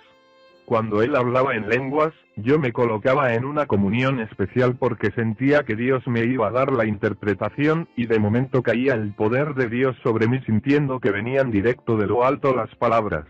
Cuando 0.64 1.02
él 1.02 1.16
hablaba 1.16 1.54
en 1.54 1.68
lenguas, 1.68 2.14
yo 2.36 2.58
me 2.58 2.72
colocaba 2.72 3.34
en 3.34 3.44
una 3.44 3.66
comunión 3.66 4.20
especial 4.20 4.76
porque 4.78 5.10
sentía 5.10 5.64
que 5.64 5.74
Dios 5.76 6.06
me 6.06 6.24
iba 6.24 6.48
a 6.48 6.52
dar 6.52 6.72
la 6.72 6.86
interpretación, 6.86 7.88
y 7.96 8.06
de 8.06 8.20
momento 8.20 8.62
caía 8.62 8.94
el 8.94 9.12
poder 9.14 9.54
de 9.54 9.68
Dios 9.68 9.96
sobre 10.02 10.28
mí 10.28 10.40
sintiendo 10.46 11.00
que 11.00 11.10
venían 11.10 11.50
directo 11.50 11.96
de 11.96 12.06
lo 12.06 12.24
alto 12.24 12.54
las 12.54 12.74
palabras. 12.76 13.26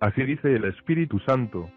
Así 0.00 0.22
dice 0.22 0.56
el 0.56 0.64
Espíritu 0.64 1.18
Santo. 1.20 1.70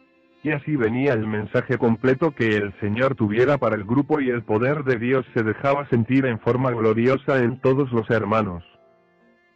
Y 0.43 0.51
así 0.51 0.75
venía 0.75 1.13
el 1.13 1.25
mensaje 1.25 1.77
completo 1.77 2.31
que 2.31 2.57
el 2.57 2.73
Señor 2.79 3.15
tuviera 3.15 3.57
para 3.57 3.75
el 3.75 3.85
grupo 3.85 4.19
y 4.19 4.29
el 4.29 4.43
poder 4.43 4.83
de 4.83 4.97
Dios 4.97 5.25
se 5.33 5.41
dejaba 5.41 5.87
sentir 5.89 6.25
en 6.25 6.39
forma 6.39 6.71
gloriosa 6.71 7.39
en 7.39 7.59
todos 7.61 7.91
los 7.91 8.09
hermanos 8.09 8.63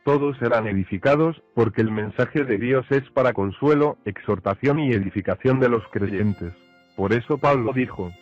todos 0.08 0.38
serán 0.38 0.68
edificados, 0.68 1.36
porque 1.54 1.82
el 1.82 1.92
mensaje 1.92 2.46
de 2.46 2.58
Dios 2.58 2.86
es 2.92 3.04
para 3.10 3.34
consuelo, 3.34 3.98
exhortación 4.06 4.80
y 4.80 4.94
edificación 4.94 5.60
de 5.60 5.68
los 5.68 5.84
creyentes. 5.92 6.54
Por 6.96 7.12
eso 7.12 7.38
Pablo 7.38 7.74
dijo, 7.74 8.14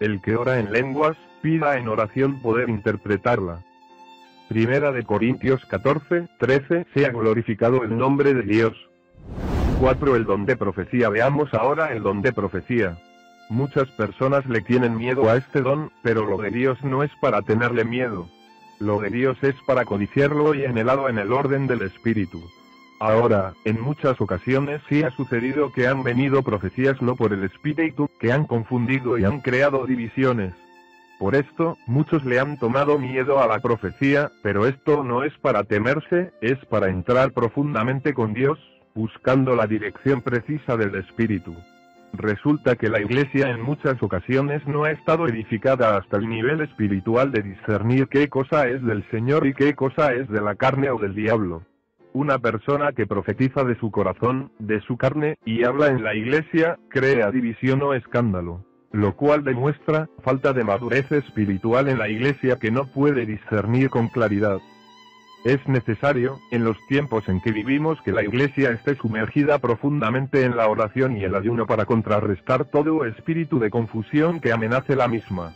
el 0.00 0.22
que 0.22 0.36
ora 0.36 0.58
en 0.58 0.72
lenguas, 0.72 1.18
pida 1.42 1.76
en 1.76 1.86
oración 1.86 2.40
poder 2.40 2.70
interpretarla. 2.70 3.62
Primera 4.48 4.90
de 4.90 5.02
Corintios 5.02 5.62
14, 5.66 6.28
13, 6.38 6.86
sea 6.94 7.10
glorificado 7.10 7.84
el 7.84 7.98
nombre 7.98 8.32
de 8.32 8.44
Dios. 8.44 8.87
4. 9.78 10.16
El 10.16 10.24
don 10.24 10.44
de 10.44 10.56
profecía. 10.56 11.08
Veamos 11.08 11.54
ahora 11.54 11.92
el 11.92 12.02
don 12.02 12.20
de 12.20 12.32
profecía. 12.32 12.98
Muchas 13.48 13.88
personas 13.92 14.44
le 14.46 14.60
tienen 14.60 14.96
miedo 14.96 15.30
a 15.30 15.36
este 15.36 15.60
don, 15.60 15.92
pero 16.02 16.24
lo 16.24 16.36
de 16.38 16.50
Dios 16.50 16.82
no 16.82 17.04
es 17.04 17.12
para 17.20 17.42
tenerle 17.42 17.84
miedo. 17.84 18.28
Lo 18.80 19.00
de 19.00 19.10
Dios 19.10 19.38
es 19.42 19.54
para 19.66 19.84
codiciarlo 19.84 20.54
y 20.54 20.64
anhelado 20.64 21.08
en 21.08 21.18
el 21.18 21.32
orden 21.32 21.68
del 21.68 21.82
Espíritu. 21.82 22.42
Ahora, 22.98 23.52
en 23.64 23.80
muchas 23.80 24.20
ocasiones 24.20 24.82
sí 24.88 25.04
ha 25.04 25.12
sucedido 25.12 25.72
que 25.72 25.86
han 25.86 26.02
venido 26.02 26.42
profecías 26.42 27.00
no 27.00 27.14
por 27.14 27.32
el 27.32 27.44
Espíritu, 27.44 28.10
que 28.18 28.32
han 28.32 28.46
confundido 28.46 29.16
y 29.16 29.24
han 29.24 29.40
creado 29.40 29.86
divisiones. 29.86 30.54
Por 31.20 31.36
esto, 31.36 31.78
muchos 31.86 32.24
le 32.24 32.40
han 32.40 32.58
tomado 32.58 32.98
miedo 32.98 33.40
a 33.40 33.46
la 33.46 33.60
profecía, 33.60 34.32
pero 34.42 34.66
esto 34.66 35.04
no 35.04 35.22
es 35.22 35.32
para 35.38 35.62
temerse, 35.62 36.32
es 36.40 36.58
para 36.66 36.88
entrar 36.90 37.32
profundamente 37.32 38.12
con 38.14 38.34
Dios, 38.34 38.58
buscando 38.94 39.54
la 39.54 39.66
dirección 39.66 40.22
precisa 40.22 40.76
del 40.76 40.94
Espíritu. 40.96 41.54
Resulta 42.12 42.76
que 42.76 42.88
la 42.88 43.00
Iglesia 43.00 43.50
en 43.50 43.60
muchas 43.60 44.02
ocasiones 44.02 44.66
no 44.66 44.84
ha 44.84 44.90
estado 44.90 45.28
edificada 45.28 45.96
hasta 45.96 46.16
el 46.16 46.28
nivel 46.28 46.60
espiritual 46.62 47.30
de 47.30 47.42
discernir 47.42 48.08
qué 48.08 48.28
cosa 48.28 48.66
es 48.66 48.82
del 48.82 49.08
Señor 49.10 49.46
y 49.46 49.54
qué 49.54 49.74
cosa 49.74 50.12
es 50.14 50.28
de 50.28 50.40
la 50.40 50.54
carne 50.54 50.90
o 50.90 50.98
del 50.98 51.14
diablo. 51.14 51.62
Una 52.14 52.38
persona 52.38 52.92
que 52.92 53.06
profetiza 53.06 53.62
de 53.64 53.78
su 53.78 53.90
corazón, 53.90 54.50
de 54.58 54.80
su 54.80 54.96
carne, 54.96 55.36
y 55.44 55.64
habla 55.64 55.88
en 55.88 56.02
la 56.02 56.14
Iglesia, 56.14 56.78
crea 56.88 57.30
división 57.30 57.82
o 57.82 57.92
escándalo, 57.92 58.64
lo 58.90 59.14
cual 59.14 59.44
demuestra 59.44 60.08
falta 60.22 60.54
de 60.54 60.64
madurez 60.64 61.12
espiritual 61.12 61.88
en 61.88 61.98
la 61.98 62.08
Iglesia 62.08 62.58
que 62.58 62.70
no 62.70 62.86
puede 62.86 63.26
discernir 63.26 63.90
con 63.90 64.08
claridad. 64.08 64.58
Es 65.44 65.66
necesario, 65.68 66.40
en 66.50 66.64
los 66.64 66.76
tiempos 66.88 67.28
en 67.28 67.40
que 67.40 67.52
vivimos, 67.52 68.00
que 68.02 68.12
la 68.12 68.24
Iglesia 68.24 68.70
esté 68.70 68.96
sumergida 68.96 69.58
profundamente 69.58 70.42
en 70.42 70.56
la 70.56 70.68
oración 70.68 71.16
y 71.16 71.24
el 71.24 71.34
ayuno 71.34 71.66
para 71.66 71.86
contrarrestar 71.86 72.64
todo 72.64 73.04
espíritu 73.04 73.58
de 73.58 73.70
confusión 73.70 74.40
que 74.40 74.52
amenace 74.52 74.96
la 74.96 75.06
misma. 75.06 75.54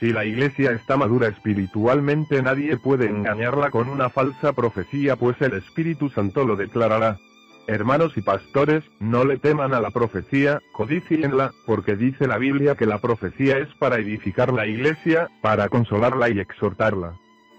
Si 0.00 0.14
la 0.14 0.24
Iglesia 0.24 0.72
está 0.72 0.96
madura 0.96 1.28
espiritualmente 1.28 2.42
nadie 2.42 2.78
puede 2.78 3.06
engañarla 3.06 3.70
con 3.70 3.90
una 3.90 4.08
falsa 4.08 4.54
profecía 4.54 5.16
pues 5.16 5.36
el 5.42 5.52
Espíritu 5.52 6.08
Santo 6.08 6.46
lo 6.46 6.56
declarará. 6.56 7.18
Hermanos 7.66 8.16
y 8.16 8.22
pastores, 8.22 8.82
no 8.98 9.24
le 9.26 9.36
teman 9.36 9.74
a 9.74 9.80
la 9.80 9.90
profecía, 9.90 10.60
codicienla, 10.72 11.52
porque 11.66 11.94
dice 11.94 12.26
la 12.26 12.38
Biblia 12.38 12.74
que 12.74 12.86
la 12.86 12.98
profecía 12.98 13.58
es 13.58 13.68
para 13.78 13.98
edificar 13.98 14.52
la 14.52 14.66
Iglesia, 14.66 15.28
para 15.42 15.68
consolarla 15.68 16.30
y 16.30 16.40
exhortarla. 16.40 17.14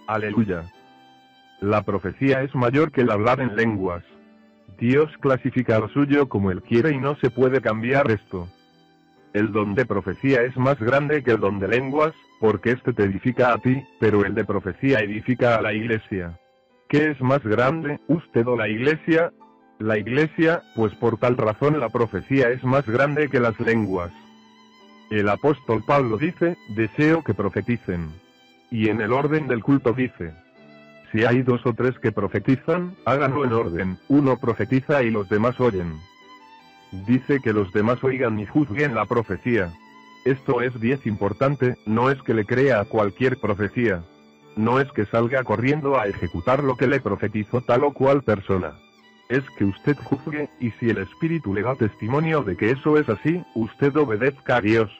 Aleluya. 0.08 0.66
La 1.62 1.84
profecía 1.84 2.42
es 2.42 2.56
mayor 2.56 2.92
que 2.92 3.02
el 3.02 3.12
hablar 3.12 3.40
en 3.40 3.56
lenguas. 3.56 4.04
Dios 4.80 5.12
clasifica 5.20 5.78
lo 5.78 5.90
suyo 5.90 6.28
como 6.28 6.50
Él 6.50 6.64
quiere 6.64 6.92
y 6.92 6.98
no 6.98 7.16
se 7.18 7.30
puede 7.30 7.62
cambiar 7.62 8.10
esto. 8.10 8.48
El 9.34 9.52
don 9.52 9.76
de 9.76 9.86
profecía 9.86 10.42
es 10.42 10.58
más 10.58 10.80
grande 10.80 11.24
que 11.24 11.30
el 11.30 11.40
don 11.40 11.60
de 11.60 11.68
lenguas, 11.68 12.14
porque 12.40 12.72
éste 12.72 12.94
te 12.94 13.04
edifica 13.04 13.54
a 13.54 13.60
ti, 13.60 13.80
pero 14.00 14.26
el 14.26 14.34
de 14.34 14.44
profecía 14.44 15.02
edifica 15.02 15.56
a 15.56 15.62
la 15.62 15.72
iglesia. 15.72 16.40
¿Qué 16.90 17.12
es 17.12 17.22
más 17.22 17.44
grande, 17.44 18.00
usted 18.08 18.48
o 18.48 18.58
la 18.58 18.68
iglesia? 18.68 19.32
La 19.78 20.00
iglesia, 20.00 20.64
pues 20.76 20.96
por 20.96 21.20
tal 21.20 21.38
razón 21.38 21.80
la 21.80 21.90
profecía 21.90 22.50
es 22.50 22.64
más 22.64 22.88
grande 22.88 23.30
que 23.30 23.40
las 23.40 23.60
lenguas. 23.60 24.12
El 25.12 25.30
apóstol 25.30 25.84
Pablo 25.86 26.18
dice, 26.18 26.58
deseo 26.70 27.24
que 27.24 27.36
profeticen. 27.36 28.10
Y 28.72 28.90
en 28.90 29.00
el 29.00 29.14
orden 29.14 29.48
del 29.48 29.62
culto 29.62 29.94
dice, 29.94 30.34
si 31.12 31.26
hay 31.26 31.42
dos 31.42 31.66
o 31.66 31.74
tres 31.74 31.98
que 32.00 32.12
profetizan, 32.12 32.96
háganlo 33.06 33.44
en 33.44 33.54
orden, 33.54 33.98
uno 34.08 34.38
profetiza 34.38 35.04
y 35.04 35.12
los 35.12 35.28
demás 35.30 35.60
oyen. 35.60 36.00
Dice 37.06 37.40
que 37.42 37.54
los 37.54 37.72
demás 37.74 38.04
oigan 38.04 38.40
y 38.40 38.46
juzguen 38.46 38.96
la 38.96 39.06
profecía. 39.06 39.72
Esto 40.26 40.62
es 40.62 40.80
diez 40.80 41.06
importante, 41.06 41.78
no 41.86 42.10
es 42.10 42.22
que 42.22 42.34
le 42.34 42.46
crea 42.46 42.82
a 42.82 42.86
cualquier 42.86 43.40
profecía. 43.40 44.04
No 44.56 44.80
es 44.80 44.92
que 44.92 45.06
salga 45.06 45.44
corriendo 45.44 46.00
a 46.00 46.08
ejecutar 46.08 46.64
lo 46.64 46.76
que 46.76 46.88
le 46.88 47.00
profetizó 47.00 47.62
tal 47.62 47.84
o 47.84 47.94
cual 47.94 48.22
persona. 48.24 48.74
Es 49.30 49.44
que 49.58 49.66
usted 49.66 49.98
juzgue, 49.98 50.50
y 50.60 50.72
si 50.72 50.90
el 50.90 50.98
Espíritu 50.98 51.54
le 51.54 51.62
da 51.62 51.76
testimonio 51.76 52.44
de 52.44 52.58
que 52.58 52.72
eso 52.72 52.98
es 52.98 53.08
así, 53.08 53.42
usted 53.56 53.96
obedezca 53.96 54.58
a 54.58 54.62
Dios. 54.62 54.92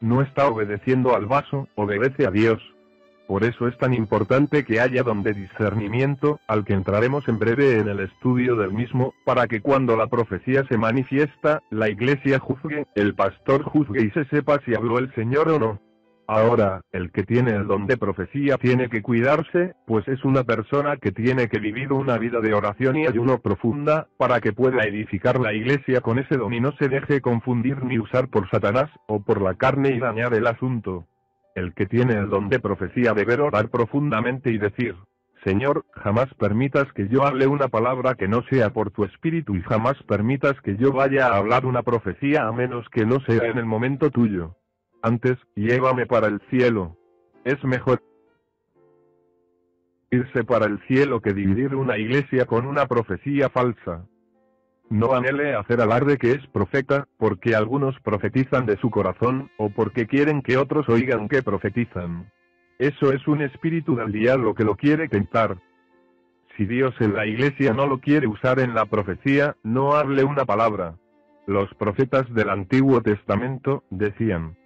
No 0.00 0.22
está 0.22 0.48
obedeciendo 0.48 1.14
al 1.14 1.26
vaso, 1.26 1.68
obedece 1.76 2.26
a 2.26 2.30
Dios. 2.30 2.60
Por 3.28 3.44
eso 3.44 3.68
es 3.68 3.76
tan 3.76 3.92
importante 3.92 4.64
que 4.64 4.80
haya 4.80 5.02
don 5.02 5.22
de 5.22 5.34
discernimiento, 5.34 6.40
al 6.48 6.64
que 6.64 6.72
entraremos 6.72 7.28
en 7.28 7.38
breve 7.38 7.78
en 7.78 7.86
el 7.86 8.00
estudio 8.00 8.56
del 8.56 8.72
mismo, 8.72 9.12
para 9.26 9.46
que 9.46 9.60
cuando 9.60 9.98
la 9.98 10.06
profecía 10.06 10.64
se 10.66 10.78
manifiesta, 10.78 11.62
la 11.68 11.90
iglesia 11.90 12.38
juzgue, 12.38 12.86
el 12.94 13.14
pastor 13.14 13.64
juzgue 13.64 14.02
y 14.02 14.10
se 14.12 14.24
sepa 14.30 14.60
si 14.64 14.74
habló 14.74 14.98
el 14.98 15.14
Señor 15.14 15.50
o 15.50 15.58
no. 15.58 15.78
Ahora, 16.26 16.80
el 16.90 17.12
que 17.12 17.22
tiene 17.22 17.50
el 17.50 17.66
don 17.66 17.86
de 17.86 17.98
profecía 17.98 18.56
tiene 18.56 18.88
que 18.88 19.02
cuidarse, 19.02 19.74
pues 19.86 20.08
es 20.08 20.24
una 20.24 20.44
persona 20.44 20.96
que 20.96 21.12
tiene 21.12 21.48
que 21.48 21.58
vivir 21.58 21.92
una 21.92 22.16
vida 22.16 22.40
de 22.40 22.54
oración 22.54 22.96
y 22.96 23.06
ayuno 23.06 23.40
profunda, 23.40 24.08
para 24.16 24.40
que 24.40 24.54
pueda 24.54 24.84
edificar 24.84 25.38
la 25.38 25.52
iglesia 25.52 26.00
con 26.00 26.18
ese 26.18 26.38
don 26.38 26.54
y 26.54 26.60
no 26.60 26.72
se 26.78 26.88
deje 26.88 27.20
confundir 27.20 27.84
ni 27.84 27.98
usar 27.98 28.28
por 28.28 28.48
Satanás, 28.48 28.88
o 29.06 29.20
por 29.20 29.42
la 29.42 29.54
carne 29.54 29.90
y 29.90 29.98
dañar 29.98 30.32
el 30.32 30.46
asunto. 30.46 31.06
El 31.58 31.74
que 31.74 31.86
tiene 31.86 32.14
el 32.14 32.28
don 32.28 32.48
de 32.48 32.60
profecía 32.60 33.14
debe 33.14 33.34
orar 33.34 33.68
profundamente 33.68 34.52
y 34.52 34.58
decir, 34.58 34.94
Señor, 35.42 35.84
jamás 35.92 36.32
permitas 36.34 36.92
que 36.92 37.08
yo 37.08 37.24
hable 37.24 37.48
una 37.48 37.66
palabra 37.66 38.14
que 38.14 38.28
no 38.28 38.42
sea 38.44 38.70
por 38.70 38.92
tu 38.92 39.04
espíritu 39.04 39.56
y 39.56 39.62
jamás 39.62 40.00
permitas 40.04 40.60
que 40.62 40.76
yo 40.76 40.92
vaya 40.92 41.26
a 41.26 41.36
hablar 41.36 41.66
una 41.66 41.82
profecía 41.82 42.46
a 42.46 42.52
menos 42.52 42.88
que 42.90 43.04
no 43.04 43.18
sea 43.20 43.48
en 43.48 43.58
el 43.58 43.66
momento 43.66 44.10
tuyo. 44.10 44.54
Antes, 45.02 45.36
llévame 45.56 46.06
para 46.06 46.28
el 46.28 46.40
cielo. 46.48 46.96
Es 47.44 47.62
mejor 47.64 48.02
irse 50.12 50.44
para 50.44 50.66
el 50.66 50.78
cielo 50.86 51.20
que 51.20 51.32
dividir 51.32 51.74
una 51.74 51.98
iglesia 51.98 52.46
con 52.46 52.66
una 52.66 52.86
profecía 52.86 53.48
falsa. 53.48 54.06
No 54.90 55.14
anhele 55.14 55.54
hacer 55.54 55.80
alarde 55.80 56.16
que 56.16 56.32
es 56.32 56.46
profeta, 56.46 57.08
porque 57.18 57.54
algunos 57.54 57.98
profetizan 58.00 58.64
de 58.64 58.76
su 58.78 58.90
corazón, 58.90 59.50
o 59.58 59.68
porque 59.70 60.06
quieren 60.06 60.40
que 60.40 60.56
otros 60.56 60.88
oigan 60.88 61.28
que 61.28 61.42
profetizan. 61.42 62.30
Eso 62.78 63.12
es 63.12 63.26
un 63.28 63.42
espíritu 63.42 63.96
del 63.96 64.12
diablo 64.12 64.54
que 64.54 64.64
lo 64.64 64.76
quiere 64.76 65.08
tentar. 65.08 65.58
Si 66.56 66.64
Dios 66.64 66.94
en 67.00 67.14
la 67.14 67.26
iglesia 67.26 67.72
no 67.72 67.86
lo 67.86 67.98
quiere 67.98 68.26
usar 68.26 68.60
en 68.60 68.74
la 68.74 68.86
profecía, 68.86 69.56
no 69.62 69.92
hable 69.92 70.24
una 70.24 70.44
palabra. 70.44 70.94
Los 71.46 71.72
profetas 71.74 72.32
del 72.32 72.50
Antiguo 72.50 73.00
Testamento 73.02 73.84
decían, 73.90 74.56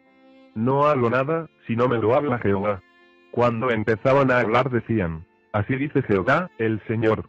no 0.54 0.86
hago 0.86 1.10
nada, 1.10 1.48
si 1.66 1.76
no 1.76 1.88
me 1.88 1.98
lo 1.98 2.14
habla 2.14 2.38
Jehová. 2.38 2.82
Cuando 3.30 3.70
empezaban 3.70 4.30
a 4.30 4.40
hablar 4.40 4.70
decían, 4.70 5.24
así 5.52 5.76
dice 5.76 6.02
Jehová, 6.02 6.50
el 6.58 6.82
Señor. 6.86 7.28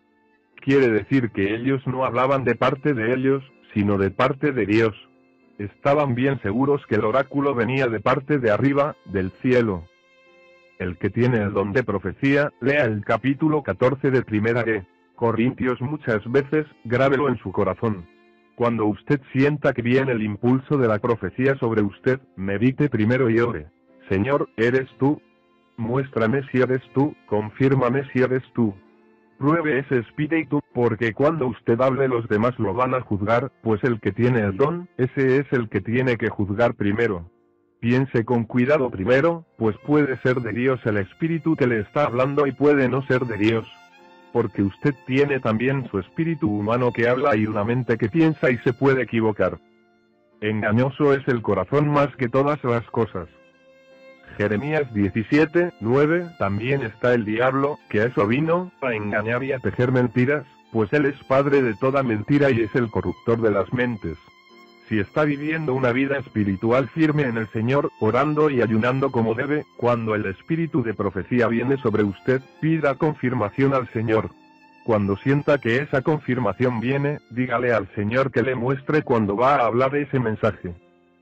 Quiere 0.63 0.87
decir 0.87 1.31
que 1.31 1.53
ellos 1.53 1.85
no 1.85 2.05
hablaban 2.05 2.45
de 2.45 2.55
parte 2.55 2.93
de 2.93 3.13
ellos, 3.13 3.43
sino 3.73 3.97
de 3.97 4.11
parte 4.11 4.53
de 4.53 4.65
Dios. 4.65 4.95
Estaban 5.57 6.15
bien 6.15 6.39
seguros 6.41 6.81
que 6.87 6.95
el 6.95 7.03
oráculo 7.03 7.53
venía 7.53 7.87
de 7.87 7.99
parte 7.99 8.39
de 8.39 8.49
arriba, 8.49 8.95
del 9.03 9.31
cielo. 9.41 9.83
El 10.79 10.97
que 10.97 11.09
tiene 11.09 11.39
el 11.39 11.51
don 11.51 11.73
de 11.73 11.83
profecía, 11.83 12.49
lea 12.61 12.85
el 12.85 13.03
capítulo 13.03 13.61
14 13.61 14.09
de 14.09 14.21
Primera 14.21 14.63
de 14.63 14.85
Corintios 15.15 15.81
muchas 15.81 16.23
veces, 16.31 16.65
grábelo 16.85 17.27
en 17.27 17.37
su 17.39 17.51
corazón. 17.51 18.07
Cuando 18.55 18.85
usted 18.85 19.19
sienta 19.33 19.73
que 19.73 19.81
viene 19.81 20.13
el 20.13 20.23
impulso 20.23 20.77
de 20.77 20.87
la 20.87 20.99
profecía 20.99 21.55
sobre 21.55 21.81
usted, 21.81 22.21
medite 22.37 22.87
primero 22.87 23.29
y 23.29 23.37
ore. 23.37 23.67
Señor, 24.07 24.47
¿eres 24.55 24.89
tú? 24.97 25.21
Muéstrame 25.75 26.41
si 26.51 26.59
eres 26.59 26.81
tú, 26.93 27.13
confírmame 27.25 28.09
si 28.13 28.19
eres 28.19 28.43
tú. 28.53 28.73
Pruebe 29.37 29.79
ese 29.79 29.99
espíritu, 29.99 30.61
porque 30.73 31.13
cuando 31.13 31.47
usted 31.47 31.79
hable 31.81 32.07
los 32.07 32.27
demás 32.27 32.57
lo 32.59 32.73
van 32.73 32.93
a 32.93 33.01
juzgar, 33.01 33.51
pues 33.61 33.83
el 33.83 33.99
que 33.99 34.11
tiene 34.11 34.39
el 34.41 34.57
don, 34.57 34.87
ese 34.97 35.37
es 35.37 35.45
el 35.51 35.69
que 35.69 35.81
tiene 35.81 36.17
que 36.17 36.29
juzgar 36.29 36.75
primero. 36.75 37.29
Piense 37.79 38.23
con 38.23 38.45
cuidado 38.45 38.89
primero, 38.89 39.45
pues 39.57 39.75
puede 39.85 40.17
ser 40.21 40.37
de 40.37 40.53
Dios 40.53 40.79
el 40.85 40.97
espíritu 40.97 41.55
que 41.55 41.67
le 41.67 41.81
está 41.81 42.05
hablando 42.05 42.47
y 42.47 42.53
puede 42.53 42.87
no 42.87 43.01
ser 43.07 43.21
de 43.21 43.37
Dios 43.37 43.67
porque 44.33 44.63
usted 44.63 44.95
tiene 45.05 45.39
también 45.39 45.87
su 45.89 45.99
espíritu 45.99 46.49
humano 46.49 46.91
que 46.91 47.07
habla 47.07 47.37
y 47.37 47.45
una 47.45 47.63
mente 47.63 47.97
que 47.97 48.09
piensa 48.09 48.49
y 48.49 48.57
se 48.57 48.73
puede 48.73 49.03
equivocar. 49.03 49.59
Engañoso 50.41 51.13
es 51.13 51.25
el 51.27 51.41
corazón 51.41 51.87
más 51.87 52.13
que 52.17 52.27
todas 52.27 52.61
las 52.63 52.83
cosas. 52.89 53.29
Jeremías 54.37 54.93
17, 54.93 55.73
9, 55.79 56.27
también 56.39 56.81
está 56.81 57.13
el 57.13 57.25
diablo, 57.25 57.77
que 57.89 58.01
a 58.01 58.05
eso 58.05 58.27
vino, 58.27 58.71
a 58.81 58.93
engañar 58.93 59.43
y 59.43 59.51
a 59.51 59.59
tejer 59.59 59.91
mentiras, 59.91 60.45
pues 60.71 60.91
él 60.93 61.05
es 61.05 61.23
padre 61.25 61.61
de 61.61 61.75
toda 61.75 62.03
mentira 62.03 62.49
y 62.49 62.61
es 62.61 62.75
el 62.75 62.89
corruptor 62.89 63.41
de 63.41 63.51
las 63.51 63.71
mentes. 63.73 64.17
Si 64.89 64.99
está 64.99 65.23
viviendo 65.23 65.73
una 65.73 65.91
vida 65.91 66.17
espiritual 66.17 66.89
firme 66.89 67.23
en 67.23 67.37
el 67.37 67.47
Señor, 67.49 67.89
orando 67.99 68.49
y 68.49 68.61
ayunando 68.61 69.11
como 69.11 69.33
debe, 69.33 69.65
cuando 69.77 70.13
el 70.13 70.25
espíritu 70.25 70.83
de 70.83 70.93
profecía 70.93 71.47
viene 71.47 71.77
sobre 71.77 72.03
usted, 72.03 72.41
pida 72.59 72.95
confirmación 72.95 73.73
al 73.73 73.87
Señor. 73.93 74.31
Cuando 74.83 75.15
sienta 75.15 75.59
que 75.59 75.77
esa 75.77 76.01
confirmación 76.01 76.81
viene, 76.81 77.19
dígale 77.29 77.71
al 77.71 77.87
Señor 77.95 78.31
que 78.31 78.43
le 78.43 78.55
muestre 78.55 79.03
cuando 79.03 79.37
va 79.37 79.55
a 79.55 79.65
hablar 79.65 79.95
ese 79.95 80.19
mensaje. 80.19 80.73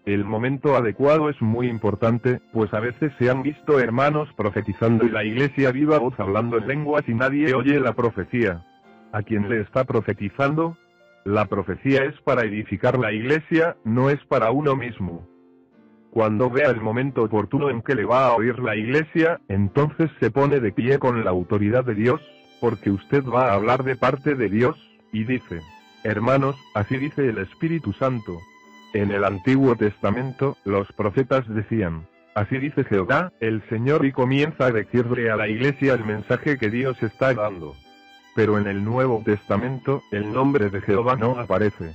El 0.05 0.25
momento 0.25 0.75
adecuado 0.75 1.29
es 1.29 1.39
muy 1.41 1.67
importante, 1.67 2.41
pues 2.53 2.73
a 2.73 2.79
veces 2.79 3.13
se 3.19 3.29
han 3.29 3.43
visto 3.43 3.79
hermanos 3.79 4.29
profetizando 4.35 5.05
y 5.05 5.09
la 5.09 5.23
iglesia 5.23 5.71
viva 5.71 5.99
voz 5.99 6.19
hablando 6.19 6.57
en 6.57 6.67
lenguas 6.67 7.03
y 7.07 7.13
nadie 7.13 7.53
oye 7.53 7.79
la 7.79 7.93
profecía. 7.93 8.65
¿A 9.11 9.21
quien 9.21 9.47
le 9.47 9.61
está 9.61 9.83
profetizando? 9.83 10.75
La 11.23 11.45
profecía 11.45 12.03
es 12.03 12.19
para 12.21 12.41
edificar 12.41 12.97
la 12.97 13.11
iglesia, 13.11 13.77
no 13.83 14.09
es 14.09 14.19
para 14.25 14.49
uno 14.49 14.75
mismo. 14.75 15.27
Cuando 16.09 16.49
vea 16.49 16.71
el 16.71 16.81
momento 16.81 17.21
oportuno 17.23 17.69
en 17.69 17.83
que 17.83 17.93
le 17.93 18.05
va 18.05 18.25
a 18.25 18.35
oír 18.35 18.57
la 18.57 18.75
iglesia, 18.75 19.39
entonces 19.47 20.09
se 20.19 20.31
pone 20.31 20.59
de 20.59 20.71
pie 20.71 20.97
con 20.97 21.23
la 21.23 21.29
autoridad 21.29 21.85
de 21.85 21.93
Dios, 21.93 22.19
porque 22.59 22.89
usted 22.89 23.23
va 23.23 23.51
a 23.51 23.53
hablar 23.53 23.83
de 23.83 23.95
parte 23.95 24.33
de 24.33 24.49
Dios, 24.49 24.75
y 25.13 25.25
dice, 25.25 25.59
hermanos, 26.03 26.55
así 26.73 26.97
dice 26.97 27.29
el 27.29 27.37
Espíritu 27.37 27.93
Santo. 27.93 28.39
En 28.93 29.11
el 29.11 29.23
Antiguo 29.23 29.75
Testamento, 29.75 30.57
los 30.65 30.91
profetas 30.93 31.47
decían, 31.47 32.07
así 32.35 32.57
dice 32.57 32.83
Jehová, 32.83 33.31
el 33.39 33.61
Señor, 33.69 34.05
y 34.05 34.11
comienza 34.11 34.65
a 34.65 34.71
decirle 34.71 35.31
a 35.31 35.35
la 35.35 35.47
iglesia 35.47 35.93
el 35.93 36.05
mensaje 36.05 36.57
que 36.57 36.69
Dios 36.69 37.01
está 37.01 37.33
dando 37.33 37.75
pero 38.35 38.57
en 38.57 38.67
el 38.67 38.83
Nuevo 38.83 39.21
Testamento, 39.25 40.03
el 40.11 40.31
nombre 40.31 40.69
de 40.69 40.81
Jehová 40.81 41.15
no 41.15 41.39
aparece. 41.39 41.93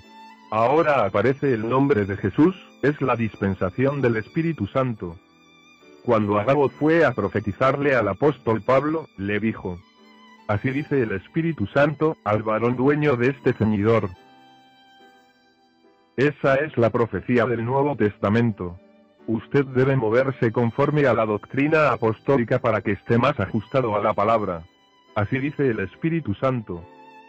Ahora 0.50 1.04
aparece 1.04 1.52
el 1.52 1.68
nombre 1.68 2.04
de 2.04 2.16
Jesús, 2.16 2.54
es 2.82 3.00
la 3.00 3.16
dispensación 3.16 4.02
del 4.02 4.16
Espíritu 4.16 4.66
Santo. 4.66 5.16
Cuando 6.04 6.38
Agabo 6.38 6.68
fue 6.68 7.04
a 7.04 7.12
profetizarle 7.12 7.96
al 7.96 8.08
apóstol 8.08 8.62
Pablo, 8.62 9.08
le 9.16 9.40
dijo, 9.40 9.78
Así 10.46 10.70
dice 10.70 11.02
el 11.02 11.12
Espíritu 11.12 11.66
Santo, 11.66 12.16
al 12.22 12.42
varón 12.42 12.76
dueño 12.76 13.16
de 13.16 13.30
este 13.30 13.52
ceñidor. 13.54 14.08
Esa 16.16 16.54
es 16.54 16.74
la 16.78 16.88
profecía 16.88 17.44
del 17.44 17.62
Nuevo 17.62 17.94
Testamento. 17.94 18.78
Usted 19.26 19.66
debe 19.66 19.96
moverse 19.96 20.50
conforme 20.50 21.06
a 21.06 21.12
la 21.12 21.26
doctrina 21.26 21.90
apostólica 21.90 22.58
para 22.58 22.80
que 22.80 22.92
esté 22.92 23.18
más 23.18 23.38
ajustado 23.38 23.94
a 23.94 24.02
la 24.02 24.14
palabra. 24.14 24.62
Así 25.14 25.38
dice 25.38 25.68
el 25.68 25.80
Espíritu 25.80 26.32
Santo. 26.34 26.82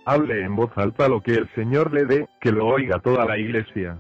Hable 0.06 0.42
en 0.42 0.56
voz 0.56 0.72
alta 0.78 1.10
lo 1.10 1.22
que 1.22 1.34
el 1.34 1.50
Señor 1.54 1.92
le 1.92 2.06
dé, 2.06 2.28
que 2.40 2.54
lo 2.54 2.66
oiga 2.66 3.00
toda 3.00 3.26
la 3.26 3.38
iglesia. 3.38 3.98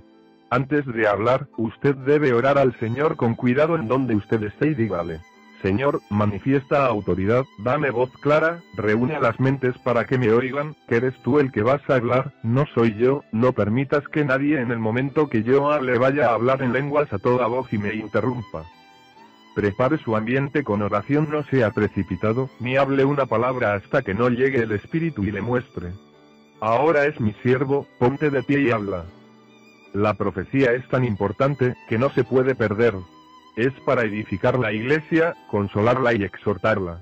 Antes 0.50 0.86
de 0.86 1.06
hablar, 1.06 1.48
usted 1.58 1.94
debe 1.94 2.32
orar 2.32 2.58
al 2.58 2.74
Señor 2.80 3.18
con 3.18 3.36
cuidado 3.36 3.76
en 3.76 3.90
donde 3.90 4.16
usted 4.16 4.42
esté 4.44 4.68
y 4.68 4.74
dígale. 4.74 5.20
Señor, 5.62 6.02
manifiesta 6.12 6.86
autoridad, 6.86 7.44
dame 7.58 7.90
voz 7.90 8.12
clara, 8.22 8.62
reúne 8.76 9.16
a 9.16 9.20
las 9.20 9.40
mentes 9.40 9.76
para 9.80 10.06
que 10.06 10.18
me 10.18 10.32
oigan, 10.32 10.76
que 10.88 10.98
eres 10.98 11.16
tú 11.24 11.40
el 11.40 11.52
que 11.52 11.64
vas 11.64 11.82
a 11.90 11.96
hablar, 11.96 12.32
no 12.44 12.66
soy 12.76 12.94
yo, 12.96 13.24
no 13.32 13.54
permitas 13.54 14.08
que 14.10 14.24
nadie 14.24 14.62
en 14.62 14.72
el 14.72 14.78
momento 14.78 15.30
que 15.30 15.42
yo 15.42 15.72
hable 15.72 15.98
vaya 15.98 16.30
a 16.30 16.36
hablar 16.36 16.62
en 16.62 16.74
lenguas 16.74 17.12
a 17.12 17.18
toda 17.18 17.48
voz 17.48 17.74
y 17.74 17.80
me 17.80 17.96
interrumpa. 17.96 18.66
Prepare 19.56 19.98
su 19.98 20.16
ambiente 20.16 20.64
con 20.64 20.84
oración, 20.84 21.30
no 21.32 21.44
sea 21.46 21.72
precipitado, 21.72 22.52
ni 22.60 22.78
hable 22.78 23.04
una 23.06 23.26
palabra 23.26 23.74
hasta 23.74 24.04
que 24.04 24.14
no 24.14 24.30
llegue 24.30 24.62
el 24.62 24.72
Espíritu 24.72 25.24
y 25.24 25.32
le 25.32 25.42
muestre. 25.42 25.94
Ahora 26.60 27.06
es 27.06 27.20
mi 27.20 27.34
siervo, 27.42 27.88
ponte 27.98 28.30
de 28.30 28.44
pie 28.44 28.62
y 28.62 28.70
habla. 28.70 29.06
La 29.94 30.14
profecía 30.14 30.74
es 30.74 30.88
tan 30.90 31.04
importante, 31.04 31.76
que 31.90 31.98
no 31.98 32.12
se 32.12 32.24
puede 32.24 32.54
perder. 32.54 32.94
Es 33.58 33.74
para 33.88 34.04
edificar 34.04 34.60
la 34.60 34.72
iglesia, 34.72 35.36
consolarla 35.50 36.14
y 36.14 36.24
exhortarla. 36.24 37.02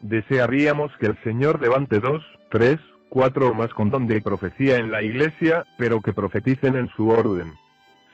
Desearíamos 0.00 0.96
que 0.98 1.06
el 1.06 1.18
Señor 1.24 1.60
levante 1.60 1.98
dos, 1.98 2.22
tres, 2.48 2.78
cuatro 3.08 3.48
o 3.48 3.54
más 3.54 3.74
con 3.74 3.90
don 3.90 4.06
de 4.06 4.20
profecía 4.20 4.76
en 4.76 4.92
la 4.92 5.02
iglesia, 5.02 5.64
pero 5.76 6.00
que 6.00 6.12
profeticen 6.12 6.76
en 6.76 6.88
su 6.90 7.08
orden. 7.08 7.52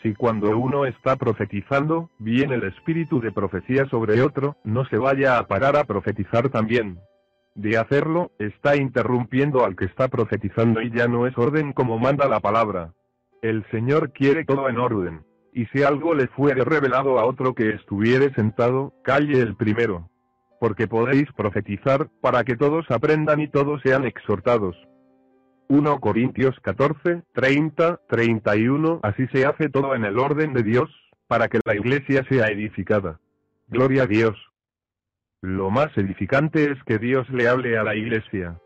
Si 0.02 0.14
cuando 0.14 0.56
uno 0.56 0.86
está 0.86 1.16
profetizando, 1.16 2.08
viene 2.18 2.54
el 2.54 2.64
espíritu 2.64 3.20
de 3.20 3.30
profecía 3.30 3.84
sobre 3.90 4.22
otro, 4.22 4.56
no 4.64 4.86
se 4.86 4.96
vaya 4.96 5.36
a 5.36 5.46
parar 5.46 5.76
a 5.76 5.84
profetizar 5.84 6.48
también. 6.48 6.98
De 7.54 7.76
hacerlo, 7.76 8.30
está 8.38 8.74
interrumpiendo 8.74 9.66
al 9.66 9.76
que 9.76 9.84
está 9.84 10.08
profetizando 10.08 10.80
y 10.80 10.90
ya 10.92 11.08
no 11.08 11.26
es 11.26 11.36
orden 11.36 11.74
como 11.74 11.98
manda 11.98 12.26
la 12.26 12.40
palabra. 12.40 12.94
El 13.42 13.66
Señor 13.70 14.12
quiere 14.12 14.46
todo 14.46 14.70
en 14.70 14.78
orden. 14.78 15.31
Y 15.52 15.66
si 15.66 15.82
algo 15.82 16.14
le 16.14 16.28
fuere 16.28 16.64
revelado 16.64 17.18
a 17.18 17.26
otro 17.26 17.54
que 17.54 17.70
estuviere 17.70 18.32
sentado, 18.34 18.94
calle 19.04 19.38
el 19.40 19.54
primero. 19.54 20.08
Porque 20.58 20.88
podéis 20.88 21.30
profetizar, 21.32 22.08
para 22.22 22.42
que 22.44 22.56
todos 22.56 22.90
aprendan 22.90 23.40
y 23.40 23.48
todos 23.48 23.82
sean 23.82 24.06
exhortados. 24.06 24.76
1 25.68 26.00
Corintios 26.00 26.58
14, 26.60 27.22
30, 27.32 28.00
31 28.08 29.00
Así 29.02 29.26
se 29.28 29.44
hace 29.44 29.68
todo 29.68 29.94
en 29.94 30.04
el 30.04 30.18
orden 30.18 30.54
de 30.54 30.62
Dios, 30.62 30.90
para 31.26 31.48
que 31.48 31.60
la 31.64 31.74
iglesia 31.74 32.24
sea 32.28 32.46
edificada. 32.46 33.20
Gloria 33.68 34.04
a 34.04 34.06
Dios. 34.06 34.36
Lo 35.42 35.70
más 35.70 35.96
edificante 35.98 36.70
es 36.70 36.82
que 36.84 36.98
Dios 36.98 37.28
le 37.30 37.48
hable 37.48 37.76
a 37.76 37.82
la 37.82 37.94
iglesia. 37.94 38.58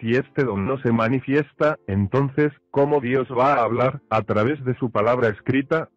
Si 0.00 0.14
este 0.14 0.44
don 0.44 0.66
no 0.66 0.78
se 0.80 0.92
manifiesta, 0.92 1.76
entonces, 1.86 2.52
¿cómo 2.70 3.00
Dios 3.00 3.28
va 3.30 3.54
a 3.54 3.62
hablar, 3.62 4.00
a 4.10 4.22
través 4.22 4.62
de 4.64 4.76
su 4.78 4.90
palabra 4.90 5.28
escrita? 5.28 5.88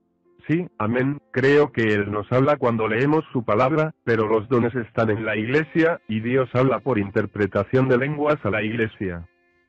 Sí, 0.52 0.68
amén, 0.80 1.22
creo 1.32 1.72
que 1.72 1.94
Él 1.94 2.12
nos 2.12 2.30
habla 2.30 2.58
cuando 2.58 2.86
leemos 2.86 3.24
su 3.32 3.46
palabra, 3.46 3.96
pero 4.04 4.28
los 4.28 4.50
dones 4.50 4.76
están 4.76 5.10
en 5.10 5.24
la 5.24 5.38
iglesia, 5.38 6.02
y 6.10 6.20
Dios 6.20 6.50
habla 6.54 6.80
por 6.80 7.00
interpretación 7.00 7.88
de 7.88 7.98
lenguas 7.98 8.38
a 8.44 8.50
la 8.50 8.62
iglesia. 8.62 9.26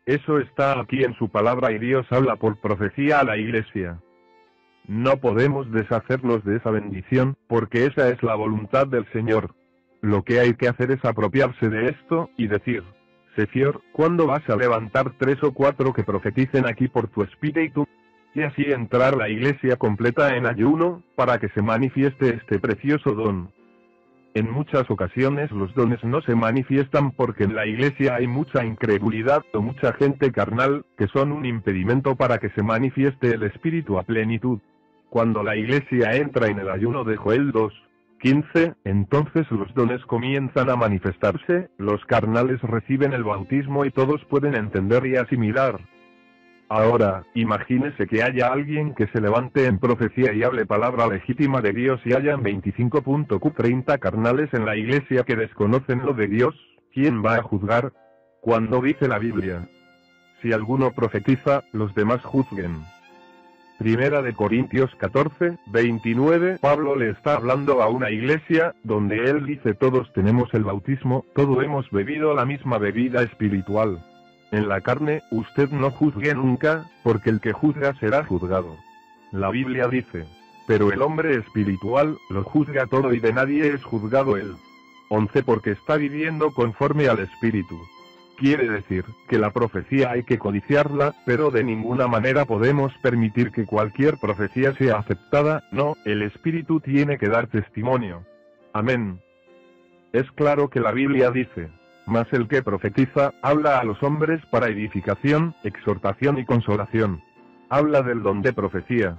Eso 0.06 0.40
está 0.40 0.80
aquí 0.80 1.04
en 1.04 1.14
su 1.14 1.28
palabra 1.28 1.70
y 1.70 1.78
Dios 1.78 2.04
habla 2.10 2.34
por 2.34 2.60
profecía 2.60 3.20
a 3.20 3.24
la 3.24 3.36
iglesia. 3.36 4.00
No 4.88 5.18
podemos 5.18 5.70
deshacernos 5.70 6.44
de 6.44 6.56
esa 6.56 6.72
bendición, 6.72 7.36
porque 7.46 7.86
esa 7.86 8.08
es 8.08 8.20
la 8.24 8.34
voluntad 8.34 8.88
del 8.88 9.06
Señor. 9.12 9.54
Lo 10.00 10.24
que 10.24 10.40
hay 10.40 10.54
que 10.54 10.66
hacer 10.66 10.90
es 10.90 11.04
apropiarse 11.04 11.68
de 11.68 11.90
esto, 11.90 12.28
y 12.36 12.48
decir, 12.48 12.82
Señor, 13.36 13.82
¿cuándo 13.92 14.26
vas 14.26 14.42
a 14.50 14.56
levantar 14.56 15.12
tres 15.16 15.40
o 15.44 15.52
cuatro 15.52 15.92
que 15.92 16.02
profeticen 16.02 16.66
aquí 16.66 16.88
por 16.88 17.06
tu 17.06 17.22
espíritu? 17.22 17.86
Y 18.34 18.42
así 18.42 18.62
entrar 18.62 19.16
la 19.16 19.28
iglesia 19.28 19.76
completa 19.76 20.36
en 20.36 20.46
ayuno, 20.46 21.02
para 21.16 21.38
que 21.38 21.48
se 21.50 21.62
manifieste 21.62 22.30
este 22.34 22.58
precioso 22.58 23.12
don. 23.12 23.50
En 24.34 24.50
muchas 24.50 24.90
ocasiones 24.90 25.50
los 25.50 25.74
dones 25.74 26.02
no 26.02 26.22
se 26.22 26.34
manifiestan 26.34 27.10
porque 27.10 27.44
en 27.44 27.54
la 27.54 27.66
iglesia 27.66 28.14
hay 28.14 28.26
mucha 28.26 28.64
incredulidad 28.64 29.42
o 29.52 29.60
mucha 29.60 29.92
gente 29.92 30.32
carnal, 30.32 30.86
que 30.96 31.06
son 31.08 31.32
un 31.32 31.44
impedimento 31.44 32.16
para 32.16 32.38
que 32.38 32.48
se 32.50 32.62
manifieste 32.62 33.34
el 33.34 33.42
Espíritu 33.42 33.98
a 33.98 34.04
plenitud. 34.04 34.58
Cuando 35.10 35.42
la 35.42 35.54
iglesia 35.54 36.12
entra 36.12 36.46
en 36.46 36.58
el 36.58 36.70
ayuno 36.70 37.04
de 37.04 37.16
Joel 37.16 37.52
2, 37.52 37.72
15, 38.20 38.74
entonces 38.84 39.50
los 39.50 39.74
dones 39.74 40.02
comienzan 40.06 40.70
a 40.70 40.76
manifestarse, 40.76 41.68
los 41.76 42.02
carnales 42.06 42.62
reciben 42.62 43.12
el 43.12 43.24
bautismo 43.24 43.84
y 43.84 43.90
todos 43.90 44.24
pueden 44.30 44.54
entender 44.54 45.04
y 45.04 45.16
asimilar. 45.16 45.78
Ahora, 46.74 47.24
imagínese 47.34 48.06
que 48.06 48.22
haya 48.22 48.46
alguien 48.46 48.94
que 48.94 49.06
se 49.08 49.20
levante 49.20 49.66
en 49.66 49.78
profecía 49.78 50.32
y 50.32 50.42
hable 50.42 50.64
palabra 50.64 51.06
legítima 51.06 51.60
de 51.60 51.74
Dios 51.74 52.00
y 52.06 52.14
hayan 52.14 52.42
25.30 52.42 53.98
carnales 53.98 54.48
en 54.54 54.64
la 54.64 54.74
iglesia 54.74 55.24
que 55.24 55.36
desconocen 55.36 55.98
lo 56.02 56.14
de 56.14 56.28
Dios, 56.28 56.54
¿quién 56.94 57.22
va 57.22 57.34
a 57.34 57.42
juzgar? 57.42 57.92
Cuando 58.40 58.80
dice 58.80 59.06
la 59.06 59.18
Biblia. 59.18 59.68
Si 60.40 60.54
alguno 60.54 60.92
profetiza, 60.92 61.62
los 61.74 61.94
demás 61.94 62.22
juzguen. 62.22 62.78
Primera 63.78 64.22
de 64.22 64.32
Corintios 64.32 64.90
14, 64.94 65.58
29, 65.66 66.56
Pablo 66.62 66.96
le 66.96 67.10
está 67.10 67.34
hablando 67.34 67.82
a 67.82 67.88
una 67.90 68.10
iglesia, 68.10 68.74
donde 68.82 69.16
él 69.28 69.44
dice 69.44 69.74
todos 69.74 70.10
tenemos 70.14 70.48
el 70.54 70.64
bautismo, 70.64 71.26
todos 71.34 71.62
hemos 71.62 71.90
bebido 71.90 72.32
la 72.32 72.46
misma 72.46 72.78
bebida 72.78 73.20
espiritual. 73.22 74.02
En 74.52 74.68
la 74.68 74.82
carne, 74.82 75.22
usted 75.30 75.70
no 75.70 75.90
juzgue 75.90 76.34
nunca, 76.34 76.84
porque 77.02 77.30
el 77.30 77.40
que 77.40 77.52
juzga 77.52 77.94
será 77.94 78.22
juzgado. 78.24 78.76
La 79.32 79.50
Biblia 79.50 79.88
dice, 79.88 80.26
pero 80.66 80.92
el 80.92 81.00
hombre 81.00 81.36
espiritual, 81.36 82.18
lo 82.28 82.44
juzga 82.44 82.86
todo 82.86 83.14
y 83.14 83.18
de 83.18 83.32
nadie 83.32 83.72
es 83.72 83.82
juzgado 83.82 84.36
él. 84.36 84.54
11 85.08 85.42
porque 85.42 85.70
está 85.70 85.96
viviendo 85.96 86.50
conforme 86.52 87.08
al 87.08 87.20
espíritu. 87.20 87.78
Quiere 88.36 88.68
decir, 88.68 89.06
que 89.26 89.38
la 89.38 89.52
profecía 89.52 90.10
hay 90.10 90.22
que 90.24 90.38
codiciarla, 90.38 91.14
pero 91.24 91.50
de 91.50 91.64
ninguna 91.64 92.06
manera 92.06 92.44
podemos 92.44 92.92
permitir 93.02 93.52
que 93.52 93.64
cualquier 93.64 94.18
profecía 94.18 94.74
sea 94.74 94.96
aceptada, 94.96 95.64
no, 95.72 95.96
el 96.04 96.20
espíritu 96.20 96.80
tiene 96.80 97.16
que 97.16 97.28
dar 97.28 97.46
testimonio. 97.46 98.24
Amén. 98.74 99.20
Es 100.12 100.30
claro 100.32 100.68
que 100.68 100.80
la 100.80 100.92
Biblia 100.92 101.30
dice, 101.30 101.70
mas 102.06 102.26
el 102.32 102.48
que 102.48 102.62
profetiza, 102.62 103.32
habla 103.42 103.78
a 103.78 103.84
los 103.84 104.02
hombres 104.02 104.44
para 104.50 104.68
edificación, 104.68 105.54
exhortación 105.64 106.38
y 106.38 106.44
consolación. 106.44 107.22
Habla 107.68 108.02
del 108.02 108.22
don 108.22 108.42
de 108.42 108.52
profecía. 108.52 109.18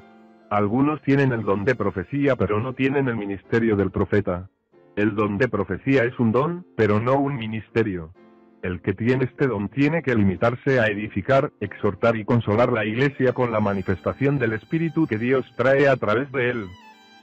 Algunos 0.49 1.01
tienen 1.01 1.31
el 1.31 1.43
don 1.43 1.63
de 1.65 1.75
profecía 1.75 2.35
pero 2.35 2.59
no 2.59 2.73
tienen 2.73 3.07
el 3.07 3.15
ministerio 3.15 3.75
del 3.75 3.91
profeta. 3.91 4.49
El 4.95 5.15
don 5.15 5.37
de 5.37 5.47
profecía 5.47 6.03
es 6.03 6.19
un 6.19 6.31
don, 6.31 6.65
pero 6.75 6.99
no 6.99 7.17
un 7.17 7.35
ministerio. 7.35 8.13
El 8.61 8.81
que 8.81 8.93
tiene 8.93 9.25
este 9.25 9.47
don 9.47 9.69
tiene 9.69 10.03
que 10.03 10.15
limitarse 10.15 10.79
a 10.79 10.85
edificar, 10.85 11.51
exhortar 11.59 12.15
y 12.15 12.23
consolar 12.23 12.71
la 12.71 12.85
iglesia 12.85 13.33
con 13.33 13.51
la 13.51 13.59
manifestación 13.59 14.39
del 14.39 14.53
Espíritu 14.53 15.07
que 15.07 15.17
Dios 15.17 15.45
trae 15.57 15.87
a 15.87 15.97
través 15.97 16.31
de 16.31 16.51
él. 16.51 16.67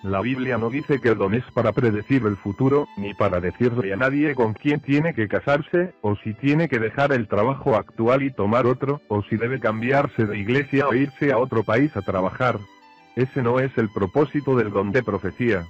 La 0.03 0.23
Biblia 0.23 0.57
no 0.57 0.71
dice 0.71 0.99
que 0.99 1.11
el 1.11 1.19
don 1.19 1.35
es 1.35 1.45
para 1.53 1.73
predecir 1.73 2.25
el 2.25 2.37
futuro, 2.37 2.89
ni 2.97 3.13
para 3.13 3.39
decirle 3.39 3.93
a 3.93 3.97
nadie 3.97 4.35
con 4.35 4.55
quién 4.55 4.81
tiene 4.81 5.13
que 5.13 5.29
casarse, 5.29 5.93
o 6.01 6.17
si 6.17 6.33
tiene 6.33 6.71
que 6.71 6.79
dejar 6.79 7.13
el 7.13 7.29
trabajo 7.29 7.77
actual 7.77 8.23
y 8.23 8.31
tomar 8.31 8.67
otro, 8.67 9.03
o 9.09 9.23
si 9.25 9.37
debe 9.37 9.61
cambiarse 9.61 10.25
de 10.25 10.39
iglesia 10.39 10.89
o 10.89 10.95
irse 10.95 11.33
a 11.33 11.39
otro 11.39 11.65
país 11.65 11.95
a 11.99 12.01
trabajar. 12.01 12.59
Ese 13.15 13.43
no 13.43 13.61
es 13.61 13.77
el 13.77 13.91
propósito 13.91 14.57
del 14.57 14.71
don 14.71 14.91
de 14.91 15.03
profecía. 15.03 15.67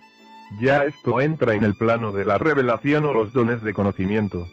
Ya 0.61 0.85
esto 0.85 1.21
entra 1.21 1.55
en 1.55 1.65
el 1.65 1.75
plano 1.75 2.13
de 2.13 2.25
la 2.25 2.39
revelación 2.39 3.07
o 3.07 3.13
los 3.13 3.33
dones 3.33 3.63
de 3.63 3.75
conocimiento. 3.75 4.47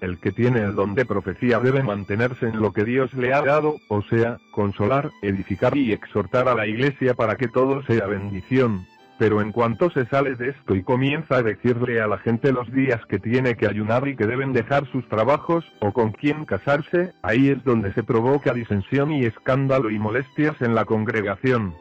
El 0.00 0.18
que 0.18 0.30
tiene 0.30 0.60
el 0.60 0.76
don 0.76 0.94
de 0.94 1.04
profecía 1.04 1.58
debe 1.58 1.82
mantenerse 1.82 2.46
en 2.46 2.60
lo 2.60 2.72
que 2.72 2.84
Dios 2.84 3.12
le 3.14 3.34
ha 3.34 3.42
dado, 3.42 3.76
o 3.88 4.02
sea, 4.02 4.38
consolar, 4.52 5.10
edificar 5.22 5.76
y 5.76 5.92
exhortar 5.92 6.48
a 6.48 6.54
la 6.54 6.66
iglesia 6.68 7.14
para 7.14 7.36
que 7.36 7.48
todo 7.48 7.82
sea 7.82 8.06
bendición. 8.06 8.86
Pero 9.18 9.42
en 9.42 9.50
cuanto 9.50 9.90
se 9.90 10.06
sale 10.06 10.36
de 10.36 10.50
esto 10.50 10.76
y 10.76 10.84
comienza 10.84 11.38
a 11.38 11.42
decirle 11.42 12.00
a 12.00 12.06
la 12.06 12.18
gente 12.18 12.52
los 12.52 12.72
días 12.72 13.04
que 13.06 13.18
tiene 13.18 13.56
que 13.56 13.66
ayunar 13.66 14.06
y 14.06 14.14
que 14.14 14.28
deben 14.28 14.52
dejar 14.52 14.86
sus 14.92 15.08
trabajos, 15.08 15.64
o 15.80 15.92
con 15.92 16.12
quién 16.12 16.44
casarse, 16.44 17.12
ahí 17.22 17.48
es 17.48 17.64
donde 17.64 17.92
se 17.94 18.04
provoca 18.04 18.54
disensión 18.54 19.10
y 19.10 19.24
escándalo 19.24 19.90
y 19.90 19.98
molestias 19.98 20.62
en 20.62 20.76
la 20.76 20.84
congregación. 20.84 21.74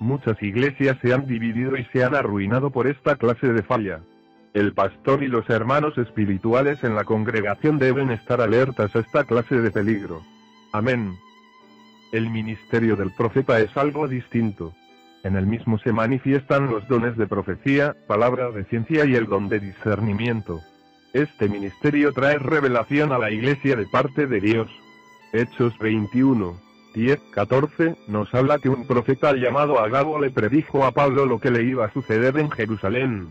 Muchas 0.00 0.42
iglesias 0.42 0.98
se 1.00 1.14
han 1.14 1.26
dividido 1.28 1.76
y 1.76 1.84
se 1.92 2.02
han 2.02 2.16
arruinado 2.16 2.70
por 2.70 2.88
esta 2.88 3.14
clase 3.14 3.52
de 3.52 3.62
falla. 3.62 4.00
El 4.52 4.72
pastor 4.72 5.22
y 5.22 5.28
los 5.28 5.48
hermanos 5.48 5.96
espirituales 5.96 6.82
en 6.82 6.96
la 6.96 7.04
congregación 7.04 7.78
deben 7.78 8.10
estar 8.10 8.40
alertas 8.40 8.94
a 8.96 8.98
esta 8.98 9.22
clase 9.22 9.60
de 9.60 9.70
peligro. 9.70 10.22
Amén. 10.72 11.16
El 12.10 12.30
ministerio 12.30 12.96
del 12.96 13.12
profeta 13.12 13.60
es 13.60 13.76
algo 13.76 14.08
distinto. 14.08 14.74
En 15.22 15.36
el 15.36 15.46
mismo 15.46 15.78
se 15.78 15.92
manifiestan 15.92 16.68
los 16.68 16.88
dones 16.88 17.16
de 17.16 17.28
profecía, 17.28 17.94
palabra 18.08 18.50
de 18.50 18.64
ciencia 18.64 19.04
y 19.04 19.14
el 19.14 19.26
don 19.26 19.48
de 19.48 19.60
discernimiento. 19.60 20.60
Este 21.12 21.48
ministerio 21.48 22.12
trae 22.12 22.38
revelación 22.38 23.12
a 23.12 23.18
la 23.18 23.30
iglesia 23.30 23.76
de 23.76 23.86
parte 23.86 24.26
de 24.26 24.40
Dios. 24.40 24.68
Hechos 25.32 25.78
21, 25.78 26.56
10, 26.94 27.20
14, 27.34 27.96
nos 28.08 28.34
habla 28.34 28.58
que 28.58 28.68
un 28.68 28.84
profeta 28.88 29.32
llamado 29.34 29.78
Agabo 29.78 30.18
le 30.18 30.30
predijo 30.30 30.84
a 30.84 30.90
Pablo 30.90 31.24
lo 31.24 31.38
que 31.38 31.52
le 31.52 31.62
iba 31.62 31.84
a 31.84 31.92
suceder 31.92 32.36
en 32.38 32.50
Jerusalén. 32.50 33.28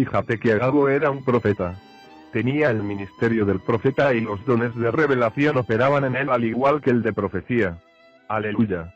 Fíjate 0.00 0.38
que 0.38 0.52
Agabo 0.52 0.88
era 0.88 1.10
un 1.10 1.22
profeta. 1.22 1.74
Tenía 2.32 2.70
el 2.70 2.82
ministerio 2.82 3.44
del 3.44 3.60
profeta 3.60 4.14
y 4.14 4.22
los 4.22 4.42
dones 4.46 4.74
de 4.74 4.90
revelación 4.90 5.58
operaban 5.58 6.06
en 6.06 6.16
él 6.16 6.30
al 6.30 6.42
igual 6.42 6.80
que 6.80 6.88
el 6.88 7.02
de 7.02 7.12
profecía. 7.12 7.76
Aleluya. 8.26 8.94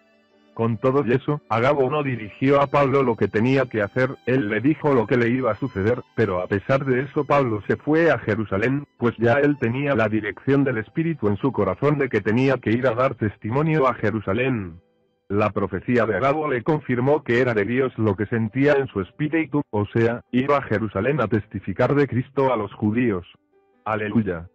Con 0.54 0.78
todo 0.78 1.04
eso, 1.04 1.42
Agabo 1.50 1.90
no 1.90 2.02
dirigió 2.02 2.58
a 2.62 2.68
Pablo 2.68 3.02
lo 3.02 3.16
que 3.16 3.28
tenía 3.28 3.66
que 3.66 3.82
hacer, 3.82 4.16
él 4.24 4.48
le 4.48 4.62
dijo 4.62 4.94
lo 4.94 5.06
que 5.06 5.18
le 5.18 5.28
iba 5.28 5.50
a 5.50 5.56
suceder, 5.56 6.00
pero 6.14 6.40
a 6.40 6.46
pesar 6.46 6.86
de 6.86 7.02
eso 7.02 7.26
Pablo 7.26 7.62
se 7.66 7.76
fue 7.76 8.10
a 8.10 8.18
Jerusalén, 8.18 8.86
pues 8.96 9.14
ya 9.18 9.34
él 9.34 9.58
tenía 9.60 9.94
la 9.94 10.08
dirección 10.08 10.64
del 10.64 10.78
Espíritu 10.78 11.28
en 11.28 11.36
su 11.36 11.52
corazón 11.52 11.98
de 11.98 12.08
que 12.08 12.22
tenía 12.22 12.56
que 12.56 12.70
ir 12.70 12.86
a 12.86 12.94
dar 12.94 13.14
testimonio 13.14 13.86
a 13.86 13.92
Jerusalén. 13.92 14.80
La 15.28 15.50
profecía 15.50 16.04
de 16.04 16.16
Agabo 16.16 16.48
le 16.48 16.62
confirmó 16.62 17.24
que 17.24 17.40
era 17.40 17.54
de 17.54 17.64
Dios 17.64 17.96
lo 17.96 18.14
que 18.14 18.26
sentía 18.26 18.74
en 18.74 18.88
su 18.88 19.00
espíritu, 19.00 19.62
o 19.70 19.86
sea, 19.86 20.22
iba 20.32 20.58
a 20.58 20.62
Jerusalén 20.62 21.20
a 21.20 21.28
testificar 21.28 21.94
de 21.94 22.06
Cristo 22.06 22.52
a 22.52 22.56
los 22.56 22.72
judíos. 22.74 23.26
Aleluya. 23.86 24.48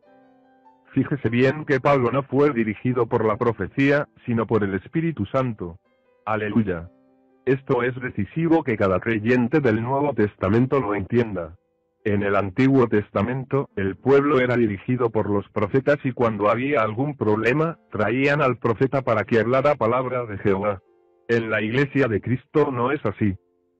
Fíjese 0.93 1.29
bien 1.29 1.65
que 1.65 1.79
Pablo 1.79 2.11
no 2.11 2.23
fue 2.23 2.51
dirigido 2.51 3.07
por 3.07 3.25
la 3.25 3.37
profecía, 3.37 4.07
sino 4.25 4.45
por 4.45 4.63
el 4.63 4.75
Espíritu 4.75 5.25
Santo. 5.25 5.79
Aleluya. 6.25 6.89
Esto 7.45 7.81
es 7.81 7.99
decisivo 7.99 8.63
que 8.63 8.77
cada 8.77 8.99
creyente 8.99 9.61
del 9.61 9.81
Nuevo 9.81 10.13
Testamento 10.13 10.79
lo 10.79 10.93
entienda. 10.93 11.55
En 12.09 12.23
el 12.23 12.35
Antiguo 12.35 12.87
Testamento, 12.87 13.69
el 13.75 13.95
pueblo 13.95 14.39
era 14.39 14.57
dirigido 14.57 15.11
por 15.11 15.29
los 15.29 15.47
profetas 15.49 15.99
y 16.03 16.11
cuando 16.11 16.49
había 16.49 16.81
algún 16.81 17.15
problema, 17.15 17.77
traían 17.91 18.41
al 18.41 18.57
profeta 18.57 19.03
para 19.03 19.25
que 19.25 19.39
hablara 19.39 19.75
palabra 19.75 20.25
de 20.25 20.39
Jehová. 20.39 20.81
En 21.27 21.51
la 21.51 21.61
iglesia 21.61 22.07
de 22.07 22.19
Cristo 22.19 22.71
no 22.71 22.91
es 22.91 23.05
así. 23.05 23.35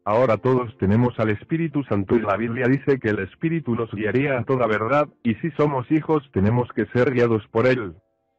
Ahora 0.05 0.37
todos 0.37 0.77
tenemos 0.77 1.19
al 1.19 1.31
Espíritu 1.31 1.83
Santo 1.85 2.15
y 2.17 2.19
la 2.19 2.37
Biblia 2.37 2.67
dice 2.67 2.99
que 2.99 3.09
el 3.09 3.17
Espíritu 3.17 3.73
nos 3.73 3.91
guiaría 3.91 4.37
a 4.37 4.43
toda 4.43 4.67
verdad, 4.67 5.07
y 5.23 5.33
si 5.41 5.49
somos 5.57 5.89
hijos 5.89 6.21
tenemos 6.31 6.69
que 6.75 6.85
ser 6.93 7.11
guiados 7.11 7.47
por 7.47 7.65
él. 7.65 7.95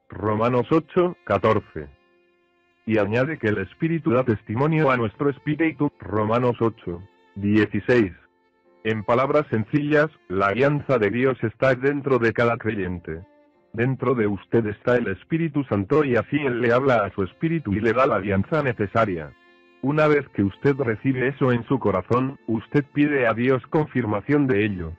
Romanos 0.09 0.69
8, 0.71 1.17
14. 1.25 1.89
Y 2.87 2.99
añade 2.99 3.41
que 3.41 3.49
el 3.49 3.59
Espíritu 3.59 4.13
da 4.13 4.23
testimonio 4.23 4.89
a 4.93 4.97
nuestro 4.97 5.31
Espíritu, 5.31 5.91
Romanos 5.99 6.55
8, 6.61 7.03
16. 7.35 8.13
En 8.83 9.05
palabras 9.05 9.47
sencillas, 9.51 10.09
la 10.29 10.47
alianza 10.47 10.97
de 10.99 11.11
Dios 11.11 11.37
está 11.43 11.75
dentro 11.75 12.19
de 12.19 12.33
cada 12.33 12.57
creyente. 12.57 13.21
Dentro 13.75 14.15
de 14.15 14.27
usted 14.27 14.65
está 14.69 14.97
el 14.97 15.09
Espíritu 15.09 15.65
Santo 15.65 16.03
y 16.03 16.17
así 16.17 16.39
Él 16.39 16.63
le 16.63 16.73
habla 16.73 17.05
a 17.05 17.13
su 17.13 17.23
espíritu 17.23 17.75
y 17.75 17.81
le 17.81 17.93
da 17.93 18.07
la 18.07 18.17
alianza 18.17 18.63
necesaria. 18.63 19.35
Una 19.83 20.09
vez 20.09 20.27
que 20.31 20.43
usted 20.43 20.77
recibe 20.77 21.29
eso 21.29 21.53
en 21.53 21.63
su 21.65 21.79
corazón, 21.79 22.39
usted 22.47 22.83
pide 22.95 23.27
a 23.27 23.35
Dios 23.35 23.63
confirmación 23.67 24.47
de 24.47 24.65
ello. 24.65 24.93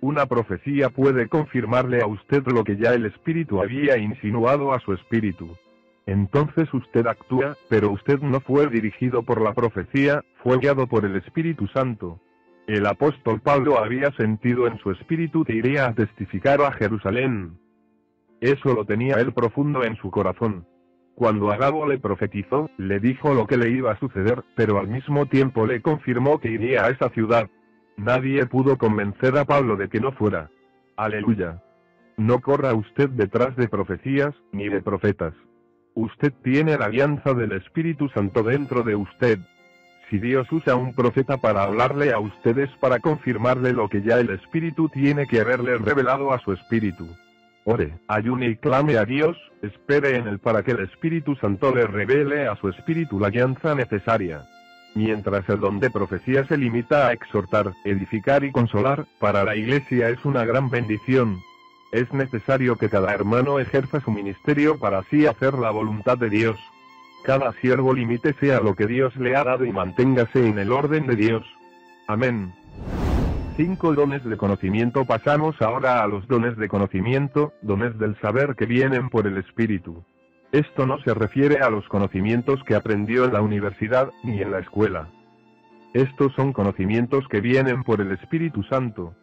Una 0.00 0.24
profecía 0.24 0.88
puede 0.88 1.28
confirmarle 1.28 2.00
a 2.00 2.06
usted 2.06 2.42
lo 2.46 2.64
que 2.64 2.78
ya 2.78 2.94
el 2.94 3.04
Espíritu 3.04 3.60
había 3.60 3.98
insinuado 3.98 4.72
a 4.72 4.80
su 4.80 4.94
espíritu. 4.94 5.54
Entonces 6.06 6.72
usted 6.72 7.06
actúa, 7.06 7.54
pero 7.68 7.90
usted 7.90 8.18
no 8.20 8.40
fue 8.40 8.68
dirigido 8.68 9.24
por 9.24 9.42
la 9.42 9.52
profecía, 9.52 10.22
fue 10.42 10.56
guiado 10.56 10.86
por 10.86 11.04
el 11.04 11.16
Espíritu 11.16 11.66
Santo. 11.68 12.18
El 12.66 12.84
apóstol 12.86 13.40
Pablo 13.40 13.78
había 13.78 14.10
sentido 14.12 14.66
en 14.66 14.78
su 14.78 14.90
espíritu 14.90 15.44
que 15.44 15.54
iría 15.54 15.86
a 15.86 15.94
testificar 15.94 16.60
a 16.62 16.72
Jerusalén. 16.72 17.58
Eso 18.40 18.74
lo 18.74 18.84
tenía 18.84 19.16
él 19.16 19.32
profundo 19.32 19.84
en 19.84 19.96
su 19.96 20.10
corazón. 20.10 20.66
Cuando 21.14 21.50
Agabo 21.52 21.86
le 21.86 21.98
profetizó, 21.98 22.68
le 22.76 22.98
dijo 22.98 23.32
lo 23.34 23.46
que 23.46 23.56
le 23.56 23.70
iba 23.70 23.92
a 23.92 23.98
suceder, 24.00 24.44
pero 24.56 24.78
al 24.78 24.88
mismo 24.88 25.26
tiempo 25.26 25.64
le 25.64 25.80
confirmó 25.80 26.40
que 26.40 26.50
iría 26.50 26.84
a 26.84 26.90
esa 26.90 27.08
ciudad. 27.10 27.48
Nadie 27.96 28.44
pudo 28.46 28.76
convencer 28.76 29.38
a 29.38 29.44
Pablo 29.44 29.76
de 29.76 29.88
que 29.88 30.00
no 30.00 30.10
fuera. 30.12 30.50
Aleluya. 30.96 31.62
No 32.16 32.40
corra 32.40 32.74
usted 32.74 33.08
detrás 33.10 33.54
de 33.56 33.68
profecías, 33.68 34.34
ni 34.52 34.68
de 34.68 34.82
profetas. 34.82 35.34
Usted 35.94 36.32
tiene 36.42 36.76
la 36.76 36.86
alianza 36.86 37.32
del 37.32 37.52
Espíritu 37.52 38.08
Santo 38.08 38.42
dentro 38.42 38.82
de 38.82 38.96
usted. 38.96 39.38
Si 40.08 40.18
Dios 40.18 40.50
usa 40.52 40.76
un 40.76 40.94
profeta 40.94 41.38
para 41.38 41.64
hablarle 41.64 42.12
a 42.12 42.20
ustedes 42.20 42.70
para 42.80 43.00
confirmarle 43.00 43.72
lo 43.72 43.88
que 43.88 44.02
ya 44.02 44.18
el 44.18 44.30
Espíritu 44.30 44.88
tiene 44.88 45.26
que 45.26 45.40
haberle 45.40 45.78
revelado 45.78 46.32
a 46.32 46.38
su 46.38 46.52
Espíritu. 46.52 47.08
Ore, 47.64 47.98
ayune 48.06 48.50
y 48.50 48.56
clame 48.56 48.96
a 48.96 49.04
Dios, 49.04 49.36
espere 49.62 50.16
en 50.16 50.28
él 50.28 50.38
para 50.38 50.62
que 50.62 50.70
el 50.70 50.80
Espíritu 50.84 51.34
Santo 51.34 51.74
le 51.74 51.88
revele 51.88 52.46
a 52.46 52.54
su 52.54 52.68
Espíritu 52.68 53.18
la 53.18 53.26
alianza 53.26 53.74
necesaria. 53.74 54.42
Mientras 54.94 55.48
el 55.48 55.58
don 55.58 55.80
de 55.80 55.90
profecía 55.90 56.46
se 56.46 56.56
limita 56.56 57.08
a 57.08 57.12
exhortar, 57.12 57.72
edificar 57.84 58.44
y 58.44 58.52
consolar, 58.52 59.06
para 59.18 59.42
la 59.42 59.56
Iglesia 59.56 60.08
es 60.08 60.24
una 60.24 60.44
gran 60.44 60.70
bendición. 60.70 61.40
Es 61.90 62.12
necesario 62.12 62.76
que 62.76 62.88
cada 62.88 63.12
hermano 63.12 63.58
ejerza 63.58 64.00
su 64.00 64.12
ministerio 64.12 64.78
para 64.78 64.98
así 64.98 65.26
hacer 65.26 65.54
la 65.54 65.70
voluntad 65.70 66.16
de 66.16 66.30
Dios. 66.30 66.58
Cada 67.26 67.50
siervo 67.54 67.92
limítese 67.92 68.54
a 68.54 68.60
lo 68.60 68.76
que 68.76 68.86
Dios 68.86 69.16
le 69.16 69.34
ha 69.34 69.42
dado 69.42 69.64
y 69.64 69.72
manténgase 69.72 70.46
en 70.46 70.60
el 70.60 70.70
orden 70.70 71.08
de 71.08 71.16
Dios. 71.16 71.44
Amén. 72.06 72.52
Cinco 73.56 73.92
dones 73.94 74.22
de 74.22 74.36
conocimiento 74.36 75.04
pasamos 75.04 75.60
ahora 75.60 76.04
a 76.04 76.06
los 76.06 76.28
dones 76.28 76.56
de 76.56 76.68
conocimiento, 76.68 77.52
dones 77.62 77.98
del 77.98 78.16
saber 78.20 78.54
que 78.54 78.66
vienen 78.66 79.10
por 79.10 79.26
el 79.26 79.38
Espíritu. 79.38 80.04
Esto 80.52 80.86
no 80.86 81.00
se 81.00 81.14
refiere 81.14 81.56
a 81.56 81.68
los 81.68 81.88
conocimientos 81.88 82.62
que 82.62 82.76
aprendió 82.76 83.24
en 83.24 83.32
la 83.32 83.42
universidad 83.42 84.12
ni 84.22 84.40
en 84.40 84.52
la 84.52 84.60
escuela. 84.60 85.08
Estos 85.94 86.32
son 86.34 86.52
conocimientos 86.52 87.26
que 87.26 87.40
vienen 87.40 87.82
por 87.82 88.00
el 88.00 88.12
Espíritu 88.12 88.62
Santo. 88.62 89.16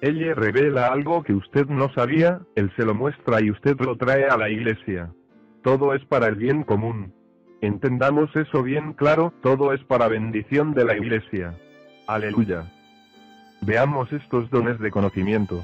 Ella 0.00 0.34
revela 0.34 0.88
algo 0.88 1.22
que 1.22 1.34
usted 1.34 1.66
no 1.66 1.92
sabía, 1.92 2.40
Él 2.56 2.72
se 2.74 2.84
lo 2.84 2.96
muestra 2.96 3.40
y 3.40 3.52
usted 3.52 3.78
lo 3.78 3.96
trae 3.96 4.24
a 4.24 4.36
la 4.36 4.50
iglesia. 4.50 5.12
Todo 5.62 5.94
es 5.94 6.04
para 6.06 6.26
el 6.26 6.34
bien 6.34 6.64
común. 6.64 7.19
Entendamos 7.62 8.34
eso 8.36 8.62
bien 8.62 8.94
claro, 8.94 9.32
todo 9.42 9.72
es 9.74 9.84
para 9.84 10.08
bendición 10.08 10.72
de 10.72 10.84
la 10.84 10.96
iglesia. 10.96 11.54
Aleluya. 12.06 12.64
Veamos 13.60 14.10
estos 14.12 14.48
dones 14.50 14.78
de 14.78 14.90
conocimiento. 14.90 15.62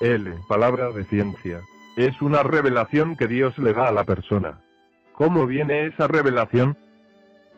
L. 0.00 0.32
Palabra 0.48 0.90
de 0.90 1.04
ciencia. 1.04 1.60
Es 1.96 2.22
una 2.22 2.44
revelación 2.44 3.16
que 3.16 3.26
Dios 3.26 3.58
le 3.58 3.72
da 3.72 3.88
a 3.88 3.92
la 3.92 4.04
persona. 4.04 4.60
¿Cómo 5.12 5.46
viene 5.46 5.86
esa 5.86 6.06
revelación? 6.06 6.78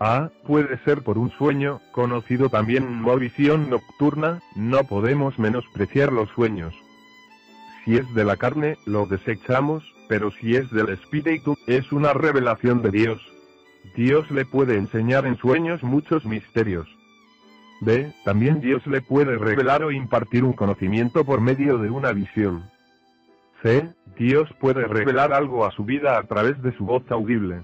A. 0.01 0.31
Puede 0.47 0.79
ser 0.85 1.03
por 1.03 1.19
un 1.19 1.31
sueño, 1.33 1.81
conocido 1.93 2.49
también 2.49 3.03
como 3.03 3.17
visión 3.19 3.69
nocturna, 3.69 4.41
no 4.57 4.85
podemos 4.85 5.39
menospreciar 5.39 6.11
los 6.11 6.31
sueños. 6.31 6.75
Si 7.85 7.97
es 7.97 8.15
de 8.15 8.25
la 8.25 8.37
carne, 8.37 8.79
lo 8.87 9.07
desechamos, 9.07 9.85
pero 10.09 10.31
si 10.31 10.57
es 10.57 10.71
del 10.71 10.89
espíritu, 10.89 11.57
es 11.67 11.93
una 11.93 12.15
revelación 12.15 12.83
de 12.83 12.91
Dios. 12.91 13.32
Dios 13.97 14.31
le 14.31 14.45
puede 14.45 14.77
enseñar 14.77 15.27
en 15.27 15.37
sueños 15.37 15.83
muchos 15.83 16.25
misterios. 16.25 16.89
B. 17.81 18.13
También 18.25 18.61
Dios 18.61 18.87
le 18.87 19.01
puede 19.01 19.37
revelar 19.37 19.83
o 19.83 19.91
impartir 19.91 20.45
un 20.45 20.53
conocimiento 20.53 21.25
por 21.25 21.41
medio 21.41 21.79
de 21.79 21.91
una 21.91 22.13
visión. 22.13 22.71
C. 23.63 23.93
Dios 24.17 24.49
puede 24.61 24.87
revelar 24.87 25.33
algo 25.33 25.65
a 25.65 25.73
su 25.73 25.85
vida 25.85 26.19
a 26.19 26.23
través 26.25 26.61
de 26.63 26.77
su 26.77 26.85
voz 26.85 27.03
audible. 27.11 27.63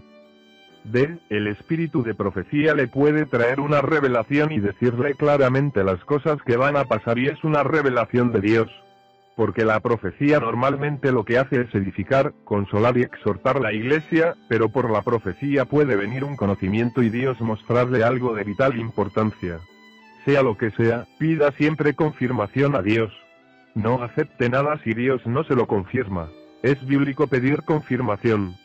D. 0.85 1.19
El 1.29 1.47
espíritu 1.47 2.03
de 2.03 2.15
profecía 2.15 2.75
le 2.75 2.89
puede 2.89 3.27
traer 3.27 3.61
una 3.61 3.81
revelación 3.81 4.53
y 4.53 4.61
decirle 4.61 5.15
claramente 5.15 5.85
las 5.85 6.03
cosas 6.05 6.39
que 6.43 6.57
van 6.57 6.77
a 6.77 6.85
pasar 6.85 7.19
y 7.19 7.27
es 7.27 7.43
una 7.45 7.63
revelación 7.63 8.33
de 8.33 8.41
Dios. 8.41 8.69
Porque 9.39 9.65
la 9.65 9.79
profecía 9.79 10.41
normalmente 10.41 11.13
lo 11.13 11.25
que 11.25 11.39
hace 11.39 11.61
es 11.61 11.73
edificar, 11.73 12.33
consolar 12.43 12.99
y 12.99 13.03
exhortar 13.03 13.61
la 13.61 13.73
iglesia, 13.73 14.35
pero 14.49 14.69
por 14.69 14.91
la 14.91 15.03
profecía 15.03 15.65
puede 15.65 15.95
venir 15.95 16.25
un 16.25 16.35
conocimiento 16.35 17.05
y 17.05 17.09
Dios 17.09 17.41
mostrarle 17.41 18.03
algo 18.03 18.35
de 18.35 18.43
vital 18.43 18.77
importancia. 18.77 19.61
Sea 20.25 20.43
lo 20.43 20.59
que 20.59 20.73
sea, 20.73 21.07
pida 21.21 21.53
siempre 21.53 21.95
confirmación 21.95 22.75
a 22.75 22.83
Dios. 22.83 23.13
No 23.77 24.03
acepte 24.03 24.49
nada 24.49 24.81
si 24.83 24.93
Dios 24.93 25.25
no 25.25 25.45
se 25.45 25.55
lo 25.55 25.69
confirma. 25.69 26.31
Es 26.65 26.85
bíblico 26.85 27.29
pedir 27.29 27.63
confirmación. 27.63 28.57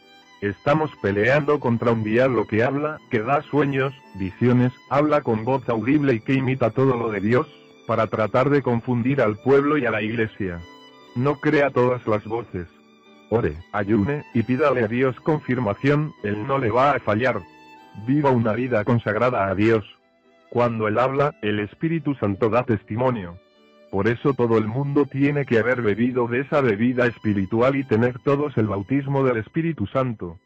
Estamos 0.42 0.90
peleando 1.04 1.60
contra 1.60 1.92
un 1.92 2.04
diablo 2.04 2.48
que 2.48 2.64
habla, 2.64 2.98
que 3.12 3.20
da 3.20 3.44
sueños, 3.44 3.94
visiones, 4.16 4.74
habla 4.90 5.22
con 5.22 5.46
voz 5.46 5.70
audible 5.70 6.16
y 6.16 6.20
que 6.20 6.34
imita 6.34 6.72
todo 6.72 6.98
lo 6.98 7.12
de 7.12 7.20
Dios, 7.20 7.48
para 7.88 8.08
tratar 8.08 8.50
de 8.50 8.62
confundir 8.62 9.22
al 9.22 9.38
pueblo 9.38 9.78
y 9.78 9.86
a 9.86 9.92
la 9.92 10.02
iglesia. 10.02 10.60
No 11.16 11.36
crea 11.36 11.70
todas 11.70 12.06
las 12.08 12.24
voces. 12.26 12.68
Ore, 13.30 13.58
ayune, 13.72 14.24
y 14.34 14.44
pídale 14.44 14.84
a 14.84 14.88
Dios 14.88 15.20
confirmación, 15.22 16.14
Él 16.24 16.46
no 16.48 16.58
le 16.58 16.70
va 16.70 16.92
a 16.92 17.00
fallar. 17.00 17.42
Viva 18.06 18.30
una 18.30 18.54
vida 18.54 18.84
consagrada 18.84 19.48
a 19.48 19.56
Dios. 19.56 19.84
Cuando 20.50 20.88
Él 20.88 21.00
habla, 21.00 21.36
el 21.42 21.60
Espíritu 21.60 22.16
Santo 22.16 22.50
da 22.50 22.64
testimonio. 22.64 23.38
Por 23.92 24.08
eso 24.08 24.34
todo 24.34 24.58
el 24.58 24.68
mundo 24.68 25.06
tiene 25.06 25.46
que 25.46 25.60
haber 25.60 25.82
bebido 25.84 26.28
de 26.28 26.42
esa 26.42 26.62
bebida 26.62 27.06
espiritual 27.06 27.76
y 27.76 27.84
tener 27.84 28.18
todos 28.20 28.58
el 28.58 28.68
bautismo 28.68 29.24
del 29.24 29.38
Espíritu 29.38 29.86
Santo. 29.88 30.40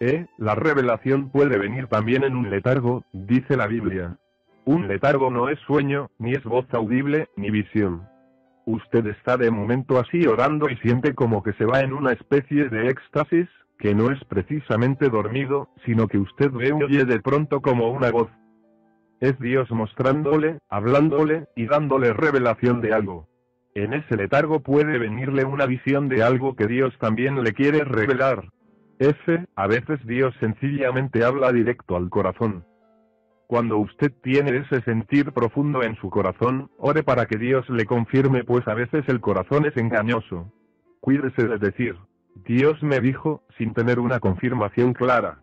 Eh, 0.00 0.26
la 0.38 0.54
revelación 0.54 1.28
puede 1.28 1.58
venir 1.58 1.86
también 1.86 2.24
en 2.24 2.34
un 2.34 2.50
letargo, 2.50 3.04
dice 3.12 3.56
la 3.56 3.66
Biblia. 3.66 4.16
Un 4.64 4.86
letargo 4.86 5.30
no 5.30 5.48
es 5.48 5.58
sueño, 5.60 6.08
ni 6.18 6.32
es 6.32 6.44
voz 6.44 6.66
audible, 6.72 7.28
ni 7.36 7.50
visión. 7.50 8.06
Usted 8.64 9.06
está 9.08 9.36
de 9.36 9.50
momento 9.50 9.98
así 9.98 10.24
orando 10.26 10.68
y 10.70 10.76
siente 10.76 11.14
como 11.14 11.42
que 11.42 11.52
se 11.54 11.64
va 11.64 11.80
en 11.80 11.92
una 11.92 12.12
especie 12.12 12.68
de 12.68 12.88
éxtasis, 12.88 13.48
que 13.78 13.92
no 13.92 14.12
es 14.12 14.22
precisamente 14.24 15.08
dormido, 15.08 15.68
sino 15.84 16.06
que 16.06 16.18
usted 16.18 16.52
ve 16.52 16.68
y 16.68 16.82
oye 16.82 17.04
de 17.04 17.20
pronto 17.20 17.60
como 17.60 17.90
una 17.90 18.12
voz. 18.12 18.30
Es 19.20 19.36
Dios 19.40 19.68
mostrándole, 19.72 20.58
hablándole, 20.68 21.46
y 21.56 21.66
dándole 21.66 22.12
revelación 22.12 22.80
de 22.80 22.92
algo. 22.92 23.26
En 23.74 23.94
ese 23.94 24.16
letargo 24.16 24.60
puede 24.60 24.98
venirle 24.98 25.44
una 25.44 25.66
visión 25.66 26.08
de 26.08 26.22
algo 26.22 26.54
que 26.54 26.68
Dios 26.68 26.96
también 26.98 27.42
le 27.42 27.52
quiere 27.52 27.82
revelar. 27.84 28.44
F, 29.00 29.44
a 29.56 29.66
veces 29.66 30.04
Dios 30.06 30.34
sencillamente 30.38 31.24
habla 31.24 31.50
directo 31.50 31.96
al 31.96 32.10
corazón. 32.10 32.64
Cuando 33.52 33.76
usted 33.76 34.10
tiene 34.22 34.56
ese 34.56 34.80
sentir 34.80 35.30
profundo 35.32 35.82
en 35.82 35.94
su 35.96 36.08
corazón, 36.08 36.70
ore 36.78 37.02
para 37.02 37.26
que 37.26 37.36
Dios 37.36 37.68
le 37.68 37.84
confirme 37.84 38.44
pues 38.44 38.66
a 38.66 38.72
veces 38.72 39.04
el 39.08 39.20
corazón 39.20 39.66
es 39.66 39.76
engañoso. 39.76 40.50
Cuídese 41.00 41.46
de 41.46 41.58
decir, 41.58 41.94
Dios 42.46 42.82
me 42.82 42.98
dijo, 43.00 43.42
sin 43.58 43.74
tener 43.74 43.98
una 43.98 44.20
confirmación 44.20 44.94
clara. 44.94 45.42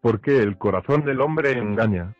Porque 0.00 0.38
el 0.38 0.56
corazón 0.56 1.04
del 1.04 1.20
hombre 1.20 1.52
engaña. 1.52 2.14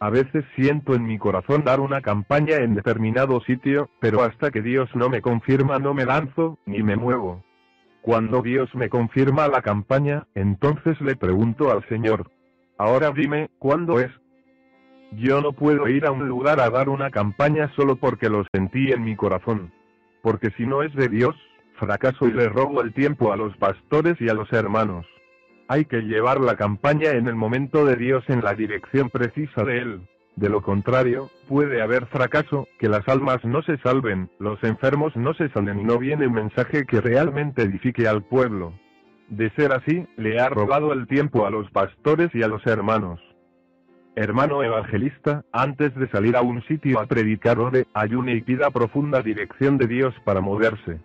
A 0.00 0.08
veces 0.08 0.46
siento 0.56 0.94
en 0.94 1.04
mi 1.04 1.18
corazón 1.18 1.62
dar 1.62 1.80
una 1.80 2.00
campaña 2.00 2.56
en 2.56 2.74
determinado 2.74 3.42
sitio, 3.42 3.90
pero 4.00 4.22
hasta 4.22 4.50
que 4.50 4.62
Dios 4.62 4.88
no 4.94 5.10
me 5.10 5.20
confirma 5.20 5.78
no 5.78 5.92
me 5.92 6.06
lanzo, 6.06 6.56
ni 6.64 6.82
me 6.82 6.96
muevo. 6.96 7.44
Cuando 8.00 8.40
Dios 8.40 8.74
me 8.74 8.88
confirma 8.88 9.46
la 9.46 9.60
campaña, 9.60 10.26
entonces 10.34 10.98
le 11.02 11.16
pregunto 11.16 11.70
al 11.70 11.86
Señor. 11.86 12.30
Ahora 12.78 13.10
dime, 13.10 13.50
¿cuándo 13.58 14.00
es? 14.00 14.10
Yo 15.16 15.40
no 15.40 15.52
puedo 15.52 15.88
ir 15.88 16.06
a 16.06 16.10
un 16.10 16.28
lugar 16.28 16.60
a 16.60 16.70
dar 16.70 16.88
una 16.88 17.10
campaña 17.10 17.70
solo 17.76 17.96
porque 17.96 18.28
lo 18.28 18.44
sentí 18.52 18.90
en 18.90 19.04
mi 19.04 19.16
corazón. 19.16 19.72
Porque 20.22 20.50
si 20.56 20.66
no 20.66 20.82
es 20.82 20.94
de 20.94 21.08
Dios, 21.08 21.36
fracaso 21.74 22.26
y 22.26 22.32
le 22.32 22.48
robo 22.48 22.80
el 22.80 22.92
tiempo 22.92 23.32
a 23.32 23.36
los 23.36 23.56
pastores 23.56 24.20
y 24.20 24.28
a 24.28 24.34
los 24.34 24.52
hermanos. 24.52 25.06
Hay 25.68 25.84
que 25.84 26.02
llevar 26.02 26.40
la 26.40 26.56
campaña 26.56 27.12
en 27.12 27.28
el 27.28 27.34
momento 27.34 27.84
de 27.84 27.96
Dios 27.96 28.24
en 28.28 28.42
la 28.42 28.54
dirección 28.54 29.10
precisa 29.10 29.64
de 29.64 29.78
Él. 29.78 30.08
De 30.36 30.48
lo 30.48 30.62
contrario, 30.62 31.30
puede 31.48 31.80
haber 31.80 32.06
fracaso, 32.06 32.66
que 32.78 32.88
las 32.88 33.06
almas 33.08 33.44
no 33.44 33.62
se 33.62 33.78
salven, 33.78 34.30
los 34.40 34.62
enfermos 34.64 35.14
no 35.14 35.32
se 35.34 35.48
sanen 35.50 35.78
y 35.80 35.84
no 35.84 35.98
viene 35.98 36.28
mensaje 36.28 36.86
que 36.86 37.00
realmente 37.00 37.62
edifique 37.62 38.08
al 38.08 38.24
pueblo. 38.24 38.72
De 39.28 39.50
ser 39.50 39.72
así, 39.72 40.06
le 40.16 40.40
ha 40.40 40.48
robado 40.48 40.92
el 40.92 41.06
tiempo 41.06 41.46
a 41.46 41.50
los 41.50 41.70
pastores 41.70 42.34
y 42.34 42.42
a 42.42 42.48
los 42.48 42.66
hermanos. 42.66 43.20
Hermano 44.16 44.62
evangelista, 44.62 45.44
antes 45.52 45.94
de 45.96 46.08
salir 46.08 46.36
a 46.36 46.42
un 46.42 46.62
sitio 46.62 47.00
a 47.00 47.06
predicar 47.06 47.58
ore, 47.58 47.86
ayune 47.94 48.34
y 48.34 48.42
pida 48.42 48.70
profunda 48.70 49.22
dirección 49.22 49.76
de 49.76 49.88
Dios 49.88 50.14
para 50.24 50.40
moverse 50.40 51.00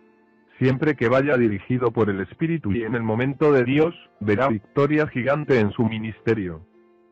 siempre 0.60 0.96
que 0.96 1.08
vaya 1.08 1.38
dirigido 1.38 1.92
por 1.92 2.10
el 2.10 2.20
Espíritu 2.20 2.72
y 2.74 2.84
en 2.84 2.94
el 2.94 3.02
momento 3.02 3.52
de 3.52 3.64
Dios, 3.64 3.96
verá 4.20 4.50
victoria 4.50 5.08
gigante 5.08 5.60
en 5.60 5.72
su 5.72 5.86
ministerio. 5.86 6.62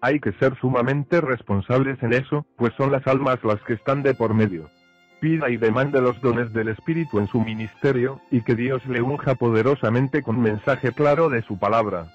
Hay 0.01 0.19
que 0.19 0.33
ser 0.33 0.55
sumamente 0.59 1.21
responsables 1.21 1.97
en 2.03 2.13
eso, 2.13 2.45
pues 2.57 2.73
son 2.77 2.91
las 2.91 3.07
almas 3.07 3.39
las 3.43 3.61
que 3.63 3.73
están 3.73 4.03
de 4.03 4.13
por 4.13 4.33
medio. 4.33 4.69
Pida 5.19 5.49
y 5.49 5.57
demande 5.57 5.99
los 6.01 6.21
dones 6.21 6.53
del 6.53 6.67
Espíritu 6.67 7.17
en 7.17 7.27
su 7.27 7.41
ministerio, 7.41 8.21
y 8.29 8.41
que 8.41 8.53
Dios 8.53 8.85
le 8.85 9.01
unja 9.01 9.33
poderosamente 9.33 10.21
con 10.21 10.39
mensaje 10.39 10.91
claro 10.91 11.29
de 11.29 11.41
su 11.41 11.57
palabra. 11.57 12.07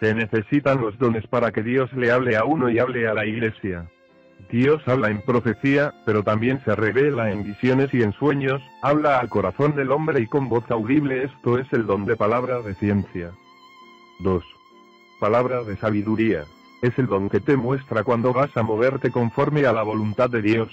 Se 0.00 0.14
necesitan 0.14 0.80
los 0.80 0.98
dones 0.98 1.26
para 1.26 1.52
que 1.52 1.62
Dios 1.62 1.92
le 1.92 2.10
hable 2.10 2.36
a 2.36 2.44
uno 2.44 2.68
y 2.68 2.78
hable 2.78 3.06
a 3.06 3.14
la 3.14 3.26
iglesia. 3.26 3.88
Dios 4.50 4.82
habla 4.86 5.10
en 5.10 5.22
profecía, 5.22 5.94
pero 6.04 6.22
también 6.22 6.60
se 6.64 6.74
revela 6.74 7.30
en 7.30 7.44
visiones 7.44 7.92
y 7.94 8.02
en 8.02 8.12
sueños, 8.12 8.62
habla 8.82 9.18
al 9.18 9.28
corazón 9.28 9.74
del 9.74 9.90
hombre 9.90 10.20
y 10.20 10.26
con 10.26 10.48
voz 10.48 10.70
audible 10.70 11.24
esto 11.24 11.58
es 11.58 11.72
el 11.72 11.86
don 11.86 12.04
de 12.04 12.16
palabra 12.16 12.60
de 12.60 12.74
ciencia. 12.74 13.32
2. 14.20 14.44
Palabra 15.20 15.62
de 15.64 15.76
sabiduría. 15.76 16.44
Es 16.82 16.98
el 16.98 17.06
don 17.06 17.30
que 17.30 17.40
te 17.40 17.56
muestra 17.56 18.04
cuando 18.04 18.32
vas 18.32 18.54
a 18.56 18.62
moverte 18.62 19.10
conforme 19.10 19.64
a 19.66 19.72
la 19.72 19.82
voluntad 19.82 20.28
de 20.28 20.42
Dios. 20.42 20.68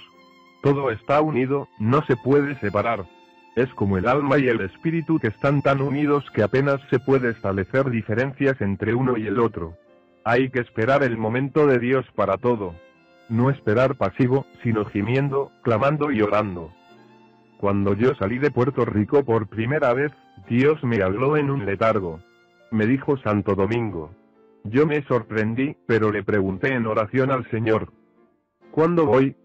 Todo 0.62 0.92
está 0.92 1.22
unido, 1.22 1.68
no 1.80 2.06
se 2.06 2.18
puede 2.18 2.56
separar. 2.60 3.06
Es 3.56 3.70
como 3.74 3.98
el 3.98 4.08
alma 4.08 4.38
y 4.40 4.48
el 4.48 4.62
espíritu 4.62 5.20
que 5.20 5.28
están 5.28 5.62
tan 5.62 5.82
unidos 5.82 6.24
que 6.34 6.44
apenas 6.44 6.80
se 6.90 7.00
puede 7.00 7.32
establecer 7.32 7.90
diferencias 7.90 8.62
entre 8.62 8.94
uno 8.94 9.18
y 9.18 9.28
el 9.28 9.40
otro. 9.40 9.78
Hay 10.24 10.50
que 10.50 10.60
esperar 10.60 11.04
el 11.04 11.18
momento 11.18 11.68
de 11.68 11.80
Dios 11.80 12.06
para 12.16 12.38
todo. 12.38 12.76
No 13.28 13.50
esperar 13.50 13.96
pasivo, 13.96 14.46
sino 14.64 14.86
gimiendo, 14.86 15.52
clamando 15.64 16.12
y 16.12 16.22
orando. 16.22 16.72
Cuando 17.58 17.94
yo 17.94 18.16
salí 18.16 18.40
de 18.40 18.52
Puerto 18.52 18.86
Rico 18.86 19.24
por 19.24 19.48
primera 19.48 19.94
vez, 19.94 20.12
Dios 20.50 20.82
me 20.84 21.04
habló 21.04 21.38
en 21.38 21.50
un 21.50 21.66
letargo. 21.66 22.20
Me 22.72 22.86
dijo 22.88 23.18
Santo 23.18 23.56
Domingo. 23.56 24.12
Yo 24.64 24.86
me 24.86 25.04
sorprendí, 25.04 25.76
pero 25.88 26.12
le 26.12 26.24
pregunté 26.24 26.74
en 26.74 26.86
oración 26.86 27.32
al 27.32 27.50
Señor. 27.50 27.92
¿Cuándo 28.72 29.06
voy? 29.06 29.36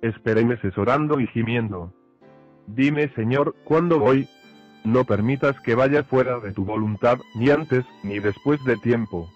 Esperé 0.00 0.44
meses 0.44 0.76
orando 0.76 1.20
y 1.20 1.26
gimiendo. 1.28 1.92
Dime 2.74 3.08
Señor, 3.14 3.54
¿cuándo 3.64 3.98
voy? 3.98 4.28
No 4.82 5.04
permitas 5.04 5.60
que 5.60 5.74
vaya 5.74 6.04
fuera 6.04 6.40
de 6.40 6.52
tu 6.52 6.64
voluntad, 6.64 7.18
ni 7.34 7.50
antes, 7.50 7.84
ni 8.02 8.18
después 8.18 8.64
de 8.64 8.78
tiempo. 8.78 9.28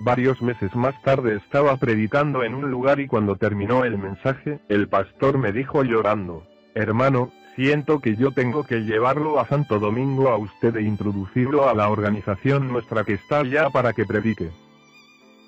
Varios 0.00 0.40
meses 0.40 0.74
más 0.74 1.00
tarde 1.02 1.36
estaba 1.36 1.76
predicando 1.76 2.44
en 2.44 2.54
un 2.54 2.70
lugar 2.70 2.98
y 2.98 3.08
cuando 3.08 3.36
terminó 3.36 3.84
el 3.84 3.98
mensaje, 3.98 4.58
el 4.70 4.88
pastor 4.88 5.36
me 5.36 5.52
dijo 5.52 5.82
llorando, 5.84 6.44
hermano, 6.74 7.30
siento 7.56 8.00
que 8.00 8.16
yo 8.16 8.30
tengo 8.32 8.64
que 8.64 8.84
llevarlo 8.84 9.38
a 9.38 9.46
Santo 9.46 9.78
Domingo 9.78 10.30
a 10.30 10.38
usted 10.38 10.76
e 10.76 10.82
introducirlo 10.82 11.68
a 11.68 11.74
la 11.74 11.90
organización 11.90 12.68
nuestra 12.68 13.04
que 13.04 13.14
está 13.14 13.40
allá 13.40 13.68
para 13.68 13.92
que 13.92 14.06
predique. 14.06 14.50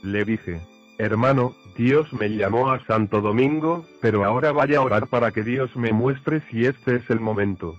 Le 0.03 0.27
dije, 0.27 0.61
hermano, 0.99 1.55
Dios 1.79 2.13
me 2.13 2.29
llamó 2.29 2.73
a 2.73 2.85
Santo 2.87 3.21
Domingo, 3.21 3.87
pero 4.03 4.25
ahora 4.25 4.51
vaya 4.51 4.79
a 4.79 4.83
orar 4.83 5.07
para 5.07 5.31
que 5.31 5.45
Dios 5.45 5.75
me 5.77 5.93
muestre 5.93 6.43
si 6.51 6.67
este 6.67 6.97
es 6.97 7.09
el 7.09 7.21
momento. 7.21 7.77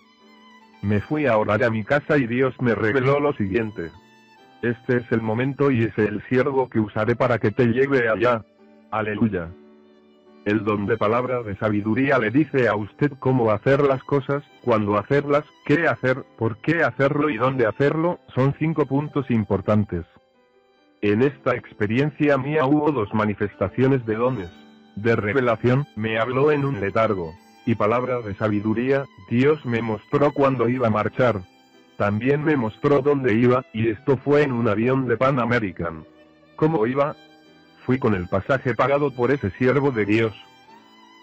Me 0.81 1.01
fui 1.01 1.25
a 1.25 1.37
orar 1.37 1.61
a 1.65 1.69
mi 1.69 1.83
casa 1.83 2.17
y 2.17 2.25
Dios 2.25 2.55
me 2.61 2.73
reveló 2.75 3.19
lo 3.19 3.33
siguiente. 3.33 3.91
Este 4.61 4.97
es 4.97 5.11
el 5.11 5.21
momento 5.21 5.69
y 5.69 5.83
es 5.83 5.97
el 5.97 6.23
siervo 6.29 6.69
que 6.69 6.79
usaré 6.79 7.17
para 7.17 7.39
que 7.39 7.51
te 7.51 7.65
lleve 7.65 8.07
allá. 8.07 8.45
Aleluya. 8.89 9.49
El 10.45 10.63
don 10.63 10.85
de 10.85 10.95
palabra 10.95 11.43
de 11.43 11.57
sabiduría 11.57 12.19
le 12.19 12.31
dice 12.31 12.69
a 12.69 12.77
usted 12.77 13.11
cómo 13.19 13.51
hacer 13.51 13.81
las 13.81 14.01
cosas, 14.05 14.43
cuándo 14.61 14.97
hacerlas, 14.97 15.43
qué 15.65 15.89
hacer, 15.89 16.23
por 16.37 16.61
qué 16.61 16.83
hacerlo 16.83 17.29
y 17.29 17.35
dónde 17.35 17.67
hacerlo, 17.67 18.21
son 18.33 18.55
cinco 18.57 18.85
puntos 18.85 19.29
importantes. 19.29 20.05
En 21.01 21.21
esta 21.21 21.55
experiencia 21.55 22.37
mía 22.37 22.65
hubo 22.65 22.91
dos 22.91 23.13
manifestaciones 23.13 24.05
de 24.05 24.15
dones. 24.15 24.49
De 24.97 25.15
revelación, 25.15 25.87
me 25.95 26.19
habló 26.19 26.51
en 26.51 26.65
un 26.65 26.81
letargo. 26.81 27.33
Y 27.65 27.75
palabra 27.75 28.19
de 28.19 28.35
sabiduría, 28.35 29.05
Dios 29.29 29.65
me 29.65 29.81
mostró 29.81 30.33
cuándo 30.33 30.67
iba 30.67 30.87
a 30.87 30.91
marchar. 30.91 31.41
También 31.97 32.43
me 32.43 32.57
mostró 32.57 33.01
dónde 33.01 33.33
iba, 33.33 33.63
y 33.73 33.87
esto 33.87 34.17
fue 34.17 34.43
en 34.43 34.51
un 34.51 34.67
avión 34.67 35.07
de 35.07 35.15
Pan 35.15 35.39
American. 35.39 36.03
¿Cómo 36.57 36.85
iba? 36.85 37.15
Fui 37.85 37.97
con 37.97 38.13
el 38.13 38.27
pasaje 38.27 38.75
pagado 38.75 39.15
por 39.15 39.31
ese 39.31 39.51
siervo 39.51 39.91
de 39.91 40.05
Dios. 40.05 40.33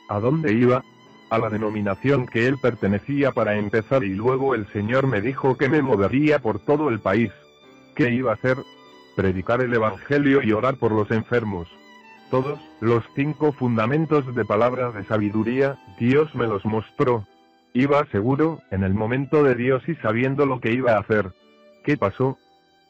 ¿A 0.09 0.21
dónde 0.21 0.55
iba? 0.55 0.83
A 1.29 1.39
la 1.39 1.51
denominación 1.51 2.27
que 2.27 2.47
él 2.47 2.57
pertenecía 2.63 3.33
para 3.33 3.57
empezar 3.57 4.05
y 4.05 4.15
luego 4.15 4.55
el 4.55 4.67
Señor 4.73 5.07
me 5.07 5.21
dijo 5.21 5.59
que 5.59 5.69
me 5.69 5.83
movería 5.83 6.39
por 6.39 6.61
todo 6.61 6.89
el 6.89 7.01
país. 7.01 7.31
¿Qué 7.95 8.11
iba 8.11 8.31
a 8.31 8.35
hacer? 8.35 8.57
Predicar 9.17 9.63
el 9.63 9.75
Evangelio 9.75 10.43
y 10.43 10.53
orar 10.53 10.77
por 10.77 10.93
los 10.93 11.11
enfermos. 11.11 11.67
Todos, 12.31 12.61
los 12.81 13.03
cinco 13.15 13.53
fundamentos 13.53 14.35
de 14.35 14.45
palabra 14.45 14.93
de 14.93 15.05
sabiduría, 15.05 15.79
Dios 15.99 16.33
me 16.35 16.47
los 16.47 16.65
mostró. 16.65 17.27
Iba 17.73 18.07
seguro, 18.13 18.61
en 18.71 18.85
el 18.85 18.95
momento 18.95 19.43
de 19.43 19.55
Dios 19.55 19.83
y 19.89 19.95
sabiendo 19.97 20.47
lo 20.47 20.61
que 20.61 20.73
iba 20.73 20.93
a 20.93 21.01
hacer. 21.01 21.33
¿Qué 21.85 21.97
pasó? 21.97 22.39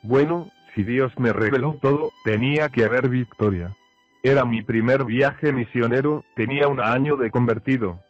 Bueno, 0.02 0.50
si 0.74 0.84
Dios 0.84 1.12
me 1.18 1.32
reveló 1.32 1.78
todo, 1.80 2.12
tenía 2.24 2.68
que 2.68 2.84
haber 2.84 3.08
victoria. 3.08 3.74
Era 4.22 4.44
mi 4.44 4.62
primer 4.62 5.04
viaje 5.04 5.52
misionero, 5.52 6.24
tenía 6.34 6.68
un 6.68 6.80
año 6.80 7.16
de 7.16 7.30
convertido. 7.30 8.00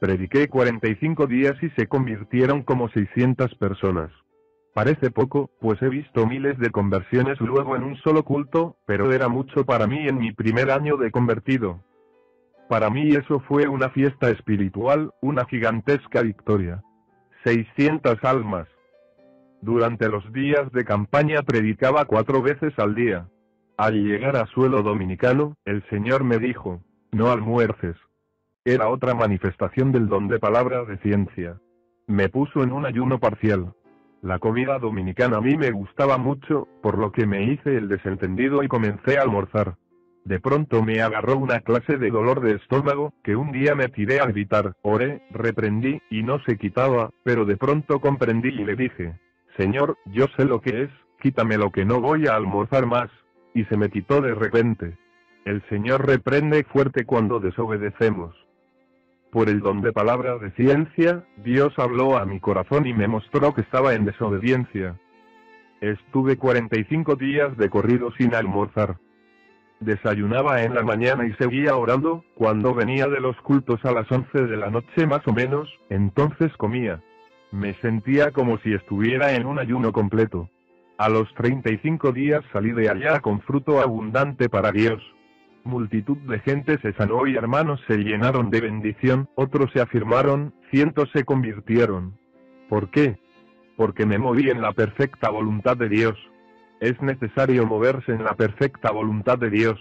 Prediqué 0.00 0.48
45 0.48 1.26
días 1.26 1.54
y 1.62 1.70
se 1.70 1.86
convirtieron 1.86 2.62
como 2.62 2.88
600 2.88 3.54
personas. 3.54 4.10
Parece 4.74 5.10
poco, 5.10 5.50
pues 5.60 5.80
he 5.82 5.88
visto 5.88 6.26
miles 6.26 6.58
de 6.58 6.70
conversiones 6.70 7.38
luego 7.40 7.76
en 7.76 7.82
un 7.82 7.96
solo 7.96 8.24
culto, 8.24 8.76
pero 8.86 9.12
era 9.12 9.28
mucho 9.28 9.66
para 9.66 9.86
mí 9.86 10.08
en 10.08 10.18
mi 10.18 10.32
primer 10.32 10.70
año 10.70 10.96
de 10.96 11.10
convertido. 11.10 11.84
Para 12.70 12.88
mí 12.88 13.10
eso 13.10 13.40
fue 13.40 13.68
una 13.68 13.90
fiesta 13.90 14.30
espiritual, 14.30 15.10
una 15.20 15.44
gigantesca 15.44 16.22
victoria. 16.22 16.82
600 17.44 18.24
almas. 18.24 18.66
Durante 19.60 20.08
los 20.08 20.32
días 20.32 20.72
de 20.72 20.84
campaña 20.84 21.42
predicaba 21.42 22.06
cuatro 22.06 22.40
veces 22.40 22.72
al 22.78 22.94
día. 22.94 23.28
Al 23.76 24.02
llegar 24.02 24.36
a 24.36 24.46
suelo 24.46 24.82
dominicano, 24.82 25.54
el 25.66 25.86
Señor 25.90 26.24
me 26.24 26.38
dijo, 26.38 26.80
no 27.10 27.30
almuerces. 27.30 27.96
Era 28.64 28.88
otra 28.88 29.14
manifestación 29.14 29.92
del 29.92 30.08
don 30.08 30.28
de 30.28 30.38
palabra 30.38 30.84
de 30.84 30.96
ciencia. 30.98 31.60
Me 32.06 32.30
puso 32.30 32.62
en 32.62 32.72
un 32.72 32.86
ayuno 32.86 33.18
parcial. 33.18 33.74
La 34.22 34.38
comida 34.38 34.78
dominicana 34.78 35.38
a 35.38 35.40
mí 35.40 35.56
me 35.56 35.72
gustaba 35.72 36.16
mucho, 36.16 36.68
por 36.80 36.96
lo 36.96 37.10
que 37.10 37.26
me 37.26 37.42
hice 37.42 37.76
el 37.76 37.88
desentendido 37.88 38.62
y 38.62 38.68
comencé 38.68 39.18
a 39.18 39.22
almorzar. 39.22 39.74
De 40.24 40.38
pronto 40.38 40.80
me 40.84 41.02
agarró 41.02 41.36
una 41.36 41.58
clase 41.58 41.98
de 41.98 42.08
dolor 42.08 42.40
de 42.40 42.52
estómago, 42.52 43.12
que 43.24 43.34
un 43.34 43.50
día 43.50 43.74
me 43.74 43.88
tiré 43.88 44.20
a 44.20 44.26
gritar, 44.26 44.74
oré, 44.82 45.22
reprendí, 45.32 46.00
y 46.08 46.22
no 46.22 46.38
se 46.44 46.56
quitaba, 46.56 47.10
pero 47.24 47.44
de 47.44 47.56
pronto 47.56 48.00
comprendí 48.00 48.50
y 48.50 48.64
le 48.64 48.76
dije, 48.76 49.18
Señor, 49.56 49.98
yo 50.06 50.26
sé 50.36 50.44
lo 50.44 50.60
que 50.60 50.84
es, 50.84 50.90
quítame 51.20 51.58
lo 51.58 51.72
que 51.72 51.84
no 51.84 52.00
voy 52.00 52.28
a 52.28 52.36
almorzar 52.36 52.86
más. 52.86 53.10
Y 53.54 53.64
se 53.64 53.76
me 53.76 53.90
quitó 53.90 54.20
de 54.20 54.36
repente. 54.36 54.96
El 55.44 55.62
Señor 55.68 56.06
reprende 56.06 56.62
fuerte 56.62 57.04
cuando 57.04 57.40
desobedecemos. 57.40 58.36
Por 59.32 59.48
el 59.48 59.60
don 59.60 59.80
de 59.80 59.94
palabra 59.94 60.36
de 60.36 60.50
ciencia, 60.50 61.24
Dios 61.38 61.72
habló 61.78 62.18
a 62.18 62.26
mi 62.26 62.38
corazón 62.38 62.86
y 62.86 62.92
me 62.92 63.08
mostró 63.08 63.54
que 63.54 63.62
estaba 63.62 63.94
en 63.94 64.04
desobediencia. 64.04 65.00
Estuve 65.80 66.36
45 66.36 67.16
días 67.16 67.56
de 67.56 67.70
corrido 67.70 68.12
sin 68.18 68.34
almorzar. 68.34 68.98
Desayunaba 69.80 70.62
en 70.64 70.74
la 70.74 70.82
mañana 70.82 71.26
y 71.26 71.32
seguía 71.32 71.76
orando, 71.76 72.26
cuando 72.34 72.74
venía 72.74 73.06
de 73.06 73.20
los 73.20 73.34
cultos 73.38 73.82
a 73.86 73.92
las 73.92 74.12
11 74.12 74.48
de 74.48 74.56
la 74.58 74.68
noche 74.68 75.06
más 75.06 75.26
o 75.26 75.32
menos, 75.32 75.66
entonces 75.88 76.54
comía. 76.58 77.00
Me 77.52 77.72
sentía 77.80 78.32
como 78.32 78.58
si 78.58 78.74
estuviera 78.74 79.32
en 79.32 79.46
un 79.46 79.58
ayuno 79.58 79.92
completo. 79.92 80.50
A 80.98 81.08
los 81.08 81.32
35 81.36 82.12
días 82.12 82.44
salí 82.52 82.72
de 82.72 82.90
allá 82.90 83.20
con 83.20 83.40
fruto 83.40 83.80
abundante 83.80 84.50
para 84.50 84.72
Dios. 84.72 85.02
Multitud 85.64 86.16
de 86.18 86.40
gente 86.40 86.78
se 86.78 86.92
sanó 86.94 87.26
y 87.26 87.36
hermanos 87.36 87.80
se 87.86 87.98
llenaron 87.98 88.50
de 88.50 88.60
bendición, 88.60 89.28
otros 89.36 89.70
se 89.72 89.80
afirmaron, 89.80 90.52
cientos 90.70 91.08
se 91.12 91.24
convirtieron. 91.24 92.18
¿Por 92.68 92.90
qué? 92.90 93.18
Porque 93.76 94.04
me 94.04 94.18
moví 94.18 94.50
en 94.50 94.60
la 94.60 94.72
perfecta 94.72 95.30
voluntad 95.30 95.76
de 95.76 95.88
Dios. 95.88 96.18
Es 96.80 97.00
necesario 97.00 97.64
moverse 97.64 98.12
en 98.12 98.24
la 98.24 98.34
perfecta 98.34 98.90
voluntad 98.90 99.38
de 99.38 99.50
Dios. 99.50 99.78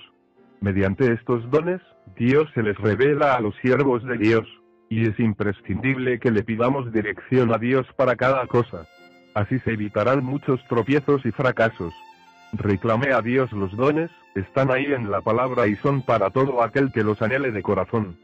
Mediante 0.60 1.12
estos 1.14 1.50
dones, 1.50 1.82
Dios 2.16 2.48
se 2.54 2.62
les 2.62 2.78
revela 2.78 3.34
a 3.36 3.42
los 3.42 3.56
siervos 3.58 4.04
de 4.04 4.18
Dios, 4.18 4.48
y 4.90 5.08
es 5.08 5.20
imprescindible 5.20 6.20
que 6.20 6.30
le 6.30 6.44
pidamos 6.44 6.92
dirección 6.94 7.52
a 7.54 7.58
Dios 7.58 7.88
para 7.96 8.16
cada 8.16 8.46
cosa. 8.46 8.86
Así 9.34 9.58
se 9.60 9.72
evitarán 9.72 10.24
muchos 10.24 10.60
tropiezos 10.68 11.26
y 11.26 11.32
fracasos. 11.32 11.94
Reclamé 12.54 13.14
a 13.14 13.22
Dios 13.22 13.52
los 13.54 13.76
dones, 13.78 14.12
están 14.36 14.72
ahí 14.72 14.86
en 14.86 15.10
la 15.10 15.22
palabra 15.22 15.68
y 15.68 15.76
son 15.78 16.02
para 16.02 16.32
todo 16.32 16.62
aquel 16.62 16.92
que 16.92 17.04
los 17.04 17.22
anhele 17.22 17.52
de 17.52 17.64
corazón. 17.64 18.18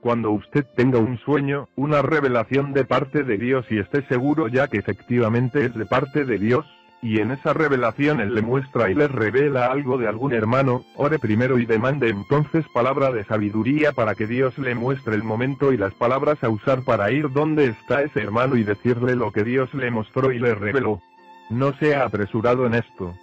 Cuando 0.00 0.30
usted 0.30 0.66
tenga 0.74 0.98
un 0.98 1.18
sueño, 1.18 1.68
una 1.76 2.02
revelación 2.02 2.72
de 2.72 2.84
parte 2.84 3.22
de 3.24 3.36
Dios 3.36 3.66
y 3.70 3.78
esté 3.78 4.02
seguro 4.06 4.48
ya 4.48 4.68
que 4.68 4.78
efectivamente 4.78 5.66
es 5.66 5.74
de 5.74 5.86
parte 5.86 6.24
de 6.24 6.38
Dios, 6.38 6.66
y 7.02 7.18
en 7.20 7.32
esa 7.32 7.52
revelación 7.52 8.20
Él 8.20 8.34
le 8.34 8.42
muestra 8.42 8.90
y 8.90 8.94
le 8.94 9.06
revela 9.06 9.66
algo 9.66 9.98
de 9.98 10.08
algún 10.08 10.32
hermano, 10.32 10.84
ore 10.96 11.18
primero 11.18 11.58
y 11.58 11.66
demande 11.66 12.08
entonces 12.08 12.64
palabra 12.72 13.12
de 13.12 13.24
sabiduría 13.24 13.92
para 13.92 14.14
que 14.14 14.26
Dios 14.26 14.56
le 14.56 14.74
muestre 14.74 15.14
el 15.14 15.24
momento 15.24 15.72
y 15.72 15.76
las 15.76 15.92
palabras 15.94 16.42
a 16.42 16.48
usar 16.48 16.84
para 16.84 17.10
ir 17.10 17.30
donde 17.30 17.66
está 17.66 18.02
ese 18.02 18.20
hermano 18.22 18.56
y 18.56 18.62
decirle 18.62 19.14
lo 19.14 19.30
que 19.30 19.44
Dios 19.44 19.74
le 19.74 19.90
mostró 19.90 20.32
y 20.32 20.38
le 20.38 20.54
reveló. 20.54 21.02
No 21.50 21.74
sea 21.74 22.04
apresurado 22.04 22.66
en 22.66 22.74
esto. 22.74 23.14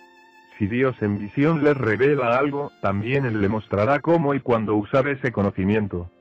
Si 0.59 0.67
Dios 0.67 0.93
en 1.01 1.17
visión 1.17 1.63
les 1.63 1.77
revela 1.77 2.37
algo, 2.37 2.73
también 2.81 3.25
Él 3.25 3.39
le 3.39 3.47
mostrará 3.47 4.01
cómo 4.01 4.33
y 4.33 4.41
cuándo 4.41 4.75
usar 4.75 5.07
ese 5.07 5.31
conocimiento. 5.31 6.11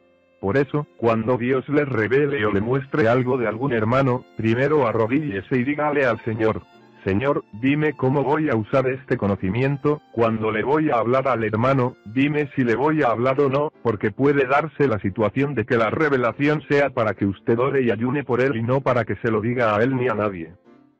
Por 0.40 0.56
eso, 0.56 0.86
cuando 0.96 1.36
Dios 1.36 1.68
les 1.68 1.88
revele 1.88 2.46
o 2.46 2.52
le 2.52 2.60
muestre 2.60 3.08
algo 3.08 3.36
de 3.36 3.48
algún 3.48 3.72
hermano, 3.72 4.24
primero 4.36 4.86
arrodíllese 4.86 5.58
y 5.58 5.64
dígale 5.64 6.06
al 6.06 6.22
Señor, 6.24 6.62
Señor, 7.02 7.42
dime 7.52 7.94
cómo 7.94 8.22
voy 8.22 8.48
a 8.48 8.54
usar 8.54 8.86
este 8.86 9.16
conocimiento, 9.16 10.00
cuando 10.12 10.52
le 10.52 10.62
voy 10.62 10.90
a 10.90 10.98
hablar 10.98 11.26
al 11.26 11.42
hermano, 11.42 11.96
dime 12.04 12.48
si 12.54 12.62
le 12.62 12.76
voy 12.76 13.02
a 13.02 13.08
hablar 13.08 13.40
o 13.40 13.48
no, 13.48 13.72
porque 13.82 14.12
puede 14.12 14.46
darse 14.46 14.86
la 14.86 15.00
situación 15.00 15.56
de 15.56 15.64
que 15.64 15.76
la 15.76 15.90
revelación 15.90 16.62
sea 16.68 16.90
para 16.90 17.14
que 17.14 17.26
usted 17.26 17.58
ore 17.58 17.82
y 17.82 17.90
ayune 17.90 18.22
por 18.22 18.40
él 18.40 18.56
y 18.56 18.62
no 18.62 18.82
para 18.82 19.04
que 19.04 19.16
se 19.16 19.32
lo 19.32 19.40
diga 19.40 19.74
a 19.74 19.82
él 19.82 19.96
ni 19.96 20.08
a 20.08 20.14
nadie. 20.14 20.52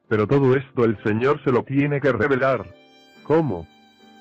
Pero 0.08 0.26
todo 0.26 0.56
esto 0.56 0.84
el 0.84 1.00
Señor 1.04 1.40
se 1.44 1.52
lo 1.52 1.62
tiene 1.62 2.00
que 2.00 2.10
revelar. 2.10 2.66
¿Cómo? 3.28 3.66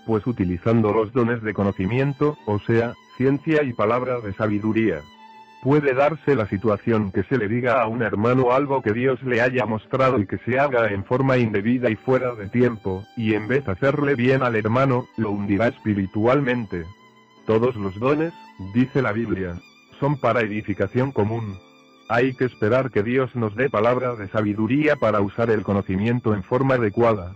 Pues 0.05 0.27
utilizando 0.27 0.91
los 0.91 1.13
dones 1.13 1.41
de 1.41 1.53
conocimiento, 1.53 2.37
o 2.45 2.59
sea, 2.59 2.93
ciencia 3.15 3.63
y 3.63 3.71
palabra 3.71 4.19
de 4.19 4.33
sabiduría. 4.33 4.99
Puede 5.63 5.93
darse 5.93 6.35
la 6.35 6.45
situación 6.49 7.13
que 7.13 7.23
se 7.23 7.37
le 7.37 7.47
diga 7.47 7.81
a 7.81 7.87
un 7.87 8.01
hermano 8.01 8.51
algo 8.51 8.81
que 8.81 8.91
Dios 8.91 9.23
le 9.23 9.39
haya 9.39 9.65
mostrado 9.65 10.19
y 10.19 10.27
que 10.27 10.37
se 10.39 10.59
haga 10.59 10.91
en 10.91 11.05
forma 11.05 11.37
indebida 11.37 11.89
y 11.89 11.95
fuera 11.95 12.35
de 12.35 12.49
tiempo, 12.49 13.05
y 13.15 13.33
en 13.33 13.47
vez 13.47 13.65
de 13.65 13.71
hacerle 13.71 14.15
bien 14.15 14.43
al 14.43 14.57
hermano, 14.57 15.07
lo 15.15 15.31
hundirá 15.31 15.69
espiritualmente. 15.69 16.83
Todos 17.45 17.77
los 17.77 17.97
dones, 18.01 18.33
dice 18.73 19.01
la 19.01 19.13
Biblia, 19.13 19.55
son 20.01 20.19
para 20.19 20.41
edificación 20.41 21.13
común. 21.13 21.57
Hay 22.09 22.33
que 22.33 22.43
esperar 22.43 22.91
que 22.91 23.03
Dios 23.03 23.33
nos 23.37 23.55
dé 23.55 23.69
palabra 23.69 24.15
de 24.15 24.27
sabiduría 24.27 24.97
para 24.97 25.21
usar 25.21 25.49
el 25.49 25.63
conocimiento 25.63 26.33
en 26.33 26.43
forma 26.43 26.75
adecuada. 26.75 27.35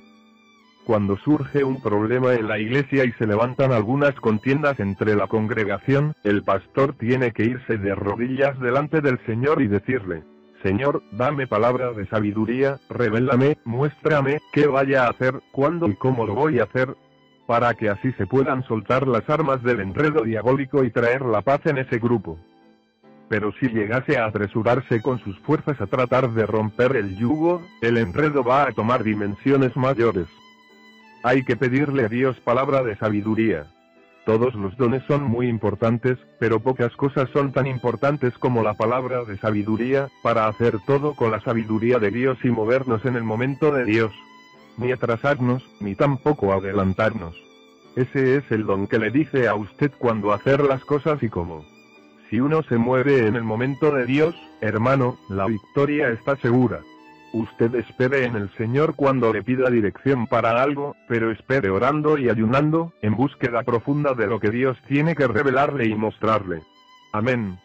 Cuando 0.86 1.16
surge 1.18 1.64
un 1.64 1.80
problema 1.82 2.34
en 2.34 2.48
la 2.48 2.58
iglesia 2.58 3.06
y 3.06 3.12
se 3.14 3.28
levantan 3.28 3.72
algunas 3.72 4.16
contiendas 4.16 4.80
entre 4.80 5.16
la 5.16 5.28
congregación, 5.28 6.16
el 6.24 6.44
pastor 6.44 6.94
tiene 6.98 7.32
que 7.32 7.44
irse 7.44 7.78
de 7.78 7.94
rodillas 7.94 8.60
delante 8.60 9.00
del 9.02 9.20
Señor 9.26 9.62
y 9.62 9.68
decirle, 9.68 10.24
Señor, 10.64 11.04
dame 11.12 11.48
palabra 11.48 11.92
de 11.92 12.08
sabiduría, 12.08 12.80
revélame, 12.90 13.58
muéstrame, 13.64 14.40
qué 14.54 14.68
vaya 14.68 15.06
a 15.06 15.10
hacer, 15.12 15.40
cuándo 15.52 15.88
y 15.88 15.96
cómo 15.96 16.26
lo 16.26 16.34
voy 16.34 16.60
a 16.60 16.64
hacer, 16.64 16.96
para 17.46 17.74
que 17.76 17.90
así 17.90 18.12
se 18.14 18.26
puedan 18.26 18.64
soltar 18.64 19.08
las 19.08 19.30
armas 19.30 19.62
del 19.64 19.82
enredo 19.82 20.24
diabólico 20.24 20.84
y 20.84 20.92
traer 20.92 21.22
la 21.22 21.42
paz 21.42 21.62
en 21.66 21.78
ese 21.78 22.00
grupo. 22.00 22.40
Pero 23.30 23.54
si 23.60 23.68
llegase 23.70 24.18
a 24.18 24.26
apresurarse 24.26 25.02
con 25.02 25.20
sus 25.20 25.38
fuerzas 25.40 25.80
a 25.80 25.88
tratar 25.88 26.32
de 26.32 26.46
romper 26.46 26.96
el 26.96 27.16
yugo, 27.18 27.62
el 27.82 27.98
enredo 27.98 28.44
va 28.44 28.64
a 28.64 28.72
tomar 28.72 29.04
dimensiones 29.04 29.76
mayores. 29.78 30.28
Hay 31.24 31.44
que 31.44 31.56
pedirle 31.56 32.06
a 32.06 32.10
Dios 32.10 32.40
palabra 32.40 32.82
de 32.82 32.96
sabiduría. 32.96 33.68
Todos 34.26 34.56
los 34.56 34.76
dones 34.78 35.04
son 35.08 35.24
muy 35.24 35.48
importantes, 35.48 36.18
pero 36.40 36.60
pocas 36.60 36.96
cosas 36.96 37.30
son 37.32 37.52
tan 37.52 37.68
importantes 37.68 38.36
como 38.40 38.64
la 38.64 38.74
palabra 38.74 39.24
de 39.26 39.38
sabiduría, 39.38 40.10
para 40.24 40.48
hacer 40.48 40.80
todo 40.86 41.16
con 41.16 41.30
la 41.30 41.40
sabiduría 41.42 42.00
de 42.00 42.10
Dios 42.10 42.38
y 42.44 42.50
movernos 42.50 43.06
en 43.06 43.16
el 43.16 43.24
momento 43.24 43.72
de 43.72 43.86
Dios. 43.86 44.12
Ni 44.78 44.92
atrasarnos, 44.92 45.64
ni 45.80 45.96
tampoco 45.96 46.54
adelantarnos. 46.54 47.36
Ese 47.96 48.38
es 48.38 48.52
el 48.52 48.66
don 48.66 48.88
que 48.88 48.98
le 48.98 49.12
dice 49.12 49.48
a 49.48 49.54
usted 49.54 49.92
cuándo 49.98 50.34
hacer 50.34 50.62
las 50.64 50.84
cosas 50.86 51.22
y 51.22 51.30
cómo. 51.30 51.66
Si 52.30 52.40
uno 52.40 52.64
se 52.64 52.78
mueve 52.78 53.28
en 53.28 53.36
el 53.36 53.44
momento 53.44 53.92
de 53.92 54.06
Dios, 54.06 54.36
hermano, 54.62 55.20
la 55.30 55.46
victoria 55.46 56.10
está 56.10 56.36
segura. 56.38 56.80
Usted 57.34 57.74
espere 57.76 58.26
en 58.26 58.36
el 58.36 58.50
Señor 58.58 58.96
cuando 58.96 59.32
le 59.32 59.42
pida 59.42 59.70
dirección 59.70 60.28
para 60.28 60.62
algo, 60.62 60.98
pero 61.08 61.32
espere 61.32 61.70
orando 61.70 62.18
y 62.18 62.30
ayunando, 62.30 62.92
en 63.02 63.16
búsqueda 63.16 63.64
profunda 63.64 64.14
de 64.14 64.28
lo 64.28 64.40
que 64.40 64.50
Dios 64.50 64.78
tiene 64.88 65.16
que 65.16 65.28
revelarle 65.28 65.88
y 65.88 65.96
mostrarle. 65.96 66.62
Amén. 67.14 67.58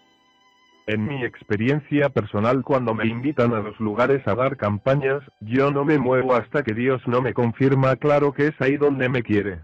En 0.87 1.09
mi 1.09 1.25
experiencia 1.25 2.11
personal 2.11 2.63
cuando 2.63 2.95
me 2.95 3.07
invitan 3.07 3.53
a 3.55 3.59
los 3.59 3.79
lugares 3.81 4.25
a 4.29 4.37
dar 4.37 4.57
campañas, 4.57 5.21
yo 5.41 5.73
no 5.73 5.85
me 5.85 5.99
muevo 5.99 6.35
hasta 6.35 6.63
que 6.63 6.75
Dios 6.75 7.03
no 7.09 7.21
me 7.21 7.35
confirma 7.35 7.97
claro 7.97 8.33
que 8.33 8.47
es 8.49 8.61
ahí 8.61 8.77
donde 8.77 9.09
me 9.09 9.25
quiere. 9.25 9.63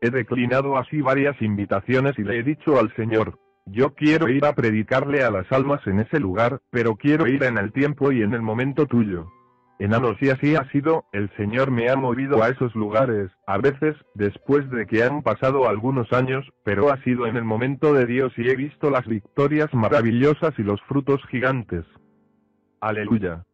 He 0.00 0.10
declinado 0.10 0.76
así 0.76 1.00
varias 1.00 1.40
invitaciones 1.40 2.18
y 2.18 2.24
le 2.24 2.40
he 2.40 2.42
dicho 2.42 2.76
al 2.76 2.92
Señor, 2.96 3.38
yo 3.66 3.94
quiero 3.94 4.28
ir 4.28 4.44
a 4.44 4.54
predicarle 4.54 5.22
a 5.22 5.30
las 5.30 5.50
almas 5.52 5.86
en 5.86 6.00
ese 6.00 6.18
lugar, 6.18 6.60
pero 6.70 6.96
quiero 6.96 7.28
ir 7.28 7.44
en 7.44 7.56
el 7.56 7.72
tiempo 7.72 8.10
y 8.10 8.22
en 8.22 8.34
el 8.34 8.42
momento 8.42 8.86
tuyo. 8.86 9.30
Enanos 9.78 10.16
y 10.20 10.30
así 10.30 10.54
ha 10.54 10.70
sido, 10.70 11.04
el 11.12 11.28
Señor 11.36 11.72
me 11.72 11.90
ha 11.90 11.96
movido 11.96 12.42
a 12.42 12.48
esos 12.48 12.74
lugares, 12.76 13.30
a 13.46 13.58
veces, 13.58 13.96
después 14.14 14.70
de 14.70 14.86
que 14.86 15.02
han 15.02 15.22
pasado 15.22 15.68
algunos 15.68 16.12
años, 16.12 16.48
pero 16.62 16.92
ha 16.92 17.02
sido 17.02 17.26
en 17.26 17.36
el 17.36 17.44
momento 17.44 17.92
de 17.92 18.06
Dios 18.06 18.32
y 18.36 18.48
he 18.48 18.54
visto 18.54 18.88
las 18.88 19.06
victorias 19.06 19.74
maravillosas 19.74 20.52
y 20.58 20.62
los 20.62 20.80
frutos 20.82 21.20
gigantes. 21.28 21.84
Aleluya. 22.80 23.44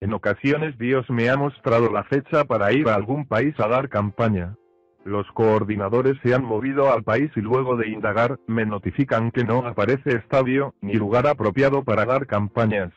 En 0.00 0.12
ocasiones 0.12 0.76
Dios 0.78 1.08
me 1.08 1.30
ha 1.30 1.36
mostrado 1.36 1.90
la 1.90 2.04
fecha 2.04 2.44
para 2.44 2.72
ir 2.72 2.88
a 2.88 2.94
algún 2.94 3.26
país 3.26 3.54
a 3.60 3.68
dar 3.68 3.88
campaña. 3.88 4.56
Los 5.04 5.26
coordinadores 5.32 6.18
se 6.22 6.34
han 6.34 6.44
movido 6.44 6.92
al 6.92 7.02
país 7.02 7.30
y 7.34 7.40
luego 7.40 7.76
de 7.76 7.88
indagar, 7.88 8.38
me 8.46 8.66
notifican 8.66 9.30
que 9.30 9.44
no 9.44 9.66
aparece 9.66 10.16
estadio, 10.16 10.74
ni 10.82 10.94
lugar 10.94 11.26
apropiado 11.26 11.82
para 11.82 12.04
dar 12.04 12.26
campañas. 12.26 12.92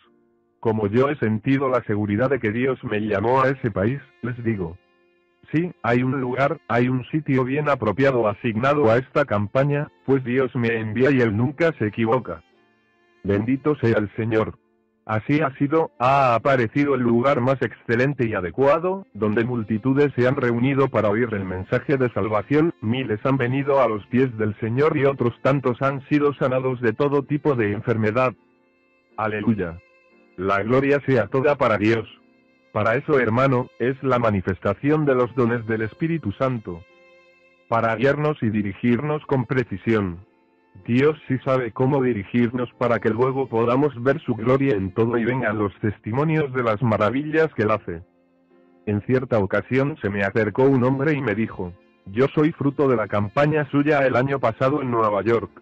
Como 0.64 0.88
yo 0.88 1.10
he 1.10 1.18
sentido 1.18 1.68
la 1.68 1.84
seguridad 1.84 2.30
de 2.30 2.40
que 2.40 2.54
Dios 2.54 2.82
me 2.86 3.02
llamó 3.02 3.42
a 3.42 3.50
ese 3.50 3.70
país, 3.70 4.00
les 4.22 4.42
digo. 4.46 4.78
Sí, 5.52 5.74
hay 5.84 6.04
un 6.04 6.22
lugar, 6.22 6.62
hay 6.70 6.88
un 6.88 7.04
sitio 7.08 7.44
bien 7.44 7.68
apropiado 7.68 8.30
asignado 8.30 8.90
a 8.90 8.96
esta 8.96 9.26
campaña, 9.26 9.92
pues 10.06 10.24
Dios 10.24 10.56
me 10.56 10.80
envía 10.80 11.12
y 11.12 11.20
Él 11.20 11.36
nunca 11.36 11.74
se 11.78 11.88
equivoca. 11.88 12.42
Bendito 13.26 13.76
sea 13.76 13.98
el 13.98 14.10
Señor. 14.16 14.58
Así 15.06 15.42
ha 15.42 15.54
sido, 15.58 15.92
ha 16.00 16.34
aparecido 16.34 16.96
el 16.96 17.02
lugar 17.02 17.42
más 17.42 17.62
excelente 17.62 18.26
y 18.26 18.34
adecuado, 18.34 19.06
donde 19.14 19.44
multitudes 19.44 20.14
se 20.16 20.30
han 20.30 20.38
reunido 20.38 20.88
para 20.88 21.10
oír 21.10 21.28
el 21.34 21.44
mensaje 21.44 21.98
de 21.98 22.10
salvación, 22.14 22.74
miles 22.80 23.20
han 23.26 23.36
venido 23.36 23.82
a 23.82 23.90
los 23.90 24.06
pies 24.08 24.38
del 24.38 24.58
Señor 24.62 24.96
y 24.96 25.04
otros 25.04 25.34
tantos 25.42 25.82
han 25.82 26.08
sido 26.08 26.34
sanados 26.36 26.80
de 26.80 26.94
todo 26.94 27.24
tipo 27.24 27.54
de 27.54 27.74
enfermedad. 27.74 28.34
Aleluya. 29.18 29.78
La 30.38 30.64
gloria 30.64 31.00
sea 31.06 31.28
toda 31.28 31.56
para 31.56 31.78
Dios. 31.78 32.08
Para 32.72 32.96
eso, 32.96 33.20
hermano, 33.20 33.70
es 33.78 34.02
la 34.02 34.18
manifestación 34.18 35.06
de 35.06 35.14
los 35.14 35.34
dones 35.36 35.66
del 35.68 35.84
Espíritu 35.84 36.32
Santo. 36.32 36.84
Para 37.70 37.96
guiarnos 37.96 38.42
y 38.42 38.50
dirigirnos 38.50 39.24
con 39.28 39.46
precisión. 39.46 40.26
Dios 40.86 41.18
sí 41.28 41.38
sabe 41.46 41.72
cómo 41.72 42.02
dirigirnos 42.02 42.72
para 42.80 43.00
que 43.00 43.10
luego 43.10 43.48
podamos 43.48 43.94
ver 44.02 44.20
su 44.22 44.34
gloria 44.34 44.76
en 44.76 44.92
todo 44.92 45.18
y 45.18 45.24
vengan 45.24 45.60
los 45.60 45.74
testimonios 45.80 46.52
de 46.52 46.64
las 46.64 46.82
maravillas 46.82 47.54
que 47.54 47.62
él 47.62 47.72
hace. 47.72 48.02
En 48.88 49.02
cierta 49.02 49.38
ocasión 49.38 49.98
se 50.02 50.10
me 50.10 50.24
acercó 50.24 50.64
un 50.64 50.84
hombre 50.84 51.14
y 51.14 51.22
me 51.22 51.36
dijo, 51.36 51.74
yo 52.08 52.26
soy 52.34 52.52
fruto 52.52 52.88
de 52.90 52.98
la 52.98 53.08
campaña 53.08 53.70
suya 53.70 54.06
el 54.06 54.16
año 54.16 54.40
pasado 54.40 54.82
en 54.82 54.92
Nueva 54.92 55.22
York. 55.22 55.62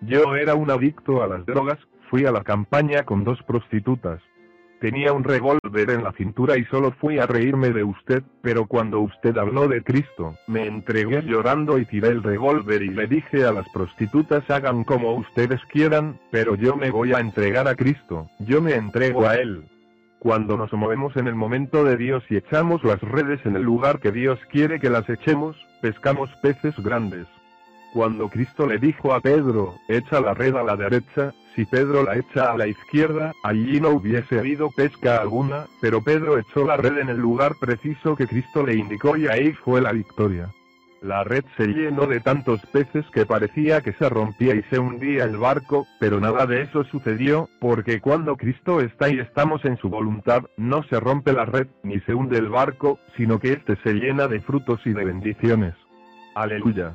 Yo 0.00 0.36
era 0.36 0.54
un 0.54 0.70
adicto 0.70 1.22
a 1.22 1.26
las 1.26 1.44
drogas, 1.44 1.78
Fui 2.10 2.26
a 2.26 2.32
la 2.32 2.42
campaña 2.42 3.04
con 3.04 3.22
dos 3.22 3.40
prostitutas. 3.44 4.20
Tenía 4.80 5.12
un 5.12 5.22
revólver 5.22 5.90
en 5.90 6.02
la 6.02 6.10
cintura 6.10 6.58
y 6.58 6.64
solo 6.64 6.90
fui 6.90 7.20
a 7.20 7.26
reírme 7.26 7.70
de 7.70 7.84
usted, 7.84 8.24
pero 8.42 8.66
cuando 8.66 8.98
usted 8.98 9.38
habló 9.38 9.68
de 9.68 9.84
Cristo, 9.84 10.34
me 10.48 10.66
entregué 10.66 11.22
llorando 11.22 11.78
y 11.78 11.84
tiré 11.84 12.08
el 12.08 12.24
revólver 12.24 12.82
y 12.82 12.88
le 12.88 13.06
dije 13.06 13.44
a 13.44 13.52
las 13.52 13.68
prostitutas 13.68 14.42
hagan 14.50 14.82
como 14.82 15.14
ustedes 15.14 15.60
quieran, 15.70 16.18
pero 16.32 16.56
yo 16.56 16.74
me 16.74 16.90
voy 16.90 17.12
a 17.12 17.20
entregar 17.20 17.68
a 17.68 17.76
Cristo, 17.76 18.28
yo 18.40 18.60
me 18.60 18.74
entrego 18.74 19.28
a 19.28 19.36
Él. 19.36 19.68
Cuando 20.18 20.56
nos 20.56 20.72
movemos 20.72 21.16
en 21.16 21.28
el 21.28 21.36
momento 21.36 21.84
de 21.84 21.96
Dios 21.96 22.24
y 22.28 22.36
echamos 22.36 22.82
las 22.82 23.00
redes 23.02 23.38
en 23.46 23.54
el 23.54 23.62
lugar 23.62 24.00
que 24.00 24.10
Dios 24.10 24.40
quiere 24.50 24.80
que 24.80 24.90
las 24.90 25.08
echemos, 25.08 25.56
pescamos 25.80 26.28
peces 26.42 26.74
grandes. 26.82 27.28
Cuando 27.92 28.28
Cristo 28.28 28.66
le 28.66 28.78
dijo 28.78 29.12
a 29.12 29.20
Pedro, 29.20 29.74
echa 29.88 30.20
la 30.20 30.32
red 30.32 30.54
a 30.54 30.62
la 30.62 30.76
derecha, 30.76 31.34
si 31.56 31.64
Pedro 31.64 32.04
la 32.04 32.16
echa 32.16 32.52
a 32.52 32.56
la 32.56 32.68
izquierda, 32.68 33.32
allí 33.42 33.80
no 33.80 33.90
hubiese 33.90 34.38
habido 34.38 34.70
pesca 34.70 35.20
alguna, 35.20 35.66
pero 35.80 36.00
Pedro 36.00 36.38
echó 36.38 36.64
la 36.64 36.76
red 36.76 36.98
en 36.98 37.08
el 37.08 37.18
lugar 37.18 37.56
preciso 37.60 38.14
que 38.14 38.28
Cristo 38.28 38.64
le 38.64 38.76
indicó 38.76 39.16
y 39.16 39.26
ahí 39.26 39.52
fue 39.52 39.80
la 39.80 39.92
victoria. 39.92 40.50
La 41.02 41.24
red 41.24 41.44
se 41.56 41.66
llenó 41.66 42.06
de 42.06 42.20
tantos 42.20 42.60
peces 42.66 43.06
que 43.12 43.26
parecía 43.26 43.80
que 43.80 43.94
se 43.94 44.08
rompía 44.08 44.54
y 44.54 44.62
se 44.64 44.78
hundía 44.78 45.24
el 45.24 45.38
barco, 45.38 45.86
pero 45.98 46.20
nada 46.20 46.46
de 46.46 46.62
eso 46.62 46.84
sucedió, 46.84 47.48
porque 47.58 48.00
cuando 48.00 48.36
Cristo 48.36 48.80
está 48.80 49.08
y 49.08 49.18
estamos 49.18 49.64
en 49.64 49.78
su 49.78 49.88
voluntad, 49.88 50.44
no 50.58 50.82
se 50.84 51.00
rompe 51.00 51.32
la 51.32 51.46
red, 51.46 51.68
ni 51.82 51.98
se 52.00 52.14
hunde 52.14 52.38
el 52.38 52.50
barco, 52.50 53.00
sino 53.16 53.40
que 53.40 53.54
éste 53.54 53.76
se 53.82 53.94
llena 53.94 54.28
de 54.28 54.40
frutos 54.40 54.80
y 54.84 54.92
de 54.92 55.04
bendiciones. 55.04 55.74
Aleluya. 56.34 56.94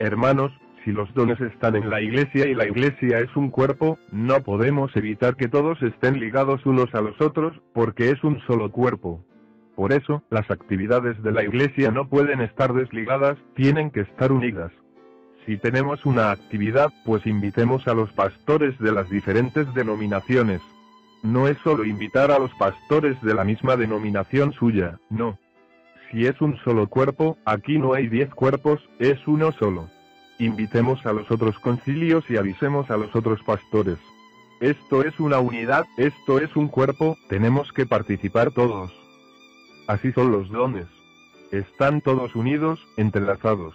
Hermanos, 0.00 0.50
si 0.82 0.92
los 0.92 1.12
dones 1.12 1.38
están 1.42 1.76
en 1.76 1.90
la 1.90 2.00
iglesia 2.00 2.48
y 2.48 2.54
la 2.54 2.66
iglesia 2.66 3.20
es 3.20 3.36
un 3.36 3.50
cuerpo, 3.50 3.98
no 4.10 4.42
podemos 4.42 4.90
evitar 4.96 5.36
que 5.36 5.46
todos 5.46 5.80
estén 5.82 6.18
ligados 6.18 6.64
unos 6.64 6.94
a 6.94 7.02
los 7.02 7.20
otros, 7.20 7.60
porque 7.74 8.08
es 8.08 8.24
un 8.24 8.40
solo 8.46 8.72
cuerpo. 8.72 9.22
Por 9.76 9.92
eso, 9.92 10.22
las 10.30 10.50
actividades 10.50 11.22
de 11.22 11.32
la 11.32 11.44
Iglesia 11.44 11.90
no 11.90 12.08
pueden 12.08 12.40
estar 12.40 12.72
desligadas, 12.72 13.36
tienen 13.54 13.90
que 13.90 14.00
estar 14.00 14.32
unidas. 14.32 14.72
Si 15.44 15.58
tenemos 15.58 16.06
una 16.06 16.30
actividad, 16.30 16.90
pues 17.04 17.26
invitemos 17.26 17.86
a 17.86 17.92
los 17.92 18.10
pastores 18.12 18.78
de 18.78 18.92
las 18.92 19.08
diferentes 19.10 19.72
denominaciones. 19.74 20.62
No 21.22 21.46
es 21.46 21.58
solo 21.62 21.84
invitar 21.84 22.30
a 22.30 22.38
los 22.38 22.52
pastores 22.54 23.20
de 23.20 23.34
la 23.34 23.44
misma 23.44 23.76
denominación 23.76 24.54
suya, 24.54 24.98
no. 25.10 25.38
Si 26.10 26.26
es 26.26 26.40
un 26.40 26.56
solo 26.64 26.88
cuerpo, 26.88 27.38
aquí 27.44 27.78
no 27.78 27.94
hay 27.94 28.08
diez 28.08 28.30
cuerpos, 28.30 28.80
es 28.98 29.18
uno 29.28 29.52
solo. 29.52 29.88
Invitemos 30.38 31.04
a 31.06 31.12
los 31.12 31.30
otros 31.30 31.58
concilios 31.60 32.24
y 32.28 32.36
avisemos 32.36 32.90
a 32.90 32.96
los 32.96 33.14
otros 33.14 33.40
pastores. 33.44 33.98
Esto 34.60 35.02
es 35.02 35.18
una 35.20 35.38
unidad, 35.38 35.84
esto 35.96 36.40
es 36.40 36.54
un 36.56 36.68
cuerpo, 36.68 37.16
tenemos 37.28 37.72
que 37.72 37.86
participar 37.86 38.50
todos. 38.50 38.92
Así 39.86 40.12
son 40.12 40.32
los 40.32 40.50
dones. 40.50 40.86
Están 41.52 42.00
todos 42.00 42.34
unidos, 42.34 42.80
entrelazados. 42.96 43.74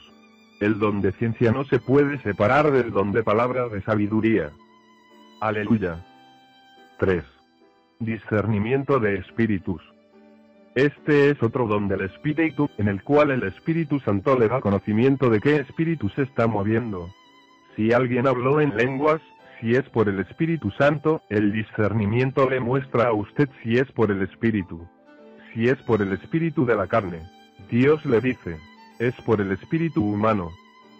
El 0.59 0.79
don 0.79 1.01
de 1.01 1.11
ciencia 1.13 1.51
no 1.51 1.63
se 1.65 1.79
puede 1.79 2.21
separar 2.21 2.71
del 2.71 2.91
don 2.91 3.11
de 3.13 3.23
palabra 3.23 3.69
de 3.69 3.81
sabiduría. 3.81 4.51
Aleluya. 5.39 6.05
3. 6.99 7.23
Discernimiento 7.99 8.99
de 8.99 9.15
espíritus. 9.15 9.81
Este 10.75 11.29
es 11.29 11.41
otro 11.41 11.67
don 11.67 11.87
del 11.87 12.01
Espíritu, 12.01 12.69
en 12.77 12.89
el 12.89 13.01
cual 13.01 13.31
el 13.31 13.43
Espíritu 13.43 14.01
Santo 14.01 14.37
le 14.37 14.49
da 14.49 14.59
conocimiento 14.59 15.29
de 15.29 15.39
qué 15.39 15.55
espíritu 15.55 16.09
se 16.09 16.23
está 16.23 16.47
moviendo. 16.47 17.09
Si 17.77 17.93
alguien 17.93 18.27
habló 18.27 18.59
en 18.59 18.75
lenguas, 18.75 19.21
si 19.61 19.73
es 19.73 19.83
por 19.89 20.09
el 20.09 20.19
Espíritu 20.19 20.71
Santo, 20.71 21.21
el 21.29 21.53
discernimiento 21.53 22.49
le 22.49 22.59
muestra 22.59 23.07
a 23.07 23.13
usted 23.13 23.47
si 23.63 23.77
es 23.77 23.89
por 23.93 24.11
el 24.11 24.21
Espíritu. 24.21 24.85
Si 25.53 25.69
es 25.69 25.77
por 25.83 26.01
el 26.01 26.11
Espíritu 26.11 26.65
de 26.65 26.75
la 26.75 26.87
carne, 26.87 27.21
Dios 27.71 28.05
le 28.05 28.19
dice, 28.19 28.57
es 28.99 29.15
por 29.21 29.39
el 29.39 29.53
espíritu 29.53 30.03
humano. 30.03 30.51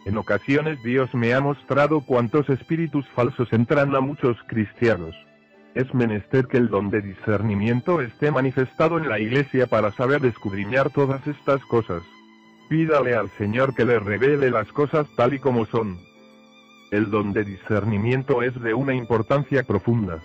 En 0.06 0.18
ocasiones 0.18 0.81
Dios 0.84 1.14
me 1.14 1.34
ha 1.34 1.41
mostrado 1.41 1.99
cuántos 2.02 2.49
espíritus 2.49 3.06
falsos 3.10 3.52
entran 3.52 3.93
a 3.93 3.99
muchos 3.99 4.38
cristianos. 4.47 5.15
Es 5.76 5.93
menester 5.93 6.47
que 6.47 6.56
el 6.56 6.69
don 6.69 6.89
de 6.89 7.02
discernimiento 7.02 7.99
esté 7.99 8.31
manifestado 8.31 8.97
en 8.97 9.10
la 9.10 9.19
iglesia 9.19 9.68
para 9.68 9.91
saber 9.91 10.26
escudriñar 10.26 10.89
todas 10.89 11.27
estas 11.27 11.61
cosas. 11.65 12.02
Pídale 12.69 13.14
al 13.14 13.30
Señor 13.31 13.76
que 13.76 13.84
le 13.84 13.99
revele 13.99 14.52
las 14.52 14.72
cosas 14.72 15.06
tal 15.18 15.34
y 15.34 15.39
como 15.39 15.65
son. 15.65 15.99
El 16.91 17.11
don 17.11 17.34
de 17.34 17.43
discernimiento 17.43 18.41
es 18.41 18.57
de 18.61 18.73
una 18.73 18.95
importancia 18.95 19.64
profunda. 19.64 20.22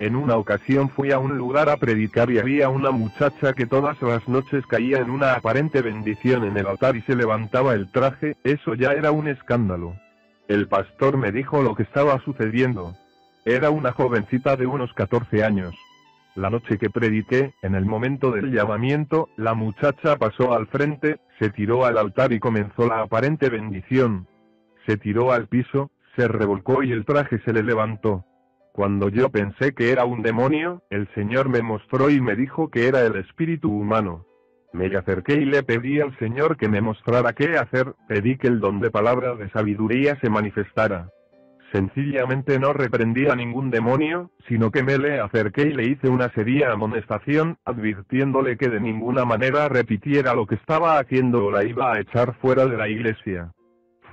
En 0.00 0.14
una 0.14 0.36
ocasión 0.36 0.90
fui 0.90 1.12
a 1.12 1.18
un 1.18 1.38
lugar 1.38 1.70
a 1.70 1.78
predicar 1.78 2.30
y 2.30 2.38
había 2.38 2.68
una 2.68 2.90
muchacha 2.90 3.54
que 3.54 3.64
todas 3.64 4.00
las 4.02 4.28
noches 4.28 4.66
caía 4.66 4.98
en 4.98 5.08
una 5.08 5.32
aparente 5.32 5.80
bendición 5.80 6.44
en 6.44 6.58
el 6.58 6.66
altar 6.66 6.94
y 6.94 7.00
se 7.02 7.16
levantaba 7.16 7.72
el 7.72 7.90
traje, 7.90 8.36
eso 8.44 8.74
ya 8.74 8.92
era 8.92 9.12
un 9.12 9.28
escándalo. 9.28 9.94
El 10.46 10.68
pastor 10.68 11.16
me 11.16 11.32
dijo 11.32 11.62
lo 11.62 11.74
que 11.74 11.84
estaba 11.84 12.20
sucediendo. 12.20 12.94
Era 13.48 13.70
una 13.70 13.92
jovencita 13.92 14.56
de 14.56 14.66
unos 14.66 14.92
14 14.92 15.42
años. 15.42 15.74
La 16.34 16.50
noche 16.50 16.76
que 16.76 16.90
prediqué, 16.90 17.54
en 17.62 17.74
el 17.76 17.86
momento 17.86 18.30
del 18.30 18.52
llamamiento, 18.52 19.30
la 19.38 19.54
muchacha 19.54 20.16
pasó 20.16 20.52
al 20.52 20.66
frente, 20.66 21.18
se 21.38 21.48
tiró 21.48 21.86
al 21.86 21.96
altar 21.96 22.34
y 22.34 22.40
comenzó 22.40 22.86
la 22.86 23.00
aparente 23.00 23.48
bendición. 23.48 24.26
Se 24.84 24.98
tiró 24.98 25.32
al 25.32 25.48
piso, 25.48 25.90
se 26.14 26.28
revolcó 26.28 26.82
y 26.82 26.92
el 26.92 27.06
traje 27.06 27.38
se 27.38 27.54
le 27.54 27.62
levantó. 27.62 28.26
Cuando 28.74 29.08
yo 29.08 29.30
pensé 29.30 29.72
que 29.72 29.92
era 29.92 30.04
un 30.04 30.20
demonio, 30.20 30.82
el 30.90 31.08
Señor 31.14 31.48
me 31.48 31.62
mostró 31.62 32.10
y 32.10 32.20
me 32.20 32.36
dijo 32.36 32.68
que 32.68 32.86
era 32.86 33.00
el 33.00 33.16
espíritu 33.16 33.72
humano. 33.72 34.26
Me 34.74 34.94
acerqué 34.94 35.36
y 35.40 35.46
le 35.46 35.62
pedí 35.62 36.02
al 36.02 36.14
Señor 36.18 36.58
que 36.58 36.68
me 36.68 36.82
mostrara 36.82 37.32
qué 37.32 37.56
hacer, 37.56 37.94
pedí 38.08 38.36
que 38.36 38.48
el 38.48 38.60
don 38.60 38.80
de 38.80 38.90
palabra 38.90 39.36
de 39.36 39.48
sabiduría 39.48 40.20
se 40.20 40.28
manifestara. 40.28 41.08
Sencillamente 41.72 42.58
no 42.58 42.72
reprendí 42.72 43.26
a 43.26 43.36
ningún 43.36 43.70
demonio, 43.70 44.30
sino 44.48 44.70
que 44.70 44.82
me 44.82 44.96
le 44.96 45.20
acerqué 45.20 45.62
y 45.68 45.74
le 45.74 45.84
hice 45.84 46.08
una 46.08 46.30
seria 46.30 46.72
amonestación, 46.72 47.58
advirtiéndole 47.66 48.56
que 48.56 48.70
de 48.70 48.80
ninguna 48.80 49.26
manera 49.26 49.68
repitiera 49.68 50.34
lo 50.34 50.46
que 50.46 50.54
estaba 50.54 50.98
haciendo 50.98 51.44
o 51.44 51.50
la 51.50 51.64
iba 51.64 51.92
a 51.92 52.00
echar 52.00 52.34
fuera 52.36 52.64
de 52.64 52.76
la 52.78 52.88
iglesia. 52.88 53.52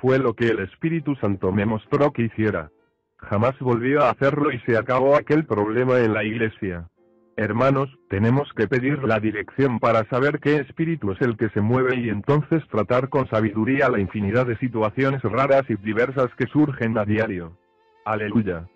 Fue 0.02 0.19
lo 0.19 0.34
que 0.34 0.48
el 0.48 0.60
Espíritu 0.60 1.15
Santo 1.15 1.53
me 1.53 1.65
mostró 1.65 2.11
que 2.11 2.23
hiciera. 2.23 2.72
Jamás 3.18 3.57
volvió 3.60 4.03
a 4.03 4.10
hacerlo 4.10 4.52
y 4.52 4.60
se 4.60 4.77
acabó 4.77 5.15
aquel 5.15 5.45
problema 5.45 5.99
en 5.99 6.14
la 6.14 6.26
iglesia. 6.26 6.90
Hermanos, 7.38 7.90
tenemos 8.10 8.52
que 8.53 8.68
pedir 8.68 9.03
la 9.03 9.20
dirección 9.20 9.80
para 9.80 10.07
saber 10.10 10.40
qué 10.40 10.56
espíritu 10.56 11.12
es 11.12 11.22
el 11.22 11.36
que 11.36 11.49
se 11.49 11.60
mueve 11.60 11.98
y 11.98 12.10
entonces 12.10 12.64
tratar 12.70 13.10
con 13.10 13.28
sabiduría 13.28 13.90
la 13.90 13.99
infinidad 13.99 14.45
de 14.45 14.57
situaciones 14.57 15.22
raras 15.22 15.64
y 15.68 15.76
diversas 15.76 16.34
que 16.38 16.48
surgen 16.48 16.98
a 16.98 17.03
diario. 17.03 17.57
Aleluya. 18.06 18.68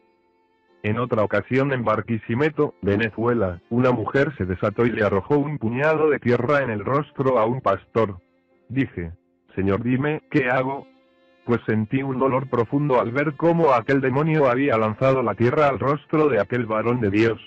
En 0.84 1.00
otra 1.00 1.24
ocasión 1.24 1.72
en 1.72 1.86
Barquisimeto, 1.86 2.76
Venezuela, 2.82 3.62
una 3.70 3.92
mujer 3.92 4.34
se 4.38 4.46
desató 4.46 4.86
y 4.86 4.92
le 4.92 5.06
arrojó 5.06 5.38
un 5.38 5.58
puñado 5.58 6.10
de 6.10 6.20
tierra 6.20 6.62
en 6.62 6.70
el 6.70 6.84
rostro 6.84 7.40
a 7.40 7.46
un 7.46 7.62
pastor. 7.62 8.18
Dije, 8.68 9.14
Señor 9.56 9.84
dime, 9.84 10.22
¿qué 10.30 10.50
hago? 10.50 10.86
pues 11.50 11.62
sentí 11.66 12.04
un 12.04 12.20
dolor 12.20 12.48
profundo 12.48 13.02
al 13.02 13.12
ver 13.12 13.34
cómo 13.36 13.74
aquel 13.74 14.02
demonio 14.02 14.48
había 14.48 14.78
lanzado 14.78 15.24
la 15.24 15.34
tierra 15.34 15.68
al 15.68 15.80
rostro 15.80 16.30
de 16.30 16.40
aquel 16.40 16.68
varón 16.68 17.02
de 17.02 17.10
Dios. 17.10 17.40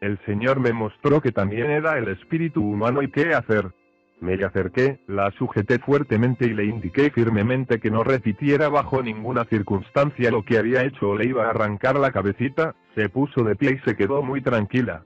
El 0.00 0.18
Señor 0.26 0.60
me 0.60 0.72
mostró 0.72 1.20
que 1.20 1.32
también 1.32 1.70
era 1.70 1.98
el 1.98 2.08
espíritu 2.08 2.62
humano 2.62 3.02
y 3.02 3.10
qué 3.10 3.34
hacer. 3.34 3.72
Me 4.20 4.34
acerqué, 4.34 5.00
la 5.06 5.30
sujeté 5.32 5.78
fuertemente 5.78 6.46
y 6.46 6.54
le 6.54 6.64
indiqué 6.64 7.10
firmemente 7.10 7.78
que 7.78 7.90
no 7.90 8.02
repitiera 8.02 8.68
bajo 8.68 9.02
ninguna 9.02 9.44
circunstancia 9.44 10.30
lo 10.30 10.44
que 10.44 10.58
había 10.58 10.82
hecho 10.82 11.10
o 11.10 11.16
le 11.16 11.26
iba 11.26 11.46
a 11.46 11.50
arrancar 11.50 11.98
la 11.98 12.10
cabecita, 12.10 12.74
se 12.96 13.08
puso 13.08 13.44
de 13.44 13.54
pie 13.54 13.72
y 13.72 13.88
se 13.88 13.96
quedó 13.96 14.22
muy 14.22 14.40
tranquila. 14.40 15.04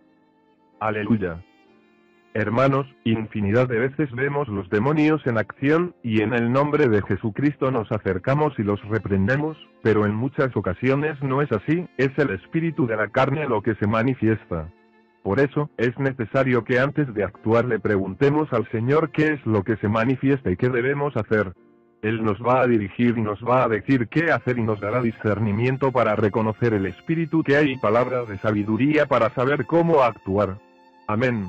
Aleluya. 0.80 1.42
Hermanos, 2.34 2.86
infinidad 3.04 3.68
de 3.68 3.78
veces 3.78 4.10
vemos 4.12 4.48
los 4.48 4.70
demonios 4.70 5.26
en 5.26 5.36
acción, 5.36 5.94
y 6.02 6.22
en 6.22 6.32
el 6.32 6.50
nombre 6.50 6.88
de 6.88 7.02
Jesucristo 7.02 7.70
nos 7.70 7.92
acercamos 7.92 8.58
y 8.58 8.62
los 8.62 8.82
reprendemos, 8.88 9.58
pero 9.82 10.06
en 10.06 10.14
muchas 10.14 10.56
ocasiones 10.56 11.22
no 11.22 11.42
es 11.42 11.52
así, 11.52 11.86
es 11.98 12.10
el 12.16 12.30
espíritu 12.30 12.86
de 12.86 12.96
la 12.96 13.08
carne 13.08 13.46
lo 13.46 13.60
que 13.60 13.74
se 13.74 13.86
manifiesta. 13.86 14.68
Por 15.22 15.38
eso, 15.38 15.70
es 15.76 15.96
necesario 15.98 16.64
que 16.64 16.80
antes 16.80 17.12
de 17.14 17.24
actuar 17.24 17.64
le 17.64 17.78
preguntemos 17.78 18.52
al 18.52 18.68
Señor 18.70 19.10
qué 19.10 19.34
es 19.34 19.46
lo 19.46 19.62
que 19.62 19.76
se 19.76 19.88
manifiesta 19.88 20.50
y 20.50 20.56
qué 20.56 20.68
debemos 20.68 21.16
hacer. 21.16 21.52
Él 22.02 22.24
nos 22.24 22.42
va 22.42 22.62
a 22.62 22.66
dirigir 22.66 23.16
y 23.16 23.22
nos 23.22 23.40
va 23.44 23.62
a 23.62 23.68
decir 23.68 24.08
qué 24.08 24.32
hacer 24.32 24.58
y 24.58 24.64
nos 24.64 24.80
dará 24.80 25.00
discernimiento 25.00 25.92
para 25.92 26.16
reconocer 26.16 26.74
el 26.74 26.86
espíritu 26.86 27.44
que 27.44 27.56
hay 27.56 27.72
y 27.72 27.78
palabras 27.78 28.28
de 28.28 28.38
sabiduría 28.38 29.06
para 29.06 29.30
saber 29.30 29.66
cómo 29.66 30.02
actuar. 30.02 30.58
Amén. 31.06 31.48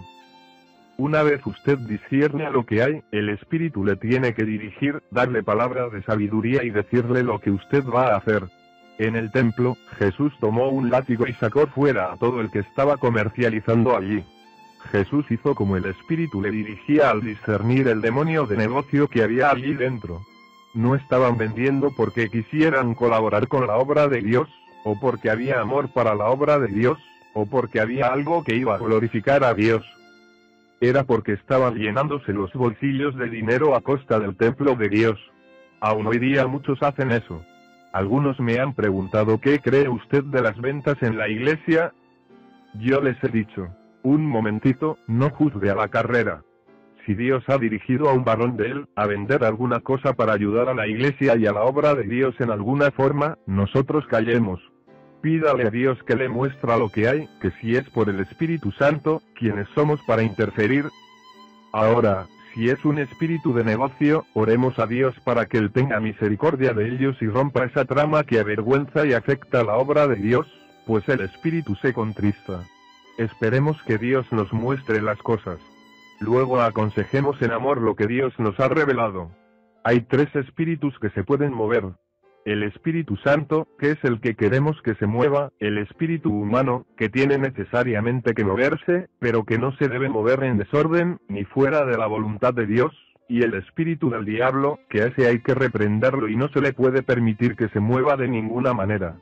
Una 0.97 1.23
vez 1.23 1.43
usted 1.47 1.79
discierne 1.79 2.51
lo 2.51 2.67
que 2.67 2.83
hay, 2.83 3.01
el 3.11 3.29
Espíritu 3.29 3.83
le 3.83 3.95
tiene 3.95 4.35
que 4.35 4.43
dirigir, 4.43 5.01
darle 5.09 5.41
palabras 5.41 5.91
de 5.91 6.03
sabiduría 6.03 6.63
y 6.63 6.69
decirle 6.69 7.23
lo 7.23 7.39
que 7.39 7.49
usted 7.49 7.83
va 7.83 8.13
a 8.13 8.17
hacer. 8.17 8.43
En 8.99 9.15
el 9.15 9.31
templo, 9.31 9.75
Jesús 9.97 10.33
tomó 10.39 10.69
un 10.69 10.89
látigo 10.89 11.27
y 11.27 11.33
sacó 11.33 11.67
fuera 11.67 12.11
a 12.11 12.17
todo 12.17 12.41
el 12.41 12.51
que 12.51 12.59
estaba 12.59 12.97
comercializando 12.97 13.95
allí. 13.97 14.23
Jesús 14.91 15.25
hizo 15.31 15.55
como 15.55 15.77
el 15.77 15.85
Espíritu 15.85 16.41
le 16.41 16.51
dirigía 16.51 17.09
al 17.09 17.21
discernir 17.21 17.87
el 17.87 18.01
demonio 18.01 18.45
de 18.45 18.57
negocio 18.57 19.07
que 19.07 19.23
había 19.23 19.49
allí 19.49 19.73
dentro. 19.73 20.21
No 20.73 20.95
estaban 20.95 21.37
vendiendo 21.37 21.91
porque 21.95 22.29
quisieran 22.29 22.93
colaborar 22.93 23.47
con 23.47 23.65
la 23.65 23.77
obra 23.77 24.07
de 24.07 24.21
Dios, 24.21 24.49
o 24.83 24.99
porque 24.99 25.29
había 25.29 25.61
amor 25.61 25.89
para 25.93 26.13
la 26.13 26.25
obra 26.25 26.59
de 26.59 26.67
Dios, 26.67 26.99
o 27.33 27.45
porque 27.45 27.79
había 27.79 28.07
algo 28.07 28.43
que 28.43 28.55
iba 28.55 28.75
a 28.75 28.79
glorificar 28.79 29.43
a 29.43 29.53
Dios 29.53 29.83
era 30.83 31.05
porque 31.05 31.33
estaban 31.33 31.75
llenándose 31.75 32.33
los 32.33 32.51
bolsillos 32.51 33.15
de 33.15 33.29
dinero 33.29 33.73
a 33.73 33.81
costa 33.81 34.19
del 34.19 34.35
templo 34.35 34.75
de 34.75 34.89
Dios. 34.89 35.19
Aún 35.79 36.07
hoy 36.07 36.19
día 36.19 36.45
muchos 36.45 36.83
hacen 36.83 37.11
eso. 37.11 37.41
Algunos 37.93 38.39
me 38.39 38.59
han 38.59 38.73
preguntado 38.73 39.39
qué 39.39 39.59
cree 39.59 39.87
usted 39.87 40.23
de 40.23 40.41
las 40.41 40.59
ventas 40.59 40.97
en 41.01 41.15
la 41.15 41.29
iglesia. 41.29 41.93
Yo 42.73 42.99
les 43.01 43.23
he 43.23 43.27
dicho, 43.27 43.67
un 44.01 44.25
momentito, 44.25 44.97
no 45.05 45.29
juzgue 45.29 45.69
a 45.69 45.75
la 45.75 45.89
carrera. 45.89 46.41
Si 47.05 47.13
Dios 47.13 47.43
ha 47.47 47.59
dirigido 47.59 48.09
a 48.09 48.13
un 48.13 48.23
varón 48.23 48.57
de 48.57 48.71
él 48.71 48.87
a 48.95 49.05
vender 49.05 49.43
alguna 49.43 49.81
cosa 49.81 50.13
para 50.13 50.33
ayudar 50.33 50.69
a 50.69 50.73
la 50.73 50.87
iglesia 50.87 51.35
y 51.35 51.45
a 51.45 51.51
la 51.51 51.61
obra 51.63 51.93
de 51.93 52.03
Dios 52.03 52.33
en 52.39 52.49
alguna 52.49 52.89
forma, 52.89 53.37
nosotros 53.45 54.07
callemos. 54.07 54.59
Pídale 55.21 55.67
a 55.67 55.69
Dios 55.69 56.01
que 56.03 56.15
le 56.15 56.29
muestra 56.29 56.77
lo 56.77 56.89
que 56.89 57.07
hay, 57.07 57.29
que 57.41 57.51
si 57.61 57.75
es 57.75 57.87
por 57.91 58.09
el 58.09 58.19
Espíritu 58.21 58.71
Santo, 58.71 59.21
quienes 59.35 59.67
somos 59.75 60.01
para 60.07 60.23
interferir. 60.23 60.85
Ahora, 61.71 62.25
si 62.53 62.69
es 62.69 62.85
un 62.85 62.99
espíritu 62.99 63.53
de 63.53 63.63
negocio, 63.63 64.25
oremos 64.33 64.77
a 64.77 64.85
Dios 64.85 65.15
para 65.23 65.47
que 65.47 65.57
Él 65.57 65.71
tenga 65.71 65.99
misericordia 65.99 66.73
de 66.73 66.87
ellos 66.87 67.17
y 67.21 67.27
rompa 67.27 67.65
esa 67.65 67.85
trama 67.85 68.23
que 68.23 68.39
avergüenza 68.39 69.05
y 69.05 69.13
afecta 69.13 69.63
la 69.63 69.75
obra 69.75 70.07
de 70.07 70.17
Dios, 70.17 70.45
pues 70.85 71.07
el 71.09 71.21
espíritu 71.21 71.75
se 71.75 71.93
contrista. 71.93 72.63
Esperemos 73.17 73.81
que 73.83 73.97
Dios 73.97 74.31
nos 74.31 74.53
muestre 74.53 75.01
las 75.01 75.17
cosas. 75.19 75.59
Luego 76.19 76.61
aconsejemos 76.61 77.41
en 77.41 77.51
amor 77.51 77.81
lo 77.81 77.95
que 77.95 78.07
Dios 78.07 78.33
nos 78.37 78.59
ha 78.59 78.67
revelado. 78.67 79.31
Hay 79.83 80.01
tres 80.01 80.33
espíritus 80.35 80.97
que 80.99 81.09
se 81.09 81.23
pueden 81.23 81.53
mover. 81.53 81.83
El 82.45 82.63
Espíritu 82.63 83.15
Santo, 83.17 83.69
que 83.79 83.91
es 83.91 84.03
el 84.03 84.19
que 84.19 84.35
queremos 84.35 84.81
que 84.81 84.95
se 84.95 85.07
mueva, 85.07 85.51
el 85.59 85.77
Espíritu 85.77 86.29
humano, 86.29 86.85
que 86.97 87.07
tiene 87.07 87.37
necesariamente 87.37 88.33
que 88.33 88.43
moverse, 88.43 89.07
pero 89.19 89.45
que 89.45 89.57
no 89.57 89.73
se 89.77 89.87
debe 89.87 90.09
mover 90.09 90.43
en 90.43 90.57
desorden, 90.57 91.19
ni 91.29 91.45
fuera 91.45 91.85
de 91.85 91.97
la 91.97 92.05
voluntad 92.05 92.53
de 92.53 92.65
Dios, 92.65 92.91
y 93.29 93.43
el 93.43 93.53
Espíritu 93.53 94.09
del 94.09 94.25
diablo, 94.25 94.79
que 94.89 95.03
a 95.03 95.05
ese 95.07 95.27
hay 95.27 95.39
que 95.39 95.53
reprenderlo 95.53 96.27
y 96.27 96.35
no 96.35 96.49
se 96.49 96.59
le 96.59 96.73
puede 96.73 97.01
permitir 97.01 97.55
que 97.55 97.69
se 97.69 97.79
mueva 97.79 98.17
de 98.17 98.27
ninguna 98.27 98.73
manera. 98.73 99.15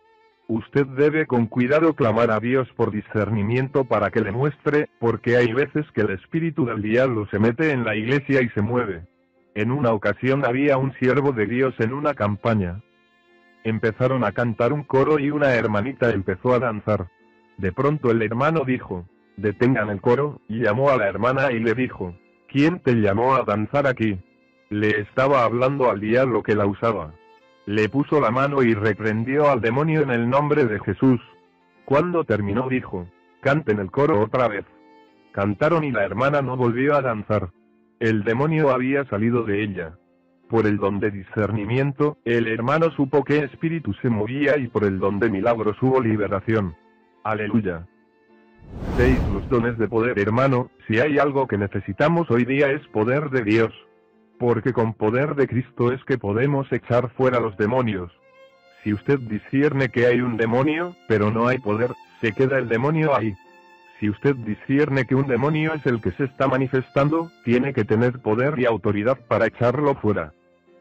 Usted 0.47 0.87
debe 0.87 1.27
con 1.27 1.45
cuidado 1.45 1.93
clamar 1.93 2.31
a 2.31 2.39
Dios 2.39 2.67
por 2.75 2.91
discernimiento 2.91 3.85
para 3.85 4.09
que 4.09 4.21
le 4.21 4.31
muestre, 4.31 4.89
porque 4.99 5.37
hay 5.37 5.53
veces 5.53 5.85
que 5.93 6.01
el 6.01 6.09
espíritu 6.09 6.65
del 6.65 6.81
diablo 6.81 7.27
se 7.27 7.37
mete 7.37 7.71
en 7.71 7.85
la 7.85 7.95
iglesia 7.95 8.41
y 8.41 8.49
se 8.49 8.61
mueve. 8.61 9.03
En 9.53 9.71
una 9.71 9.93
ocasión 9.93 10.43
había 10.43 10.77
un 10.77 10.91
siervo 10.93 11.33
de 11.33 11.45
Dios 11.45 11.75
en 11.79 11.93
una 11.93 12.15
campaña. 12.15 12.81
Empezaron 13.63 14.23
a 14.23 14.31
cantar 14.31 14.73
un 14.73 14.83
coro 14.83 15.19
y 15.19 15.29
una 15.29 15.53
hermanita 15.53 16.11
empezó 16.11 16.53
a 16.53 16.59
danzar. 16.59 17.07
De 17.57 17.71
pronto 17.71 18.09
el 18.09 18.21
hermano 18.21 18.63
dijo, 18.65 19.05
detengan 19.37 19.89
el 19.89 20.01
coro, 20.01 20.41
y 20.47 20.63
llamó 20.63 20.89
a 20.89 20.97
la 20.97 21.07
hermana 21.07 21.51
y 21.51 21.59
le 21.59 21.75
dijo, 21.75 22.15
¿quién 22.47 22.79
te 22.79 22.93
llamó 22.95 23.35
a 23.35 23.43
danzar 23.43 23.87
aquí? 23.87 24.19
Le 24.69 25.01
estaba 25.01 25.43
hablando 25.43 25.89
al 25.89 25.99
diablo 25.99 26.43
que 26.43 26.55
la 26.55 26.65
usaba. 26.65 27.13
Le 27.65 27.89
puso 27.89 28.19
la 28.19 28.31
mano 28.31 28.63
y 28.63 28.73
reprendió 28.73 29.49
al 29.49 29.61
demonio 29.61 30.01
en 30.01 30.09
el 30.09 30.29
nombre 30.29 30.65
de 30.65 30.79
Jesús. 30.79 31.19
Cuando 31.85 32.23
terminó 32.23 32.67
dijo, 32.69 33.07
canten 33.41 33.79
el 33.79 33.91
coro 33.91 34.21
otra 34.21 34.47
vez. 34.47 34.65
Cantaron 35.31 35.83
y 35.83 35.91
la 35.91 36.03
hermana 36.03 36.41
no 36.41 36.57
volvió 36.57 36.95
a 36.95 37.01
danzar. 37.01 37.51
El 37.99 38.23
demonio 38.23 38.71
había 38.71 39.05
salido 39.05 39.43
de 39.43 39.63
ella. 39.63 39.97
Por 40.51 40.67
el 40.67 40.77
don 40.77 40.99
de 40.99 41.09
discernimiento, 41.09 42.17
el 42.25 42.47
hermano 42.47 42.91
supo 42.91 43.23
qué 43.23 43.39
espíritu 43.39 43.93
se 44.01 44.09
movía 44.09 44.57
y 44.57 44.67
por 44.67 44.83
el 44.83 44.99
don 44.99 45.17
de 45.17 45.29
milagros 45.29 45.81
hubo 45.81 46.01
liberación. 46.01 46.75
Aleluya. 47.23 47.87
6. 48.97 49.17
Los 49.33 49.49
dones 49.49 49.77
de 49.77 49.87
poder 49.87 50.19
hermano, 50.19 50.69
si 50.87 50.99
hay 50.99 51.17
algo 51.19 51.47
que 51.47 51.57
necesitamos 51.57 52.29
hoy 52.29 52.43
día 52.43 52.69
es 52.69 52.85
poder 52.89 53.29
de 53.29 53.43
Dios 53.43 53.71
porque 54.41 54.73
con 54.73 54.93
poder 54.93 55.35
de 55.35 55.47
Cristo 55.47 55.93
es 55.93 56.03
que 56.03 56.17
podemos 56.17 56.69
echar 56.73 57.11
fuera 57.11 57.39
los 57.39 57.55
demonios. 57.55 58.11
Si 58.83 58.91
usted 58.91 59.19
discierne 59.19 59.87
que 59.87 60.07
hay 60.07 60.19
un 60.19 60.35
demonio, 60.35 60.97
pero 61.07 61.31
no 61.31 61.47
hay 61.47 61.59
poder, 61.59 61.91
se 62.19 62.33
queda 62.33 62.57
el 62.57 62.67
demonio 62.67 63.15
ahí. 63.15 63.35
Si 64.01 64.09
usted 64.09 64.35
discierne 64.35 65.05
que 65.05 65.15
un 65.15 65.27
demonio 65.27 65.75
es 65.75 65.85
el 65.85 66.01
que 66.01 66.11
se 66.11 66.23
está 66.23 66.47
manifestando, 66.47 67.31
tiene 67.45 67.71
que 67.71 67.85
tener 67.85 68.19
poder 68.19 68.59
y 68.59 68.65
autoridad 68.65 69.17
para 69.27 69.45
echarlo 69.45 69.93
fuera. 69.93 70.33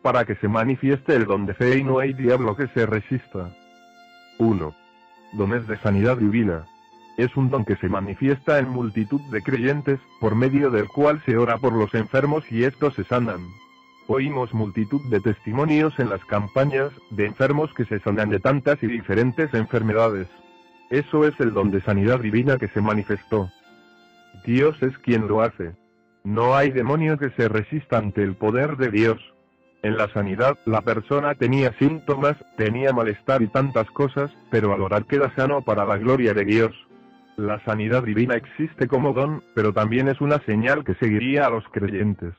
Para 0.02 0.24
que 0.24 0.34
se 0.36 0.48
manifieste 0.48 1.14
el 1.14 1.26
don 1.26 1.46
de 1.46 1.54
fe 1.54 1.78
y 1.78 1.84
no 1.84 1.98
hay 1.98 2.12
diablo 2.12 2.56
que 2.56 2.68
se 2.68 2.86
resista. 2.86 3.54
1. 4.38 4.74
Dones 5.32 5.66
de 5.66 5.76
sanidad 5.78 6.16
divina 6.16 6.64
es 7.22 7.36
un 7.36 7.50
don 7.50 7.64
que 7.64 7.76
se 7.76 7.88
manifiesta 7.88 8.58
en 8.58 8.70
multitud 8.70 9.20
de 9.30 9.42
creyentes, 9.42 10.00
por 10.20 10.34
medio 10.34 10.70
del 10.70 10.88
cual 10.88 11.22
se 11.26 11.36
ora 11.36 11.58
por 11.58 11.74
los 11.74 11.94
enfermos 11.94 12.50
y 12.50 12.64
estos 12.64 12.94
se 12.94 13.04
sanan. 13.04 13.40
Oímos 14.06 14.54
multitud 14.54 15.02
de 15.10 15.20
testimonios 15.20 15.98
en 15.98 16.08
las 16.08 16.24
campañas, 16.24 16.90
de 17.10 17.26
enfermos 17.26 17.72
que 17.74 17.84
se 17.84 18.00
sanan 18.00 18.30
de 18.30 18.40
tantas 18.40 18.82
y 18.82 18.86
diferentes 18.86 19.52
enfermedades. 19.52 20.28
Eso 20.88 21.26
es 21.26 21.38
el 21.40 21.52
don 21.52 21.70
de 21.70 21.82
sanidad 21.82 22.20
divina 22.20 22.56
que 22.56 22.68
se 22.68 22.80
manifestó. 22.80 23.50
Dios 24.44 24.82
es 24.82 24.96
quien 24.98 25.28
lo 25.28 25.42
hace. 25.42 25.72
No 26.24 26.56
hay 26.56 26.70
demonio 26.70 27.18
que 27.18 27.30
se 27.30 27.48
resista 27.48 27.98
ante 27.98 28.22
el 28.22 28.34
poder 28.34 28.76
de 28.78 28.90
Dios. 28.90 29.34
En 29.82 29.96
la 29.96 30.08
sanidad, 30.12 30.58
la 30.66 30.82
persona 30.82 31.34
tenía 31.34 31.72
síntomas, 31.78 32.36
tenía 32.58 32.92
malestar 32.92 33.40
y 33.40 33.48
tantas 33.48 33.90
cosas, 33.90 34.30
pero 34.50 34.74
al 34.74 34.82
orar 34.82 35.06
queda 35.06 35.34
sano 35.34 35.62
para 35.62 35.86
la 35.86 35.96
gloria 35.96 36.34
de 36.34 36.44
Dios. 36.44 36.72
La 37.36 37.64
sanidad 37.64 38.02
divina 38.02 38.34
existe 38.34 38.86
como 38.86 39.14
don, 39.14 39.42
pero 39.54 39.72
también 39.72 40.08
es 40.08 40.20
una 40.20 40.38
señal 40.44 40.84
que 40.84 40.94
seguiría 40.96 41.46
a 41.46 41.50
los 41.50 41.64
creyentes. 41.72 42.34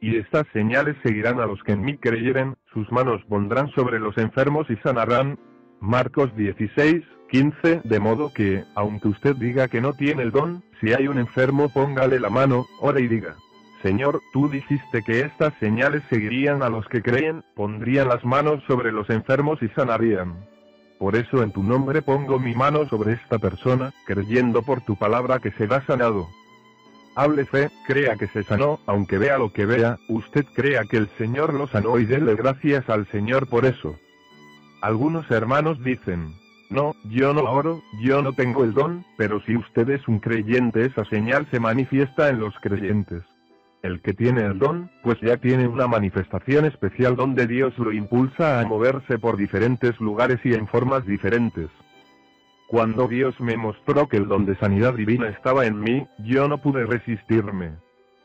Y 0.00 0.16
estas 0.16 0.46
señales 0.52 0.96
seguirán 1.02 1.40
a 1.40 1.46
los 1.46 1.60
que 1.64 1.72
en 1.72 1.80
mí 1.80 1.96
creyeren, 1.96 2.54
sus 2.72 2.90
manos 2.92 3.20
pondrán 3.28 3.70
sobre 3.70 3.98
los 3.98 4.16
enfermos 4.18 4.70
y 4.70 4.76
sanarán. 4.76 5.38
Marcos 5.80 6.34
16, 6.36 7.02
15, 7.30 7.80
de 7.82 8.00
modo 8.00 8.32
que, 8.32 8.62
aunque 8.76 9.08
usted 9.08 9.34
diga 9.34 9.66
que 9.66 9.80
no 9.80 9.92
tiene 9.92 10.22
el 10.22 10.30
don, 10.30 10.62
si 10.80 10.92
hay 10.92 11.08
un 11.08 11.18
enfermo 11.18 11.68
póngale 11.68 12.20
la 12.20 12.30
mano, 12.30 12.66
ore 12.80 13.00
y 13.00 13.08
diga, 13.08 13.34
Señor, 13.84 14.22
tú 14.32 14.48
dijiste 14.48 15.02
que 15.02 15.20
estas 15.20 15.52
señales 15.60 16.02
seguirían 16.08 16.62
a 16.62 16.70
los 16.70 16.88
que 16.88 17.02
creen, 17.02 17.44
pondrían 17.54 18.08
las 18.08 18.24
manos 18.24 18.64
sobre 18.66 18.90
los 18.90 19.10
enfermos 19.10 19.62
y 19.62 19.68
sanarían. 19.68 20.46
Por 20.98 21.16
eso 21.16 21.42
en 21.42 21.52
tu 21.52 21.62
nombre 21.62 22.00
pongo 22.00 22.38
mi 22.38 22.54
mano 22.54 22.88
sobre 22.88 23.12
esta 23.12 23.38
persona, 23.38 23.92
creyendo 24.06 24.62
por 24.62 24.80
tu 24.80 24.96
palabra 24.96 25.38
que 25.38 25.50
será 25.50 25.84
sanado. 25.84 26.30
Hable 27.14 27.44
fe, 27.44 27.70
crea 27.86 28.16
que 28.16 28.26
se 28.28 28.42
sanó, 28.44 28.80
aunque 28.86 29.18
vea 29.18 29.36
lo 29.36 29.52
que 29.52 29.66
vea, 29.66 29.98
usted 30.08 30.46
crea 30.54 30.84
que 30.84 30.96
el 30.96 31.10
Señor 31.18 31.52
lo 31.52 31.66
sanó 31.66 31.98
y 31.98 32.06
déle 32.06 32.36
gracias 32.36 32.88
al 32.88 33.06
Señor 33.08 33.50
por 33.50 33.66
eso. 33.66 33.98
Algunos 34.80 35.30
hermanos 35.30 35.78
dicen, 35.84 36.32
no, 36.70 36.94
yo 37.10 37.34
no 37.34 37.42
oro, 37.42 37.82
yo 38.00 38.22
no 38.22 38.32
tengo 38.32 38.64
el 38.64 38.72
don, 38.72 39.04
pero 39.18 39.42
si 39.42 39.58
usted 39.58 39.90
es 39.90 40.08
un 40.08 40.20
creyente 40.20 40.86
esa 40.86 41.04
señal 41.04 41.46
se 41.50 41.60
manifiesta 41.60 42.30
en 42.30 42.40
los 42.40 42.54
creyentes. 42.62 43.22
El 43.84 44.00
que 44.00 44.14
tiene 44.14 44.40
el 44.40 44.58
don, 44.58 44.90
pues 45.02 45.20
ya 45.20 45.36
tiene 45.36 45.68
una 45.68 45.86
manifestación 45.86 46.64
especial 46.64 47.16
donde 47.16 47.46
Dios 47.46 47.78
lo 47.78 47.92
impulsa 47.92 48.58
a 48.58 48.64
moverse 48.64 49.18
por 49.18 49.36
diferentes 49.36 50.00
lugares 50.00 50.40
y 50.42 50.54
en 50.54 50.66
formas 50.66 51.04
diferentes. 51.04 51.68
Cuando 52.66 53.06
Dios 53.08 53.38
me 53.40 53.58
mostró 53.58 54.08
que 54.08 54.16
el 54.16 54.26
don 54.26 54.46
de 54.46 54.56
sanidad 54.56 54.94
divina 54.94 55.28
estaba 55.28 55.66
en 55.66 55.80
mí, 55.80 56.06
yo 56.20 56.48
no 56.48 56.62
pude 56.62 56.86
resistirme. 56.86 57.72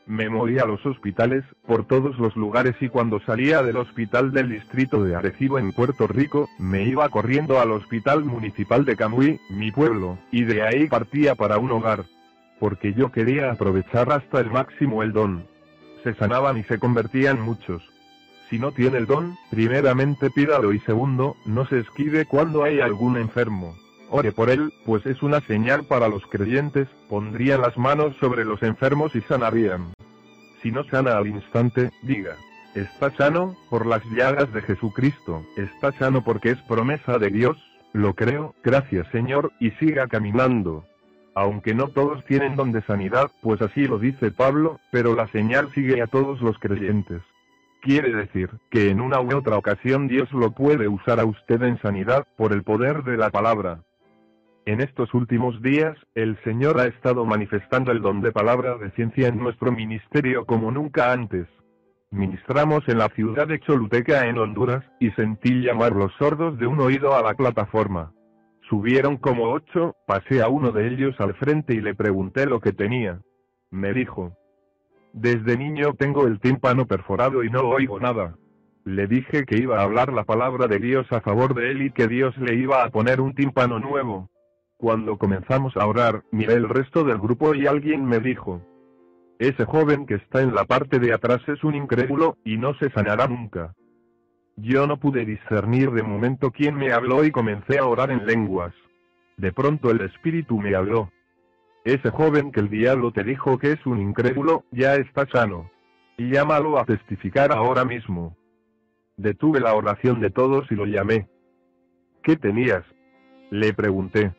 Me 0.06 0.30
moví 0.30 0.58
a 0.58 0.64
los 0.64 0.84
hospitales, 0.86 1.44
por 1.66 1.86
todos 1.86 2.18
los 2.18 2.34
lugares 2.36 2.74
y 2.80 2.88
cuando 2.88 3.20
salía 3.20 3.62
del 3.62 3.76
hospital 3.76 4.32
del 4.32 4.48
distrito 4.48 5.04
de 5.04 5.14
Arecibo 5.14 5.58
en 5.58 5.72
Puerto 5.72 6.06
Rico, 6.06 6.48
me 6.58 6.84
iba 6.84 7.06
corriendo 7.10 7.60
al 7.60 7.72
hospital 7.72 8.24
municipal 8.24 8.86
de 8.86 8.96
Camuy, 8.96 9.38
mi 9.50 9.70
pueblo, 9.72 10.16
y 10.32 10.44
de 10.44 10.62
ahí 10.62 10.88
partía 10.88 11.34
para 11.34 11.58
un 11.58 11.70
hogar. 11.70 12.06
Porque 12.60 12.94
yo 12.94 13.10
quería 13.10 13.50
aprovechar 13.50 14.12
hasta 14.12 14.38
el 14.38 14.50
máximo 14.50 15.02
el 15.02 15.12
don 15.12 15.50
se 16.02 16.14
sanaban 16.14 16.56
y 16.58 16.64
se 16.64 16.78
convertían 16.78 17.40
muchos. 17.40 17.82
Si 18.48 18.58
no 18.58 18.72
tiene 18.72 18.98
el 18.98 19.06
don, 19.06 19.36
primeramente 19.50 20.30
pídalo 20.30 20.72
y 20.72 20.80
segundo, 20.80 21.36
no 21.46 21.66
se 21.66 21.78
esquive 21.78 22.24
cuando 22.24 22.64
hay 22.64 22.80
algún 22.80 23.16
enfermo. 23.16 23.76
Ore 24.10 24.32
por 24.32 24.50
él, 24.50 24.72
pues 24.84 25.06
es 25.06 25.22
una 25.22 25.40
señal 25.42 25.84
para 25.84 26.08
los 26.08 26.24
creyentes, 26.26 26.88
pondrían 27.08 27.60
las 27.60 27.76
manos 27.78 28.16
sobre 28.18 28.44
los 28.44 28.62
enfermos 28.62 29.14
y 29.14 29.20
sanarían. 29.22 29.92
Si 30.62 30.72
no 30.72 30.82
sana 30.84 31.16
al 31.16 31.28
instante, 31.28 31.90
diga, 32.02 32.36
está 32.74 33.14
sano, 33.16 33.56
por 33.70 33.86
las 33.86 34.02
llagas 34.16 34.52
de 34.52 34.62
Jesucristo, 34.62 35.44
está 35.56 35.92
sano 35.92 36.24
porque 36.24 36.50
es 36.50 36.58
promesa 36.62 37.18
de 37.18 37.30
Dios, 37.30 37.56
lo 37.92 38.14
creo, 38.14 38.54
gracias 38.64 39.06
Señor, 39.12 39.52
y 39.60 39.70
siga 39.72 40.08
caminando 40.08 40.84
aunque 41.40 41.74
no 41.74 41.88
todos 41.88 42.22
tienen 42.26 42.54
don 42.54 42.70
de 42.70 42.82
sanidad, 42.82 43.30
pues 43.40 43.62
así 43.62 43.86
lo 43.86 43.98
dice 43.98 44.30
Pablo, 44.30 44.78
pero 44.90 45.14
la 45.14 45.26
señal 45.28 45.72
sigue 45.72 46.02
a 46.02 46.06
todos 46.06 46.42
los 46.42 46.58
creyentes. 46.58 47.22
Quiere 47.80 48.12
decir, 48.12 48.50
que 48.70 48.90
en 48.90 49.00
una 49.00 49.22
u 49.22 49.34
otra 49.34 49.56
ocasión 49.56 50.06
Dios 50.06 50.30
lo 50.32 50.50
puede 50.50 50.86
usar 50.86 51.18
a 51.18 51.24
usted 51.24 51.62
en 51.62 51.80
sanidad, 51.80 52.26
por 52.36 52.52
el 52.52 52.62
poder 52.62 53.04
de 53.04 53.16
la 53.16 53.30
palabra. 53.30 53.80
En 54.66 54.82
estos 54.82 55.14
últimos 55.14 55.62
días, 55.62 55.96
el 56.14 56.36
Señor 56.44 56.78
ha 56.78 56.84
estado 56.84 57.24
manifestando 57.24 57.90
el 57.90 58.02
don 58.02 58.20
de 58.20 58.32
palabra 58.32 58.76
de 58.76 58.90
ciencia 58.90 59.28
en 59.28 59.38
nuestro 59.38 59.72
ministerio 59.72 60.44
como 60.44 60.70
nunca 60.70 61.10
antes. 61.10 61.46
Ministramos 62.10 62.86
en 62.86 62.98
la 62.98 63.08
ciudad 63.08 63.48
de 63.48 63.60
Choluteca 63.60 64.26
en 64.26 64.36
Honduras, 64.36 64.84
y 65.00 65.10
sentí 65.12 65.62
llamar 65.62 65.92
los 65.92 66.12
sordos 66.18 66.58
de 66.58 66.66
un 66.66 66.80
oído 66.80 67.16
a 67.16 67.22
la 67.22 67.32
plataforma. 67.32 68.12
Subieron 68.70 69.16
como 69.16 69.50
ocho, 69.50 69.96
pasé 70.06 70.42
a 70.42 70.48
uno 70.48 70.70
de 70.70 70.86
ellos 70.86 71.16
al 71.18 71.34
frente 71.34 71.74
y 71.74 71.80
le 71.80 71.96
pregunté 71.96 72.46
lo 72.46 72.60
que 72.60 72.72
tenía. 72.72 73.20
Me 73.72 73.92
dijo. 73.92 74.36
Desde 75.12 75.58
niño 75.58 75.94
tengo 75.94 76.28
el 76.28 76.38
tímpano 76.38 76.86
perforado 76.86 77.42
y 77.42 77.50
no 77.50 77.62
oigo 77.62 77.98
nada. 77.98 78.36
Le 78.84 79.08
dije 79.08 79.44
que 79.44 79.58
iba 79.58 79.80
a 79.80 79.82
hablar 79.82 80.12
la 80.12 80.22
palabra 80.22 80.68
de 80.68 80.78
Dios 80.78 81.04
a 81.10 81.20
favor 81.20 81.54
de 81.54 81.72
él 81.72 81.82
y 81.82 81.90
que 81.90 82.06
Dios 82.06 82.36
le 82.38 82.54
iba 82.54 82.84
a 82.84 82.90
poner 82.90 83.20
un 83.20 83.34
tímpano 83.34 83.80
nuevo. 83.80 84.30
Cuando 84.76 85.18
comenzamos 85.18 85.76
a 85.76 85.84
orar, 85.84 86.22
miré 86.30 86.54
el 86.54 86.68
resto 86.68 87.02
del 87.02 87.18
grupo 87.18 87.56
y 87.56 87.66
alguien 87.66 88.04
me 88.04 88.20
dijo. 88.20 88.62
Ese 89.40 89.64
joven 89.64 90.06
que 90.06 90.14
está 90.14 90.42
en 90.42 90.54
la 90.54 90.64
parte 90.64 91.00
de 91.00 91.12
atrás 91.12 91.40
es 91.48 91.64
un 91.64 91.74
incrédulo, 91.74 92.36
y 92.44 92.56
no 92.56 92.74
se 92.74 92.88
sanará 92.90 93.26
nunca. 93.26 93.74
Yo 94.56 94.86
no 94.86 94.98
pude 94.98 95.24
discernir 95.24 95.90
de 95.90 96.02
momento 96.02 96.50
quién 96.50 96.74
me 96.74 96.92
habló 96.92 97.24
y 97.24 97.30
comencé 97.30 97.78
a 97.78 97.86
orar 97.86 98.10
en 98.10 98.26
lenguas. 98.26 98.74
De 99.36 99.52
pronto 99.52 99.90
el 99.90 100.00
Espíritu 100.02 100.58
me 100.58 100.74
habló. 100.74 101.10
Ese 101.84 102.10
joven 102.10 102.52
que 102.52 102.60
el 102.60 102.68
diablo 102.68 103.10
te 103.10 103.24
dijo 103.24 103.58
que 103.58 103.72
es 103.72 103.86
un 103.86 104.00
incrédulo, 104.00 104.64
ya 104.70 104.96
está 104.96 105.26
sano. 105.26 105.70
Y 106.18 106.30
llámalo 106.30 106.78
a 106.78 106.84
testificar 106.84 107.52
ahora 107.52 107.84
mismo. 107.86 108.36
Detuve 109.16 109.60
la 109.60 109.74
oración 109.74 110.20
de 110.20 110.30
todos 110.30 110.70
y 110.70 110.74
lo 110.74 110.84
llamé. 110.84 111.26
¿Qué 112.22 112.36
tenías? 112.36 112.84
Le 113.50 113.72
pregunté. 113.72 114.34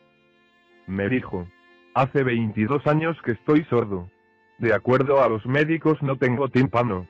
Me 0.86 1.10
dijo. 1.10 1.48
Hace 1.96 2.24
22 2.24 2.86
años 2.86 3.18
que 3.24 3.32
estoy 3.32 3.64
sordo. 3.66 4.10
De 4.60 4.74
acuerdo 4.74 5.24
a 5.24 5.30
los 5.30 5.44
médicos 5.48 6.02
no 6.04 6.18
tengo 6.18 6.50
tímpano. 6.50 7.08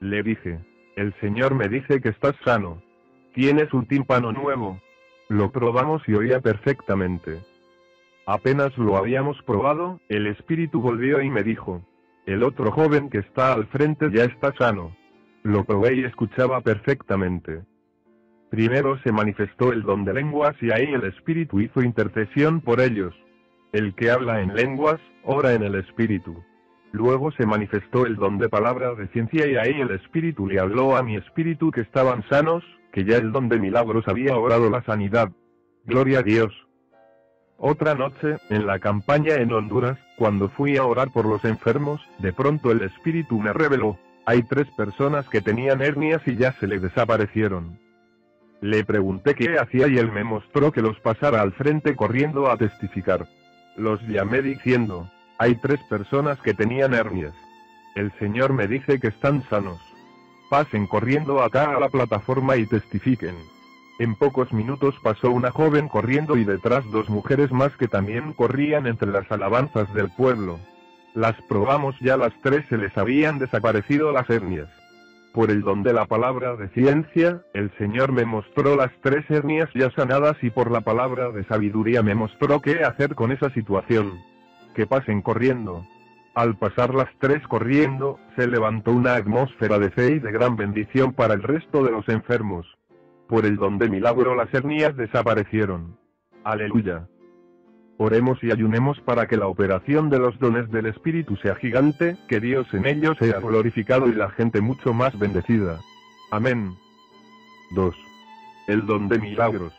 Le 0.00 0.22
dije. 0.22 0.71
El 0.96 1.14
Señor 1.20 1.54
me 1.54 1.68
dice 1.68 2.00
que 2.00 2.10
estás 2.10 2.34
sano. 2.44 2.82
Tienes 3.34 3.72
un 3.72 3.86
tímpano 3.86 4.32
nuevo. 4.32 4.80
Lo 5.28 5.50
probamos 5.50 6.02
y 6.06 6.14
oía 6.14 6.40
perfectamente. 6.40 7.40
Apenas 8.26 8.76
lo 8.76 8.96
habíamos 8.96 9.40
probado, 9.42 10.00
el 10.08 10.26
espíritu 10.26 10.80
volvió 10.80 11.22
y 11.22 11.30
me 11.30 11.42
dijo. 11.42 11.82
El 12.26 12.42
otro 12.42 12.70
joven 12.70 13.08
que 13.08 13.18
está 13.18 13.54
al 13.54 13.66
frente 13.68 14.10
ya 14.12 14.24
está 14.24 14.54
sano. 14.54 14.94
Lo 15.42 15.64
probé 15.64 15.96
y 15.96 16.04
escuchaba 16.04 16.60
perfectamente. 16.60 17.62
Primero 18.50 18.98
se 19.02 19.10
manifestó 19.10 19.72
el 19.72 19.82
don 19.82 20.04
de 20.04 20.12
lenguas 20.12 20.54
y 20.60 20.70
ahí 20.70 20.92
el 20.92 21.04
espíritu 21.04 21.60
hizo 21.60 21.82
intercesión 21.82 22.60
por 22.60 22.80
ellos. 22.80 23.14
El 23.72 23.94
que 23.94 24.10
habla 24.10 24.42
en 24.42 24.54
lenguas, 24.54 25.00
ora 25.24 25.54
en 25.54 25.62
el 25.62 25.74
espíritu. 25.74 26.44
Luego 26.92 27.32
se 27.32 27.46
manifestó 27.46 28.06
el 28.06 28.16
don 28.16 28.38
de 28.38 28.48
palabra 28.48 28.94
de 28.94 29.08
ciencia 29.08 29.46
y 29.46 29.56
ahí 29.56 29.80
el 29.80 29.90
espíritu 29.90 30.46
le 30.46 30.60
habló 30.60 30.96
a 30.96 31.02
mi 31.02 31.16
espíritu 31.16 31.70
que 31.70 31.80
estaban 31.80 32.22
sanos, 32.28 32.62
que 32.92 33.04
ya 33.04 33.16
el 33.16 33.32
don 33.32 33.48
de 33.48 33.58
milagros 33.58 34.06
había 34.06 34.36
orado 34.36 34.68
la 34.68 34.82
sanidad. 34.82 35.30
Gloria 35.86 36.18
a 36.18 36.22
Dios. 36.22 36.52
Otra 37.56 37.94
noche, 37.94 38.38
en 38.50 38.66
la 38.66 38.78
campaña 38.78 39.36
en 39.36 39.52
Honduras, 39.52 39.98
cuando 40.18 40.48
fui 40.50 40.76
a 40.76 40.84
orar 40.84 41.10
por 41.12 41.24
los 41.24 41.44
enfermos, 41.44 42.00
de 42.18 42.32
pronto 42.32 42.72
el 42.72 42.82
Espíritu 42.82 43.38
me 43.38 43.52
reveló, 43.52 43.98
hay 44.26 44.42
tres 44.42 44.68
personas 44.76 45.28
que 45.28 45.40
tenían 45.40 45.80
hernias 45.80 46.22
y 46.26 46.36
ya 46.36 46.52
se 46.60 46.66
le 46.66 46.78
desaparecieron. 46.78 47.78
Le 48.60 48.84
pregunté 48.84 49.34
qué 49.34 49.58
hacía 49.58 49.88
y 49.88 49.96
él 49.96 50.12
me 50.12 50.24
mostró 50.24 50.70
que 50.72 50.82
los 50.82 50.98
pasara 51.00 51.40
al 51.40 51.52
frente 51.52 51.96
corriendo 51.96 52.50
a 52.50 52.56
testificar. 52.56 53.26
Los 53.76 54.00
llamé 54.06 54.42
diciendo, 54.42 55.10
hay 55.38 55.56
tres 55.56 55.80
personas 55.88 56.38
que 56.40 56.54
tenían 56.54 56.94
hernias. 56.94 57.34
El 57.94 58.12
Señor 58.18 58.52
me 58.52 58.66
dice 58.66 58.98
que 59.00 59.08
están 59.08 59.42
sanos. 59.48 59.80
Pasen 60.50 60.86
corriendo 60.86 61.42
acá 61.42 61.74
a 61.76 61.80
la 61.80 61.88
plataforma 61.88 62.56
y 62.56 62.66
testifiquen. 62.66 63.34
En 63.98 64.14
pocos 64.14 64.52
minutos 64.52 64.94
pasó 65.02 65.30
una 65.30 65.50
joven 65.50 65.88
corriendo 65.88 66.36
y 66.36 66.44
detrás 66.44 66.84
dos 66.90 67.08
mujeres 67.08 67.52
más 67.52 67.76
que 67.76 67.88
también 67.88 68.32
corrían 68.32 68.86
entre 68.86 69.10
las 69.10 69.30
alabanzas 69.30 69.92
del 69.94 70.10
pueblo. 70.10 70.58
Las 71.14 71.40
probamos 71.42 71.94
ya 72.00 72.16
las 72.16 72.32
tres 72.42 72.64
se 72.68 72.78
les 72.78 72.96
habían 72.96 73.38
desaparecido 73.38 74.12
las 74.12 74.28
hernias. 74.30 74.68
Por 75.32 75.50
el 75.50 75.62
don 75.62 75.82
de 75.82 75.92
la 75.92 76.06
palabra 76.06 76.56
de 76.56 76.68
ciencia, 76.68 77.42
el 77.54 77.70
Señor 77.78 78.12
me 78.12 78.24
mostró 78.24 78.76
las 78.76 78.90
tres 79.02 79.30
hernias 79.30 79.68
ya 79.74 79.90
sanadas 79.90 80.36
y 80.42 80.50
por 80.50 80.70
la 80.70 80.80
palabra 80.80 81.30
de 81.30 81.44
sabiduría 81.44 82.02
me 82.02 82.14
mostró 82.14 82.60
qué 82.60 82.84
hacer 82.84 83.14
con 83.14 83.32
esa 83.32 83.50
situación. 83.50 84.31
Que 84.74 84.86
pasen 84.86 85.22
corriendo. 85.22 85.86
Al 86.34 86.56
pasar 86.56 86.94
las 86.94 87.08
tres 87.18 87.46
corriendo, 87.46 88.18
se 88.36 88.46
levantó 88.46 88.92
una 88.92 89.14
atmósfera 89.14 89.78
de 89.78 89.90
fe 89.90 90.12
y 90.12 90.18
de 90.18 90.32
gran 90.32 90.56
bendición 90.56 91.12
para 91.12 91.34
el 91.34 91.42
resto 91.42 91.84
de 91.84 91.90
los 91.90 92.08
enfermos 92.08 92.66
por 93.32 93.46
el 93.46 93.56
don 93.56 93.78
de 93.78 93.88
milagro 93.88 94.34
las 94.34 94.52
hernias 94.52 94.94
desaparecieron. 94.94 95.96
Aleluya. 96.44 97.08
Oremos 97.96 98.38
y 98.44 98.50
ayunemos 98.50 99.00
para 99.00 99.26
que 99.26 99.38
la 99.38 99.46
operación 99.46 100.10
de 100.10 100.18
los 100.18 100.38
dones 100.38 100.70
del 100.70 100.84
Espíritu 100.84 101.36
sea 101.36 101.54
gigante, 101.54 102.18
que 102.28 102.40
Dios 102.40 102.66
en 102.74 102.84
ellos 102.84 103.16
sea 103.18 103.40
glorificado 103.40 104.06
y 104.08 104.12
la 104.12 104.28
gente 104.32 104.60
mucho 104.60 104.92
más 104.92 105.18
bendecida. 105.18 105.80
Amén. 106.30 106.74
2. 107.70 107.96
El 108.66 108.84
don 108.84 109.08
de 109.08 109.18
milagros 109.18 109.72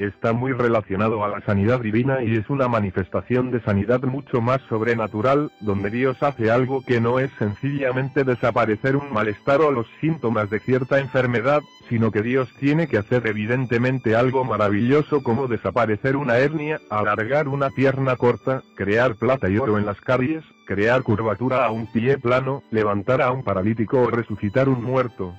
está 0.00 0.32
muy 0.32 0.52
relacionado 0.52 1.24
a 1.24 1.28
la 1.28 1.40
sanidad 1.42 1.80
divina 1.80 2.22
y 2.22 2.36
es 2.36 2.48
una 2.48 2.68
manifestación 2.68 3.50
de 3.50 3.60
sanidad 3.60 4.02
mucho 4.02 4.40
más 4.40 4.60
sobrenatural, 4.68 5.50
donde 5.60 5.90
Dios 5.90 6.22
hace 6.22 6.50
algo 6.50 6.82
que 6.84 7.00
no 7.00 7.18
es 7.18 7.30
sencillamente 7.38 8.24
desaparecer 8.24 8.96
un 8.96 9.12
malestar 9.12 9.60
o 9.60 9.70
los 9.70 9.86
síntomas 10.00 10.48
de 10.50 10.60
cierta 10.60 10.98
enfermedad, 10.98 11.60
sino 11.88 12.10
que 12.10 12.22
Dios 12.22 12.48
tiene 12.58 12.86
que 12.88 12.98
hacer 12.98 13.26
evidentemente 13.26 14.16
algo 14.16 14.44
maravilloso 14.44 15.22
como 15.22 15.48
desaparecer 15.48 16.16
una 16.16 16.38
hernia, 16.38 16.80
alargar 16.88 17.48
una 17.48 17.70
pierna 17.70 18.16
corta, 18.16 18.62
crear 18.76 19.16
plata 19.16 19.48
y 19.48 19.58
oro 19.58 19.78
en 19.78 19.86
las 19.86 20.00
calles, 20.00 20.44
crear 20.66 21.02
curvatura 21.02 21.64
a 21.64 21.70
un 21.70 21.86
pie 21.92 22.16
plano, 22.16 22.62
levantar 22.70 23.20
a 23.20 23.32
un 23.32 23.42
paralítico 23.42 24.00
o 24.00 24.10
resucitar 24.10 24.68
un 24.68 24.82
muerto. 24.82 25.34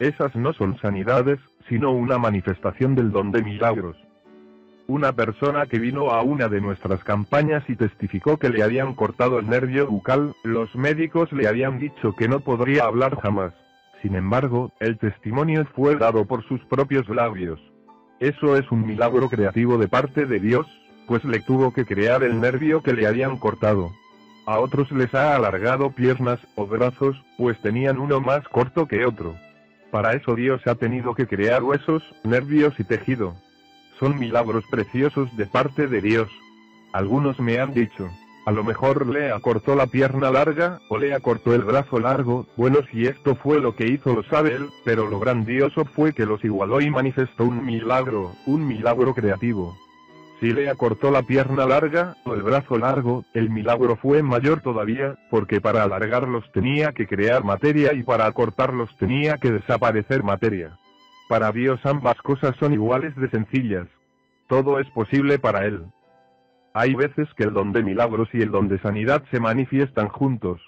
Esas 0.00 0.34
no 0.34 0.52
son 0.52 0.76
sanidades, 0.78 1.38
sino 1.68 1.92
una 1.92 2.18
manifestación 2.18 2.94
del 2.94 3.10
don 3.10 3.32
de 3.32 3.42
milagros. 3.42 3.96
Una 4.88 5.12
persona 5.12 5.66
que 5.66 5.78
vino 5.78 6.10
a 6.10 6.22
una 6.22 6.48
de 6.48 6.60
nuestras 6.60 7.02
campañas 7.04 7.62
y 7.68 7.76
testificó 7.76 8.36
que 8.36 8.50
le 8.50 8.62
habían 8.62 8.94
cortado 8.94 9.38
el 9.38 9.48
nervio 9.48 9.86
bucal, 9.86 10.34
los 10.42 10.74
médicos 10.74 11.32
le 11.32 11.46
habían 11.46 11.78
dicho 11.78 12.14
que 12.16 12.28
no 12.28 12.40
podría 12.40 12.84
hablar 12.84 13.18
jamás. 13.20 13.54
Sin 14.02 14.16
embargo, 14.16 14.72
el 14.80 14.98
testimonio 14.98 15.64
fue 15.76 15.96
dado 15.96 16.24
por 16.24 16.44
sus 16.44 16.60
propios 16.64 17.08
labios. 17.08 17.60
Eso 18.18 18.56
es 18.56 18.70
un 18.70 18.86
milagro 18.86 19.28
creativo 19.28 19.78
de 19.78 19.88
parte 19.88 20.26
de 20.26 20.40
Dios, 20.40 20.66
pues 21.06 21.24
le 21.24 21.40
tuvo 21.40 21.72
que 21.72 21.84
crear 21.84 22.22
el 22.24 22.40
nervio 22.40 22.82
que 22.82 22.92
le 22.92 23.06
habían 23.06 23.36
cortado. 23.36 23.92
A 24.46 24.58
otros 24.58 24.90
les 24.90 25.14
ha 25.14 25.36
alargado 25.36 25.92
piernas 25.92 26.40
o 26.56 26.66
brazos, 26.66 27.16
pues 27.38 27.60
tenían 27.62 27.98
uno 27.98 28.20
más 28.20 28.46
corto 28.48 28.86
que 28.86 29.06
otro. 29.06 29.36
Para 29.92 30.14
eso 30.14 30.34
Dios 30.34 30.66
ha 30.66 30.74
tenido 30.74 31.14
que 31.14 31.26
crear 31.26 31.62
huesos, 31.62 32.02
nervios 32.24 32.72
y 32.80 32.84
tejido. 32.84 33.34
Son 34.00 34.18
milagros 34.18 34.64
preciosos 34.70 35.28
de 35.36 35.44
parte 35.44 35.86
de 35.86 36.00
Dios. 36.00 36.30
Algunos 36.94 37.38
me 37.38 37.58
han 37.58 37.74
dicho, 37.74 38.08
a 38.46 38.52
lo 38.52 38.64
mejor 38.64 39.06
le 39.06 39.30
acortó 39.30 39.74
la 39.76 39.86
pierna 39.86 40.30
larga, 40.30 40.80
o 40.88 40.96
le 40.96 41.12
acortó 41.12 41.54
el 41.54 41.62
brazo 41.62 42.00
largo, 42.00 42.46
bueno 42.56 42.78
si 42.90 43.04
esto 43.04 43.34
fue 43.36 43.60
lo 43.60 43.76
que 43.76 43.86
hizo 43.86 44.14
lo 44.14 44.22
sabe 44.22 44.54
él, 44.54 44.70
pero 44.82 45.08
lo 45.08 45.20
grandioso 45.20 45.84
fue 45.84 46.14
que 46.14 46.24
los 46.24 46.42
igualó 46.42 46.80
y 46.80 46.90
manifestó 46.90 47.44
un 47.44 47.62
milagro, 47.62 48.32
un 48.46 48.66
milagro 48.66 49.12
creativo. 49.14 49.76
Si 50.42 50.52
le 50.52 50.68
acortó 50.68 51.12
la 51.12 51.22
pierna 51.22 51.66
larga, 51.66 52.16
o 52.24 52.34
el 52.34 52.42
brazo 52.42 52.76
largo, 52.76 53.24
el 53.32 53.48
milagro 53.48 53.94
fue 53.94 54.24
mayor 54.24 54.60
todavía, 54.60 55.16
porque 55.30 55.60
para 55.60 55.84
alargarlos 55.84 56.50
tenía 56.50 56.90
que 56.90 57.06
crear 57.06 57.44
materia 57.44 57.92
y 57.92 58.02
para 58.02 58.26
acortarlos 58.26 58.90
tenía 58.96 59.38
que 59.38 59.52
desaparecer 59.52 60.24
materia. 60.24 60.76
Para 61.28 61.52
Dios 61.52 61.78
ambas 61.84 62.16
cosas 62.22 62.56
son 62.58 62.72
iguales 62.72 63.14
de 63.14 63.30
sencillas. 63.30 63.86
Todo 64.48 64.80
es 64.80 64.90
posible 64.90 65.38
para 65.38 65.64
Él. 65.64 65.84
Hay 66.74 66.96
veces 66.96 67.28
que 67.36 67.44
el 67.44 67.52
don 67.52 67.70
de 67.70 67.84
milagros 67.84 68.28
y 68.32 68.42
el 68.42 68.50
don 68.50 68.66
de 68.66 68.80
sanidad 68.80 69.22
se 69.30 69.38
manifiestan 69.38 70.08
juntos. 70.08 70.60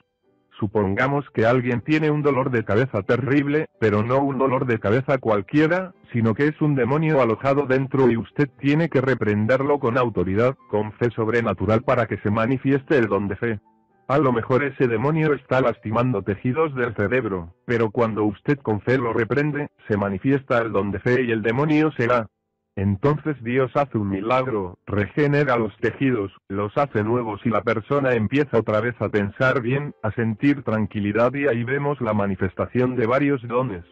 Supongamos 0.59 1.29
que 1.31 1.47
alguien 1.47 1.81
tiene 1.81 2.11
un 2.11 2.23
dolor 2.23 2.51
de 2.51 2.65
cabeza 2.65 3.03
terrible, 3.03 3.69
pero 3.81 4.03
no 4.03 4.19
un 4.19 4.39
dolor 4.39 4.67
de 4.67 4.79
cabeza 4.79 5.19
cualquiera, 5.19 5.93
sino 6.13 6.35
que 6.35 6.47
es 6.47 6.61
un 6.61 6.77
demonio 6.77 7.21
alojado 7.21 7.67
dentro 7.67 8.11
y 8.11 8.17
usted 8.17 8.49
tiene 8.61 8.89
que 8.89 9.01
reprenderlo 9.01 9.81
con 9.81 9.99
autoridad, 9.99 10.55
con 10.71 10.93
fe 10.93 11.11
sobrenatural 11.11 11.83
para 11.83 12.07
que 12.07 12.19
se 12.19 12.31
manifieste 12.31 12.99
el 12.99 13.09
don 13.09 13.27
de 13.27 13.37
fe. 13.37 13.61
A 14.07 14.19
lo 14.19 14.33
mejor 14.33 14.63
ese 14.63 14.87
demonio 14.87 15.33
está 15.33 15.63
lastimando 15.63 16.23
tejidos 16.23 16.75
del 16.75 16.95
cerebro, 16.95 17.55
pero 17.65 17.91
cuando 17.91 18.25
usted 18.25 18.59
con 18.59 18.83
fe 18.83 18.99
lo 18.99 19.15
reprende, 19.15 19.69
se 19.89 19.97
manifiesta 19.97 20.59
el 20.59 20.73
don 20.73 20.91
de 20.91 21.01
fe 21.01 21.23
y 21.23 21.33
el 21.33 21.41
demonio 21.41 21.91
será, 21.93 22.29
entonces 22.77 23.37
Dios 23.43 23.71
hace 23.75 23.99
un 23.99 24.09
milagro, 24.09 24.79
regenera 24.87 25.57
los 25.57 25.77
tejidos, 25.79 26.33
los 26.49 26.77
hace 26.77 27.05
nuevos 27.05 27.41
y 27.45 27.51
la 27.51 27.63
persona 27.63 28.15
empieza 28.15 28.59
otra 28.59 28.81
vez 28.81 29.01
a 29.01 29.09
pensar 29.09 29.63
bien, 29.63 29.95
a 30.03 30.11
sentir 30.11 30.65
tranquilidad 30.65 31.33
y 31.35 31.47
ahí 31.47 31.63
vemos 31.63 32.01
la 32.01 32.15
manifestación 32.15 32.97
de 32.97 33.07
varios 33.07 33.47
dones. 33.47 33.85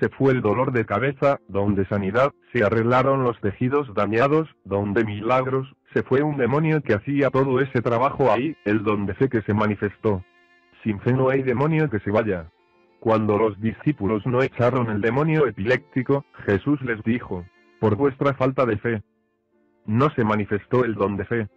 Se 0.00 0.08
fue 0.08 0.32
el 0.32 0.42
dolor 0.42 0.72
de 0.72 0.84
cabeza, 0.84 1.38
don 1.48 1.76
de 1.76 1.86
sanidad, 1.86 2.32
se 2.52 2.64
arreglaron 2.64 3.22
los 3.22 3.40
tejidos 3.40 3.92
dañados, 3.94 4.48
don 4.64 4.94
de 4.94 5.04
milagros, 5.04 5.72
se 5.92 6.02
fue 6.02 6.22
un 6.22 6.36
demonio 6.36 6.82
que 6.82 6.94
hacía 6.94 7.30
todo 7.30 7.60
ese 7.60 7.82
trabajo 7.82 8.32
ahí, 8.32 8.56
el 8.64 8.82
don 8.82 9.06
de 9.06 9.14
fe 9.14 9.28
que 9.28 9.42
se 9.42 9.54
manifestó. 9.54 10.24
Sin 10.82 11.00
fe 11.00 11.12
no 11.12 11.30
hay 11.30 11.42
demonio 11.42 11.88
que 11.88 12.00
se 12.00 12.10
vaya. 12.10 12.50
Cuando 13.00 13.38
los 13.38 13.60
discípulos 13.60 14.26
no 14.26 14.42
echaron 14.42 14.90
el 14.90 15.00
demonio 15.00 15.46
epiléptico, 15.46 16.24
Jesús 16.46 16.80
les 16.82 17.02
dijo, 17.04 17.44
por 17.80 17.96
vuestra 17.96 18.34
falta 18.34 18.66
de 18.66 18.78
fe. 18.78 19.02
No 19.86 20.10
se 20.10 20.24
manifestó 20.24 20.84
el 20.84 20.94
don 20.94 21.16
de 21.16 21.24
fe. 21.24 21.48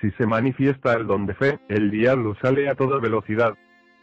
Si 0.00 0.10
se 0.12 0.26
manifiesta 0.26 0.94
el 0.94 1.06
don 1.06 1.26
de 1.26 1.34
fe, 1.34 1.58
el 1.68 1.90
diablo 1.90 2.36
sale 2.40 2.68
a 2.68 2.74
toda 2.74 2.98
velocidad. 2.98 3.54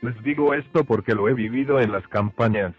Les 0.02 0.22
digo 0.24 0.54
esto 0.54 0.84
porque 0.84 1.14
lo 1.14 1.30
he 1.30 1.34
vivido 1.34 1.80
en 1.80 1.92
las 1.92 2.08
campañas. 2.08 2.74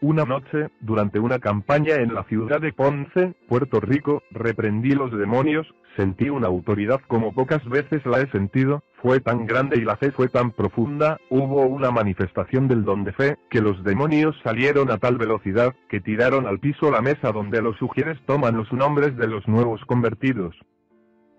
Una 0.00 0.24
noche, 0.24 0.68
durante 0.80 1.18
una 1.18 1.40
campaña 1.40 1.96
en 1.96 2.14
la 2.14 2.24
ciudad 2.24 2.60
de 2.60 2.72
Ponce, 2.72 3.34
Puerto 3.48 3.80
Rico, 3.80 4.22
reprendí 4.30 4.90
los 4.92 5.12
demonios, 5.12 5.66
sentí 5.96 6.28
una 6.30 6.46
autoridad 6.46 7.00
como 7.06 7.32
pocas 7.32 7.64
veces 7.68 8.04
la 8.06 8.20
he 8.20 8.30
sentido, 8.30 8.82
fue 9.02 9.20
tan 9.20 9.46
grande 9.46 9.78
y 9.78 9.84
la 9.84 9.96
fe 9.96 10.10
fue 10.10 10.28
tan 10.28 10.50
profunda, 10.50 11.18
hubo 11.30 11.66
una 11.66 11.90
manifestación 11.90 12.68
del 12.68 12.84
don 12.84 13.04
de 13.04 13.12
fe, 13.12 13.36
que 13.50 13.60
los 13.60 13.82
demonios 13.84 14.36
salieron 14.42 14.90
a 14.90 14.98
tal 14.98 15.18
velocidad, 15.18 15.74
que 15.88 16.00
tiraron 16.00 16.46
al 16.46 16.58
piso 16.58 16.90
la 16.90 17.00
mesa 17.00 17.32
donde 17.32 17.62
los 17.62 17.76
sugieres 17.76 18.18
toman 18.26 18.56
los 18.56 18.72
nombres 18.72 19.16
de 19.16 19.26
los 19.26 19.46
nuevos 19.48 19.84
convertidos. 19.86 20.54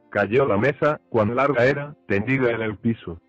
Cayó 0.10 0.46
la 0.46 0.58
mesa, 0.58 1.00
cuán 1.10 1.36
larga 1.36 1.66
era, 1.66 1.96
tendida 2.08 2.52
en 2.52 2.62
el 2.62 2.76
piso. 2.76 3.22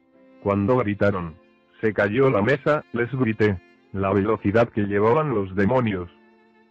Cuando 0.43 0.79
gritaron, 0.79 1.37
se 1.81 1.93
cayó 1.93 2.31
la 2.31 2.43
mesa, 2.43 2.85
les 2.93 3.11
grité, 3.13 3.61
la 3.93 4.13
velocidad 4.13 4.69
que 4.69 4.83
llevaban 4.83 5.35
los 5.35 5.55
demonios. 5.55 6.11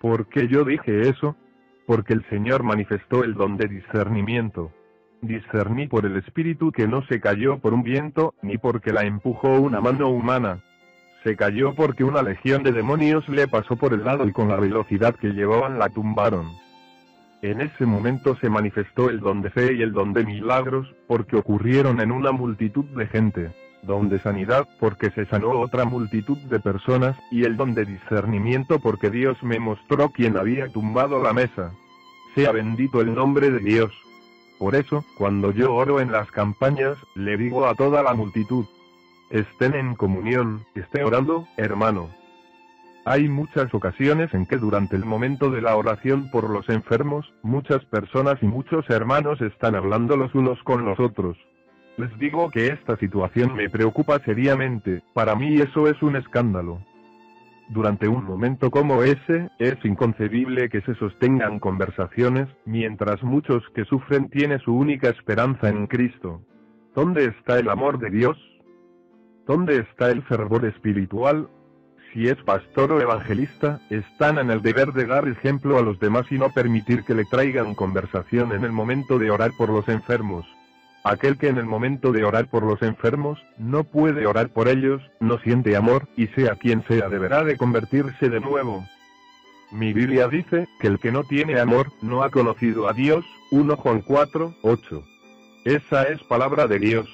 ¿Por 0.02 0.28
qué 0.28 0.48
yo 0.48 0.66
dije 0.66 1.08
eso? 1.08 1.36
Porque 1.92 2.14
el 2.14 2.24
Señor 2.30 2.64
manifestó 2.64 3.26
el 3.26 3.34
don 3.34 3.58
de 3.58 3.68
discernimiento. 3.68 4.72
Discerní 5.22 5.90
por 5.90 6.06
el 6.06 6.16
Espíritu 6.16 6.72
que 6.72 6.88
no 6.88 7.06
se 7.08 7.20
cayó 7.20 7.60
por 7.60 7.74
un 7.74 7.84
viento, 7.84 8.34
ni 8.42 8.58
porque 8.58 8.94
la 8.94 9.02
empujó 9.02 9.60
una 9.60 9.82
mano 9.82 10.08
humana. 10.08 10.64
Se 11.26 11.36
cayó 11.36 11.76
porque 11.76 12.06
una 12.06 12.24
legión 12.24 12.64
de 12.64 12.72
demonios 12.72 13.28
le 13.28 13.46
pasó 13.50 13.76
por 13.76 13.92
el 13.92 14.06
lado 14.06 14.26
y 14.26 14.32
con 14.32 14.48
la 14.48 14.56
velocidad 14.56 15.16
que 15.16 15.34
llevaban 15.34 15.80
la 15.80 15.90
tumbaron. 15.90 16.48
En 17.42 17.60
ese 17.60 17.86
momento 17.86 18.38
se 18.38 18.50
manifestó 18.50 19.10
el 19.10 19.20
don 19.20 19.42
de 19.42 19.50
fe 19.50 19.74
y 19.74 19.82
el 19.82 19.92
don 19.92 20.14
de 20.14 20.24
milagros, 20.24 20.88
porque 21.10 21.36
ocurrieron 21.36 22.00
en 22.00 22.14
una 22.14 22.32
multitud 22.32 22.86
de 22.96 23.08
gente 23.08 23.52
don 23.84 24.10
de 24.10 24.20
sanidad, 24.20 24.68
porque 24.80 25.10
se 25.12 25.26
sanó 25.26 25.60
otra 25.60 25.86
multitud 25.86 26.38
de 26.38 26.60
personas, 26.60 27.18
y 27.32 27.44
el 27.44 27.58
don 27.58 27.74
de 27.74 27.84
discernimiento 27.84 28.80
porque 28.80 29.10
Dios 29.10 29.42
me 29.44 29.60
mostró 29.60 30.10
quién 30.10 30.38
había 30.38 30.68
tumbado 30.70 31.22
la 31.22 31.34
mesa. 31.34 31.74
Sea 32.36 32.52
bendito 32.52 33.02
el 33.02 33.14
nombre 33.14 33.52
de 33.52 33.60
Dios. 33.60 33.92
Por 34.58 34.76
eso, 34.76 35.04
cuando 35.18 35.52
yo 35.52 35.74
oro 35.74 36.00
en 36.00 36.12
las 36.12 36.30
campañas, 36.32 36.98
le 37.16 37.36
digo 37.36 37.66
a 37.66 37.76
toda 37.76 38.04
la 38.04 38.14
multitud, 38.14 38.66
estén 39.30 39.74
en 39.74 39.96
comunión, 39.96 40.66
esté 40.76 41.04
orando, 41.04 41.48
hermano. 41.58 42.10
Hay 43.04 43.28
muchas 43.28 43.74
ocasiones 43.74 44.32
en 44.34 44.46
que 44.46 44.58
durante 44.58 44.96
el 44.96 45.04
momento 45.04 45.50
de 45.50 45.62
la 45.62 45.76
oración 45.76 46.30
por 46.30 46.50
los 46.50 46.70
enfermos, 46.70 47.34
muchas 47.42 47.84
personas 47.86 48.38
y 48.42 48.46
muchos 48.46 48.88
hermanos 48.90 49.42
están 49.42 49.76
hablando 49.76 50.16
los 50.16 50.36
unos 50.36 50.62
con 50.64 50.86
los 50.86 51.00
otros. 51.00 51.38
Les 51.98 52.16
digo 52.20 52.52
que 52.52 52.68
esta 52.68 52.96
situación 52.98 53.56
me 53.56 53.70
preocupa 53.70 54.20
seriamente, 54.20 55.02
para 55.14 55.36
mí 55.36 55.60
eso 55.60 55.88
es 55.88 56.02
un 56.04 56.16
escándalo. 56.16 56.80
Durante 57.72 58.10
un 58.10 58.26
momento 58.26 58.70
como 58.70 59.02
ese, 59.02 59.50
es 59.58 59.78
inconcebible 59.86 60.68
que 60.68 60.82
se 60.82 60.94
sostengan 60.96 61.58
conversaciones, 61.58 62.50
mientras 62.66 63.24
muchos 63.24 63.64
que 63.74 63.86
sufren 63.86 64.30
tienen 64.30 64.60
su 64.60 64.76
única 64.76 65.08
esperanza 65.08 65.70
en 65.70 65.88
Cristo. 65.88 66.42
¿Dónde 66.94 67.28
está 67.28 67.60
el 67.60 67.70
amor 67.70 67.98
de 67.98 68.10
Dios? 68.10 68.38
¿Dónde 69.48 69.78
está 69.78 70.12
el 70.12 70.22
fervor 70.24 70.66
espiritual? 70.66 71.48
Si 72.12 72.28
es 72.28 72.36
pastor 72.44 72.92
o 72.92 73.00
evangelista, 73.00 73.80
están 73.90 74.38
en 74.38 74.52
el 74.52 74.62
deber 74.62 74.92
de 74.92 75.06
dar 75.06 75.26
ejemplo 75.30 75.78
a 75.78 75.82
los 75.82 75.98
demás 75.98 76.26
y 76.30 76.38
no 76.38 76.50
permitir 76.50 77.06
que 77.06 77.16
le 77.16 77.24
traigan 77.24 77.74
conversación 77.74 78.52
en 78.52 78.66
el 78.66 78.74
momento 78.74 79.18
de 79.18 79.32
orar 79.32 79.52
por 79.58 79.70
los 79.70 79.88
enfermos. 79.88 80.46
Aquel 81.04 81.38
que 81.38 81.48
en 81.48 81.58
el 81.58 81.66
momento 81.66 82.12
de 82.12 82.24
orar 82.24 82.48
por 82.48 82.64
los 82.64 82.82
enfermos, 82.84 83.44
no 83.58 83.84
puede 83.84 84.28
orar 84.28 84.50
por 84.50 84.68
ellos, 84.68 85.02
no 85.20 85.40
siente 85.40 85.76
amor, 85.76 86.08
y 86.16 86.28
sea 86.28 86.56
quien 86.56 86.84
sea 86.88 87.10
deberá 87.10 87.44
de 87.44 87.58
convertirse 87.58 88.30
de 88.30 88.40
nuevo. 88.40 88.86
Mi 89.72 89.94
Biblia 89.94 90.28
dice, 90.28 90.68
que 90.80 90.88
el 90.88 91.00
que 91.00 91.12
no 91.12 91.24
tiene 91.24 91.60
amor, 91.60 91.88
no 92.02 92.24
ha 92.24 92.30
conocido 92.30 92.88
a 92.88 92.94
Dios, 92.94 93.26
1 93.52 93.78
Juan 93.78 94.02
4, 94.02 94.54
8. 94.62 95.04
Esa 95.66 96.04
es 96.04 96.22
palabra 96.24 96.68
de 96.68 96.78
Dios. 96.78 97.08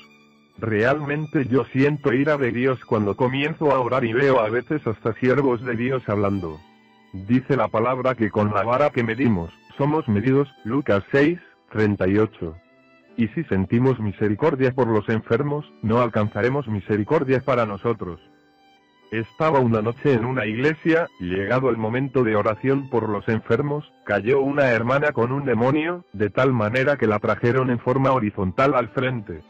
Realmente 0.58 1.46
yo 1.48 1.66
siento 1.66 2.12
ira 2.14 2.38
de 2.38 2.52
Dios 2.52 2.84
cuando 2.84 3.16
comienzo 3.16 3.72
a 3.72 3.80
orar 3.80 4.04
y 4.04 4.14
veo 4.14 4.40
a 4.40 4.50
veces 4.50 4.86
hasta 4.88 5.14
siervos 5.14 5.64
de 5.64 5.76
Dios 5.76 6.02
hablando. 6.08 6.60
Dice 7.14 7.56
la 7.56 7.68
palabra 7.68 8.16
que 8.16 8.32
con 8.32 8.54
la 8.54 8.64
vara 8.64 8.90
que 8.90 9.04
medimos, 9.04 9.54
somos 9.78 10.08
medidos, 10.08 10.50
Lucas 10.66 11.04
6, 11.12 11.40
38. 11.72 12.67
Y 13.18 13.28
si 13.30 13.44
sentimos 13.46 14.00
misericordia 14.00 14.72
por 14.72 14.88
los 14.88 15.10
enfermos, 15.10 15.66
no 15.82 16.02
alcanzaremos 16.02 16.68
misericordia 16.68 17.42
para 17.42 17.66
nosotros. 17.66 18.22
Estaba 19.12 19.60
una 19.60 19.82
noche 19.82 20.14
en 20.14 20.26
una 20.26 20.46
iglesia, 20.46 21.08
llegado 21.20 21.70
el 21.70 21.78
momento 21.78 22.24
de 22.24 22.36
oración 22.36 22.90
por 22.90 23.10
los 23.10 23.28
enfermos, 23.28 23.92
cayó 24.06 24.42
una 24.42 24.70
hermana 24.70 25.14
con 25.14 25.32
un 25.32 25.46
demonio, 25.46 26.06
de 26.14 26.30
tal 26.30 26.54
manera 26.54 26.98
que 26.98 27.08
la 27.08 27.18
trajeron 27.20 27.72
en 27.72 27.80
forma 27.80 28.12
horizontal 28.12 28.76
al 28.76 28.90
frente. 28.90 29.42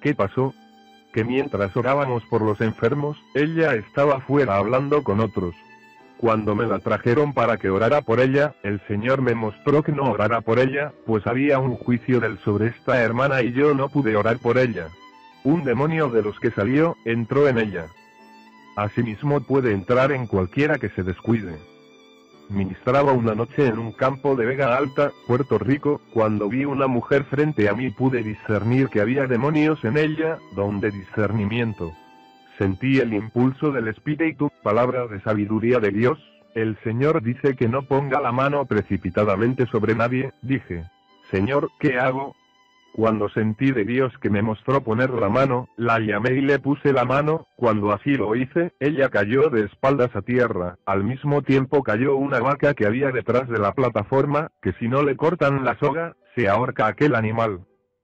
¿Qué 0.00 0.14
pasó? 0.14 0.52
Que 1.12 1.24
mientras 1.24 1.76
orábamos 1.76 2.24
por 2.30 2.42
los 2.42 2.60
enfermos, 2.60 3.18
ella 3.34 3.74
estaba 3.74 4.20
fuera 4.20 4.56
hablando 4.56 5.04
con 5.04 5.20
otros. 5.20 5.54
Cuando 6.20 6.54
me 6.54 6.66
la 6.66 6.80
trajeron 6.80 7.32
para 7.32 7.56
que 7.56 7.70
orara 7.70 8.02
por 8.02 8.20
ella, 8.20 8.54
el 8.62 8.78
Señor 8.86 9.22
me 9.22 9.34
mostró 9.34 9.82
que 9.82 9.90
no 9.90 10.02
orara 10.02 10.42
por 10.42 10.58
ella, 10.58 10.92
pues 11.06 11.26
había 11.26 11.58
un 11.58 11.76
juicio 11.76 12.20
del 12.20 12.38
sobre 12.40 12.66
esta 12.66 13.00
hermana 13.00 13.40
y 13.40 13.52
yo 13.52 13.72
no 13.72 13.88
pude 13.88 14.14
orar 14.14 14.38
por 14.38 14.58
ella. 14.58 14.88
Un 15.44 15.64
demonio 15.64 16.10
de 16.10 16.20
los 16.20 16.38
que 16.38 16.50
salió, 16.50 16.94
entró 17.06 17.48
en 17.48 17.56
ella. 17.56 17.86
Asimismo 18.76 19.40
puede 19.40 19.72
entrar 19.72 20.12
en 20.12 20.26
cualquiera 20.26 20.76
que 20.76 20.90
se 20.90 21.02
descuide. 21.02 21.56
Ministraba 22.50 23.12
una 23.12 23.34
noche 23.34 23.68
en 23.68 23.78
un 23.78 23.92
campo 23.92 24.36
de 24.36 24.44
Vega 24.44 24.76
Alta, 24.76 25.12
Puerto 25.26 25.56
Rico, 25.56 26.02
cuando 26.12 26.50
vi 26.50 26.66
una 26.66 26.86
mujer 26.86 27.24
frente 27.30 27.66
a 27.70 27.72
mí 27.72 27.88
pude 27.88 28.22
discernir 28.22 28.88
que 28.88 29.00
había 29.00 29.26
demonios 29.26 29.82
en 29.86 29.96
ella, 29.96 30.36
donde 30.54 30.90
discernimiento. 30.90 31.94
Sentí 32.60 32.98
el 32.98 33.14
impulso 33.14 33.72
del 33.72 33.88
Espíritu, 33.88 34.50
palabra 34.62 35.06
de 35.06 35.18
sabiduría 35.22 35.78
de 35.78 35.92
Dios. 35.92 36.18
El 36.54 36.76
Señor 36.84 37.22
dice 37.22 37.56
que 37.56 37.70
no 37.70 37.84
ponga 37.84 38.20
la 38.20 38.32
mano 38.32 38.66
precipitadamente 38.66 39.64
sobre 39.68 39.94
nadie, 39.94 40.34
dije. 40.42 40.84
Señor, 41.30 41.70
¿qué 41.78 41.98
hago? 41.98 42.36
Cuando 42.92 43.30
sentí 43.30 43.72
de 43.72 43.86
Dios 43.86 44.12
que 44.20 44.28
me 44.28 44.42
mostró 44.42 44.82
poner 44.82 45.08
la 45.08 45.30
mano, 45.30 45.70
la 45.78 46.00
llamé 46.00 46.32
y 46.32 46.42
le 46.42 46.58
puse 46.58 46.92
la 46.92 47.06
mano, 47.06 47.46
cuando 47.56 47.92
así 47.92 48.18
lo 48.18 48.36
hice, 48.36 48.74
ella 48.78 49.08
cayó 49.08 49.48
de 49.48 49.64
espaldas 49.64 50.14
a 50.14 50.20
tierra, 50.20 50.76
al 50.84 51.02
mismo 51.02 51.40
tiempo 51.40 51.82
cayó 51.82 52.14
una 52.16 52.40
vaca 52.40 52.74
que 52.74 52.84
había 52.84 53.10
detrás 53.10 53.48
de 53.48 53.58
la 53.58 53.72
plataforma, 53.72 54.50
que 54.60 54.74
si 54.74 54.86
no 54.86 55.02
le 55.02 55.16
cortan 55.16 55.64
la 55.64 55.78
soga, 55.78 56.14
se 56.36 56.46
ahorca 56.46 56.88
aquel 56.88 57.14
animal. 57.14 57.60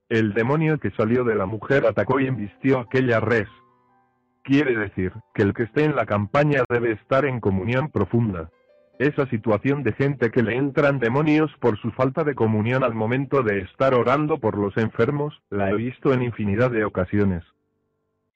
El 0.08 0.32
demonio 0.32 0.78
que 0.78 0.92
salió 0.92 1.24
de 1.24 1.34
la 1.34 1.44
mujer 1.44 1.84
atacó 1.84 2.20
y 2.20 2.26
embistió 2.26 2.78
aquella 2.78 3.20
res. 3.20 3.48
Quiere 4.46 4.76
decir, 4.76 5.12
que 5.34 5.42
el 5.42 5.54
que 5.54 5.64
esté 5.64 5.82
en 5.82 5.96
la 5.96 6.06
campaña 6.06 6.62
debe 6.68 6.92
estar 6.92 7.24
en 7.24 7.40
comunión 7.40 7.90
profunda. 7.90 8.48
Esa 9.00 9.26
situación 9.26 9.82
de 9.82 9.92
gente 9.92 10.30
que 10.30 10.44
le 10.44 10.54
entran 10.54 11.00
demonios 11.00 11.50
por 11.58 11.76
su 11.80 11.90
falta 11.90 12.22
de 12.22 12.36
comunión 12.36 12.84
al 12.84 12.94
momento 12.94 13.42
de 13.42 13.58
estar 13.62 13.92
orando 13.92 14.38
por 14.38 14.56
los 14.56 14.76
enfermos, 14.76 15.42
la 15.50 15.70
he 15.70 15.74
visto 15.74 16.12
en 16.12 16.22
infinidad 16.22 16.70
de 16.70 16.84
ocasiones. 16.84 17.42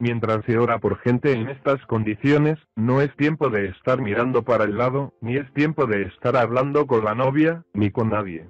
Mientras 0.01 0.45
se 0.47 0.59
ora 0.59 0.81
por 0.81 0.99
gente 0.99 1.31
en 1.31 1.49
estas 1.49 1.81
condiciones, 1.87 2.59
no 2.75 3.01
es 3.01 3.15
tiempo 3.15 3.49
de 3.49 3.67
estar 3.67 4.03
mirando 4.03 4.43
para 4.43 4.65
el 4.65 4.79
lado, 4.79 5.15
ni 5.21 5.37
es 5.37 5.49
tiempo 5.53 5.87
de 5.87 6.03
estar 6.03 6.37
hablando 6.37 6.89
con 6.89 7.05
la 7.05 7.15
novia, 7.15 7.63
ni 7.73 7.93
con 7.93 8.11
nadie. 8.11 8.49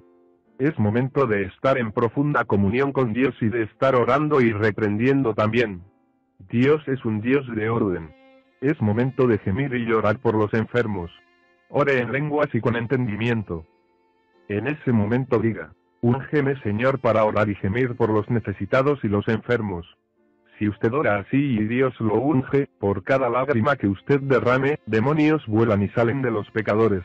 Es 0.57 0.79
momento 0.79 1.27
de 1.27 1.43
estar 1.43 1.77
en 1.77 1.91
profunda 1.91 2.43
comunión 2.43 2.91
con 2.91 3.13
Dios 3.13 3.35
y 3.39 3.49
de 3.49 3.61
estar 3.61 3.93
orando 3.93 4.41
y 4.41 4.51
reprendiendo 4.51 5.35
también. 5.35 5.90
Dios 6.49 6.81
es 6.87 7.03
un 7.05 7.21
Dios 7.21 7.45
de 7.55 7.69
orden. 7.69 8.09
Es 8.61 8.81
momento 8.81 9.27
de 9.27 9.37
gemir 9.39 9.73
y 9.73 9.85
llorar 9.85 10.19
por 10.19 10.35
los 10.35 10.53
enfermos. 10.53 11.11
Ore 11.69 11.99
en 11.99 12.11
lenguas 12.11 12.47
y 12.53 12.61
con 12.61 12.75
entendimiento. 12.75 13.65
En 14.47 14.67
ese 14.67 14.91
momento 14.91 15.39
diga, 15.39 15.73
úngeme 16.01 16.59
Señor 16.61 16.99
para 16.99 17.23
orar 17.25 17.49
y 17.49 17.55
gemir 17.55 17.95
por 17.95 18.09
los 18.09 18.29
necesitados 18.29 19.03
y 19.03 19.07
los 19.07 19.27
enfermos. 19.27 19.85
Si 20.57 20.67
usted 20.67 20.93
ora 20.93 21.17
así 21.17 21.37
y 21.37 21.63
Dios 21.65 21.93
lo 21.99 22.15
unge, 22.15 22.67
por 22.79 23.03
cada 23.03 23.29
lágrima 23.29 23.75
que 23.75 23.87
usted 23.87 24.19
derrame, 24.21 24.79
demonios 24.85 25.45
vuelan 25.47 25.81
y 25.81 25.89
salen 25.89 26.21
de 26.21 26.31
los 26.31 26.49
pecadores. 26.51 27.03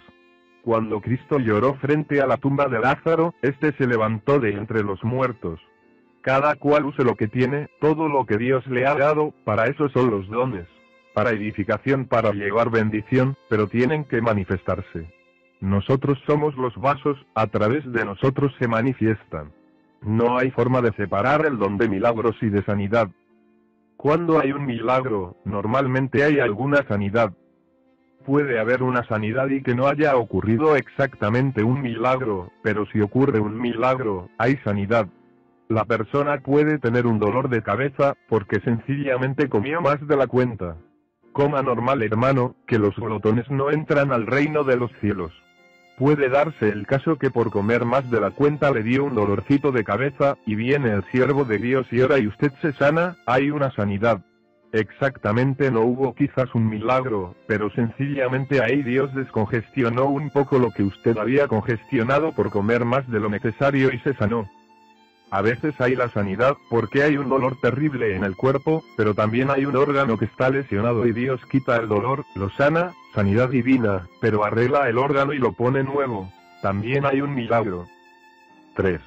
Cuando 0.63 1.01
Cristo 1.01 1.39
lloró 1.39 1.75
frente 1.75 2.21
a 2.21 2.27
la 2.27 2.37
tumba 2.37 2.67
de 2.69 2.81
Lázaro, 2.81 3.35
éste 3.43 3.73
se 3.73 3.87
levantó 3.87 4.41
de 4.41 4.53
entre 4.53 4.83
los 4.83 5.03
muertos. 5.05 5.61
Cada 6.27 6.57
cual 6.57 6.87
use 6.87 7.05
lo 7.05 7.15
que 7.15 7.29
tiene, 7.29 7.69
todo 7.81 8.09
lo 8.09 8.27
que 8.27 8.37
Dios 8.37 8.67
le 8.67 8.85
ha 8.85 8.97
dado, 8.97 9.33
para 9.45 9.67
eso 9.69 9.89
son 9.91 10.11
los 10.11 10.27
dones. 10.27 10.67
Para 11.15 11.31
edificación, 11.31 12.07
para 12.07 12.33
llevar 12.33 12.69
bendición, 12.69 13.37
pero 13.49 13.69
tienen 13.69 14.03
que 14.07 14.21
manifestarse. 14.21 15.09
Nosotros 15.61 16.19
somos 16.27 16.57
los 16.57 16.75
vasos, 16.79 17.17
a 17.37 17.47
través 17.47 17.85
de 17.93 18.05
nosotros 18.05 18.53
se 18.59 18.67
manifiestan. 18.67 19.53
No 20.03 20.37
hay 20.37 20.51
forma 20.51 20.83
de 20.83 20.91
separar 20.95 21.47
el 21.47 21.59
don 21.59 21.79
de 21.79 21.89
milagros 21.89 22.35
y 22.43 22.49
de 22.49 22.65
sanidad. 22.65 23.09
Cuando 23.97 24.41
hay 24.41 24.51
un 24.51 24.67
milagro, 24.67 25.37
normalmente 25.45 26.25
hay 26.25 26.41
alguna 26.41 26.85
sanidad. 26.89 27.35
puede 28.27 28.59
haber 28.59 28.83
una 28.83 29.07
sanidad 29.07 29.49
y 29.51 29.63
que 29.63 29.77
no 29.77 29.87
haya 29.87 30.17
ocurrido 30.17 30.75
exactamente 30.75 31.63
un 31.63 31.81
milagro, 31.81 32.51
pero 32.65 32.85
si 32.87 33.01
ocurre 33.01 33.39
un 33.39 33.61
milagro, 33.61 34.29
hay 34.39 34.57
sanidad. 34.65 35.07
La 35.69 35.85
persona 35.85 36.39
puede 36.39 36.79
tener 36.79 37.07
un 37.07 37.19
dolor 37.19 37.49
de 37.49 37.63
cabeza, 37.63 38.15
porque 38.29 38.61
sencillamente 38.61 39.49
comió 39.49 39.81
más 39.81 40.07
de 40.07 40.17
la 40.17 40.29
cuenta. 40.29 40.77
Coma 41.33 41.61
normal 41.61 42.03
hermano, 42.03 42.55
que 42.69 42.79
los 42.79 42.95
glotones 42.95 43.51
no 43.51 43.71
entran 43.71 44.13
al 44.13 44.27
reino 44.27 44.63
de 44.63 44.77
los 44.77 44.93
cielos. 45.01 45.33
Puede 45.99 46.29
darse 46.29 46.69
el 46.69 46.87
caso 46.87 47.17
que 47.17 47.31
por 47.31 47.51
comer 47.51 47.85
más 47.85 48.09
de 48.11 48.21
la 48.21 48.31
cuenta 48.31 48.71
le 48.71 48.85
dio 48.85 49.05
un 49.05 49.15
dolorcito 49.15 49.73
de 49.73 49.83
cabeza, 49.83 50.37
y 50.47 50.55
viene 50.55 50.93
el 50.93 51.03
siervo 51.11 51.45
de 51.45 51.59
Dios 51.59 51.87
y 51.91 52.01
ora 52.01 52.19
y 52.19 52.29
usted 52.29 52.53
se 52.63 52.73
sana, 52.75 53.17
hay 53.27 53.51
una 53.51 53.73
sanidad. 53.73 54.21
Exactamente 54.73 55.71
no 55.71 55.81
hubo 55.81 56.15
quizás 56.15 56.55
un 56.55 56.69
milagro, 56.69 57.35
pero 57.49 57.71
sencillamente 57.71 58.63
ahí 58.63 58.83
Dios 58.83 59.13
descongestionó 59.15 60.05
un 60.05 60.31
poco 60.31 60.59
lo 60.59 60.71
que 60.71 60.85
usted 60.85 61.17
había 61.17 61.49
congestionado 61.49 62.33
por 62.33 62.51
comer 62.51 62.85
más 62.85 63.09
de 63.11 63.19
lo 63.19 63.29
necesario 63.29 63.93
y 63.93 63.99
se 64.01 64.15
sanó. 64.15 64.49
A 65.37 65.43
veces 65.43 65.79
hay 65.83 65.95
la 65.95 66.09
sanidad 66.09 66.57
porque 66.71 67.03
hay 67.03 67.19
un 67.19 67.29
dolor 67.29 67.61
terrible 67.61 68.17
en 68.17 68.25
el 68.25 68.37
cuerpo, 68.37 68.83
pero 68.97 69.13
también 69.13 69.51
hay 69.51 69.67
un 69.67 69.77
órgano 69.77 70.17
que 70.17 70.25
está 70.25 70.49
lesionado 70.49 71.07
y 71.07 71.13
Dios 71.13 71.45
quita 71.51 71.77
el 71.77 71.89
dolor, 71.89 72.25
lo 72.35 72.49
sana, 72.49 72.95
sanidad 73.15 73.51
divina, 73.51 74.07
pero 74.23 74.47
arregla 74.47 74.89
el 74.89 74.97
órgano 74.97 75.35
y 75.35 75.39
lo 75.39 75.53
pone 75.53 75.83
nuevo. 75.83 76.33
También 76.63 77.05
hay 77.05 77.21
un 77.21 77.35
milagro. 77.35 77.87
3. 78.77 78.99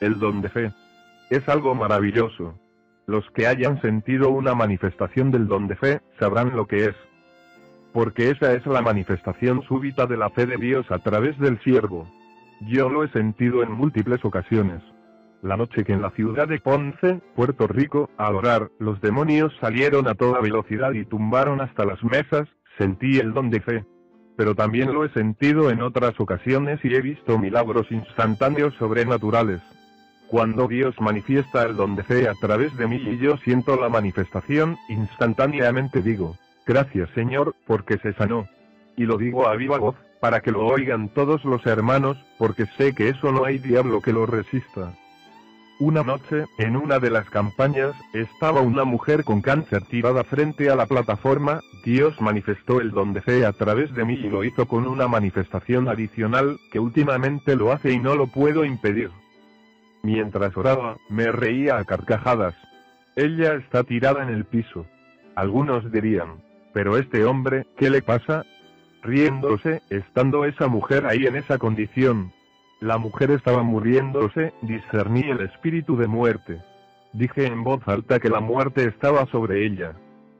El 0.00 0.18
don 0.18 0.40
de 0.40 0.48
fe. 0.48 0.72
Es 1.28 1.46
algo 1.46 1.74
maravilloso. 1.74 2.54
Los 3.04 3.30
que 3.32 3.46
hayan 3.46 3.82
sentido 3.82 4.30
una 4.30 4.54
manifestación 4.54 5.30
del 5.30 5.46
don 5.46 5.68
de 5.68 5.76
fe, 5.76 6.00
sabrán 6.18 6.56
lo 6.56 6.66
que 6.66 6.86
es. 6.86 6.96
Porque 7.92 8.30
esa 8.30 8.54
es 8.54 8.64
la 8.64 8.80
manifestación 8.80 9.62
súbita 9.64 10.06
de 10.06 10.16
la 10.16 10.30
fe 10.30 10.46
de 10.46 10.56
Dios 10.56 10.90
a 10.90 11.00
través 11.00 11.38
del 11.38 11.60
siervo. 11.60 12.08
Yo 12.62 12.88
lo 12.88 13.04
he 13.04 13.10
sentido 13.10 13.62
en 13.62 13.72
múltiples 13.72 14.24
ocasiones. 14.24 14.80
La 15.42 15.56
noche 15.56 15.84
que 15.84 15.94
en 15.94 16.02
la 16.02 16.10
ciudad 16.10 16.48
de 16.48 16.60
Ponce, 16.60 17.20
Puerto 17.34 17.66
Rico, 17.66 18.10
al 18.18 18.36
orar, 18.36 18.70
los 18.78 19.00
demonios 19.00 19.56
salieron 19.58 20.06
a 20.06 20.14
toda 20.14 20.40
velocidad 20.40 20.92
y 20.92 21.06
tumbaron 21.06 21.62
hasta 21.62 21.86
las 21.86 22.02
mesas, 22.04 22.46
sentí 22.76 23.18
el 23.18 23.32
don 23.32 23.48
de 23.48 23.60
fe. 23.60 23.84
Pero 24.36 24.54
también 24.54 24.92
lo 24.92 25.02
he 25.02 25.08
sentido 25.10 25.70
en 25.70 25.80
otras 25.80 26.20
ocasiones 26.20 26.84
y 26.84 26.94
he 26.94 27.00
visto 27.00 27.38
milagros 27.38 27.90
instantáneos 27.90 28.74
sobrenaturales. 28.74 29.62
Cuando 30.28 30.68
Dios 30.68 30.94
manifiesta 31.00 31.62
el 31.62 31.74
don 31.74 31.96
de 31.96 32.04
fe 32.04 32.28
a 32.28 32.34
través 32.34 32.76
de 32.76 32.86
mí 32.86 32.96
y 32.96 33.18
yo 33.18 33.38
siento 33.38 33.76
la 33.80 33.88
manifestación, 33.88 34.76
instantáneamente 34.90 36.02
digo, 36.02 36.36
gracias 36.66 37.08
Señor, 37.14 37.54
porque 37.66 37.96
se 37.98 38.12
sanó. 38.12 38.46
Y 38.94 39.06
lo 39.06 39.16
digo 39.16 39.48
a 39.48 39.56
viva 39.56 39.78
voz, 39.78 39.96
para 40.20 40.40
que 40.40 40.52
lo 40.52 40.66
oigan 40.66 41.08
todos 41.08 41.46
los 41.46 41.64
hermanos, 41.64 42.18
porque 42.38 42.66
sé 42.76 42.94
que 42.94 43.08
eso 43.08 43.32
no 43.32 43.46
hay 43.46 43.58
diablo 43.58 44.02
que 44.02 44.12
lo 44.12 44.26
resista. 44.26 44.94
Una 45.80 46.02
noche, 46.02 46.44
en 46.58 46.76
una 46.76 46.98
de 46.98 47.08
las 47.08 47.30
campañas, 47.30 47.94
estaba 48.12 48.60
una 48.60 48.84
mujer 48.84 49.24
con 49.24 49.40
cáncer 49.40 49.82
tirada 49.86 50.24
frente 50.24 50.68
a 50.68 50.76
la 50.76 50.84
plataforma, 50.84 51.62
Dios 51.86 52.20
manifestó 52.20 52.82
el 52.82 52.90
don 52.90 53.14
de 53.14 53.22
fe 53.22 53.46
a 53.46 53.52
través 53.54 53.94
de 53.94 54.04
mí 54.04 54.12
y 54.12 54.28
lo 54.28 54.44
hizo 54.44 54.68
con 54.68 54.86
una 54.86 55.08
manifestación 55.08 55.88
adicional, 55.88 56.58
que 56.70 56.80
últimamente 56.80 57.56
lo 57.56 57.72
hace 57.72 57.92
y 57.92 57.98
no 57.98 58.14
lo 58.14 58.26
puedo 58.26 58.66
impedir. 58.66 59.10
Mientras 60.02 60.54
oraba, 60.54 60.98
me 61.08 61.32
reía 61.32 61.78
a 61.78 61.84
carcajadas. 61.86 62.54
Ella 63.16 63.54
está 63.54 63.82
tirada 63.82 64.22
en 64.22 64.28
el 64.28 64.44
piso. 64.44 64.84
Algunos 65.34 65.90
dirían, 65.90 66.42
pero 66.74 66.98
este 66.98 67.24
hombre, 67.24 67.64
¿qué 67.78 67.88
le 67.88 68.02
pasa? 68.02 68.44
Riéndose, 69.02 69.80
estando 69.88 70.44
esa 70.44 70.68
mujer 70.68 71.06
ahí 71.06 71.24
en 71.24 71.36
esa 71.36 71.56
condición, 71.56 72.32
la 72.80 72.96
mujer 72.96 73.30
estaba 73.30 73.62
muriéndose, 73.62 74.54
discerní 74.62 75.20
el 75.20 75.40
espíritu 75.42 75.96
de 75.98 76.06
muerte. 76.06 76.62
Dije 77.12 77.46
en 77.46 77.62
voz 77.62 77.86
alta 77.86 78.18
que 78.20 78.30
la 78.30 78.40
muerte 78.40 78.84
estaba 78.84 79.26
sobre 79.26 79.66
ella. 79.66 79.92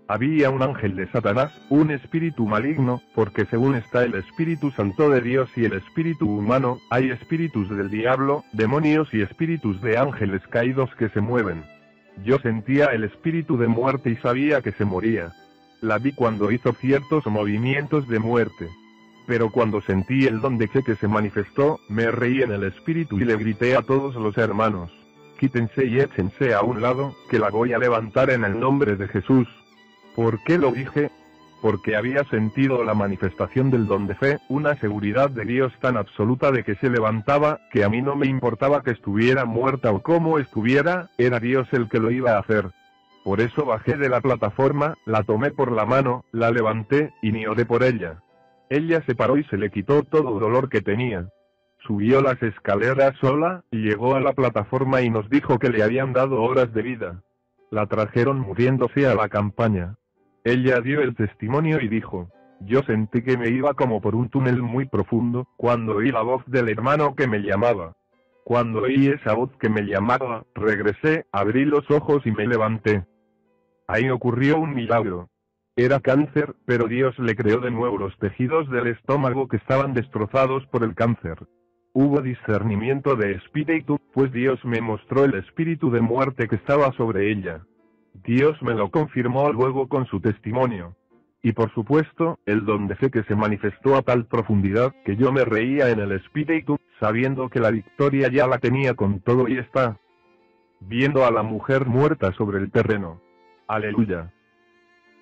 Había 0.09 0.49
un 0.51 0.63
ángel 0.63 0.97
de 0.97 1.07
Satanás, 1.09 1.53
un 1.69 1.91
espíritu 1.91 2.47
maligno, 2.47 3.03
porque 3.15 3.45
según 3.45 3.77
está 3.77 4.05
el 4.05 4.15
Espíritu 4.15 4.73
Santo 4.73 5.09
de 5.11 5.21
Dios 5.21 5.51
y 5.57 5.67
el 5.67 5.75
espíritu 5.75 6.29
humano, 6.29 6.79
hay 6.91 7.11
espíritus 7.11 7.69
del 7.69 7.91
diablo, 7.91 8.43
demonios 8.53 9.13
y 9.15 9.21
espíritus 9.21 9.81
de 9.83 9.99
ángeles 9.99 10.41
caídos 10.49 10.93
que 10.97 11.11
se 11.11 11.21
mueven. 11.21 11.63
Yo 12.25 12.39
sentía 12.39 12.87
el 12.87 13.05
espíritu 13.05 13.57
de 13.57 13.69
muerte 13.69 14.11
y 14.11 14.17
sabía 14.17 14.63
que 14.63 14.73
se 14.73 14.85
moría. 14.85 15.33
La 15.81 15.99
vi 15.99 16.13
cuando 16.13 16.51
hizo 16.51 16.73
ciertos 16.73 17.25
movimientos 17.27 18.09
de 18.09 18.19
muerte 18.19 18.69
pero 19.31 19.49
cuando 19.49 19.81
sentí 19.81 20.27
el 20.27 20.41
don 20.41 20.59
de 20.59 20.67
fe 20.67 20.83
que 20.83 20.97
se 20.97 21.07
manifestó, 21.07 21.79
me 21.89 22.11
reí 22.11 22.43
en 22.43 22.51
el 22.51 22.65
espíritu 22.65 23.17
y 23.17 23.25
le 23.25 23.37
grité 23.37 23.77
a 23.77 23.83
todos 23.83 24.17
los 24.17 24.37
hermanos, 24.37 24.91
quítense 25.39 25.87
y 25.87 26.01
échense 26.01 26.53
a 26.53 26.63
un 26.63 26.83
lado, 26.83 27.15
que 27.31 27.39
la 27.39 27.49
voy 27.49 27.73
a 27.73 27.79
levantar 27.79 28.31
en 28.31 28.43
el 28.43 28.59
nombre 28.59 28.97
de 28.97 29.07
Jesús. 29.07 29.47
¿Por 30.17 30.43
qué 30.43 30.59
lo 30.59 30.73
dije? 30.73 31.13
Porque 31.63 31.95
había 31.95 32.25
sentido 32.25 32.83
la 32.83 32.95
manifestación 32.95 33.71
del 33.71 33.87
don 33.87 34.09
de 34.09 34.17
fe, 34.17 34.39
una 34.49 34.75
seguridad 34.81 35.31
de 35.31 35.45
Dios 35.45 35.73
tan 35.81 35.97
absoluta 35.97 36.51
de 36.51 36.65
que 36.65 36.75
se 36.75 36.91
levantaba, 36.91 37.61
que 37.71 37.85
a 37.85 37.89
mí 37.89 38.03
no 38.03 38.17
me 38.17 38.27
importaba 38.27 38.83
que 38.83 38.91
estuviera 38.91 39.45
muerta 39.45 39.93
o 39.93 40.03
cómo 40.03 40.41
estuviera, 40.41 41.09
era 41.19 41.39
Dios 41.39 41.69
el 41.71 41.89
que 41.89 42.01
lo 42.01 42.11
iba 42.11 42.33
a 42.33 42.41
hacer. 42.41 42.73
Por 43.23 43.41
eso 43.41 43.65
bajé 43.65 43.97
de 43.97 44.09
la 44.09 44.21
plataforma, 44.21 44.97
la 45.07 45.23
tomé 45.23 45.53
por 45.53 45.71
la 45.71 45.87
mano, 45.87 46.25
la 46.33 46.51
levanté, 46.51 47.13
y 47.23 47.31
ni 47.31 47.47
oré 47.47 47.65
por 47.65 47.85
ella. 47.85 48.21
Ella 48.71 49.03
se 49.05 49.17
paró 49.17 49.37
y 49.37 49.43
se 49.45 49.59
le 49.59 49.71
quitó 49.71 50.05
todo 50.05 50.39
dolor 50.39 50.69
que 50.69 50.81
tenía. 50.81 51.29
Subió 51.81 52.23
las 52.23 52.41
escaleras 52.41 53.17
sola, 53.21 53.65
llegó 53.73 54.15
a 54.15 54.21
la 54.21 54.33
plataforma 54.33 55.03
y 55.03 55.11
nos 55.11 55.29
dijo 55.29 55.59
que 55.59 55.71
le 55.71 55.83
habían 55.83 56.13
dado 56.13 56.41
horas 56.41 56.73
de 56.73 56.83
vida. 56.83 57.23
La 57.71 57.87
trajeron 57.87 58.39
muriéndose 58.39 59.09
a 59.09 59.15
la 59.17 59.29
campaña. 59.29 59.97
Ella 60.45 60.81
dio 60.81 61.01
el 61.01 61.17
testimonio 61.17 61.81
y 61.81 61.89
dijo, 61.89 62.31
yo 62.61 62.83
sentí 62.83 63.23
que 63.23 63.37
me 63.37 63.49
iba 63.49 63.75
como 63.75 64.01
por 64.01 64.15
un 64.15 64.29
túnel 64.29 64.63
muy 64.63 64.87
profundo, 64.87 65.49
cuando 65.57 65.97
oí 65.97 66.13
la 66.13 66.23
voz 66.23 66.45
del 66.47 66.69
hermano 66.69 67.17
que 67.17 67.27
me 67.27 67.41
llamaba. 67.41 67.97
Cuando 68.45 68.83
oí 68.83 69.09
esa 69.09 69.35
voz 69.35 69.51
que 69.59 69.69
me 69.69 69.83
llamaba, 69.83 70.45
regresé, 70.55 71.27
abrí 71.33 71.65
los 71.65 71.91
ojos 71.91 72.25
y 72.25 72.31
me 72.31 72.47
levanté. 72.47 73.05
Ahí 73.89 74.11
ocurrió 74.11 74.59
un 74.59 74.75
milagro. 74.75 75.29
Era 75.77 76.01
cáncer, 76.01 76.55
pero 76.67 76.89
Dios 76.89 77.19
le 77.19 77.37
creó 77.37 77.61
de 77.61 77.71
nuevo 77.71 77.97
los 77.97 78.17
tejidos 78.19 78.69
del 78.71 78.89
estómago 78.89 79.49
que 79.49 79.57
estaban 79.57 79.95
destrozados 79.95 80.67
por 80.67 80.83
el 80.83 80.95
cáncer. 80.95 81.39
Hubo 81.93 82.21
discernimiento 82.21 83.17
de 83.17 83.33
espíritu, 83.33 83.99
pues 84.13 84.33
Dios 84.33 84.65
me 84.65 84.81
mostró 84.81 85.25
el 85.25 85.35
espíritu 85.35 85.91
de 85.91 86.01
muerte 86.01 86.49
que 86.49 86.57
estaba 86.57 86.93
sobre 86.93 87.31
ella. 87.33 87.63
Dios 88.25 88.61
me 88.63 88.75
lo 88.75 88.91
confirmó 88.91 89.51
luego 89.53 89.89
con 89.89 90.07
su 90.07 90.21
testimonio. 90.21 90.97
Y 91.43 91.53
por 91.53 91.73
supuesto, 91.73 92.39
el 92.45 92.65
don 92.67 92.87
de 92.87 92.97
fe 92.97 93.11
que 93.11 93.23
se 93.25 93.35
manifestó 93.35 93.97
a 93.97 94.03
tal 94.03 94.27
profundidad 94.27 94.95
que 95.05 95.17
yo 95.17 95.33
me 95.33 95.45
reía 95.45 95.91
en 95.91 96.01
el 96.01 96.13
espíritu, 96.13 96.79
sabiendo 96.99 97.49
que 97.49 97.61
la 97.61 97.71
victoria 97.71 98.29
ya 98.29 98.47
la 98.47 98.59
tenía 98.59 98.95
con 98.95 99.21
todo 99.21 99.49
y 99.49 99.57
está. 99.57 99.99
Viendo 100.81 101.25
a 101.25 101.31
la 101.31 101.43
mujer 101.43 101.87
muerta 101.87 102.33
sobre 102.33 102.59
el 102.59 102.71
terreno. 102.71 103.21
Aleluya. 103.67 104.33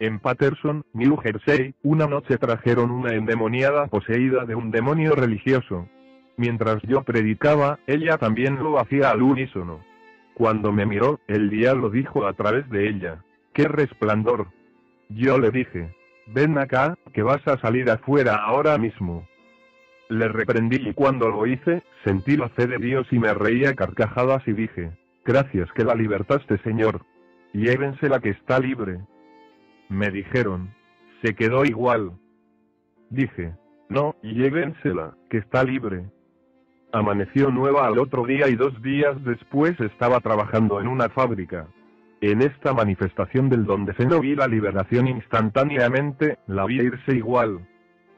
En 0.01 0.21
Patterson, 0.21 0.85
New 0.93 1.17
Jersey, 1.17 1.75
una 1.83 2.07
noche 2.07 2.39
trajeron 2.39 2.91
una 2.91 3.15
endemoniada 3.15 3.89
poseída 3.89 4.45
de 4.45 4.55
un 4.55 4.71
demonio 4.71 5.15
religioso. 5.17 5.89
Mientras 6.37 6.81
yo 6.83 7.03
predicaba, 7.03 7.81
ella 7.89 8.17
también 8.17 8.63
lo 8.63 8.79
hacía 8.79 9.11
al 9.11 9.23
unísono. 9.23 9.81
Cuando 10.35 10.71
me 10.71 10.87
miró, 10.87 11.19
el 11.27 11.51
diablo 11.51 11.91
dijo 11.91 12.27
a 12.27 12.33
través 12.33 12.71
de 12.71 12.89
ella, 12.89 13.25
¡qué 13.53 13.67
resplandor! 13.67 14.47
Yo 15.09 15.37
le 15.39 15.51
dije, 15.51 15.93
ven 16.29 16.59
acá, 16.59 16.97
que 17.13 17.23
vas 17.23 17.47
a 17.49 17.59
salir 17.59 17.91
afuera 17.91 18.37
ahora 18.37 18.79
mismo. 18.79 19.27
Le 20.09 20.29
reprendí 20.29 20.77
y 20.77 20.95
cuando 20.95 21.29
lo 21.29 21.45
hice, 21.45 21.83
sentí 22.05 22.37
la 22.37 22.49
fe 22.51 22.69
de 22.69 22.79
Dios 22.79 23.09
y 23.11 23.19
me 23.19 23.35
reía 23.35 23.75
carcajadas 23.75 24.47
y 24.47 24.53
dije, 24.53 24.93
gracias 25.25 25.69
que 25.73 25.83
la 25.83 25.97
libertaste 25.97 26.59
Señor. 26.59 27.03
Llévensela 27.53 28.21
que 28.21 28.31
está 28.31 28.61
libre. 28.61 29.01
Me 29.89 30.11
dijeron. 30.11 30.75
Se 31.23 31.35
quedó 31.35 31.65
igual. 31.65 32.13
Dije. 33.11 33.55
No, 33.89 34.15
llévensela, 34.23 35.17
que 35.31 35.39
está 35.39 35.65
libre. 35.65 36.05
Amaneció 36.93 37.51
nueva 37.51 37.87
al 37.87 37.99
otro 37.99 38.27
día 38.27 38.49
y 38.49 38.55
dos 38.55 38.81
días 38.83 39.23
después 39.25 39.79
estaba 39.81 40.21
trabajando 40.21 40.81
en 40.81 40.89
una 40.89 41.09
fábrica. 41.09 41.67
En 42.21 42.43
esta 42.43 42.75
manifestación 42.75 43.49
del 43.49 43.65
don 43.65 43.87
de 43.87 43.95
fe 43.95 44.05
no 44.05 44.21
vi 44.21 44.35
la 44.35 44.49
liberación 44.49 45.07
instantáneamente, 45.07 46.39
la 46.47 46.67
vi 46.67 46.81
irse 46.81 47.15
igual. 47.15 47.67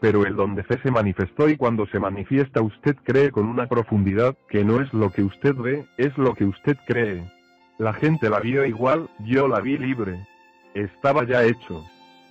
Pero 0.01 0.25
el 0.25 0.35
don 0.35 0.55
de 0.55 0.65
fe 0.65 0.81
se 0.83 0.91
manifestó 0.91 1.49
y 1.49 1.57
cuando 1.57 1.87
se 1.87 2.01
manifiesta 2.01 2.63
usted 2.63 2.97
cree 3.05 3.31
con 3.31 3.47
una 3.47 3.67
profundidad 3.67 4.37
que 4.49 4.65
no 4.65 4.81
es 4.81 4.93
lo 4.95 5.11
que 5.11 5.23
usted 5.23 5.55
ve, 5.55 5.85
es 5.99 6.17
lo 6.17 6.35
que 6.35 6.47
usted 6.47 6.77
cree. 6.87 7.31
La 7.79 7.93
gente 7.93 8.29
la 8.31 8.41
vio 8.41 8.65
igual, 8.65 9.09
yo 9.21 9.47
la 9.47 9.61
vi 9.61 9.79
libre. 9.79 10.27
Estaba 10.75 11.25
ya 11.25 11.43
hecho. 11.45 11.85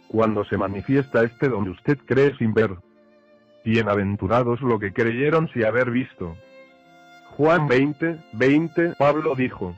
cuando 0.08 0.44
se 0.46 0.58
manifiesta 0.58 1.24
este 1.24 1.50
donde 1.50 1.70
usted 1.70 1.98
cree 2.06 2.36
sin 2.38 2.54
ver. 2.54 2.72
Bienaventurados 3.64 4.60
lo 4.62 4.80
que 4.80 4.92
creyeron 4.92 5.48
sin 5.50 5.66
haber 5.66 5.92
visto. 5.92 6.36
Juan 7.38 7.68
20, 7.68 8.18
20 8.34 8.94
Pablo 8.98 9.36
dijo. 9.36 9.76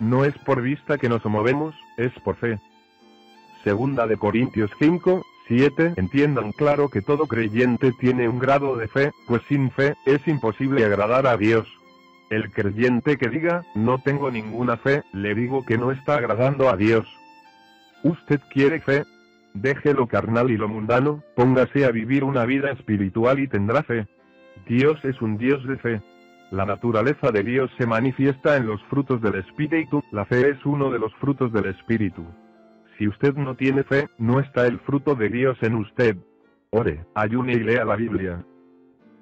No 0.00 0.24
es 0.24 0.36
por 0.38 0.60
vista 0.60 0.98
que 0.98 1.08
nos 1.08 1.24
movemos, 1.24 1.74
es 1.96 2.12
por 2.24 2.36
fe. 2.36 2.58
Segunda 3.62 4.06
de 4.06 4.18
Corintios 4.18 4.70
5, 4.78 5.24
7 5.48 5.94
Entiendan 5.96 6.52
claro 6.52 6.88
que 6.88 7.00
todo 7.00 7.26
creyente 7.26 7.92
tiene 7.92 8.28
un 8.28 8.38
grado 8.38 8.76
de 8.76 8.88
fe, 8.88 9.12
pues 9.26 9.40
sin 9.48 9.70
fe, 9.70 9.94
es 10.04 10.26
imposible 10.28 10.84
agradar 10.84 11.26
a 11.26 11.36
Dios. 11.36 11.66
El 12.28 12.50
creyente 12.50 13.16
que 13.16 13.28
diga, 13.28 13.64
no 13.74 13.98
tengo 13.98 14.30
ninguna 14.30 14.76
fe, 14.76 15.04
le 15.12 15.34
digo 15.34 15.64
que 15.64 15.78
no 15.78 15.92
está 15.92 16.16
agradando 16.16 16.68
a 16.68 16.76
Dios. 16.76 17.06
¿Usted 18.04 18.38
quiere 18.52 18.80
fe? 18.80 19.04
Deje 19.54 19.94
lo 19.94 20.06
carnal 20.06 20.50
y 20.50 20.58
lo 20.58 20.68
mundano, 20.68 21.22
póngase 21.34 21.86
a 21.86 21.90
vivir 21.90 22.22
una 22.22 22.44
vida 22.44 22.70
espiritual 22.70 23.38
y 23.40 23.48
tendrá 23.48 23.82
fe. 23.82 24.06
Dios 24.68 25.02
es 25.04 25.22
un 25.22 25.38
Dios 25.38 25.66
de 25.66 25.78
fe. 25.78 26.02
La 26.50 26.66
naturaleza 26.66 27.30
de 27.30 27.42
Dios 27.42 27.70
se 27.78 27.86
manifiesta 27.86 28.58
en 28.58 28.66
los 28.66 28.82
frutos 28.84 29.22
del 29.22 29.36
Espíritu, 29.36 30.04
la 30.12 30.26
fe 30.26 30.50
es 30.50 30.66
uno 30.66 30.90
de 30.90 30.98
los 30.98 31.14
frutos 31.14 31.50
del 31.50 31.64
Espíritu. 31.64 32.26
Si 32.98 33.08
usted 33.08 33.34
no 33.36 33.56
tiene 33.56 33.84
fe, 33.84 34.08
no 34.18 34.38
está 34.38 34.66
el 34.66 34.80
fruto 34.80 35.14
de 35.14 35.30
Dios 35.30 35.56
en 35.62 35.76
usted. 35.76 36.16
Ore, 36.70 37.06
ayune 37.14 37.54
y 37.54 37.60
lea 37.60 37.86
la 37.86 37.96
Biblia. 37.96 38.44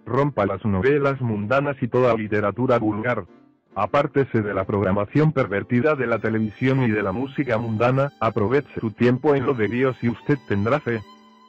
Rompa 0.04 0.44
las 0.44 0.64
novelas 0.64 1.20
mundanas 1.20 1.76
y 1.80 1.86
toda 1.86 2.14
literatura 2.16 2.80
vulgar. 2.80 3.26
Apártese 3.74 4.42
de 4.42 4.52
la 4.52 4.64
programación 4.64 5.32
pervertida 5.32 5.94
de 5.94 6.06
la 6.06 6.18
televisión 6.18 6.82
y 6.82 6.90
de 6.90 7.02
la 7.02 7.12
música 7.12 7.56
mundana, 7.56 8.12
aproveche 8.20 8.80
su 8.80 8.90
tiempo 8.90 9.34
en 9.34 9.46
lo 9.46 9.54
de 9.54 9.68
Dios 9.68 9.96
y 10.02 10.10
usted 10.10 10.38
tendrá 10.46 10.78
fe. 10.78 11.00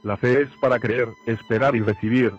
La 0.03 0.15
fe 0.15 0.41
es 0.41 0.49
para 0.61 0.79
creer, 0.79 1.09
esperar 1.25 1.75
y 1.75 1.81
recibir. 1.81 2.31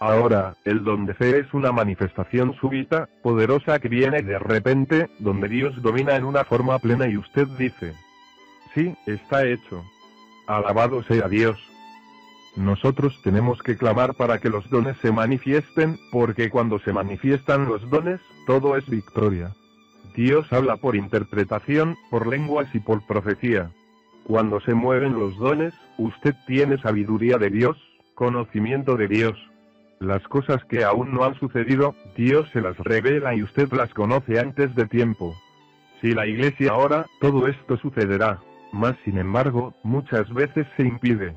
Ahora, 0.00 0.54
el 0.64 0.84
don 0.84 1.06
de 1.06 1.14
fe 1.14 1.38
es 1.38 1.52
una 1.54 1.72
manifestación 1.72 2.54
súbita, 2.60 3.08
poderosa 3.22 3.78
que 3.78 3.88
viene 3.88 4.22
de 4.22 4.38
repente, 4.38 5.08
donde 5.18 5.48
Dios 5.48 5.80
domina 5.82 6.16
en 6.16 6.24
una 6.24 6.44
forma 6.44 6.78
plena 6.78 7.06
y 7.08 7.16
usted 7.16 7.46
dice, 7.58 7.94
sí, 8.74 8.94
está 9.06 9.46
hecho. 9.46 9.84
Alabado 10.46 11.02
sea 11.04 11.28
Dios. 11.28 11.58
Nosotros 12.56 13.20
tenemos 13.22 13.62
que 13.62 13.76
clamar 13.76 14.14
para 14.14 14.38
que 14.38 14.48
los 14.48 14.68
dones 14.70 14.96
se 15.02 15.12
manifiesten, 15.12 15.98
porque 16.10 16.48
cuando 16.48 16.78
se 16.78 16.92
manifiestan 16.92 17.66
los 17.66 17.88
dones, 17.90 18.18
todo 18.46 18.76
es 18.76 18.88
victoria. 18.88 19.54
Dios 20.14 20.50
habla 20.50 20.78
por 20.78 20.96
interpretación, 20.96 21.96
por 22.10 22.26
lenguas 22.26 22.74
y 22.74 22.80
por 22.80 23.06
profecía. 23.06 23.70
Cuando 24.24 24.60
se 24.60 24.72
mueven 24.72 25.18
los 25.18 25.36
dones, 25.36 25.74
usted 25.98 26.34
tiene 26.46 26.80
sabiduría 26.80 27.36
de 27.36 27.50
Dios, 27.50 27.76
conocimiento 28.14 28.96
de 28.96 29.08
Dios. 29.08 29.38
Las 30.00 30.22
cosas 30.26 30.64
que 30.64 30.82
aún 30.82 31.12
no 31.12 31.24
han 31.24 31.38
sucedido, 31.38 31.94
Dios 32.16 32.48
se 32.54 32.62
las 32.62 32.78
revela 32.78 33.34
y 33.34 33.42
usted 33.42 33.70
las 33.72 33.92
conoce 33.92 34.40
antes 34.40 34.74
de 34.74 34.86
tiempo. 34.86 35.36
Si 36.00 36.14
la 36.14 36.26
iglesia 36.26 36.74
ora, 36.74 37.04
todo 37.20 37.46
esto 37.48 37.76
sucederá. 37.76 38.40
Mas 38.72 38.96
sin 39.04 39.18
embargo, 39.18 39.74
muchas 39.82 40.32
veces 40.32 40.66
se 40.76 40.84
impide. 40.84 41.34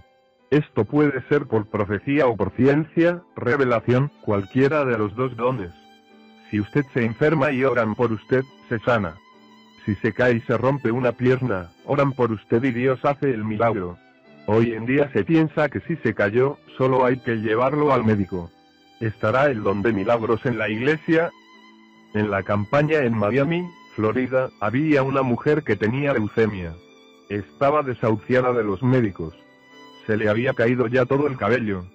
Esto 0.52 0.84
puede 0.84 1.22
ser 1.30 1.46
por 1.46 1.68
profecía 1.68 2.26
o 2.26 2.36
por 2.36 2.52
ciencia, 2.56 3.22
revelación, 3.36 4.12
cualquiera 4.22 4.84
de 4.84 4.98
los 4.98 5.16
dos 5.16 5.36
dones. 5.38 5.72
Si 6.50 6.60
usted 6.60 6.84
se 6.92 7.06
enferma 7.06 7.52
y 7.52 7.64
oran 7.64 7.94
por 7.94 8.12
usted, 8.12 8.44
se 8.68 8.80
sana. 8.80 9.16
Si 9.86 9.94
se 9.96 10.12
cae 10.12 10.38
y 10.38 10.42
se 10.42 10.58
rompe 10.58 10.92
una 10.92 11.12
pierna, 11.12 11.70
oran 11.86 12.14
por 12.14 12.32
usted 12.32 12.64
y 12.64 12.72
Dios 12.72 13.00
hace 13.04 13.30
el 13.30 13.44
milagro. 13.44 13.98
Hoy 14.48 14.74
en 14.74 14.88
día 14.88 15.12
se 15.14 15.24
piensa 15.24 15.70
que 15.70 15.82
si 15.82 15.96
se 15.98 16.16
cayó, 16.16 16.58
solo 16.78 17.06
hay 17.06 17.20
que 17.20 17.36
llevarlo 17.36 17.94
al 17.94 18.04
médico. 18.04 18.50
¿Estará 19.00 19.52
el 19.52 19.62
don 19.62 19.84
de 19.84 19.94
milagros 19.94 20.44
en 20.48 20.58
la 20.58 20.68
iglesia? 20.68 21.30
En 22.16 22.32
la 22.32 22.42
campaña 22.42 23.02
en 23.02 23.16
Miami, 23.16 23.70
Florida, 23.96 24.50
había 24.60 25.04
una 25.04 25.22
mujer 25.22 25.64
que 25.64 25.76
tenía 25.76 26.14
leucemia. 26.14 26.74
Estaba 27.30 27.84
desahuciada 27.84 28.52
de 28.54 28.64
los 28.64 28.82
médicos 28.82 29.36
se 30.10 30.18
le 30.18 30.28
había 30.28 30.56
caído 30.56 30.88
ya 30.88 31.06
todo 31.06 31.28
el 31.28 31.38
cabello. 31.38 31.86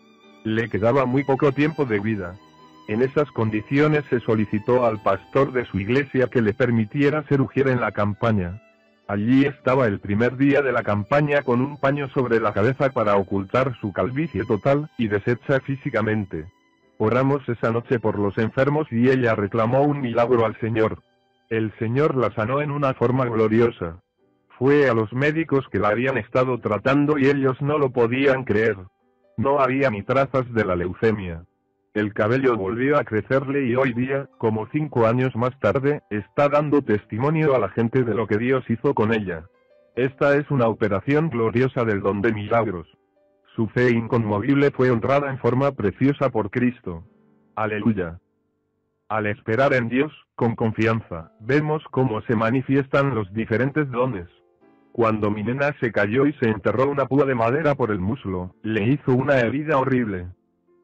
Le 0.44 0.68
quedaba 0.68 1.04
muy 1.04 1.24
poco 1.24 1.50
tiempo 1.50 1.84
de 1.84 1.98
vida. 1.98 2.36
En 2.86 3.02
esas 3.02 3.28
condiciones 3.32 4.04
se 4.08 4.20
solicitó 4.20 4.86
al 4.86 5.02
pastor 5.02 5.50
de 5.50 5.64
su 5.64 5.80
iglesia 5.80 6.28
que 6.28 6.40
le 6.40 6.54
permitiera 6.54 7.26
ser 7.26 7.40
ujier 7.40 7.66
en 7.66 7.80
la 7.80 7.90
campaña. 7.90 8.62
Allí 9.08 9.46
estaba 9.46 9.88
el 9.88 9.98
primer 9.98 10.36
día 10.36 10.62
de 10.62 10.70
la 10.70 10.84
campaña 10.84 11.42
con 11.42 11.60
un 11.60 11.76
paño 11.76 12.08
sobre 12.10 12.38
la 12.38 12.52
cabeza 12.52 12.90
para 12.90 13.16
ocultar 13.16 13.76
su 13.80 13.92
calvicie 13.92 14.44
total 14.44 14.88
y 14.96 15.08
deshecha 15.08 15.58
físicamente. 15.58 16.46
Oramos 16.98 17.42
esa 17.48 17.72
noche 17.72 17.98
por 17.98 18.16
los 18.20 18.38
enfermos 18.38 18.86
y 18.92 19.10
ella 19.10 19.34
reclamó 19.34 19.82
un 19.82 20.00
milagro 20.00 20.46
al 20.46 20.56
Señor. 20.60 21.02
El 21.50 21.76
Señor 21.80 22.14
la 22.16 22.32
sanó 22.32 22.60
en 22.60 22.70
una 22.70 22.94
forma 22.94 23.24
gloriosa. 23.24 24.03
Fue 24.58 24.88
a 24.88 24.94
los 24.94 25.12
médicos 25.12 25.66
que 25.70 25.78
la 25.78 25.88
habían 25.88 26.16
estado 26.16 26.58
tratando 26.60 27.18
y 27.18 27.26
ellos 27.26 27.60
no 27.60 27.78
lo 27.78 27.90
podían 27.90 28.44
creer. 28.44 28.76
No 29.36 29.58
había 29.58 29.90
ni 29.90 30.02
trazas 30.02 30.52
de 30.52 30.64
la 30.64 30.76
leucemia. 30.76 31.44
El 31.92 32.12
cabello 32.12 32.56
volvió 32.56 32.98
a 32.98 33.04
crecerle 33.04 33.66
y 33.66 33.74
hoy 33.74 33.92
día, 33.92 34.28
como 34.38 34.66
cinco 34.72 35.06
años 35.06 35.34
más 35.36 35.58
tarde, 35.60 36.02
está 36.10 36.48
dando 36.48 36.82
testimonio 36.82 37.54
a 37.54 37.58
la 37.58 37.68
gente 37.68 38.02
de 38.02 38.14
lo 38.14 38.26
que 38.26 38.38
Dios 38.38 38.64
hizo 38.68 38.94
con 38.94 39.12
ella. 39.12 39.44
Esta 39.96 40.36
es 40.36 40.50
una 40.50 40.66
operación 40.66 41.30
gloriosa 41.30 41.84
del 41.84 42.00
don 42.00 42.20
de 42.20 42.32
milagros. 42.32 42.88
Su 43.54 43.68
fe 43.68 43.90
inconmovible 43.90 44.72
fue 44.72 44.90
honrada 44.90 45.30
en 45.30 45.38
forma 45.38 45.70
preciosa 45.72 46.30
por 46.30 46.50
Cristo. 46.50 47.04
Aleluya. 47.54 48.18
Al 49.08 49.26
esperar 49.26 49.72
en 49.74 49.88
Dios, 49.88 50.12
con 50.34 50.56
confianza, 50.56 51.30
vemos 51.38 51.84
cómo 51.92 52.20
se 52.22 52.34
manifiestan 52.34 53.14
los 53.14 53.32
diferentes 53.32 53.88
dones. 53.90 54.26
Cuando 54.94 55.28
mi 55.28 55.42
nena 55.42 55.74
se 55.80 55.90
cayó 55.90 56.24
y 56.24 56.32
se 56.34 56.46
enterró 56.46 56.88
una 56.88 57.06
púa 57.06 57.24
de 57.24 57.34
madera 57.34 57.74
por 57.74 57.90
el 57.90 57.98
muslo, 57.98 58.54
le 58.62 58.84
hizo 58.84 59.12
una 59.12 59.40
herida 59.40 59.76
horrible. 59.76 60.28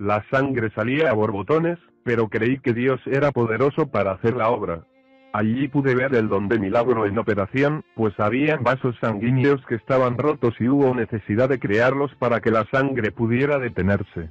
La 0.01 0.25
sangre 0.33 0.73
salía 0.75 1.11
a 1.11 1.13
borbotones, 1.13 1.79
pero 2.03 2.29
creí 2.29 2.59
que 2.59 2.73
Dios 2.73 3.01
era 3.07 3.31
poderoso 3.31 3.87
para 3.93 4.11
hacer 4.11 4.35
la 4.35 4.49
obra. 4.49 4.83
Allí 5.33 5.69
pude 5.69 5.95
ver 5.95 6.13
el 6.17 6.29
don 6.29 6.49
de 6.49 6.59
milagro 6.59 7.07
en 7.07 7.19
operación, 7.19 7.85
pues 7.95 8.13
había 8.19 8.57
vasos 8.57 8.97
sanguíneos 9.01 9.65
que 9.67 9.77
estaban 9.77 10.19
rotos 10.19 10.57
y 10.59 10.69
hubo 10.69 10.93
necesidad 10.93 11.49
de 11.49 11.61
crearlos 11.61 12.13
para 12.17 12.41
que 12.41 12.51
la 12.51 12.67
sangre 12.73 13.13
pudiera 13.13 13.61
detenerse. 13.61 14.29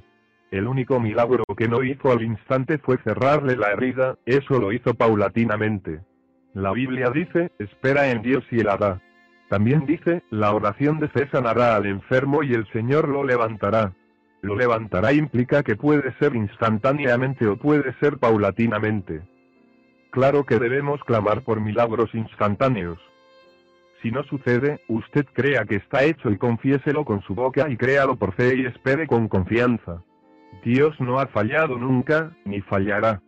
El 0.50 0.66
único 0.66 1.00
milagro 1.00 1.44
que 1.56 1.68
no 1.68 1.82
hizo 1.82 2.12
al 2.12 2.20
instante 2.20 2.76
fue 2.76 2.98
cerrarle 2.98 3.56
la 3.56 3.72
herida, 3.72 4.18
eso 4.26 4.58
lo 4.58 4.72
hizo 4.72 4.92
paulatinamente. 4.92 6.00
La 6.52 6.70
Biblia 6.72 7.08
dice, 7.08 7.50
espera 7.58 8.10
en 8.10 8.20
Dios 8.20 8.44
y 8.50 8.60
él 8.60 8.68
hará. 8.68 9.00
También 9.50 9.84
dice, 9.84 10.22
la 10.30 10.54
oración 10.54 11.00
de 11.00 11.08
fe 11.08 11.28
sanará 11.32 11.74
al 11.74 11.84
enfermo 11.86 12.44
y 12.44 12.54
el 12.54 12.70
Señor 12.72 13.08
lo 13.08 13.24
levantará. 13.24 13.92
Lo 14.42 14.54
levantará 14.54 15.12
implica 15.12 15.64
que 15.64 15.74
puede 15.74 16.14
ser 16.20 16.36
instantáneamente 16.36 17.48
o 17.48 17.56
puede 17.56 17.92
ser 17.98 18.18
paulatinamente. 18.18 19.22
Claro 20.12 20.46
que 20.46 20.60
debemos 20.60 21.02
clamar 21.02 21.42
por 21.42 21.60
milagros 21.60 22.14
instantáneos. 22.14 23.00
Si 24.00 24.12
no 24.12 24.22
sucede, 24.22 24.82
usted 24.86 25.26
crea 25.32 25.64
que 25.64 25.76
está 25.76 26.04
hecho 26.04 26.30
y 26.30 26.38
confiéselo 26.38 27.04
con 27.04 27.20
su 27.22 27.34
boca 27.34 27.68
y 27.68 27.76
créalo 27.76 28.14
por 28.14 28.34
fe 28.34 28.56
y 28.56 28.66
espere 28.66 29.08
con 29.08 29.26
confianza. 29.26 30.04
Dios 30.64 30.94
no 31.00 31.18
ha 31.18 31.26
fallado 31.26 31.76
nunca, 31.76 32.36
ni 32.44 32.60
fallará. 32.60 33.20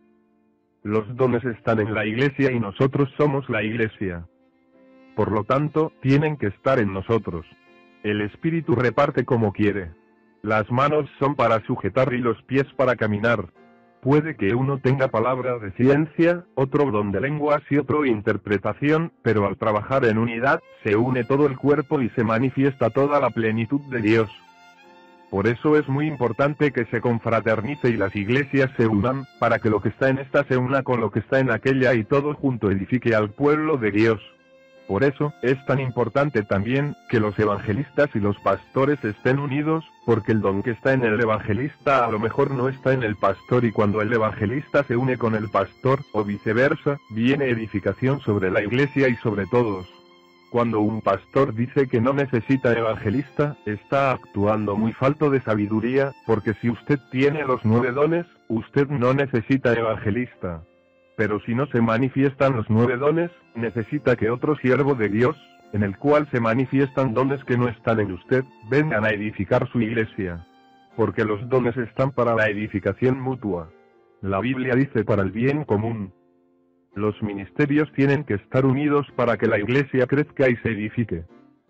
Los 0.85 1.17
dones 1.17 1.45
están 1.45 1.81
en 1.81 1.93
la 1.93 2.07
iglesia 2.07 2.53
y 2.53 2.61
nosotros 2.61 3.13
somos 3.17 3.51
la 3.51 3.65
iglesia. 3.65 4.25
Por 5.15 5.31
lo 5.31 5.45
tanto, 5.45 5.93
tienen 6.01 6.37
que 6.37 6.47
estar 6.47 6.79
en 6.79 6.93
nosotros. 6.93 7.47
El 8.03 8.21
espíritu 8.21 8.75
reparte 8.75 9.25
como 9.25 9.53
quiere. 9.53 9.91
Las 10.43 10.71
manos 10.71 11.09
son 11.19 11.35
para 11.35 11.65
sujetar 11.67 12.13
y 12.15 12.19
los 12.19 12.43
pies 12.43 12.67
para 12.77 12.97
caminar. 12.97 13.53
Puede 14.01 14.35
que 14.35 14.55
uno 14.55 14.79
tenga 14.79 15.07
palabra 15.09 15.59
de 15.61 15.71
ciencia, 15.73 16.45
otro 16.57 16.91
don 16.91 17.13
de 17.13 17.21
lenguas 17.21 17.63
y 17.71 17.77
otro 17.77 18.05
interpretación, 18.05 19.13
pero 19.23 19.47
al 19.47 19.57
trabajar 19.57 20.05
en 20.05 20.19
unidad, 20.19 20.61
se 20.83 20.97
une 20.97 21.23
todo 21.23 21.47
el 21.47 21.57
cuerpo 21.57 22.01
y 22.01 22.09
se 22.11 22.25
manifiesta 22.25 22.91
toda 22.91 23.21
la 23.21 23.31
plenitud 23.31 23.81
de 23.83 24.01
Dios. 24.01 24.31
Por 25.31 25.47
eso 25.47 25.79
es 25.79 25.89
muy 25.89 26.09
importante 26.09 26.73
que 26.73 26.85
se 26.87 27.01
confraternice 27.01 27.91
y 27.91 27.97
las 27.97 28.15
iglesias 28.17 28.71
se 28.77 28.89
unan, 28.89 29.25
para 29.39 29.61
que 29.61 29.71
lo 29.71 29.81
que 29.81 29.91
está 29.91 30.09
en 30.09 30.19
esta 30.19 30.43
se 30.45 30.57
una 30.57 30.83
con 30.83 31.01
lo 31.01 31.13
que 31.13 31.21
está 31.21 31.39
en 31.39 31.53
aquella 31.53 31.95
y 31.95 32.03
todo 32.03 32.35
junto 32.35 32.71
edifique 32.73 33.15
al 33.15 33.31
pueblo 33.31 33.77
de 33.77 33.93
Dios. 33.93 34.21
Por 34.89 35.05
eso, 35.05 35.33
es 35.43 35.65
tan 35.67 35.81
importante 35.81 36.43
también, 36.43 36.97
que 37.09 37.21
los 37.21 37.39
evangelistas 37.39 38.11
y 38.15 38.21
los 38.21 38.39
pastores 38.41 39.03
estén 39.05 39.39
unidos, 39.39 39.85
porque 40.05 40.33
el 40.33 40.41
don 40.41 40.63
que 40.63 40.73
está 40.73 40.93
en 40.93 41.05
el 41.05 41.21
evangelista 41.21 42.05
a 42.05 42.11
lo 42.11 42.19
mejor 42.19 42.51
no 42.51 42.69
está 42.69 42.93
en 42.93 43.03
el 43.03 43.17
pastor 43.17 43.65
y 43.65 43.73
cuando 43.73 44.03
el 44.03 44.13
evangelista 44.13 44.85
se 44.85 44.97
une 44.97 45.17
con 45.17 45.35
el 45.35 45.49
pastor, 45.49 46.01
o 46.13 46.25
viceversa, 46.25 46.99
viene 47.11 47.49
edificación 47.49 48.21
sobre 48.21 48.51
la 48.51 48.63
iglesia 48.63 49.09
y 49.09 49.17
sobre 49.17 49.47
todos. 49.47 49.89
Cuando 50.51 50.81
un 50.81 51.01
pastor 51.01 51.55
dice 51.55 51.89
que 51.89 52.03
no 52.03 52.13
necesita 52.13 52.77
evangelista, 52.77 53.57
está 53.65 54.13
actuando 54.13 54.77
muy 54.77 54.93
falto 54.93 55.31
de 55.31 55.41
sabiduría, 55.41 56.13
porque 56.27 56.53
si 56.61 56.69
usted 56.69 56.99
tiene 57.11 57.45
los 57.45 57.65
nueve 57.65 57.91
dones, 57.93 58.27
usted 58.49 58.89
no 58.89 59.15
necesita 59.15 59.73
evangelista. 59.73 60.63
Pero 61.17 61.41
si 61.41 61.55
no 61.55 61.67
se 61.67 61.81
manifiestan 61.81 62.57
los 62.57 62.69
nueve 62.71 62.97
dones, 62.97 63.31
necesita 63.55 64.17
que 64.17 64.31
otro 64.31 64.57
siervo 64.57 64.95
de 64.95 65.09
Dios, 65.09 65.37
en 65.73 65.83
el 65.83 65.97
cual 65.99 66.29
se 66.31 66.41
manifiestan 66.41 67.15
dones 67.15 67.43
que 67.45 67.57
no 67.57 67.69
están 67.69 68.01
en 68.01 68.13
usted, 68.13 68.45
vengan 68.71 69.05
a 69.05 69.11
edificar 69.11 69.69
su 69.71 69.81
iglesia. 69.81 70.47
Porque 70.97 71.25
los 71.25 71.49
dones 71.49 71.77
están 71.77 72.13
para 72.13 72.35
la 72.35 72.49
edificación 72.49 73.21
mutua. 73.21 73.71
La 74.21 74.41
Biblia 74.41 74.75
dice 74.75 75.05
para 75.05 75.23
el 75.23 75.31
bien 75.31 75.65
común. 75.65 76.13
Los 76.95 77.21
ministerios 77.23 77.91
tienen 77.93 78.25
que 78.25 78.35
estar 78.35 78.67
unidos 78.67 79.07
para 79.17 79.39
que 79.39 79.47
la 79.47 79.59
iglesia 79.59 80.07
crezca 80.07 80.49
y 80.49 80.57
se 80.57 80.69
edifique. 80.69 81.25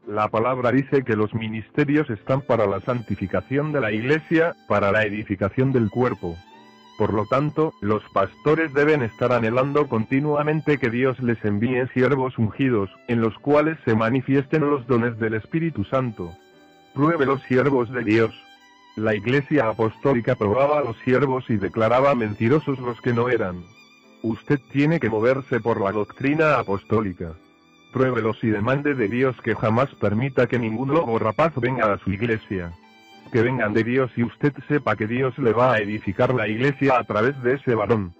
La 0.06 0.28
palabra 0.28 0.72
dice 0.72 1.04
que 1.04 1.14
los 1.14 1.32
ministerios 1.32 2.10
están 2.10 2.40
para 2.40 2.66
la 2.66 2.80
santificación 2.80 3.72
de 3.72 3.80
la 3.80 3.92
iglesia, 3.92 4.56
para 4.66 4.90
la 4.90 5.04
edificación 5.04 5.72
del 5.72 5.90
cuerpo. 5.90 6.36
Por 7.02 7.14
lo 7.14 7.26
tanto, 7.26 7.74
los 7.80 8.00
pastores 8.12 8.72
deben 8.74 9.02
estar 9.02 9.32
anhelando 9.32 9.88
continuamente 9.88 10.78
que 10.78 10.88
Dios 10.88 11.18
les 11.18 11.44
envíe 11.44 11.88
siervos 11.88 12.38
ungidos, 12.38 12.90
en 13.08 13.20
los 13.20 13.36
cuales 13.40 13.76
se 13.84 13.96
manifiesten 13.96 14.70
los 14.70 14.86
dones 14.86 15.18
del 15.18 15.34
Espíritu 15.34 15.82
Santo. 15.82 16.30
Pruebe 16.94 17.26
los 17.26 17.42
siervos 17.42 17.90
de 17.90 18.04
Dios. 18.04 18.30
La 18.94 19.16
iglesia 19.16 19.68
apostólica 19.68 20.36
probaba 20.36 20.78
a 20.78 20.84
los 20.84 20.96
siervos 20.98 21.44
y 21.50 21.56
declaraba 21.56 22.14
mentirosos 22.14 22.78
los 22.78 23.00
que 23.00 23.12
no 23.12 23.28
eran. 23.28 23.64
Usted 24.22 24.60
tiene 24.70 25.00
que 25.00 25.10
moverse 25.10 25.58
por 25.58 25.80
la 25.80 25.90
doctrina 25.90 26.60
apostólica. 26.60 27.32
Pruébelos 27.92 28.38
y 28.44 28.46
demande 28.46 28.94
de 28.94 29.08
Dios 29.08 29.34
que 29.42 29.56
jamás 29.56 29.92
permita 29.96 30.46
que 30.46 30.60
ningún 30.60 30.94
lobo 30.94 31.18
rapaz 31.18 31.52
venga 31.56 31.92
a 31.92 31.98
su 31.98 32.12
iglesia. 32.12 32.72
Que 33.32 33.42
vengan 33.42 33.72
de 33.72 33.82
Dios 33.82 34.10
y 34.16 34.22
usted 34.24 34.52
sepa 34.68 34.94
que 34.94 35.06
Dios 35.06 35.36
le 35.38 35.52
va 35.52 35.72
a 35.72 35.78
edificar 35.78 36.34
la 36.34 36.48
iglesia 36.48 36.98
a 36.98 37.04
través 37.04 37.42
de 37.42 37.54
ese 37.54 37.74
varón. 37.74 38.14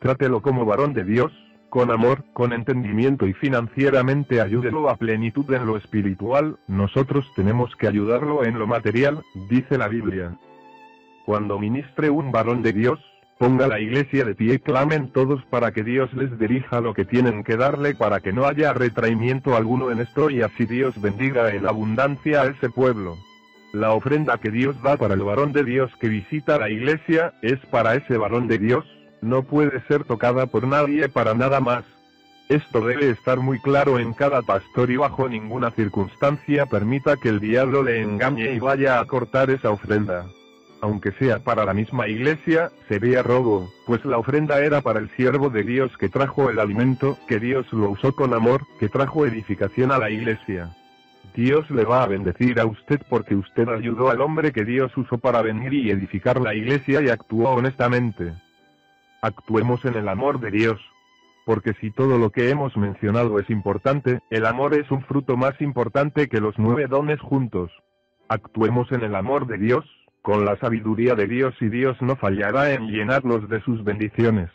Trátelo 0.00 0.42
como 0.42 0.64
varón 0.64 0.92
de 0.92 1.04
Dios, 1.04 1.32
con 1.70 1.90
amor, 1.90 2.24
con 2.32 2.52
entendimiento 2.52 3.26
y 3.26 3.32
financieramente 3.32 4.40
ayúdelo 4.40 4.90
a 4.90 4.96
plenitud 4.96 5.50
en 5.52 5.66
lo 5.66 5.76
espiritual, 5.76 6.58
nosotros 6.66 7.24
tenemos 7.36 7.74
que 7.76 7.86
ayudarlo 7.86 8.44
en 8.44 8.58
lo 8.58 8.66
material, 8.66 9.22
dice 9.48 9.78
la 9.78 9.88
Biblia. 9.88 10.36
Cuando 11.24 11.58
ministre 11.58 12.10
un 12.10 12.32
varón 12.32 12.62
de 12.62 12.72
Dios, 12.72 12.98
Ponga 13.38 13.68
la 13.68 13.78
iglesia 13.78 14.24
de 14.24 14.34
pie 14.34 14.54
y 14.54 14.58
clamen 14.58 15.12
todos 15.12 15.44
para 15.50 15.70
que 15.70 15.84
Dios 15.84 16.10
les 16.14 16.38
dirija 16.38 16.80
lo 16.80 16.94
que 16.94 17.04
tienen 17.04 17.44
que 17.44 17.58
darle 17.58 17.94
para 17.94 18.20
que 18.20 18.32
no 18.32 18.46
haya 18.46 18.72
retraimiento 18.72 19.54
alguno 19.54 19.90
en 19.90 20.00
esto 20.00 20.30
y 20.30 20.40
así 20.40 20.64
Dios 20.64 20.98
bendiga 20.98 21.50
en 21.50 21.68
abundancia 21.68 22.40
a 22.40 22.46
ese 22.46 22.70
pueblo. 22.70 23.18
La 23.72 23.92
ofrenda 23.92 24.38
que 24.38 24.50
Dios 24.50 24.80
da 24.82 24.96
para 24.96 25.14
el 25.14 25.22
varón 25.22 25.52
de 25.52 25.64
Dios 25.64 25.90
que 26.00 26.08
visita 26.08 26.58
la 26.58 26.70
iglesia, 26.70 27.34
es 27.42 27.58
para 27.70 27.94
ese 27.94 28.16
varón 28.16 28.48
de 28.48 28.58
Dios, 28.58 28.84
no 29.20 29.42
puede 29.42 29.80
ser 29.88 30.04
tocada 30.04 30.46
por 30.46 30.66
nadie 30.66 31.08
para 31.08 31.34
nada 31.34 31.60
más. 31.60 31.84
Esto 32.48 32.80
debe 32.80 33.10
estar 33.10 33.38
muy 33.38 33.60
claro 33.60 33.98
en 33.98 34.12
cada 34.12 34.42
pastor 34.42 34.90
y 34.90 34.96
bajo 34.96 35.28
ninguna 35.28 35.72
circunstancia 35.72 36.66
permita 36.66 37.16
que 37.16 37.28
el 37.28 37.40
diablo 37.40 37.82
le 37.82 38.00
engañe 38.00 38.52
y 38.52 38.60
vaya 38.60 39.00
a 39.00 39.04
cortar 39.04 39.50
esa 39.50 39.70
ofrenda 39.70 40.26
aunque 40.80 41.12
sea 41.12 41.40
para 41.40 41.64
la 41.64 41.74
misma 41.74 42.08
iglesia, 42.08 42.70
sería 42.88 43.22
robo, 43.22 43.70
pues 43.86 44.04
la 44.04 44.18
ofrenda 44.18 44.60
era 44.64 44.80
para 44.80 45.00
el 45.00 45.10
siervo 45.16 45.50
de 45.50 45.62
Dios 45.62 45.90
que 45.98 46.08
trajo 46.08 46.50
el 46.50 46.58
alimento, 46.58 47.18
que 47.26 47.40
Dios 47.40 47.66
lo 47.72 47.90
usó 47.90 48.14
con 48.14 48.34
amor, 48.34 48.62
que 48.78 48.88
trajo 48.88 49.26
edificación 49.26 49.90
a 49.92 49.98
la 49.98 50.10
iglesia. 50.10 50.70
Dios 51.36 51.70
le 51.70 51.84
va 51.84 52.02
a 52.02 52.06
bendecir 52.06 52.58
a 52.58 52.64
usted 52.64 52.98
porque 53.10 53.34
usted 53.34 53.68
ayudó 53.68 54.08
al 54.08 54.22
hombre 54.22 54.52
que 54.52 54.64
Dios 54.64 54.90
usó 54.96 55.18
para 55.18 55.42
venir 55.42 55.74
y 55.74 55.90
edificar 55.90 56.40
la 56.40 56.54
iglesia 56.54 57.02
y 57.02 57.10
actuó 57.10 57.50
honestamente. 57.50 58.32
Actuemos 59.20 59.84
en 59.84 59.96
el 59.96 60.08
amor 60.08 60.40
de 60.40 60.50
Dios. 60.50 60.80
Porque 61.44 61.74
si 61.74 61.90
todo 61.90 62.18
lo 62.18 62.30
que 62.30 62.48
hemos 62.48 62.74
mencionado 62.78 63.38
es 63.38 63.50
importante, 63.50 64.20
el 64.30 64.46
amor 64.46 64.72
es 64.74 64.90
un 64.90 65.02
fruto 65.02 65.36
más 65.36 65.60
importante 65.60 66.26
que 66.28 66.40
los 66.40 66.58
nueve 66.58 66.86
dones 66.86 67.20
juntos. 67.20 67.70
Actuemos 68.28 68.90
en 68.90 69.02
el 69.02 69.14
amor 69.14 69.46
de 69.46 69.58
Dios, 69.58 69.84
con 70.22 70.46
la 70.46 70.56
sabiduría 70.56 71.14
de 71.14 71.26
Dios 71.26 71.54
y 71.60 71.68
Dios 71.68 72.00
no 72.00 72.16
fallará 72.16 72.72
en 72.72 72.88
llenarnos 72.88 73.46
de 73.50 73.60
sus 73.60 73.84
bendiciones. 73.84 74.50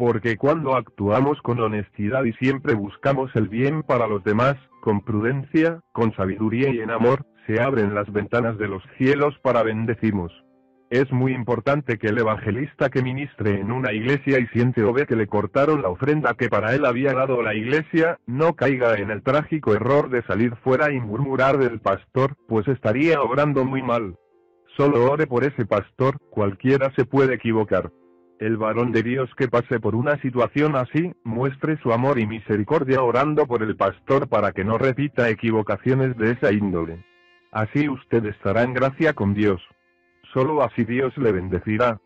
Porque 0.00 0.38
cuando 0.38 0.76
actuamos 0.76 1.42
con 1.42 1.60
honestidad 1.60 2.24
y 2.24 2.32
siempre 2.32 2.72
buscamos 2.72 3.30
el 3.36 3.48
bien 3.48 3.82
para 3.82 4.06
los 4.06 4.24
demás, 4.24 4.56
con 4.80 5.02
prudencia, 5.02 5.80
con 5.92 6.14
sabiduría 6.14 6.70
y 6.70 6.80
en 6.80 6.90
amor, 6.90 7.26
se 7.46 7.60
abren 7.60 7.94
las 7.94 8.10
ventanas 8.10 8.56
de 8.56 8.66
los 8.66 8.82
cielos 8.96 9.38
para 9.42 9.62
bendecimos. 9.62 10.32
Es 10.88 11.12
muy 11.12 11.34
importante 11.34 11.98
que 11.98 12.06
el 12.06 12.16
evangelista 12.16 12.88
que 12.88 13.02
ministre 13.02 13.60
en 13.60 13.70
una 13.70 13.92
iglesia 13.92 14.38
y 14.38 14.46
siente 14.46 14.82
o 14.84 14.94
ve 14.94 15.04
que 15.04 15.16
le 15.16 15.26
cortaron 15.26 15.82
la 15.82 15.90
ofrenda 15.90 16.32
que 16.32 16.48
para 16.48 16.74
él 16.74 16.86
había 16.86 17.12
dado 17.12 17.42
la 17.42 17.54
iglesia, 17.54 18.16
no 18.26 18.54
caiga 18.54 18.94
en 18.94 19.10
el 19.10 19.22
trágico 19.22 19.74
error 19.74 20.08
de 20.08 20.22
salir 20.22 20.56
fuera 20.64 20.90
y 20.90 20.98
murmurar 20.98 21.58
del 21.58 21.78
pastor, 21.78 22.36
pues 22.48 22.66
estaría 22.68 23.20
obrando 23.20 23.66
muy 23.66 23.82
mal. 23.82 24.16
Solo 24.78 25.12
ore 25.12 25.26
por 25.26 25.44
ese 25.44 25.66
pastor, 25.66 26.16
cualquiera 26.30 26.90
se 26.96 27.04
puede 27.04 27.34
equivocar. 27.34 27.90
El 28.40 28.56
varón 28.56 28.90
de 28.90 29.02
Dios 29.02 29.28
que 29.36 29.48
pase 29.48 29.80
por 29.80 29.94
una 29.94 30.16
situación 30.22 30.74
así, 30.74 31.12
muestre 31.24 31.76
su 31.82 31.92
amor 31.92 32.18
y 32.18 32.26
misericordia 32.26 33.02
orando 33.02 33.46
por 33.46 33.62
el 33.62 33.76
pastor 33.76 34.30
para 34.30 34.52
que 34.52 34.64
no 34.64 34.78
repita 34.78 35.28
equivocaciones 35.28 36.16
de 36.16 36.32
esa 36.32 36.50
índole. 36.50 37.04
Así 37.52 37.86
usted 37.90 38.24
estará 38.24 38.62
en 38.62 38.72
gracia 38.72 39.12
con 39.12 39.34
Dios. 39.34 39.60
Solo 40.32 40.62
así 40.62 40.84
Dios 40.84 41.14
le 41.18 41.32
bendecirá. 41.32 42.00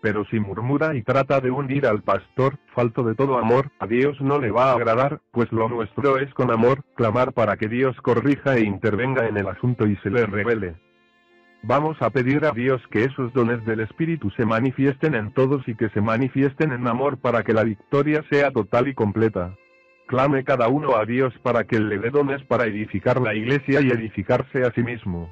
Pero 0.00 0.24
si 0.26 0.38
murmura 0.38 0.94
y 0.94 1.02
trata 1.02 1.40
de 1.40 1.50
hundir 1.50 1.86
al 1.86 2.02
pastor, 2.02 2.54
falto 2.72 3.02
de 3.02 3.16
todo 3.16 3.36
amor, 3.36 3.72
a 3.80 3.88
Dios 3.88 4.20
no 4.20 4.38
le 4.38 4.52
va 4.52 4.70
a 4.70 4.74
agradar, 4.74 5.22
pues 5.32 5.50
lo 5.50 5.68
nuestro 5.68 6.18
es 6.18 6.32
con 6.34 6.52
amor, 6.52 6.84
clamar 6.94 7.32
para 7.32 7.56
que 7.56 7.66
Dios 7.66 7.96
corrija 8.00 8.56
e 8.56 8.64
intervenga 8.64 9.26
en 9.26 9.36
el 9.36 9.48
asunto 9.48 9.88
y 9.88 9.96
se 9.96 10.10
le 10.10 10.24
revele. 10.24 10.87
Vamos 11.62 12.00
a 12.00 12.10
pedir 12.10 12.44
a 12.44 12.52
Dios 12.52 12.80
que 12.88 13.04
esos 13.04 13.32
dones 13.32 13.64
del 13.66 13.80
Espíritu 13.80 14.30
se 14.30 14.46
manifiesten 14.46 15.14
en 15.14 15.32
todos 15.32 15.66
y 15.66 15.74
que 15.74 15.88
se 15.90 16.00
manifiesten 16.00 16.72
en 16.72 16.86
amor 16.86 17.18
para 17.18 17.42
que 17.42 17.52
la 17.52 17.64
victoria 17.64 18.24
sea 18.30 18.52
total 18.52 18.88
y 18.88 18.94
completa. 18.94 19.56
Clame 20.06 20.44
cada 20.44 20.68
uno 20.68 20.96
a 20.96 21.04
Dios 21.04 21.34
para 21.42 21.64
que 21.64 21.80
le 21.80 21.98
dé 21.98 22.10
dones 22.10 22.42
para 22.44 22.66
edificar 22.66 23.20
la 23.20 23.34
iglesia 23.34 23.80
y 23.80 23.90
edificarse 23.90 24.62
a 24.62 24.72
sí 24.72 24.82
mismo. 24.82 25.30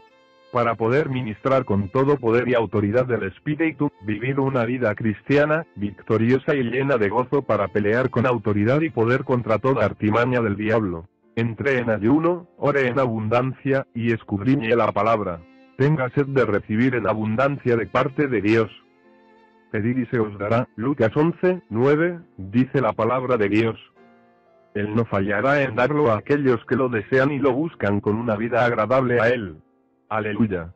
Para 0.52 0.74
poder 0.74 1.08
ministrar 1.08 1.64
con 1.64 1.90
todo 1.90 2.16
poder 2.16 2.48
y 2.48 2.54
autoridad 2.54 3.06
del 3.06 3.22
Espíritu, 3.22 3.90
vivir 4.02 4.40
una 4.40 4.64
vida 4.64 4.94
cristiana, 4.94 5.64
victoriosa 5.76 6.54
y 6.54 6.64
llena 6.64 6.98
de 6.98 7.08
gozo 7.08 7.42
para 7.42 7.68
pelear 7.68 8.10
con 8.10 8.26
autoridad 8.26 8.80
y 8.80 8.90
poder 8.90 9.24
contra 9.24 9.58
toda 9.58 9.84
artimaña 9.84 10.40
del 10.40 10.56
diablo. 10.56 11.08
Entre 11.36 11.78
en 11.78 11.90
ayuno, 11.90 12.48
ore 12.58 12.88
en 12.88 12.98
abundancia, 12.98 13.86
y 13.94 14.12
escudriñe 14.12 14.74
la 14.74 14.90
palabra 14.92 15.40
tenga 15.76 16.08
sed 16.10 16.26
de 16.26 16.44
recibir 16.44 16.94
en 16.94 17.06
abundancia 17.06 17.76
de 17.76 17.86
parte 17.86 18.28
de 18.28 18.40
Dios. 18.40 18.70
Pedid 19.70 19.98
y 19.98 20.06
se 20.06 20.18
os 20.18 20.36
dará. 20.38 20.68
Lucas 20.76 21.14
11, 21.14 21.62
9, 21.68 22.20
dice 22.36 22.80
la 22.80 22.92
palabra 22.92 23.36
de 23.36 23.48
Dios. 23.48 23.76
Él 24.74 24.94
no 24.94 25.04
fallará 25.04 25.62
en 25.62 25.74
darlo 25.74 26.12
a 26.12 26.18
aquellos 26.18 26.64
que 26.66 26.76
lo 26.76 26.88
desean 26.88 27.32
y 27.32 27.38
lo 27.38 27.52
buscan 27.52 28.00
con 28.00 28.16
una 28.16 28.36
vida 28.36 28.64
agradable 28.64 29.20
a 29.20 29.28
Él. 29.28 29.56
Aleluya. 30.08 30.72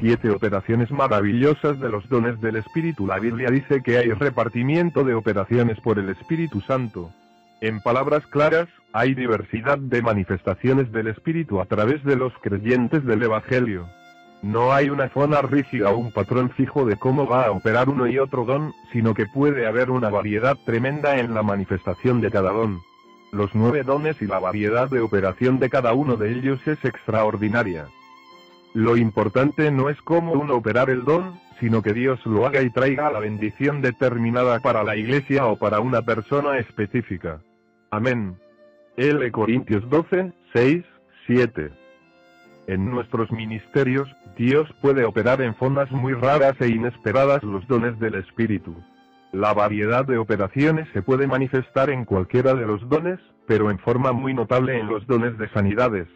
Siete 0.00 0.30
operaciones 0.30 0.90
maravillosas 0.90 1.80
de 1.80 1.88
los 1.88 2.08
dones 2.08 2.40
del 2.40 2.56
Espíritu. 2.56 3.06
La 3.06 3.18
Biblia 3.18 3.48
dice 3.50 3.82
que 3.82 3.98
hay 3.98 4.10
repartimiento 4.12 5.02
de 5.02 5.14
operaciones 5.14 5.80
por 5.80 5.98
el 5.98 6.08
Espíritu 6.08 6.60
Santo. 6.60 7.10
En 7.64 7.80
palabras 7.80 8.26
claras, 8.26 8.68
hay 8.92 9.14
diversidad 9.14 9.78
de 9.78 10.02
manifestaciones 10.02 10.92
del 10.92 11.06
Espíritu 11.06 11.62
a 11.62 11.64
través 11.64 12.04
de 12.04 12.14
los 12.14 12.30
creyentes 12.42 13.06
del 13.06 13.22
Evangelio. 13.22 13.88
No 14.42 14.74
hay 14.74 14.90
una 14.90 15.08
zona 15.08 15.40
rígida 15.40 15.88
o 15.88 15.96
un 15.96 16.12
patrón 16.12 16.50
fijo 16.50 16.84
de 16.84 16.98
cómo 16.98 17.26
va 17.26 17.46
a 17.46 17.52
operar 17.52 17.88
uno 17.88 18.06
y 18.06 18.18
otro 18.18 18.44
don, 18.44 18.74
sino 18.92 19.14
que 19.14 19.24
puede 19.24 19.66
haber 19.66 19.90
una 19.90 20.10
variedad 20.10 20.58
tremenda 20.66 21.18
en 21.18 21.32
la 21.32 21.42
manifestación 21.42 22.20
de 22.20 22.30
cada 22.30 22.52
don. 22.52 22.82
Los 23.32 23.54
nueve 23.54 23.82
dones 23.82 24.20
y 24.20 24.26
la 24.26 24.40
variedad 24.40 24.90
de 24.90 25.00
operación 25.00 25.58
de 25.58 25.70
cada 25.70 25.94
uno 25.94 26.16
de 26.18 26.32
ellos 26.32 26.60
es 26.68 26.84
extraordinaria. 26.84 27.86
Lo 28.74 28.98
importante 28.98 29.70
no 29.70 29.88
es 29.88 29.96
cómo 30.02 30.32
uno 30.32 30.56
operar 30.56 30.90
el 30.90 31.06
don, 31.06 31.40
sino 31.60 31.80
que 31.80 31.94
Dios 31.94 32.20
lo 32.26 32.46
haga 32.46 32.60
y 32.60 32.68
traiga 32.68 33.10
la 33.10 33.20
bendición 33.20 33.80
determinada 33.80 34.60
para 34.60 34.84
la 34.84 34.96
iglesia 34.96 35.46
o 35.46 35.56
para 35.56 35.80
una 35.80 36.02
persona 36.02 36.58
específica. 36.58 37.40
Amén. 37.94 38.36
L. 38.96 39.30
Corintios 39.30 39.88
12, 39.88 40.32
6, 40.52 40.84
7. 41.28 41.70
En 42.66 42.90
nuestros 42.90 43.30
ministerios, 43.30 44.08
Dios 44.36 44.68
puede 44.82 45.04
operar 45.04 45.40
en 45.40 45.54
formas 45.54 45.88
muy 45.92 46.12
raras 46.12 46.60
e 46.60 46.66
inesperadas 46.70 47.44
los 47.44 47.64
dones 47.68 47.96
del 48.00 48.16
Espíritu. 48.16 48.74
La 49.30 49.54
variedad 49.54 50.04
de 50.04 50.18
operaciones 50.18 50.88
se 50.92 51.02
puede 51.02 51.28
manifestar 51.28 51.88
en 51.88 52.04
cualquiera 52.04 52.54
de 52.54 52.66
los 52.66 52.80
dones, 52.88 53.20
pero 53.46 53.70
en 53.70 53.78
forma 53.78 54.10
muy 54.10 54.34
notable 54.34 54.76
en 54.76 54.88
los 54.88 55.06
dones 55.06 55.38
de 55.38 55.48
sanidades. 55.50 56.08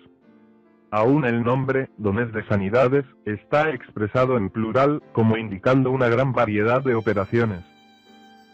Aún 0.91 1.27
el 1.27 1.45
nombre, 1.45 1.91
dones 1.97 2.33
de 2.33 2.45
sanidades, 2.47 3.05
está 3.25 3.71
expresado 3.71 4.37
en 4.37 4.51
plural, 4.51 5.01
como 5.13 5.37
indicando 5.37 5.93
una 5.93 6.09
gran 6.09 6.33
variedad 6.33 6.83
de 6.83 6.97
operaciones. 6.97 7.65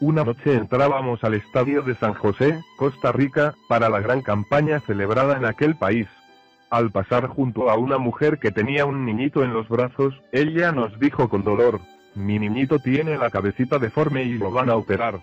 Una 0.01 0.25
noche 0.25 0.55
entrábamos 0.55 1.23
al 1.23 1.35
estadio 1.35 1.83
de 1.83 1.95
San 1.95 2.15
José, 2.15 2.61
Costa 2.77 3.12
Rica, 3.12 3.55
para 3.69 3.89
la 3.89 4.01
gran 4.01 4.23
campaña 4.23 4.81
celebrada 4.81 5.37
en 5.37 5.45
aquel 5.45 5.77
país. 5.77 6.09
Al 6.69 6.91
pasar 6.91 7.29
junto 7.29 7.71
a 7.71 7.77
una 7.77 7.99
mujer 7.99 8.39
que 8.41 8.51
tenía 8.51 8.87
un 8.87 9.05
niñito 9.07 9.45
en 9.45 9.55
los 9.55 9.69
brazos, 9.69 10.21
ella 10.33 10.73
nos 10.73 10.99
dijo 10.99 11.29
con 11.29 11.45
dolor, 11.45 11.81
mi 12.16 12.41
niñito 12.41 12.81
tiene 12.81 13.16
la 13.16 13.31
cabecita 13.31 13.79
deforme 13.79 14.25
y 14.25 14.35
lo 14.35 14.51
van 14.51 14.69
a 14.69 14.77
operar. 14.77 15.21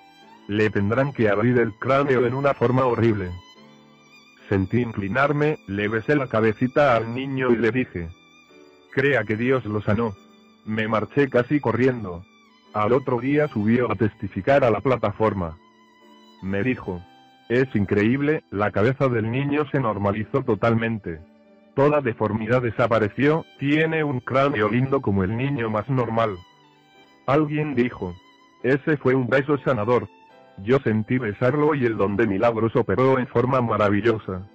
Le 0.48 0.70
tendrán 0.70 1.12
que 1.12 1.30
abrir 1.30 1.58
el 1.60 1.74
cráneo 1.74 2.26
en 2.26 2.34
una 2.34 2.54
forma 2.54 2.86
horrible. 2.86 3.30
Sentí 4.48 4.82
inclinarme, 4.82 5.60
le 5.68 5.90
besé 5.90 6.16
la 6.16 6.28
cabecita 6.28 6.96
al 6.96 7.14
niño 7.14 7.52
y 7.52 7.58
le 7.58 7.72
dije, 7.72 8.10
crea 8.92 9.26
que 9.26 9.36
Dios 9.36 9.66
lo 9.66 9.82
sanó. 9.82 10.16
Me 10.66 10.88
marché 10.88 11.30
casi 11.30 11.60
corriendo. 11.60 12.24
Al 12.74 12.94
otro 12.94 13.20
día 13.20 13.48
subió 13.50 13.92
a 13.92 13.96
testificar 13.96 14.64
a 14.64 14.72
la 14.72 14.80
plataforma. 14.80 15.58
Me 16.42 16.64
dijo, 16.64 17.02
es 17.50 17.68
increíble, 17.76 18.44
la 18.50 18.72
cabeza 18.72 19.10
del 19.10 19.30
niño 19.30 19.66
se 19.72 19.80
normalizó 19.82 20.44
totalmente. 20.44 21.20
Toda 21.76 22.00
deformidad 22.00 22.62
desapareció, 22.62 23.46
tiene 23.60 24.06
un 24.06 24.22
cráneo 24.22 24.70
lindo 24.70 25.02
como 25.02 25.26
el 25.26 25.36
niño 25.36 25.70
más 25.70 25.90
normal. 25.90 26.38
Alguien 27.26 27.76
dijo. 27.76 28.16
Ese 28.64 28.96
fue 28.96 29.16
un 29.16 29.28
beso 29.28 29.58
sanador. 29.60 30.08
Yo 30.60 30.80
sentí 30.80 31.18
besarlo 31.18 31.76
y 31.76 31.86
el 31.86 31.98
don 31.98 32.16
de 32.16 32.28
milagros 32.28 32.76
operó 32.76 33.20
en 33.20 33.28
forma 33.28 33.60
maravillosa. 33.60 34.48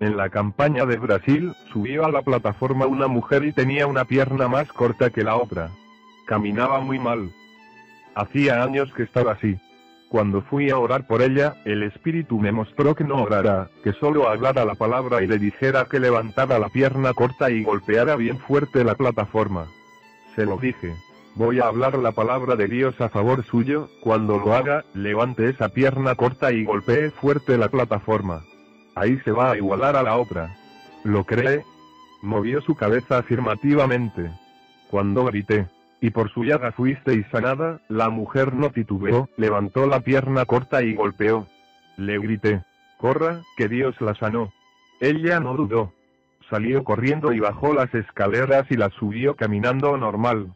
En 0.00 0.16
la 0.16 0.28
campaña 0.28 0.84
de 0.84 0.98
Brasil, 0.98 1.54
subió 1.72 2.04
a 2.04 2.10
la 2.10 2.20
plataforma 2.22 2.86
una 2.86 3.06
mujer 3.06 3.44
y 3.44 3.52
tenía 3.52 3.86
una 3.86 4.04
pierna 4.04 4.48
más 4.48 4.70
corta 4.72 5.10
que 5.10 5.22
la 5.22 5.36
otra. 5.36 5.70
Caminaba 6.30 6.78
muy 6.78 7.00
mal. 7.00 7.32
Hacía 8.14 8.62
años 8.62 8.92
que 8.94 9.02
estaba 9.02 9.32
así. 9.32 9.58
Cuando 10.08 10.42
fui 10.42 10.70
a 10.70 10.78
orar 10.78 11.08
por 11.08 11.22
ella, 11.22 11.56
el 11.64 11.82
Espíritu 11.82 12.38
me 12.38 12.52
mostró 12.52 12.94
que 12.94 13.02
no 13.02 13.20
orara, 13.20 13.68
que 13.82 13.92
solo 13.94 14.28
hablara 14.28 14.64
la 14.64 14.76
palabra 14.76 15.24
y 15.24 15.26
le 15.26 15.40
dijera 15.40 15.86
que 15.86 15.98
levantara 15.98 16.60
la 16.60 16.68
pierna 16.68 17.14
corta 17.14 17.50
y 17.50 17.64
golpeara 17.64 18.14
bien 18.14 18.38
fuerte 18.38 18.84
la 18.84 18.94
plataforma. 18.94 19.66
Se 20.36 20.46
lo 20.46 20.56
dije. 20.56 20.94
Voy 21.34 21.58
a 21.58 21.66
hablar 21.66 21.98
la 21.98 22.12
palabra 22.12 22.54
de 22.54 22.68
Dios 22.68 22.94
a 23.00 23.08
favor 23.08 23.44
suyo, 23.44 23.88
cuando 24.00 24.38
lo 24.38 24.54
haga, 24.54 24.84
levante 24.94 25.48
esa 25.48 25.70
pierna 25.70 26.14
corta 26.14 26.52
y 26.52 26.62
golpee 26.62 27.10
fuerte 27.10 27.58
la 27.58 27.70
plataforma. 27.70 28.44
Ahí 28.94 29.18
se 29.24 29.32
va 29.32 29.50
a 29.50 29.56
igualar 29.56 29.96
a 29.96 30.04
la 30.04 30.16
otra. 30.16 30.54
¿Lo 31.02 31.24
cree? 31.24 31.64
Movió 32.22 32.60
su 32.60 32.76
cabeza 32.76 33.18
afirmativamente. 33.18 34.30
Cuando 34.90 35.24
grité, 35.24 35.66
y 36.00 36.10
por 36.10 36.30
su 36.32 36.44
llaga 36.44 36.72
fuisteis 36.72 37.26
sanada, 37.30 37.80
la 37.88 38.08
mujer 38.08 38.54
no 38.54 38.70
titubeó, 38.70 39.28
levantó 39.36 39.86
la 39.86 40.00
pierna 40.00 40.44
corta 40.46 40.82
y 40.82 40.94
golpeó. 40.94 41.46
Le 41.96 42.18
grité, 42.18 42.62
corra, 42.98 43.42
que 43.56 43.68
Dios 43.68 43.94
la 44.00 44.14
sanó. 44.14 44.52
Ella 45.00 45.40
no 45.40 45.54
dudó. 45.54 45.92
Salió 46.48 46.82
corriendo 46.84 47.32
y 47.32 47.40
bajó 47.40 47.74
las 47.74 47.94
escaleras 47.94 48.66
y 48.70 48.76
la 48.76 48.90
subió 48.90 49.36
caminando 49.36 49.96
normal. 49.96 50.54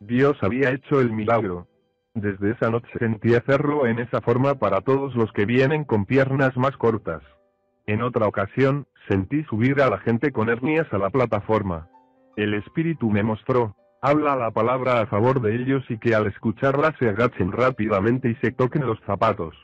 Dios 0.00 0.36
había 0.42 0.70
hecho 0.70 1.00
el 1.00 1.12
milagro. 1.12 1.66
Desde 2.14 2.52
esa 2.52 2.70
noche 2.70 2.88
sentí 2.98 3.34
hacerlo 3.34 3.86
en 3.86 3.98
esa 3.98 4.22
forma 4.22 4.54
para 4.54 4.80
todos 4.80 5.14
los 5.14 5.30
que 5.32 5.44
vienen 5.44 5.84
con 5.84 6.06
piernas 6.06 6.56
más 6.56 6.76
cortas. 6.78 7.22
En 7.86 8.02
otra 8.02 8.26
ocasión, 8.26 8.86
sentí 9.06 9.44
subir 9.44 9.80
a 9.82 9.90
la 9.90 9.98
gente 9.98 10.32
con 10.32 10.48
hernias 10.48 10.90
a 10.92 10.98
la 10.98 11.10
plataforma. 11.10 11.88
El 12.36 12.54
Espíritu 12.54 13.10
me 13.10 13.22
mostró, 13.22 13.76
habla 14.06 14.36
la 14.36 14.52
palabra 14.52 15.00
a 15.00 15.06
favor 15.06 15.40
de 15.40 15.56
ellos 15.56 15.82
y 15.88 15.98
que 15.98 16.14
al 16.14 16.28
escucharla 16.28 16.94
se 17.00 17.08
agachen 17.08 17.50
rápidamente 17.50 18.30
y 18.30 18.36
se 18.36 18.52
toquen 18.52 18.86
los 18.86 19.00
zapatos. 19.00 19.56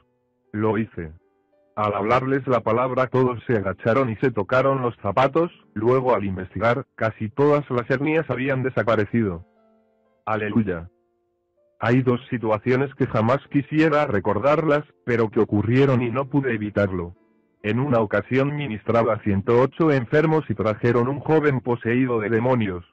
Lo 0.51 0.78
hice. 0.78 1.12
Al 1.77 1.94
hablarles 1.94 2.44
la 2.48 2.60
palabra 2.60 3.06
todos 3.06 3.40
se 3.47 3.56
agacharon 3.56 4.10
y 4.10 4.16
se 4.16 4.32
tocaron 4.32 4.82
los 4.82 4.97
zapatos, 4.97 5.52
luego 5.74 6.16
al 6.16 6.24
investigar, 6.24 6.86
casi 6.97 7.28
todas 7.28 7.70
las 7.70 7.89
hernias 7.89 8.28
habían 8.31 8.64
desaparecido. 8.64 9.47
Aleluya. 10.27 10.90
Hay 11.78 12.02
dos 12.02 12.20
situaciones 12.28 12.93
que 12.97 13.06
jamás 13.06 13.39
quisiera 13.48 14.06
recordarlas, 14.06 14.82
pero 15.06 15.31
que 15.31 15.39
ocurrieron 15.39 16.02
y 16.02 16.10
no 16.10 16.28
pude 16.28 16.52
evitarlo. 16.52 17.14
En 17.62 17.78
una 17.78 18.01
ocasión 18.01 18.56
ministraba 18.56 19.14
a 19.14 19.23
108 19.23 19.93
enfermos 19.93 20.44
y 20.51 20.55
trajeron 20.55 21.06
un 21.06 21.20
joven 21.20 21.60
poseído 21.60 22.19
de 22.19 22.28
demonios. 22.28 22.91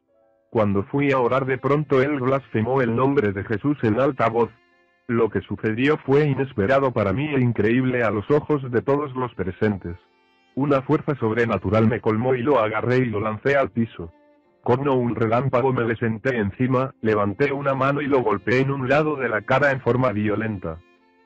Cuando 0.50 0.84
fui 0.84 1.12
a 1.12 1.20
orar 1.20 1.46
de 1.46 1.60
pronto 1.60 2.02
él 2.02 2.20
blasfemó 2.20 2.82
el 2.82 2.96
nombre 2.96 3.32
de 3.34 3.44
Jesús 3.44 3.78
en 3.84 4.00
alta 4.00 4.30
voz. 4.30 4.50
Lo 5.08 5.30
que 5.30 5.42
sucedió 5.42 5.98
fue 5.98 6.26
inesperado 6.26 6.92
para 6.92 7.14
mí 7.14 7.28
e 7.28 7.40
increíble 7.40 8.04
a 8.04 8.10
los 8.10 8.30
ojos 8.32 8.62
de 8.72 8.82
todos 8.82 9.16
los 9.16 9.34
presentes. 9.36 9.96
Una 10.56 10.82
fuerza 10.82 11.16
sobrenatural 11.16 11.88
me 11.88 12.02
colmó 12.02 12.34
y 12.34 12.42
lo 12.42 12.60
agarré 12.60 12.98
y 12.98 13.06
lo 13.06 13.20
lancé 13.20 13.56
al 13.56 13.70
piso. 13.70 14.12
Como 14.64 14.94
un 14.94 15.16
relámpago 15.16 15.72
me 15.72 15.86
le 15.86 15.96
senté 15.96 16.38
encima, 16.38 16.94
levanté 17.02 17.54
una 17.54 17.76
mano 17.76 18.02
y 18.02 18.08
lo 18.08 18.22
golpeé 18.22 18.60
en 18.60 18.72
un 18.72 18.90
lado 18.90 19.16
de 19.16 19.30
la 19.30 19.42
cara 19.42 19.72
en 19.72 19.82
forma 19.82 20.12
violenta. 20.12 20.80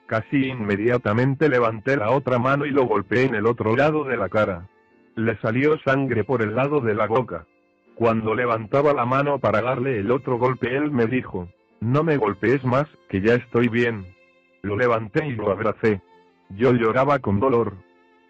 Casi 0.05 0.47
inmediatamente 0.47 1.49
levanté 1.49 1.97
la 1.97 2.11
otra 2.11 2.39
mano 2.39 2.65
y 2.65 2.71
lo 2.71 2.85
golpeé 2.85 3.23
en 3.23 3.35
el 3.35 3.47
otro 3.47 3.75
lado 3.75 4.03
de 4.03 4.17
la 4.17 4.29
cara. 4.29 4.67
Le 5.15 5.37
salió 5.39 5.79
sangre 5.79 6.23
por 6.23 6.41
el 6.41 6.55
lado 6.55 6.81
de 6.81 6.93
la 6.93 7.07
boca. 7.07 7.47
Cuando 7.95 8.33
levantaba 8.33 8.93
la 8.93 9.05
mano 9.05 9.39
para 9.39 9.61
darle 9.61 9.99
el 9.99 10.11
otro 10.11 10.37
golpe 10.37 10.75
él 10.75 10.91
me 10.91 11.05
dijo, 11.05 11.47
no 11.79 12.03
me 12.03 12.17
golpees 12.17 12.63
más, 12.63 12.87
que 13.09 13.21
ya 13.21 13.35
estoy 13.35 13.67
bien. 13.67 14.07
Lo 14.61 14.77
levanté 14.77 15.27
y 15.27 15.35
lo 15.35 15.51
abracé. 15.51 16.01
Yo 16.49 16.71
lloraba 16.71 17.19
con 17.19 17.39
dolor. 17.39 17.73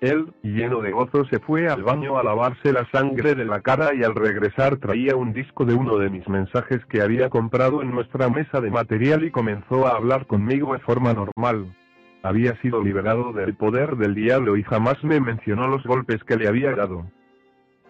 Él, 0.02 0.34
lleno 0.42 0.82
de 0.82 0.92
gozo, 0.92 1.24
se 1.26 1.40
fue 1.40 1.70
al 1.70 1.84
baño 1.84 2.18
a 2.18 2.24
lavarse 2.24 2.74
la 2.74 2.90
sangre 2.92 3.36
de 3.36 3.46
la 3.46 3.62
cara 3.62 3.94
y 3.94 4.04
al 4.04 4.16
regresar 4.16 4.78
traía 4.78 5.16
un 5.16 5.32
disco 5.32 5.64
de 5.64 5.76
uno 5.76 5.98
de 5.98 6.10
mis 6.10 6.28
mensajes 6.28 6.86
que 6.88 7.02
había 7.02 7.30
comprado 7.30 7.82
en 7.82 7.92
nuestra 7.92 8.28
mesa 8.28 8.60
de 8.60 8.70
material 8.70 9.24
y 9.24 9.32
comenzó 9.32 9.88
a 9.88 9.92
hablar 9.92 10.26
conmigo 10.28 10.74
de 10.74 10.80
forma 10.80 11.14
normal. 11.14 11.74
Había 12.22 12.60
sido 12.62 12.84
liberado 12.84 13.32
del 13.32 13.56
poder 13.56 13.96
del 13.96 14.14
diablo 14.14 14.58
y 14.58 14.64
jamás 14.64 15.02
me 15.04 15.22
mencionó 15.22 15.68
los 15.68 15.84
golpes 15.84 16.22
que 16.26 16.36
le 16.36 16.50
había 16.50 16.76
dado. 16.76 17.06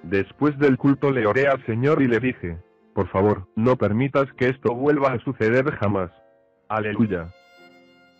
Después 0.03 0.57
del 0.59 0.77
culto 0.77 1.11
le 1.11 1.25
oré 1.25 1.47
al 1.47 1.65
Señor 1.65 2.01
y 2.01 2.07
le 2.07 2.19
dije, 2.19 2.57
por 2.93 3.07
favor, 3.07 3.47
no 3.55 3.77
permitas 3.77 4.31
que 4.34 4.49
esto 4.49 4.75
vuelva 4.75 5.13
a 5.13 5.19
suceder 5.19 5.71
jamás. 5.71 6.11
Aleluya. 6.69 7.30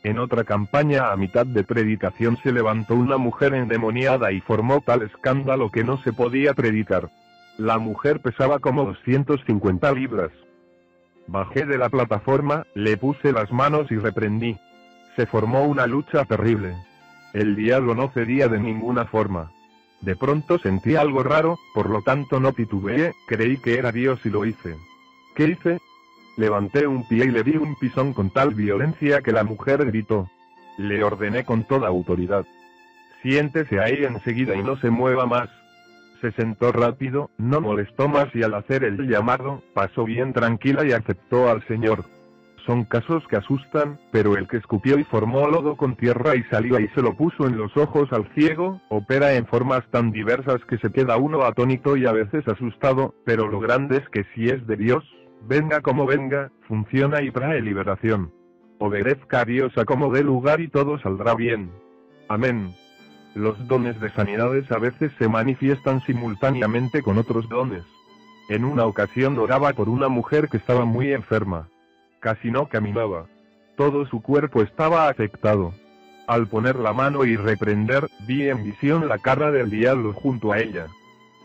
En 0.04 0.18
otra 0.18 0.44
campaña 0.44 1.12
a 1.12 1.18
mitad 1.18 1.46
de 1.46 1.64
predicación 1.64 2.38
se 2.44 2.52
levantó 2.52 2.96
una 2.96 3.18
mujer 3.18 3.54
endemoniada 3.54 4.32
y 4.32 4.42
formó 4.42 4.82
tal 4.82 5.04
escándalo 5.04 5.70
que 5.70 5.84
no 5.84 6.02
se 6.04 6.12
podía 6.12 6.54
predicar. 6.54 7.10
La 7.58 7.78
mujer 7.78 8.20
pesaba 8.20 8.60
como 8.60 8.86
250 8.86 9.92
libras. 9.94 10.32
Bajé 11.28 11.66
de 11.66 11.78
la 11.78 11.90
plataforma, 11.90 12.66
le 12.74 12.98
puse 12.98 13.32
las 13.32 13.52
manos 13.52 13.92
y 13.92 13.98
reprendí. 13.98 14.58
Se 15.16 15.26
formó 15.26 15.64
una 15.64 15.88
lucha 15.88 16.26
terrible. 16.26 16.76
El 17.34 17.56
diablo 17.56 17.96
no 17.96 18.10
cedía 18.10 18.48
de 18.48 18.60
ninguna 18.60 19.06
forma. 19.06 19.52
De 20.04 20.18
pronto 20.18 20.60
sentí 20.60 20.98
algo 20.98 21.24
raro, 21.24 21.58
por 21.74 21.90
lo 21.90 22.02
tanto 22.02 22.42
no 22.42 22.52
titubeé, 22.52 23.14
creí 23.26 23.56
que 23.56 23.78
era 23.78 23.94
Dios 23.94 24.20
y 24.26 24.30
lo 24.30 24.44
hice. 24.44 24.76
¿Qué 25.34 25.46
hice? 25.46 25.80
Levanté 26.36 26.88
un 26.88 27.08
pie 27.08 27.26
y 27.26 27.32
le 27.32 27.44
di 27.44 27.56
un 27.56 27.76
pisón 27.76 28.14
con 28.14 28.30
tal 28.30 28.54
violencia 28.54 29.22
que 29.22 29.32
la 29.32 29.46
mujer 29.46 29.86
gritó. 29.86 30.30
Le 30.78 31.02
ordené 31.06 31.46
con 31.46 31.64
toda 31.64 31.88
autoridad. 31.88 32.46
Siéntese 33.22 33.80
ahí 33.80 34.04
enseguida 34.04 34.56
y 34.56 34.64
no 34.64 34.76
se 34.76 34.90
mueva 34.90 35.26
más. 35.26 35.50
Se 36.20 36.34
sentó 36.34 36.74
rápido, 36.74 37.30
no 37.38 37.62
molestó 37.62 38.10
más 38.10 38.28
y 38.36 38.44
al 38.44 38.56
hacer 38.56 38.84
el 38.84 39.08
llamado, 39.08 39.64
pasó 39.74 40.04
bien 40.04 40.34
tranquila 40.34 40.86
y 40.86 40.92
aceptó 40.92 41.50
al 41.50 41.66
Señor. 41.66 42.04
Son 42.66 42.86
casos 42.86 43.28
que 43.28 43.36
asustan, 43.36 44.00
pero 44.12 44.38
el 44.38 44.48
que 44.48 44.58
escupió 44.58 44.98
y 44.98 45.04
formó 45.04 45.48
lodo 45.50 45.76
con 45.76 45.98
tierra 45.98 46.36
y 46.38 46.44
salió 46.44 46.80
y 46.80 46.88
se 46.90 47.02
lo 47.02 47.14
puso 47.16 47.46
en 47.46 47.58
los 47.58 47.76
ojos 47.76 48.12
al 48.14 48.26
ciego, 48.36 48.80
opera 48.90 49.34
en 49.34 49.46
formas 49.46 49.84
tan 49.92 50.12
diversas 50.12 50.64
que 50.66 50.78
se 50.78 50.90
queda 50.90 51.18
uno 51.18 51.44
atónito 51.44 51.98
y 51.98 52.06
a 52.06 52.14
veces 52.14 52.48
asustado, 52.48 53.16
pero 53.26 53.50
lo 53.50 53.60
grande 53.60 53.98
es 53.98 54.10
que 54.10 54.24
si 54.34 54.48
es 54.48 54.66
de 54.66 54.78
Dios, 54.78 55.04
venga 55.46 55.82
como 55.82 56.06
venga, 56.06 56.52
funciona 56.68 57.22
y 57.22 57.32
trae 57.32 57.62
liberación. 57.62 58.32
Obedezca 58.80 59.42
a 59.42 59.46
Dios 59.46 59.78
a 59.78 59.84
como 59.84 60.14
dé 60.14 60.24
lugar 60.24 60.62
y 60.62 60.70
todo 60.70 60.98
saldrá 61.00 61.36
bien. 61.36 61.70
Amén. 62.30 62.74
Los 63.36 63.68
dones 63.68 64.00
de 64.00 64.10
sanidades 64.12 64.72
a 64.72 64.78
veces 64.78 65.12
se 65.20 65.28
manifiestan 65.28 66.00
simultáneamente 66.02 67.02
con 67.02 67.18
otros 67.18 67.50
dones. 67.50 67.84
En 68.48 68.64
una 68.64 68.86
ocasión 68.86 69.38
oraba 69.38 69.74
por 69.74 69.90
una 69.90 70.08
mujer 70.08 70.48
que 70.50 70.58
estaba 70.58 70.86
muy 70.86 71.12
enferma. 71.12 71.68
Casi 72.24 72.52
no 72.52 72.70
caminaba. 72.70 73.26
Todo 73.76 74.06
su 74.06 74.22
cuerpo 74.22 74.62
estaba 74.62 75.10
afectado. 75.10 75.74
Al 76.26 76.48
poner 76.48 76.78
la 76.78 76.94
mano 76.94 77.26
y 77.26 77.36
reprender, 77.36 78.08
vi 78.26 78.48
en 78.48 78.64
visión 78.64 79.10
la 79.10 79.18
cara 79.18 79.52
del 79.52 79.70
diablo 79.70 80.14
junto 80.14 80.54
a 80.54 80.60
ella. 80.60 80.88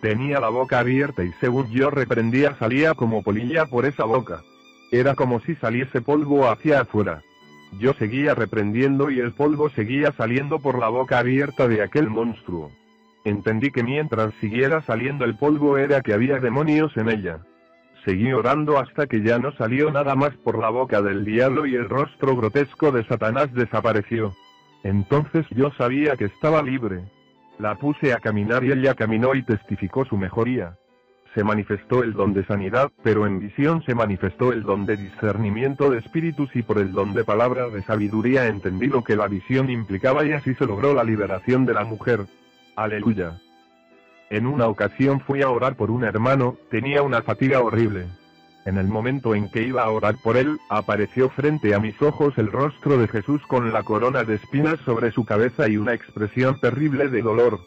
Tenía 0.01 0.39
la 0.39 0.51
boca 0.51 0.79
abierta 0.79 1.25
y 1.25 1.33
según 1.41 1.69
yo 1.73 1.91
reprendía 1.91 2.55
salía 2.61 2.95
como 2.95 3.25
polilla 3.25 3.67
por 3.67 3.87
esa 3.87 4.05
boca. 4.05 4.43
Era 4.93 5.17
como 5.17 5.41
si 5.41 5.57
saliese 5.57 6.01
polvo 6.01 6.49
hacia 6.49 6.83
afuera. 6.83 7.23
Yo 7.81 7.93
seguía 7.95 8.37
reprendiendo 8.37 9.11
y 9.11 9.19
el 9.19 9.33
polvo 9.33 9.71
seguía 9.71 10.13
saliendo 10.13 10.61
por 10.61 10.79
la 10.79 10.91
boca 10.91 11.19
abierta 11.19 11.67
de 11.67 11.83
aquel 11.83 12.09
monstruo. 12.09 12.71
Entendí 13.25 13.73
que 13.73 13.83
mientras 13.83 14.33
siguiera 14.41 14.81
saliendo 14.83 15.25
el 15.25 15.37
polvo 15.37 15.77
era 15.77 16.03
que 16.03 16.15
había 16.15 16.39
demonios 16.39 16.97
en 16.97 17.09
ella. 17.09 17.41
Seguí 18.09 18.33
orando 18.33 18.79
hasta 18.79 19.07
que 19.07 19.21
ya 19.21 19.39
no 19.39 19.53
salió 19.53 19.91
nada 19.91 20.15
más 20.15 20.31
por 20.43 20.59
la 20.59 20.71
boca 20.71 21.03
del 21.03 21.27
diablo 21.27 21.67
y 21.67 21.75
el 21.75 21.91
rostro 21.91 22.35
grotesco 22.35 22.91
de 22.91 23.05
Satanás 23.05 23.53
desapareció. 23.53 24.35
Entonces 24.83 25.45
yo 25.51 25.71
sabía 25.77 26.17
que 26.17 26.25
estaba 26.25 26.63
libre. 26.63 27.03
La 27.59 27.75
puse 27.75 28.15
a 28.15 28.17
caminar 28.17 28.65
y 28.65 28.73
ella 28.73 28.95
caminó 28.95 29.35
y 29.35 29.43
testificó 29.43 30.07
su 30.07 30.17
mejoría. 30.17 30.79
Se 31.35 31.45
manifestó 31.45 32.03
el 32.03 32.15
don 32.15 32.33
de 32.33 32.47
sanidad, 32.47 32.91
pero 33.03 33.27
en 33.27 33.41
visión 33.41 33.83
se 33.85 33.95
manifestó 33.95 34.55
el 34.55 34.63
don 34.63 34.87
de 34.87 34.97
discernimiento 34.97 35.91
de 35.91 35.99
espíritus 35.99 36.49
y 36.57 36.63
por 36.63 36.79
el 36.79 36.93
don 36.93 37.13
de 37.13 37.25
palabra 37.25 37.69
de 37.69 37.83
sabiduría 37.83 38.47
entendí 38.47 38.87
lo 38.87 39.05
que 39.05 39.17
la 39.17 39.29
visión 39.29 39.69
implicaba 39.69 40.25
y 40.25 40.33
así 40.33 40.55
se 40.55 40.65
logró 40.65 40.95
la 40.95 41.05
liberación 41.05 41.67
de 41.67 41.75
la 41.75 41.85
mujer. 41.85 42.21
Aleluya. 42.75 43.39
En 44.31 44.47
una 44.47 44.67
ocasión 44.69 45.21
fui 45.21 45.41
a 45.43 45.49
orar 45.49 45.75
por 45.75 45.91
un 45.91 46.05
hermano, 46.05 46.57
tenía 46.71 47.03
una 47.03 47.23
fatiga 47.23 47.61
horrible. 47.61 48.07
En 48.67 48.77
el 48.77 48.87
momento 48.87 49.35
en 49.35 49.51
que 49.51 49.63
iba 49.63 49.83
a 49.83 49.91
orar 49.91 50.17
por 50.23 50.37
él, 50.37 50.59
apareció 50.69 51.31
frente 51.31 51.75
a 51.75 51.79
mis 51.79 52.01
ojos 52.03 52.37
el 52.37 52.53
rostro 52.53 52.99
de 52.99 53.09
Jesús 53.09 53.41
con 53.47 53.73
la 53.73 53.83
corona 53.83 54.25
de 54.25 54.35
espinas 54.35 54.79
sobre 54.85 55.11
su 55.13 55.25
cabeza 55.25 55.69
y 55.69 55.79
una 55.79 55.95
expresión 55.95 56.61
terrible 56.61 57.09
de 57.09 57.23
dolor. 57.23 57.59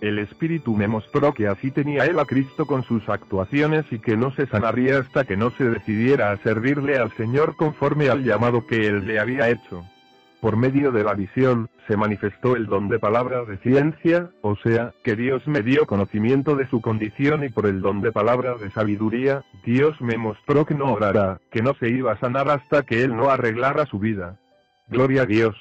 El 0.00 0.18
Espíritu 0.18 0.74
me 0.74 0.88
mostró 0.88 1.34
que 1.34 1.48
así 1.48 1.70
tenía 1.70 2.06
él 2.06 2.18
a 2.18 2.24
Cristo 2.24 2.64
con 2.64 2.82
sus 2.84 3.06
actuaciones 3.10 3.84
y 3.90 3.98
que 3.98 4.16
no 4.16 4.30
se 4.34 4.46
sanaría 4.46 4.98
hasta 4.98 5.24
que 5.24 5.36
no 5.36 5.50
se 5.50 5.64
decidiera 5.64 6.30
a 6.30 6.38
servirle 6.38 6.96
al 6.96 7.12
Señor 7.16 7.56
conforme 7.56 8.08
al 8.08 8.24
llamado 8.24 8.66
que 8.66 8.86
él 8.86 9.06
le 9.06 9.18
había 9.18 9.50
hecho. 9.50 9.84
Por 10.46 10.56
medio 10.56 10.92
de 10.92 11.02
la 11.02 11.14
visión, 11.14 11.68
se 11.88 11.96
manifestó 11.96 12.54
el 12.54 12.66
don 12.66 12.88
de 12.88 13.00
palabra 13.00 13.44
de 13.44 13.56
ciencia, 13.56 14.30
o 14.42 14.54
sea, 14.54 14.94
que 15.02 15.16
Dios 15.16 15.42
me 15.48 15.60
dio 15.60 15.86
conocimiento 15.86 16.54
de 16.54 16.68
su 16.68 16.80
condición 16.80 17.42
y 17.42 17.48
por 17.48 17.66
el 17.66 17.80
don 17.80 18.00
de 18.00 18.12
palabra 18.12 18.54
de 18.54 18.70
sabiduría, 18.70 19.42
Dios 19.64 20.00
me 20.00 20.16
mostró 20.16 20.64
que 20.64 20.76
no 20.76 20.92
orará, 20.92 21.40
que 21.50 21.62
no 21.62 21.74
se 21.80 21.88
iba 21.88 22.12
a 22.12 22.20
sanar 22.20 22.48
hasta 22.48 22.84
que 22.84 23.02
él 23.02 23.16
no 23.16 23.28
arreglara 23.28 23.86
su 23.86 23.98
vida. 23.98 24.38
Gloria 24.86 25.22
a 25.22 25.26
Dios. 25.26 25.56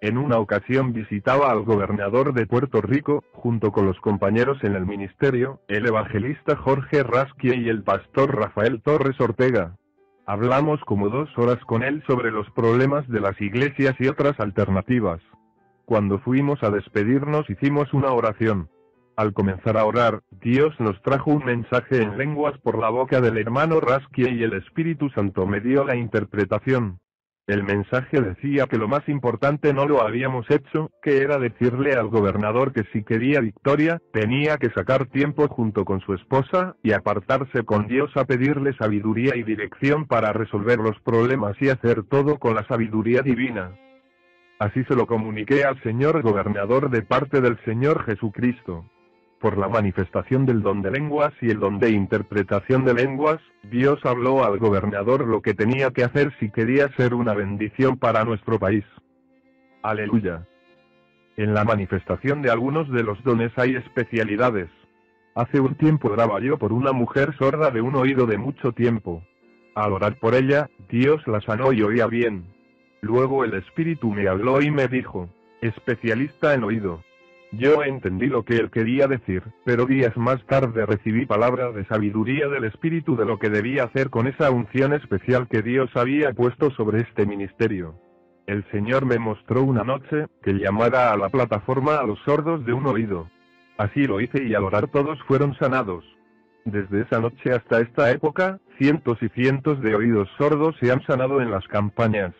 En 0.00 0.18
una 0.18 0.40
ocasión 0.40 0.92
visitaba 0.92 1.52
al 1.52 1.62
gobernador 1.62 2.34
de 2.34 2.44
Puerto 2.44 2.80
Rico, 2.80 3.22
junto 3.34 3.70
con 3.70 3.86
los 3.86 4.00
compañeros 4.00 4.64
en 4.64 4.74
el 4.74 4.84
ministerio, 4.84 5.60
el 5.68 5.86
evangelista 5.86 6.56
Jorge 6.56 7.04
Rasquie 7.04 7.54
y 7.54 7.68
el 7.68 7.84
pastor 7.84 8.34
Rafael 8.34 8.82
Torres 8.82 9.20
Ortega. 9.20 9.76
Hablamos 10.28 10.80
como 10.80 11.08
dos 11.08 11.28
horas 11.38 11.64
con 11.66 11.84
él 11.84 12.02
sobre 12.08 12.32
los 12.32 12.50
problemas 12.50 13.06
de 13.06 13.20
las 13.20 13.40
iglesias 13.40 13.94
y 14.00 14.08
otras 14.08 14.38
alternativas. 14.40 15.20
Cuando 15.84 16.18
fuimos 16.18 16.64
a 16.64 16.70
despedirnos 16.70 17.48
hicimos 17.48 17.94
una 17.94 18.10
oración. 18.10 18.68
Al 19.16 19.32
comenzar 19.32 19.76
a 19.76 19.84
orar, 19.84 20.22
Dios 20.42 20.74
nos 20.80 21.00
trajo 21.02 21.30
un 21.30 21.44
mensaje 21.44 22.02
en 22.02 22.18
lenguas 22.18 22.58
por 22.58 22.76
la 22.76 22.90
boca 22.90 23.20
del 23.20 23.38
hermano 23.38 23.78
Raskie 23.78 24.28
y 24.28 24.42
el 24.42 24.54
Espíritu 24.54 25.10
Santo 25.10 25.46
me 25.46 25.60
dio 25.60 25.84
la 25.84 25.94
interpretación. 25.94 26.98
El 27.46 27.62
mensaje 27.62 28.20
decía 28.20 28.66
que 28.66 28.76
lo 28.76 28.88
más 28.88 29.08
importante 29.08 29.72
no 29.72 29.86
lo 29.86 30.02
habíamos 30.02 30.50
hecho, 30.50 30.90
que 31.00 31.18
era 31.18 31.38
decirle 31.38 31.94
al 31.94 32.08
gobernador 32.08 32.72
que 32.72 32.82
si 32.92 33.04
quería 33.04 33.40
victoria, 33.40 34.02
tenía 34.12 34.56
que 34.56 34.70
sacar 34.70 35.06
tiempo 35.06 35.46
junto 35.46 35.84
con 35.84 36.00
su 36.00 36.14
esposa, 36.14 36.74
y 36.82 36.90
apartarse 36.90 37.62
con 37.64 37.86
Dios 37.86 38.10
a 38.16 38.24
pedirle 38.24 38.76
sabiduría 38.76 39.36
y 39.36 39.44
dirección 39.44 40.06
para 40.06 40.32
resolver 40.32 40.80
los 40.80 40.98
problemas 41.02 41.56
y 41.60 41.68
hacer 41.68 42.02
todo 42.02 42.38
con 42.40 42.56
la 42.56 42.66
sabiduría 42.66 43.22
divina. 43.22 43.76
Así 44.58 44.82
se 44.84 44.96
lo 44.96 45.06
comuniqué 45.06 45.64
al 45.64 45.80
señor 45.84 46.22
gobernador 46.22 46.90
de 46.90 47.02
parte 47.02 47.40
del 47.40 47.62
Señor 47.64 48.04
Jesucristo 48.06 48.86
por 49.46 49.58
la 49.58 49.68
manifestación 49.68 50.44
del 50.44 50.60
don 50.60 50.82
de 50.82 50.90
lenguas 50.90 51.32
y 51.40 51.50
el 51.50 51.60
don 51.60 51.78
de 51.78 51.90
interpretación 51.90 52.84
de 52.84 52.94
lenguas, 52.94 53.38
Dios 53.62 54.04
habló 54.04 54.44
al 54.44 54.58
gobernador 54.58 55.24
lo 55.24 55.40
que 55.40 55.54
tenía 55.54 55.92
que 55.92 56.02
hacer 56.02 56.34
si 56.40 56.50
quería 56.50 56.88
ser 56.96 57.14
una 57.14 57.32
bendición 57.32 57.96
para 57.96 58.24
nuestro 58.24 58.58
país. 58.58 58.82
Aleluya. 59.84 60.48
En 61.36 61.54
la 61.54 61.62
manifestación 61.62 62.42
de 62.42 62.50
algunos 62.50 62.90
de 62.90 63.04
los 63.04 63.22
dones 63.22 63.52
hay 63.54 63.76
especialidades. 63.76 64.68
Hace 65.36 65.60
un 65.60 65.76
tiempo 65.76 66.08
oraba 66.08 66.40
yo 66.40 66.58
por 66.58 66.72
una 66.72 66.90
mujer 66.90 67.32
sorda 67.38 67.70
de 67.70 67.80
un 67.80 67.94
oído 67.94 68.26
de 68.26 68.38
mucho 68.38 68.72
tiempo. 68.72 69.22
Al 69.76 69.92
orar 69.92 70.18
por 70.18 70.34
ella, 70.34 70.68
Dios 70.88 71.24
la 71.28 71.40
sanó 71.40 71.72
y 71.72 71.84
oía 71.84 72.08
bien. 72.08 72.52
Luego 73.00 73.44
el 73.44 73.54
Espíritu 73.54 74.10
me 74.10 74.26
habló 74.26 74.60
y 74.60 74.72
me 74.72 74.88
dijo, 74.88 75.28
especialista 75.60 76.52
en 76.54 76.64
oído. 76.64 77.04
Yo 77.58 77.82
entendí 77.82 78.26
lo 78.26 78.44
que 78.44 78.56
él 78.56 78.70
quería 78.70 79.06
decir, 79.06 79.42
pero 79.64 79.86
días 79.86 80.16
más 80.16 80.44
tarde 80.46 80.84
recibí 80.84 81.24
palabra 81.24 81.70
de 81.72 81.86
sabiduría 81.86 82.48
del 82.48 82.64
Espíritu 82.64 83.16
de 83.16 83.24
lo 83.24 83.38
que 83.38 83.48
debía 83.48 83.84
hacer 83.84 84.10
con 84.10 84.26
esa 84.26 84.50
unción 84.50 84.92
especial 84.92 85.48
que 85.48 85.62
Dios 85.62 85.90
había 85.94 86.32
puesto 86.32 86.70
sobre 86.72 87.00
este 87.00 87.24
ministerio. 87.24 87.94
El 88.46 88.64
Señor 88.70 89.06
me 89.06 89.18
mostró 89.18 89.62
una 89.62 89.84
noche, 89.84 90.26
que 90.42 90.52
llamara 90.52 91.12
a 91.12 91.16
la 91.16 91.30
plataforma 91.30 91.96
a 91.96 92.04
los 92.04 92.18
sordos 92.24 92.64
de 92.66 92.72
un 92.72 92.86
oído. 92.86 93.30
Así 93.78 94.06
lo 94.06 94.20
hice 94.20 94.44
y 94.44 94.54
al 94.54 94.64
orar 94.64 94.88
todos 94.88 95.18
fueron 95.24 95.54
sanados. 95.56 96.04
Desde 96.64 97.02
esa 97.02 97.20
noche 97.20 97.52
hasta 97.52 97.80
esta 97.80 98.10
época, 98.10 98.58
cientos 98.78 99.18
y 99.22 99.28
cientos 99.30 99.80
de 99.80 99.94
oídos 99.94 100.28
sordos 100.36 100.76
se 100.80 100.92
han 100.92 101.02
sanado 101.06 101.40
en 101.40 101.50
las 101.50 101.66
campañas. 101.68 102.34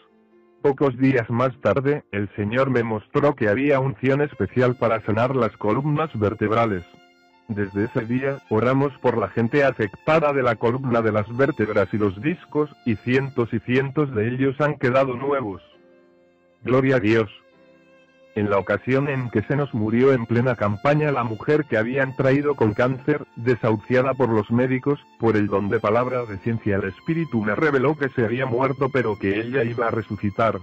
Pocos 0.66 0.98
días 0.98 1.30
más 1.30 1.56
tarde, 1.60 2.02
el 2.10 2.28
Señor 2.34 2.70
me 2.70 2.82
mostró 2.82 3.36
que 3.36 3.48
había 3.48 3.78
unción 3.78 4.20
especial 4.20 4.74
para 4.74 5.00
sanar 5.02 5.36
las 5.36 5.56
columnas 5.56 6.10
vertebrales. 6.18 6.82
Desde 7.46 7.84
ese 7.84 8.00
día, 8.00 8.38
oramos 8.48 8.92
por 8.98 9.16
la 9.16 9.28
gente 9.28 9.62
afectada 9.62 10.32
de 10.32 10.42
la 10.42 10.56
columna 10.56 11.02
de 11.02 11.12
las 11.12 11.24
vértebras 11.36 11.86
y 11.94 11.98
los 11.98 12.20
discos, 12.20 12.68
y 12.84 12.96
cientos 12.96 13.54
y 13.54 13.60
cientos 13.60 14.12
de 14.12 14.26
ellos 14.26 14.60
han 14.60 14.76
quedado 14.76 15.14
nuevos. 15.14 15.62
Gloria 16.64 16.96
a 16.96 17.00
Dios. 17.00 17.30
En 18.36 18.50
la 18.50 18.58
ocasión 18.58 19.08
en 19.08 19.30
que 19.30 19.40
se 19.40 19.56
nos 19.56 19.72
murió 19.72 20.12
en 20.12 20.26
plena 20.26 20.56
campaña 20.56 21.10
la 21.10 21.24
mujer 21.24 21.64
que 21.64 21.78
habían 21.78 22.14
traído 22.14 22.54
con 22.54 22.74
cáncer, 22.74 23.26
desahuciada 23.34 24.12
por 24.12 24.28
los 24.28 24.50
médicos, 24.50 25.00
por 25.18 25.38
el 25.38 25.46
don 25.46 25.70
de 25.70 25.80
palabra 25.80 26.26
de 26.26 26.36
ciencia 26.36 26.76
el 26.76 26.84
Espíritu 26.84 27.42
me 27.42 27.54
reveló 27.54 27.96
que 27.96 28.10
se 28.10 28.26
había 28.26 28.44
muerto 28.44 28.90
pero 28.92 29.18
que 29.18 29.40
ella 29.40 29.64
iba 29.64 29.88
a 29.88 29.90
resucitar. 29.90 30.58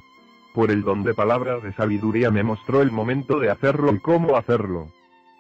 Por 0.53 0.69
el 0.69 0.83
don 0.83 1.01
de 1.01 1.15
palabra 1.15 1.57
de 1.57 1.73
sabiduría 1.73 2.29
me 2.29 2.43
mostró 2.43 2.83
el 2.83 2.91
momento 2.91 3.39
de 3.39 3.49
hacerlo 3.49 3.91
y 3.95 3.99
cómo 3.99 4.37
hacerlo. 4.37 4.89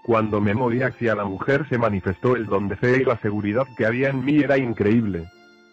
Cuando 0.03 0.41
me 0.41 0.55
moví 0.55 0.81
hacia 0.81 1.13
la 1.13 1.25
mujer 1.25 1.67
se 1.69 1.77
manifestó 1.77 2.35
el 2.35 2.47
don 2.47 2.67
de 2.67 2.77
fe 2.77 3.01
y 3.03 3.05
la 3.05 3.19
seguridad 3.19 3.67
que 3.77 3.85
había 3.85 4.09
en 4.09 4.25
mí 4.25 4.39
era 4.39 4.57
increíble. 4.57 5.25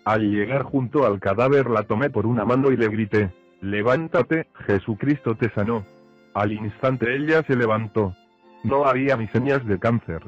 Al 0.04 0.30
llegar 0.30 0.64
junto 0.64 1.06
al 1.06 1.20
cadáver 1.20 1.70
la 1.70 1.84
tomé 1.84 2.10
por 2.10 2.26
una 2.26 2.44
mano 2.44 2.70
y 2.70 2.76
le 2.76 2.88
grité, 2.88 3.30
levántate, 3.62 4.46
Jesucristo 4.66 5.36
te 5.36 5.48
sanó. 5.54 5.86
Al 6.34 6.52
instante 6.52 7.14
ella 7.14 7.42
se 7.42 7.56
levantó. 7.56 8.14
No 8.62 8.84
había 8.84 9.16
ni 9.16 9.26
señas 9.28 9.64
de 9.66 9.78
cáncer. 9.78 10.22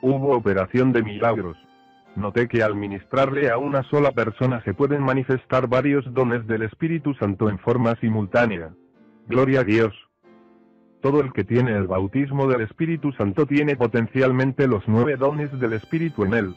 Hubo 0.00 0.36
operación 0.36 0.92
de 0.92 1.02
milagros. 1.02 1.56
Noté 2.16 2.48
que 2.48 2.62
al 2.62 2.74
ministrarle 2.74 3.50
a 3.50 3.58
una 3.58 3.82
sola 3.84 4.12
persona 4.12 4.62
se 4.64 4.74
pueden 4.74 5.02
manifestar 5.02 5.66
varios 5.66 6.04
dones 6.12 6.46
del 6.46 6.62
Espíritu 6.62 7.14
Santo 7.14 7.48
en 7.48 7.58
forma 7.58 7.96
simultánea. 7.96 8.70
Gloria 9.28 9.60
a 9.60 9.64
Dios. 9.64 9.94
Todo 11.00 11.20
el 11.20 11.32
que 11.32 11.44
tiene 11.44 11.72
el 11.72 11.86
bautismo 11.86 12.46
del 12.46 12.60
Espíritu 12.60 13.12
Santo 13.12 13.46
tiene 13.46 13.76
potencialmente 13.76 14.66
los 14.66 14.84
nueve 14.86 15.16
dones 15.16 15.58
del 15.58 15.72
Espíritu 15.72 16.24
en 16.24 16.34
él. 16.34 16.54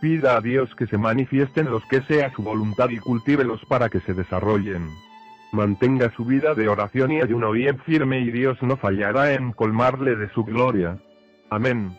Pida 0.00 0.36
a 0.36 0.40
Dios 0.40 0.74
que 0.74 0.86
se 0.86 0.98
manifiesten 0.98 1.70
los 1.70 1.84
que 1.86 2.02
sea 2.02 2.32
su 2.34 2.42
voluntad 2.42 2.90
y 2.90 2.98
cultívelos 2.98 3.64
para 3.66 3.88
que 3.88 4.00
se 4.00 4.12
desarrollen. 4.12 4.88
Mantenga 5.54 6.12
su 6.16 6.24
vida 6.24 6.52
de 6.56 6.68
oración 6.68 7.12
y 7.12 7.20
ayuno 7.20 7.52
bien 7.52 7.78
firme 7.86 8.18
y 8.18 8.32
Dios 8.32 8.60
no 8.60 8.76
fallará 8.76 9.34
en 9.34 9.52
colmarle 9.52 10.16
de 10.16 10.28
su 10.30 10.42
gloria. 10.42 10.98
Amén. 11.48 11.96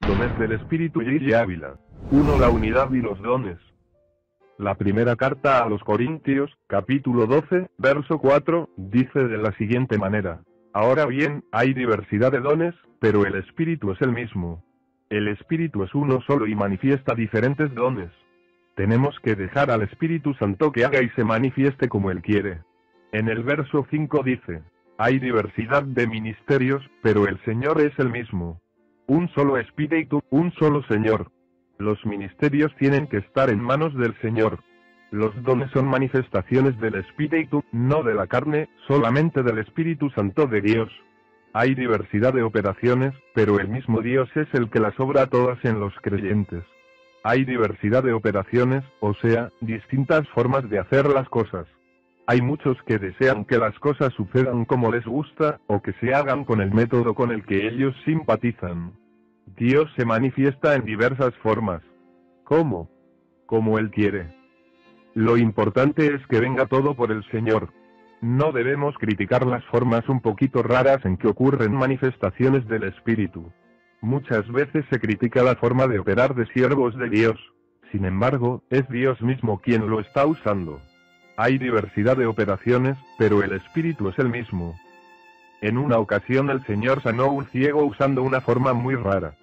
Dones 0.00 0.36
del 0.40 0.50
Espíritu 0.50 1.02
y 1.02 1.32
Ávila. 1.32 1.76
1. 2.10 2.38
La 2.40 2.50
unidad 2.50 2.90
y 2.90 3.00
los 3.00 3.16
dones. 3.22 3.58
La 4.58 4.74
primera 4.74 5.14
carta 5.14 5.62
a 5.62 5.68
los 5.68 5.84
Corintios, 5.84 6.50
capítulo 6.66 7.26
12, 7.26 7.68
verso 7.78 8.18
4, 8.18 8.68
dice 8.76 9.20
de 9.20 9.38
la 9.38 9.52
siguiente 9.58 9.98
manera. 9.98 10.40
Ahora 10.72 11.06
bien, 11.06 11.44
hay 11.52 11.74
diversidad 11.74 12.32
de 12.32 12.40
dones, 12.40 12.74
pero 12.98 13.24
el 13.24 13.36
Espíritu 13.36 13.92
es 13.92 14.02
el 14.02 14.10
mismo. 14.10 14.64
El 15.10 15.28
Espíritu 15.28 15.84
es 15.84 15.94
uno 15.94 16.20
solo 16.26 16.48
y 16.48 16.56
manifiesta 16.56 17.14
diferentes 17.14 17.72
dones 17.72 18.10
Tenemos 18.76 19.18
que 19.20 19.34
dejar 19.34 19.70
al 19.70 19.80
Espíritu 19.82 20.34
Santo 20.34 20.70
que 20.70 20.84
haga 20.84 21.02
y 21.02 21.08
se 21.10 21.24
manifieste 21.24 21.88
como 21.88 22.10
Él 22.10 22.20
quiere. 22.20 22.60
En 23.10 23.30
el 23.30 23.42
verso 23.42 23.86
5 23.90 24.22
dice, 24.22 24.62
hay 24.98 25.18
diversidad 25.18 25.82
de 25.82 26.06
ministerios, 26.06 26.82
pero 27.02 27.26
el 27.26 27.42
Señor 27.46 27.80
es 27.80 27.98
el 27.98 28.10
mismo. 28.10 28.60
Un 29.06 29.30
solo 29.30 29.56
Espíritu, 29.56 30.22
un 30.28 30.52
solo 30.52 30.82
Señor. 30.88 31.32
Los 31.78 32.04
ministerios 32.04 32.70
tienen 32.76 33.06
que 33.06 33.16
estar 33.16 33.48
en 33.48 33.62
manos 33.62 33.94
del 33.94 34.14
Señor. 34.20 34.62
Los 35.10 35.32
dones 35.42 35.70
son 35.70 35.86
manifestaciones 35.86 36.78
del 36.78 36.96
Espíritu, 36.96 37.64
no 37.72 38.02
de 38.02 38.14
la 38.14 38.26
carne, 38.26 38.68
solamente 38.86 39.42
del 39.42 39.56
Espíritu 39.56 40.10
Santo 40.10 40.46
de 40.46 40.60
Dios. 40.60 40.90
Hay 41.54 41.74
diversidad 41.74 42.34
de 42.34 42.42
operaciones, 42.42 43.14
pero 43.34 43.58
el 43.58 43.68
mismo 43.68 44.02
Dios 44.02 44.28
es 44.34 44.48
el 44.52 44.68
que 44.68 44.80
las 44.80 45.00
obra 45.00 45.28
todas 45.28 45.64
en 45.64 45.80
los 45.80 45.94
creyentes. 46.02 46.62
Hay 47.28 47.44
diversidad 47.44 48.04
de 48.04 48.12
operaciones, 48.12 48.84
o 49.00 49.12
sea, 49.14 49.50
distintas 49.60 50.28
formas 50.28 50.70
de 50.70 50.78
hacer 50.78 51.08
las 51.08 51.28
cosas. 51.28 51.66
Hay 52.28 52.40
muchos 52.40 52.80
que 52.86 53.00
desean 53.00 53.44
que 53.44 53.58
las 53.58 53.76
cosas 53.80 54.14
sucedan 54.14 54.64
como 54.64 54.92
les 54.92 55.04
gusta, 55.04 55.58
o 55.66 55.82
que 55.82 55.92
se 55.94 56.14
hagan 56.14 56.44
con 56.44 56.60
el 56.60 56.72
método 56.72 57.14
con 57.14 57.32
el 57.32 57.44
que 57.44 57.66
ellos 57.66 57.96
simpatizan. 58.04 58.92
Dios 59.56 59.92
se 59.96 60.04
manifiesta 60.04 60.76
en 60.76 60.84
diversas 60.84 61.34
formas. 61.42 61.82
¿Cómo? 62.44 62.88
Como 63.46 63.80
Él 63.80 63.90
quiere. 63.90 64.32
Lo 65.14 65.36
importante 65.36 66.14
es 66.14 66.24
que 66.28 66.38
venga 66.38 66.66
todo 66.66 66.94
por 66.94 67.10
el 67.10 67.28
Señor. 67.32 67.72
No 68.20 68.52
debemos 68.52 68.94
criticar 68.98 69.44
las 69.44 69.64
formas 69.64 70.08
un 70.08 70.20
poquito 70.20 70.62
raras 70.62 71.04
en 71.04 71.16
que 71.16 71.26
ocurren 71.26 71.74
manifestaciones 71.74 72.68
del 72.68 72.84
Espíritu. 72.84 73.50
Muchas 74.00 74.46
veces 74.50 74.84
se 74.90 75.00
critica 75.00 75.42
la 75.42 75.56
forma 75.56 75.86
de 75.86 75.98
operar 75.98 76.34
de 76.34 76.46
siervos 76.46 76.96
de 76.96 77.08
Dios. 77.08 77.38
Sin 77.90 78.04
embargo, 78.04 78.62
es 78.70 78.88
Dios 78.88 79.20
mismo 79.22 79.60
quien 79.60 79.88
lo 79.88 80.00
está 80.00 80.26
usando. 80.26 80.80
Hay 81.36 81.58
diversidad 81.58 82.16
de 82.16 82.26
operaciones, 82.26 82.96
pero 83.18 83.42
el 83.42 83.52
espíritu 83.52 84.08
es 84.08 84.18
el 84.18 84.28
mismo. 84.28 84.74
En 85.60 85.78
una 85.78 85.98
ocasión 85.98 86.50
el 86.50 86.64
Señor 86.66 87.02
sanó 87.02 87.30
un 87.30 87.46
ciego 87.46 87.84
usando 87.84 88.22
una 88.22 88.40
forma 88.40 88.72
muy 88.72 88.94
rara. 88.94 89.34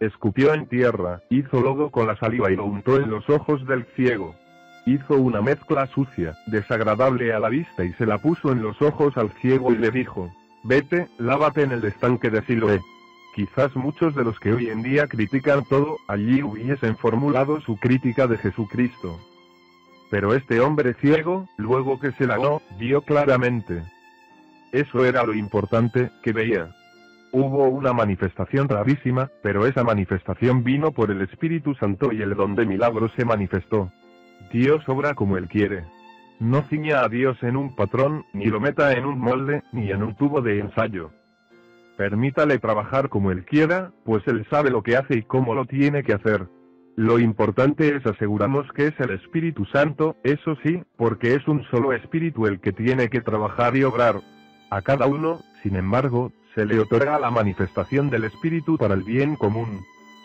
Escupió 0.00 0.52
en 0.52 0.66
tierra, 0.66 1.22
hizo 1.30 1.60
lodo 1.60 1.90
con 1.90 2.06
la 2.06 2.16
saliva 2.16 2.50
y 2.50 2.56
lo 2.56 2.64
untó 2.64 2.96
en 2.96 3.10
los 3.10 3.28
ojos 3.30 3.66
del 3.66 3.84
ciego. 3.96 4.34
Hizo 4.84 5.16
una 5.16 5.40
mezcla 5.40 5.86
sucia, 5.86 6.34
desagradable 6.46 7.32
a 7.32 7.38
la 7.38 7.48
vista 7.48 7.84
y 7.84 7.92
se 7.92 8.04
la 8.04 8.18
puso 8.18 8.50
en 8.50 8.62
los 8.62 8.82
ojos 8.82 9.16
al 9.16 9.30
ciego 9.40 9.72
y 9.72 9.78
le 9.78 9.90
dijo, 9.90 10.30
vete, 10.64 11.08
lávate 11.18 11.62
en 11.62 11.72
el 11.72 11.84
estanque 11.84 12.30
de 12.30 12.42
Siloé. 12.42 12.80
Quizás 13.34 13.74
muchos 13.74 14.14
de 14.14 14.24
los 14.24 14.38
que 14.38 14.52
hoy 14.52 14.68
en 14.68 14.82
día 14.82 15.06
critican 15.06 15.64
todo, 15.64 15.96
allí 16.06 16.42
hubiesen 16.42 16.96
formulado 16.96 17.60
su 17.62 17.78
crítica 17.78 18.26
de 18.26 18.36
Jesucristo. 18.36 19.18
Pero 20.10 20.34
este 20.34 20.60
hombre 20.60 20.92
ciego, 21.00 21.48
luego 21.56 21.98
que 21.98 22.12
se 22.12 22.26
lavó, 22.26 22.60
vio 22.78 23.00
claramente. 23.00 23.82
Eso 24.70 25.06
era 25.06 25.24
lo 25.24 25.32
importante, 25.32 26.10
que 26.22 26.32
veía. 26.32 26.74
Hubo 27.32 27.68
una 27.68 27.94
manifestación 27.94 28.68
rarísima, 28.68 29.30
pero 29.42 29.66
esa 29.66 29.82
manifestación 29.82 30.62
vino 30.62 30.92
por 30.92 31.10
el 31.10 31.22
Espíritu 31.22 31.74
Santo 31.74 32.12
y 32.12 32.20
el 32.20 32.34
don 32.34 32.54
de 32.54 32.66
milagros 32.66 33.12
se 33.16 33.24
manifestó. 33.24 33.90
Dios 34.52 34.86
obra 34.86 35.14
como 35.14 35.38
Él 35.38 35.48
quiere. 35.48 35.86
No 36.38 36.62
ciña 36.68 37.00
a 37.00 37.08
Dios 37.08 37.42
en 37.42 37.56
un 37.56 37.74
patrón, 37.74 38.26
ni 38.34 38.46
lo 38.46 38.60
meta 38.60 38.92
en 38.92 39.06
un 39.06 39.18
molde, 39.18 39.62
ni 39.72 39.90
en 39.90 40.02
un 40.02 40.14
tubo 40.16 40.42
de 40.42 40.58
ensayo. 40.58 41.10
Permítale 41.96 42.58
trabajar 42.58 43.08
como 43.08 43.30
Él 43.30 43.44
quiera, 43.44 43.92
pues 44.04 44.26
Él 44.26 44.46
sabe 44.50 44.70
lo 44.70 44.82
que 44.82 44.96
hace 44.96 45.16
y 45.18 45.22
cómo 45.22 45.54
lo 45.54 45.66
tiene 45.66 46.02
que 46.02 46.14
hacer. 46.14 46.48
Lo 46.96 47.18
importante 47.18 47.96
es 47.96 48.04
asegurarnos 48.04 48.70
que 48.72 48.88
es 48.88 49.00
el 49.00 49.10
Espíritu 49.10 49.64
Santo, 49.66 50.16
eso 50.24 50.56
sí, 50.62 50.82
porque 50.96 51.34
es 51.34 51.46
un 51.48 51.64
solo 51.70 51.92
Espíritu 51.92 52.46
el 52.46 52.60
que 52.60 52.72
tiene 52.72 53.08
que 53.08 53.20
trabajar 53.20 53.76
y 53.76 53.84
obrar. 53.84 54.20
A 54.70 54.82
cada 54.82 55.06
uno, 55.06 55.40
sin 55.62 55.76
embargo, 55.76 56.32
se 56.54 56.66
le 56.66 56.78
otorga 56.78 57.18
la 57.18 57.30
manifestación 57.30 58.10
del 58.10 58.24
Espíritu 58.24 58.76
para 58.76 58.94
el 58.94 59.02
bien 59.02 59.36
común. 59.36 59.80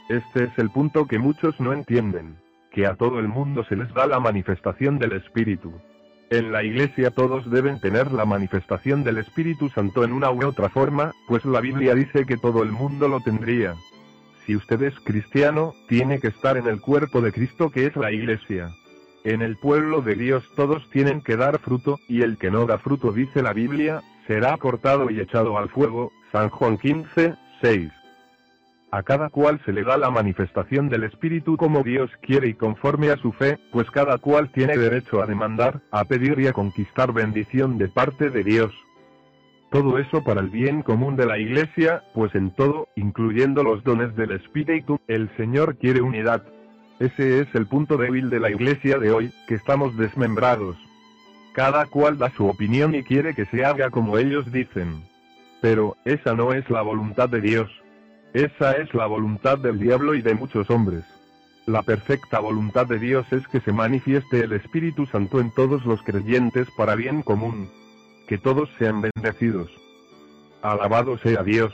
Este 0.09 0.45
es 0.45 0.57
el 0.57 0.69
punto 0.69 1.05
que 1.05 1.19
muchos 1.19 1.57
no 1.59 1.71
entienden, 1.73 2.37
que 2.71 2.85
a 2.85 2.95
todo 2.95 3.19
el 3.19 3.27
mundo 3.27 3.63
se 3.65 3.75
les 3.75 3.93
da 3.93 4.07
la 4.07 4.19
manifestación 4.19 4.99
del 4.99 5.13
Espíritu. 5.13 5.73
En 6.29 6.51
la 6.51 6.61
iglesia 6.61 7.11
todos 7.11 7.49
deben 7.49 7.79
tener 7.79 8.11
la 8.11 8.25
manifestación 8.25 9.05
del 9.05 9.17
Espíritu 9.17 9.69
Santo 9.69 10.03
en 10.03 10.11
una 10.11 10.29
u 10.29 10.45
otra 10.45 10.67
forma, 10.67 11.13
pues 11.25 11.45
la 11.45 11.61
Biblia 11.61 11.95
dice 11.95 12.25
que 12.25 12.35
todo 12.35 12.63
el 12.63 12.71
mundo 12.73 13.07
lo 13.07 13.21
tendría. 13.21 13.75
Si 14.45 14.53
usted 14.53 14.81
es 14.81 14.99
cristiano, 14.99 15.73
tiene 15.87 16.19
que 16.19 16.27
estar 16.27 16.57
en 16.57 16.67
el 16.67 16.81
cuerpo 16.81 17.21
de 17.21 17.31
Cristo 17.31 17.69
que 17.69 17.85
es 17.85 17.95
la 17.95 18.11
iglesia. 18.11 18.71
En 19.23 19.41
el 19.41 19.55
pueblo 19.55 20.01
de 20.01 20.15
Dios 20.15 20.43
todos 20.55 20.89
tienen 20.89 21.21
que 21.21 21.37
dar 21.37 21.59
fruto, 21.59 21.97
y 22.09 22.21
el 22.21 22.37
que 22.37 22.51
no 22.51 22.65
da 22.65 22.77
fruto, 22.77 23.13
dice 23.13 23.41
la 23.41 23.53
Biblia, 23.53 24.01
será 24.25 24.57
cortado 24.57 25.09
y 25.09 25.21
echado 25.21 25.57
al 25.57 25.69
fuego. 25.69 26.11
San 26.33 26.49
Juan 26.49 26.77
15, 26.77 27.35
6. 27.61 27.91
A 28.89 29.03
cada 29.03 29.29
cual 29.29 29.59
se 29.65 29.73
le 29.73 29.83
da 29.83 29.97
la 29.97 30.09
manifestación 30.09 30.87
del 30.87 31.03
Espíritu 31.03 31.57
como 31.57 31.83
Dios 31.83 32.09
quiere 32.21 32.47
y 32.47 32.53
conforme 32.53 33.09
a 33.09 33.17
su 33.17 33.33
fe, 33.33 33.59
pues 33.71 33.91
cada 33.91 34.17
cual 34.17 34.49
tiene 34.51 34.77
derecho 34.77 35.21
a 35.21 35.25
demandar, 35.25 35.81
a 35.91 36.05
pedir 36.05 36.39
y 36.39 36.47
a 36.47 36.53
conquistar 36.53 37.11
bendición 37.11 37.77
de 37.77 37.89
parte 37.89 38.29
de 38.29 38.43
Dios. 38.45 38.73
Todo 39.71 39.97
eso 39.99 40.23
para 40.23 40.39
el 40.39 40.49
bien 40.49 40.81
común 40.81 41.17
de 41.17 41.25
la 41.25 41.37
Iglesia, 41.37 42.01
pues 42.13 42.33
en 42.35 42.51
todo, 42.51 42.87
incluyendo 42.95 43.63
los 43.63 43.83
dones 43.83 44.15
del 44.15 44.31
Espíritu, 44.31 45.01
el 45.09 45.29
Señor 45.35 45.77
quiere 45.77 46.01
unidad. 46.01 46.43
Ese 46.99 47.41
es 47.41 47.53
el 47.53 47.67
punto 47.67 47.97
débil 47.97 48.29
de 48.29 48.39
la 48.39 48.49
Iglesia 48.49 48.97
de 48.97 49.11
hoy, 49.11 49.33
que 49.49 49.55
estamos 49.55 49.97
desmembrados. 49.97 50.77
Cada 51.53 51.85
cual 51.87 52.17
da 52.17 52.29
su 52.29 52.47
opinión 52.47 52.95
y 52.95 53.03
quiere 53.03 53.35
que 53.35 53.45
se 53.47 53.65
haga 53.65 53.89
como 53.89 54.17
ellos 54.17 54.49
dicen. 54.53 55.03
Pero, 55.61 55.97
esa 56.05 56.33
no 56.33 56.53
es 56.53 56.69
la 56.69 56.81
voluntad 56.81 57.27
de 57.27 57.41
Dios. 57.41 57.69
Esa 58.33 58.73
es 58.73 58.93
la 58.93 59.05
voluntad 59.05 59.57
del 59.57 59.79
diablo 59.79 60.13
y 60.13 60.21
de 60.21 60.35
muchos 60.35 60.69
hombres. 60.69 61.03
La 61.65 61.83
perfecta 61.83 62.39
voluntad 62.39 62.85
de 62.85 62.99
Dios 62.99 63.25
es 63.31 63.47
que 63.47 63.59
se 63.61 63.71
manifieste 63.71 64.41
el 64.41 64.53
Espíritu 64.53 65.05
Santo 65.05 65.39
en 65.39 65.51
todos 65.51 65.85
los 65.85 66.01
creyentes 66.03 66.67
para 66.77 66.95
bien 66.95 67.21
común 67.21 67.69
que 68.27 68.37
todos 68.37 68.69
sean 68.77 69.01
bendecidos. 69.01 69.71
Alabado 70.61 71.17
sea 71.17 71.43
Dios. 71.43 71.73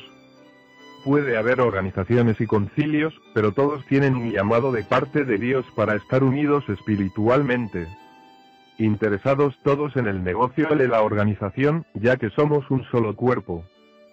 Puede 1.04 1.36
haber 1.36 1.60
organizaciones 1.60 2.40
y 2.40 2.46
concilios, 2.46 3.14
pero 3.34 3.52
todos 3.52 3.86
tienen 3.88 4.16
un 4.16 4.32
llamado 4.32 4.72
de 4.72 4.84
parte 4.84 5.26
de 5.26 5.38
Dios 5.38 5.66
para 5.76 5.96
estar 5.96 6.24
unidos 6.24 6.64
espiritualmente. 6.70 7.88
Interesados 8.78 9.60
todos 9.64 9.96
en 9.98 10.08
el 10.08 10.24
negocio 10.24 10.68
de 10.76 10.88
la 10.88 11.02
organización, 11.02 11.86
ya 11.94 12.18
que 12.18 12.30
somos 12.30 12.70
un 12.72 12.84
solo 12.86 13.16
cuerpo. 13.16 13.66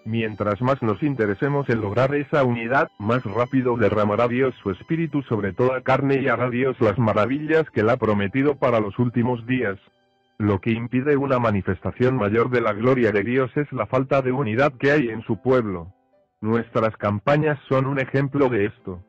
Mientras 0.03 0.59
más 0.61 0.81
nos 0.81 1.01
interesemos 1.03 1.69
en 1.69 1.79
lograr 1.79 2.15
esa 2.15 2.43
unidad, 2.43 2.89
más 2.97 3.23
rápido 3.23 3.77
derramará 3.77 4.27
Dios 4.27 4.55
su 4.63 4.71
espíritu 4.71 5.21
sobre 5.23 5.53
toda 5.53 5.81
carne 5.81 6.21
y 6.21 6.27
hará 6.27 6.49
Dios 6.49 6.75
las 6.79 6.97
maravillas 6.97 7.69
que 7.69 7.81
Él 7.81 7.89
ha 7.89 7.97
prometido 7.97 8.55
para 8.55 8.79
los 8.79 8.97
últimos 8.97 9.45
días. 9.45 9.77
Lo 10.39 10.59
que 10.59 10.71
impide 10.71 11.17
una 11.17 11.37
manifestación 11.37 12.15
mayor 12.15 12.49
de 12.49 12.61
la 12.61 12.73
gloria 12.73 13.11
de 13.11 13.23
Dios 13.23 13.51
es 13.55 13.71
la 13.71 13.85
falta 13.85 14.23
de 14.23 14.31
unidad 14.31 14.73
que 14.79 14.91
hay 14.91 15.09
en 15.09 15.21
su 15.21 15.39
pueblo. 15.39 15.93
Nuestras 16.41 16.97
campañas 16.97 17.59
son 17.69 17.85
un 17.85 17.99
ejemplo 17.99 18.49
de 18.49 18.65
esto. 18.65 19.03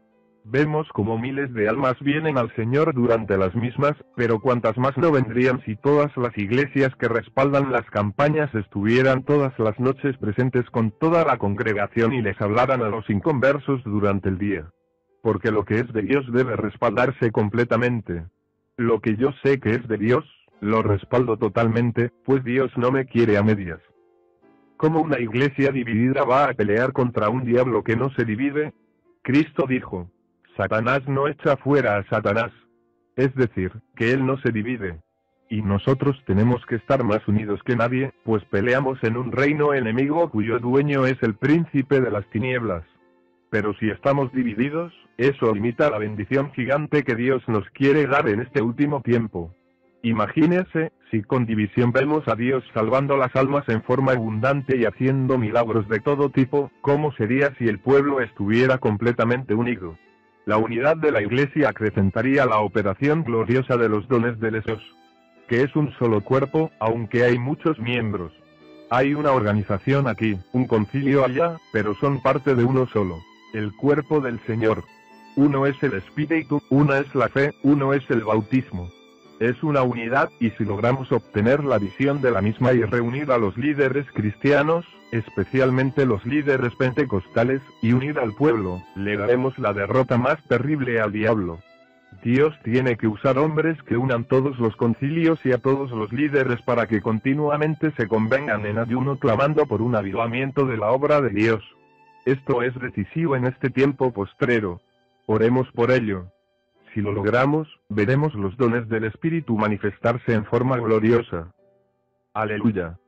Vemos 0.44 0.88
como 0.88 1.18
miles 1.18 1.54
de 1.54 1.68
almas 1.68 1.98
vienen 2.00 2.36
al 2.36 2.52
Señor 2.56 2.94
durante 2.94 3.38
las 3.38 3.54
mismas, 3.54 3.94
pero 4.16 4.40
cuantas 4.40 4.76
más 4.76 4.96
no 4.96 5.12
vendrían 5.12 5.62
si 5.64 5.76
todas 5.76 6.14
las 6.16 6.36
iglesias 6.36 6.92
que 6.96 7.06
respaldan 7.06 7.70
las 7.70 7.88
campañas 7.90 8.52
estuvieran 8.54 9.22
todas 9.22 9.56
las 9.60 9.78
noches 9.78 10.16
presentes 10.18 10.68
con 10.70 10.90
toda 10.90 11.24
la 11.24 11.38
congregación 11.38 12.12
y 12.12 12.22
les 12.22 12.40
hablaran 12.40 12.82
a 12.82 12.88
los 12.88 13.08
inconversos 13.08 13.84
durante 13.84 14.30
el 14.30 14.38
día. 14.38 14.68
Porque 15.22 15.52
lo 15.52 15.64
que 15.64 15.78
es 15.78 15.92
de 15.92 16.02
Dios 16.02 16.24
debe 16.32 16.56
respaldarse 16.56 17.30
completamente. 17.30 18.24
Lo 18.76 19.00
que 19.00 19.16
yo 19.16 19.30
sé 19.44 19.60
que 19.60 19.70
es 19.70 19.86
de 19.86 19.96
Dios, 19.96 20.24
lo 20.60 20.82
respaldo 20.82 21.36
totalmente, 21.36 22.10
pues 22.24 22.42
Dios 22.42 22.72
no 22.76 22.90
me 22.90 23.06
quiere 23.06 23.36
a 23.36 23.44
medias. 23.44 23.80
¿Cómo 24.76 25.00
una 25.00 25.20
iglesia 25.20 25.70
dividida 25.70 26.24
va 26.24 26.46
a 26.46 26.54
pelear 26.54 26.92
contra 26.92 27.28
un 27.28 27.44
diablo 27.44 27.84
que 27.84 27.94
no 27.94 28.10
se 28.14 28.24
divide? 28.24 28.72
Cristo 29.22 29.66
dijo, 29.68 30.10
Satanás 30.56 31.06
no 31.08 31.28
echa 31.28 31.56
fuera 31.56 31.96
a 31.96 32.04
Satanás. 32.08 32.52
Es 33.16 33.34
decir, 33.34 33.72
que 33.96 34.12
él 34.12 34.26
no 34.26 34.38
se 34.38 34.52
divide. 34.52 35.00
Y 35.48 35.62
nosotros 35.62 36.16
tenemos 36.26 36.64
que 36.66 36.76
estar 36.76 37.04
más 37.04 37.26
unidos 37.28 37.60
que 37.64 37.76
nadie, 37.76 38.12
pues 38.24 38.44
peleamos 38.46 38.98
en 39.02 39.16
un 39.16 39.32
reino 39.32 39.74
enemigo 39.74 40.30
cuyo 40.30 40.58
dueño 40.58 41.06
es 41.06 41.22
el 41.22 41.34
príncipe 41.34 42.00
de 42.00 42.10
las 42.10 42.26
tinieblas. 42.30 42.84
Pero 43.50 43.74
si 43.74 43.90
estamos 43.90 44.32
divididos, 44.32 44.94
eso 45.18 45.52
limita 45.52 45.90
la 45.90 45.98
bendición 45.98 46.52
gigante 46.52 47.02
que 47.02 47.14
Dios 47.14 47.42
nos 47.48 47.68
quiere 47.70 48.06
dar 48.06 48.28
en 48.28 48.40
este 48.40 48.62
último 48.62 49.02
tiempo. 49.02 49.54
Imagínese, 50.02 50.92
si 51.10 51.22
con 51.22 51.44
división 51.46 51.92
vemos 51.92 52.26
a 52.28 52.34
Dios 52.34 52.64
salvando 52.72 53.16
las 53.16 53.36
almas 53.36 53.68
en 53.68 53.82
forma 53.82 54.12
abundante 54.12 54.76
y 54.76 54.84
haciendo 54.84 55.38
milagros 55.38 55.86
de 55.88 56.00
todo 56.00 56.30
tipo, 56.30 56.70
¿cómo 56.80 57.12
sería 57.12 57.54
si 57.58 57.68
el 57.68 57.78
pueblo 57.78 58.20
estuviera 58.20 58.78
completamente 58.78 59.54
unido? 59.54 59.96
La 60.44 60.56
unidad 60.56 60.96
de 60.96 61.12
la 61.12 61.22
Iglesia 61.22 61.68
acrecentaría 61.68 62.46
la 62.46 62.58
operación 62.58 63.22
gloriosa 63.22 63.76
de 63.76 63.88
los 63.88 64.08
dones 64.08 64.40
de 64.40 64.50
Dios, 64.50 64.82
que 65.46 65.62
es 65.62 65.76
un 65.76 65.92
solo 65.98 66.20
cuerpo, 66.20 66.72
aunque 66.80 67.22
hay 67.22 67.38
muchos 67.38 67.78
miembros. 67.78 68.32
Hay 68.90 69.14
una 69.14 69.30
organización 69.30 70.08
aquí, 70.08 70.36
un 70.52 70.66
concilio 70.66 71.24
allá, 71.24 71.58
pero 71.72 71.94
son 71.94 72.20
parte 72.20 72.56
de 72.56 72.64
uno 72.64 72.88
solo, 72.88 73.20
el 73.54 73.72
cuerpo 73.76 74.20
del 74.20 74.40
Señor. 74.40 74.82
Uno 75.36 75.64
es 75.64 75.80
el 75.82 75.94
Espíritu, 75.94 76.60
una 76.70 76.98
es 76.98 77.14
la 77.14 77.28
fe, 77.28 77.54
uno 77.62 77.94
es 77.94 78.02
el 78.10 78.24
bautismo. 78.24 78.90
Es 79.38 79.62
una 79.62 79.82
unidad, 79.82 80.28
y 80.40 80.50
si 80.50 80.64
logramos 80.64 81.12
obtener 81.12 81.62
la 81.62 81.78
visión 81.78 82.20
de 82.20 82.32
la 82.32 82.42
misma 82.42 82.72
y 82.72 82.82
reunir 82.82 83.30
a 83.30 83.38
los 83.38 83.56
líderes 83.56 84.06
cristianos, 84.12 84.84
especialmente 85.12 86.06
los 86.06 86.24
líderes 86.24 86.74
pentecostales, 86.74 87.60
y 87.82 87.92
unir 87.92 88.18
al 88.18 88.32
pueblo, 88.32 88.82
le 88.96 89.16
daremos 89.16 89.56
la 89.58 89.72
derrota 89.72 90.18
más 90.18 90.42
terrible 90.48 91.00
al 91.00 91.12
diablo. 91.12 91.60
Dios 92.22 92.54
tiene 92.62 92.96
que 92.96 93.08
usar 93.08 93.38
hombres 93.38 93.80
que 93.82 93.96
unan 93.96 94.24
todos 94.24 94.58
los 94.58 94.76
concilios 94.76 95.44
y 95.44 95.52
a 95.52 95.58
todos 95.58 95.90
los 95.90 96.12
líderes 96.12 96.62
para 96.62 96.86
que 96.86 97.00
continuamente 97.00 97.90
se 97.92 98.06
convengan 98.08 98.64
en 98.64 98.78
ayuno 98.78 99.18
clamando 99.18 99.66
por 99.66 99.82
un 99.82 99.96
avivamiento 99.96 100.66
de 100.66 100.76
la 100.76 100.90
obra 100.90 101.20
de 101.20 101.30
Dios. 101.30 101.62
Esto 102.24 102.62
es 102.62 102.78
decisivo 102.80 103.34
en 103.34 103.46
este 103.46 103.70
tiempo 103.70 104.12
postrero. 104.12 104.80
Oremos 105.26 105.70
por 105.72 105.90
ello. 105.90 106.26
Si 106.94 107.00
lo 107.00 107.12
logramos, 107.12 107.68
veremos 107.88 108.34
los 108.34 108.56
dones 108.56 108.88
del 108.88 109.04
Espíritu 109.04 109.56
manifestarse 109.56 110.32
en 110.34 110.44
forma 110.44 110.76
gloriosa. 110.76 111.52
Aleluya. 112.34 112.98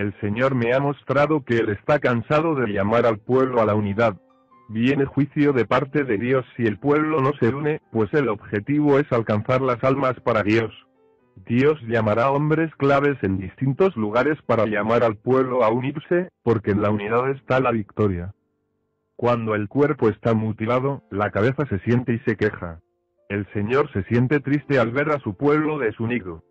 El 0.00 0.18
Señor 0.22 0.54
me 0.54 0.72
ha 0.72 0.80
mostrado 0.80 1.44
que 1.44 1.58
Él 1.58 1.68
está 1.68 1.98
cansado 1.98 2.54
de 2.54 2.68
llamar 2.72 3.04
al 3.04 3.18
pueblo 3.18 3.60
a 3.60 3.66
la 3.66 3.74
unidad. 3.74 4.16
Viene 4.70 5.04
juicio 5.04 5.52
de 5.52 5.66
parte 5.66 6.04
de 6.04 6.16
Dios 6.16 6.46
si 6.56 6.62
el 6.62 6.78
pueblo 6.78 7.20
no 7.20 7.34
se 7.38 7.48
une, 7.48 7.82
pues 7.92 8.08
el 8.14 8.30
objetivo 8.30 8.98
es 8.98 9.12
alcanzar 9.12 9.60
las 9.60 9.84
almas 9.84 10.18
para 10.20 10.42
Dios. 10.42 10.72
Dios 11.44 11.78
llamará 11.86 12.30
hombres 12.30 12.74
claves 12.76 13.18
en 13.20 13.36
distintos 13.36 13.94
lugares 13.94 14.38
para 14.46 14.64
llamar 14.64 15.04
al 15.04 15.16
pueblo 15.16 15.64
a 15.64 15.70
unirse, 15.70 16.30
porque 16.42 16.70
en 16.70 16.80
la 16.80 16.88
unidad 16.88 17.28
está 17.32 17.60
la 17.60 17.70
victoria. 17.70 18.32
Cuando 19.16 19.54
el 19.54 19.68
cuerpo 19.68 20.08
está 20.08 20.32
mutilado, 20.32 21.02
la 21.10 21.30
cabeza 21.30 21.66
se 21.66 21.78
siente 21.80 22.14
y 22.14 22.20
se 22.20 22.38
queja. 22.38 22.80
El 23.28 23.46
Señor 23.52 23.92
se 23.92 24.02
siente 24.04 24.40
triste 24.40 24.78
al 24.78 24.92
ver 24.92 25.10
a 25.10 25.20
su 25.20 25.36
pueblo 25.36 25.78
desunido. 25.78 26.42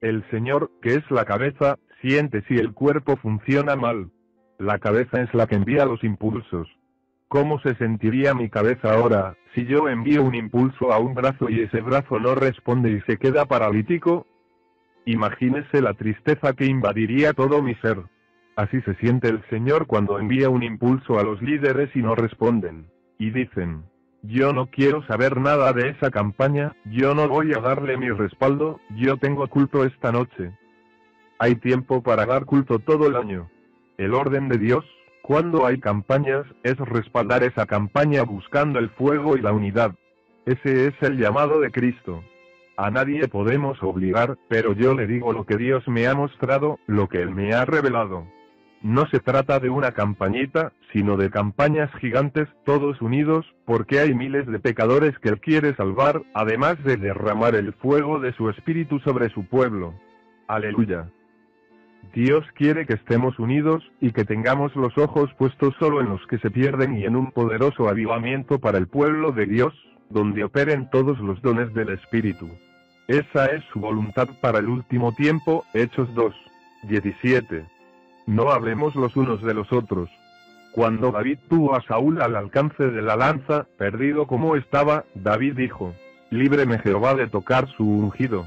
El 0.00 0.22
Señor, 0.30 0.70
que 0.80 0.94
es 0.94 1.10
la 1.10 1.24
cabeza, 1.24 1.76
siente 2.00 2.42
si 2.48 2.56
el 2.56 2.72
cuerpo 2.72 3.16
funciona 3.16 3.76
mal. 3.76 4.10
La 4.58 4.78
cabeza 4.78 5.20
es 5.22 5.32
la 5.34 5.46
que 5.46 5.56
envía 5.56 5.84
los 5.84 6.02
impulsos. 6.04 6.68
¿Cómo 7.28 7.60
se 7.60 7.74
sentiría 7.74 8.34
mi 8.34 8.48
cabeza 8.48 8.94
ahora, 8.94 9.36
si 9.54 9.66
yo 9.66 9.88
envío 9.88 10.22
un 10.22 10.34
impulso 10.34 10.92
a 10.92 10.98
un 10.98 11.14
brazo 11.14 11.50
y 11.50 11.60
ese 11.60 11.80
brazo 11.80 12.18
no 12.18 12.34
responde 12.34 12.90
y 12.90 13.00
se 13.02 13.18
queda 13.18 13.44
paralítico? 13.44 14.26
Imagínese 15.04 15.82
la 15.82 15.94
tristeza 15.94 16.54
que 16.54 16.66
invadiría 16.66 17.34
todo 17.34 17.62
mi 17.62 17.74
ser. 17.76 17.98
Así 18.56 18.80
se 18.82 18.94
siente 18.96 19.28
el 19.28 19.42
Señor 19.50 19.86
cuando 19.86 20.18
envía 20.18 20.48
un 20.48 20.62
impulso 20.62 21.18
a 21.18 21.22
los 21.22 21.40
líderes 21.42 21.94
y 21.94 22.00
no 22.00 22.14
responden. 22.14 22.90
Y 23.18 23.30
dicen, 23.30 23.84
yo 24.22 24.52
no 24.52 24.66
quiero 24.66 25.06
saber 25.06 25.40
nada 25.40 25.72
de 25.72 25.90
esa 25.90 26.10
campaña, 26.10 26.74
yo 26.86 27.14
no 27.14 27.28
voy 27.28 27.52
a 27.52 27.60
darle 27.60 27.96
mi 27.96 28.10
respaldo, 28.10 28.80
yo 28.96 29.16
tengo 29.16 29.46
culto 29.48 29.84
esta 29.84 30.10
noche. 30.10 30.52
Hay 31.40 31.54
tiempo 31.54 32.02
para 32.02 32.26
dar 32.26 32.44
culto 32.46 32.80
todo 32.80 33.06
el 33.06 33.14
año. 33.14 33.48
El 33.96 34.14
orden 34.14 34.48
de 34.48 34.58
Dios, 34.58 34.84
cuando 35.22 35.66
hay 35.66 35.78
campañas, 35.78 36.44
es 36.64 36.76
respaldar 36.78 37.44
esa 37.44 37.64
campaña 37.66 38.22
buscando 38.24 38.80
el 38.80 38.90
fuego 38.90 39.36
y 39.36 39.40
la 39.40 39.52
unidad. 39.52 39.94
Ese 40.46 40.88
es 40.88 40.94
el 41.00 41.16
llamado 41.16 41.60
de 41.60 41.70
Cristo. 41.70 42.24
A 42.76 42.90
nadie 42.90 43.28
podemos 43.28 43.80
obligar, 43.82 44.36
pero 44.48 44.72
yo 44.72 44.94
le 44.94 45.06
digo 45.06 45.32
lo 45.32 45.46
que 45.46 45.56
Dios 45.56 45.86
me 45.86 46.08
ha 46.08 46.14
mostrado, 46.14 46.80
lo 46.86 47.08
que 47.08 47.22
Él 47.22 47.30
me 47.30 47.52
ha 47.52 47.64
revelado. 47.64 48.26
No 48.82 49.06
se 49.08 49.20
trata 49.20 49.60
de 49.60 49.68
una 49.68 49.92
campañita, 49.92 50.72
sino 50.92 51.16
de 51.16 51.30
campañas 51.30 51.90
gigantes, 52.00 52.48
todos 52.64 53.00
unidos, 53.00 53.46
porque 53.64 54.00
hay 54.00 54.14
miles 54.14 54.46
de 54.46 54.58
pecadores 54.58 55.18
que 55.18 55.28
Él 55.28 55.40
quiere 55.40 55.74
salvar, 55.76 56.22
además 56.34 56.82
de 56.82 56.96
derramar 56.96 57.54
el 57.54 57.74
fuego 57.74 58.18
de 58.18 58.32
su 58.32 58.48
espíritu 58.48 58.98
sobre 59.00 59.28
su 59.30 59.44
pueblo. 59.44 59.94
Aleluya. 60.46 61.10
Dios 62.18 62.44
quiere 62.54 62.84
que 62.84 62.94
estemos 62.94 63.38
unidos, 63.38 63.92
y 64.00 64.10
que 64.10 64.24
tengamos 64.24 64.74
los 64.74 64.98
ojos 64.98 65.32
puestos 65.34 65.72
solo 65.78 66.00
en 66.00 66.08
los 66.08 66.26
que 66.26 66.38
se 66.38 66.50
pierden 66.50 66.98
y 66.98 67.04
en 67.04 67.14
un 67.14 67.30
poderoso 67.30 67.88
avivamiento 67.88 68.58
para 68.58 68.76
el 68.76 68.88
pueblo 68.88 69.30
de 69.30 69.46
Dios, 69.46 69.72
donde 70.10 70.42
operen 70.42 70.90
todos 70.90 71.20
los 71.20 71.40
dones 71.42 71.72
del 71.74 71.90
Espíritu. 71.90 72.48
Esa 73.06 73.46
es 73.46 73.62
su 73.72 73.78
voluntad 73.78 74.26
para 74.40 74.58
el 74.58 74.68
último 74.68 75.12
tiempo, 75.12 75.64
Hechos 75.74 76.12
2. 76.16 76.34
17. 76.88 77.64
No 78.26 78.50
hablemos 78.50 78.96
los 78.96 79.14
unos 79.14 79.40
de 79.44 79.54
los 79.54 79.72
otros. 79.72 80.10
Cuando 80.72 81.12
David 81.12 81.38
tuvo 81.48 81.76
a 81.76 81.82
Saúl 81.82 82.20
al 82.20 82.34
alcance 82.34 82.82
de 82.82 83.00
la 83.00 83.14
lanza, 83.14 83.68
perdido 83.78 84.26
como 84.26 84.56
estaba, 84.56 85.04
David 85.14 85.54
dijo, 85.54 85.94
Líbreme 86.30 86.80
Jehová 86.80 87.14
de 87.14 87.28
tocar 87.28 87.68
su 87.76 87.88
ungido 87.88 88.44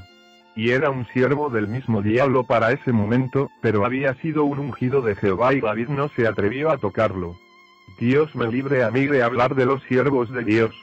y 0.54 0.70
era 0.70 0.90
un 0.90 1.06
siervo 1.08 1.48
del 1.50 1.68
mismo 1.68 2.02
diablo 2.02 2.44
para 2.44 2.72
ese 2.72 2.92
momento, 2.92 3.50
pero 3.60 3.84
había 3.84 4.14
sido 4.14 4.44
un 4.44 4.58
ungido 4.58 5.00
de 5.02 5.14
Jehová 5.14 5.54
y 5.54 5.60
David 5.60 5.88
no 5.88 6.08
se 6.08 6.26
atrevió 6.26 6.70
a 6.70 6.78
tocarlo. 6.78 7.36
Dios 7.98 8.34
me 8.34 8.50
libre 8.50 8.84
a 8.84 8.90
mí 8.90 9.06
de 9.06 9.22
hablar 9.22 9.54
de 9.54 9.66
los 9.66 9.82
siervos 9.84 10.30
de 10.30 10.44
Dios. 10.44 10.74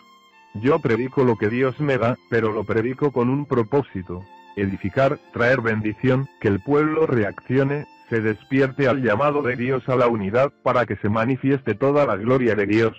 Yo 0.55 0.79
predico 0.79 1.23
lo 1.23 1.35
que 1.37 1.49
Dios 1.49 1.79
me 1.79 1.97
da, 1.97 2.17
pero 2.29 2.51
lo 2.51 2.63
predico 2.63 3.11
con 3.11 3.29
un 3.29 3.45
propósito. 3.45 4.23
Edificar, 4.55 5.19
traer 5.31 5.61
bendición, 5.61 6.27
que 6.41 6.47
el 6.47 6.59
pueblo 6.59 7.05
reaccione, 7.05 7.85
se 8.09 8.21
despierte 8.21 8.87
al 8.87 9.03
llamado 9.03 9.43
de 9.43 9.55
Dios 9.55 9.87
a 9.87 9.95
la 9.95 10.07
unidad 10.07 10.51
para 10.63 10.85
que 10.85 10.95
se 10.97 11.09
manifieste 11.09 11.75
toda 11.75 12.05
la 12.05 12.15
gloria 12.15 12.55
de 12.55 12.65
Dios. 12.65 12.97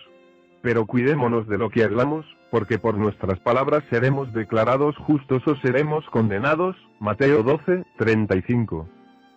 Pero 0.62 0.86
cuidémonos 0.86 1.48
de 1.48 1.58
lo 1.58 1.70
que 1.70 1.82
hablamos, 1.82 2.24
porque 2.50 2.78
por 2.78 2.96
nuestras 2.96 3.38
palabras 3.40 3.82
seremos 3.90 4.32
declarados 4.32 4.96
justos 4.98 5.46
o 5.46 5.56
seremos 5.56 6.04
condenados. 6.10 6.76
Mateo 6.98 7.42
12, 7.42 7.84
35. 7.96 8.88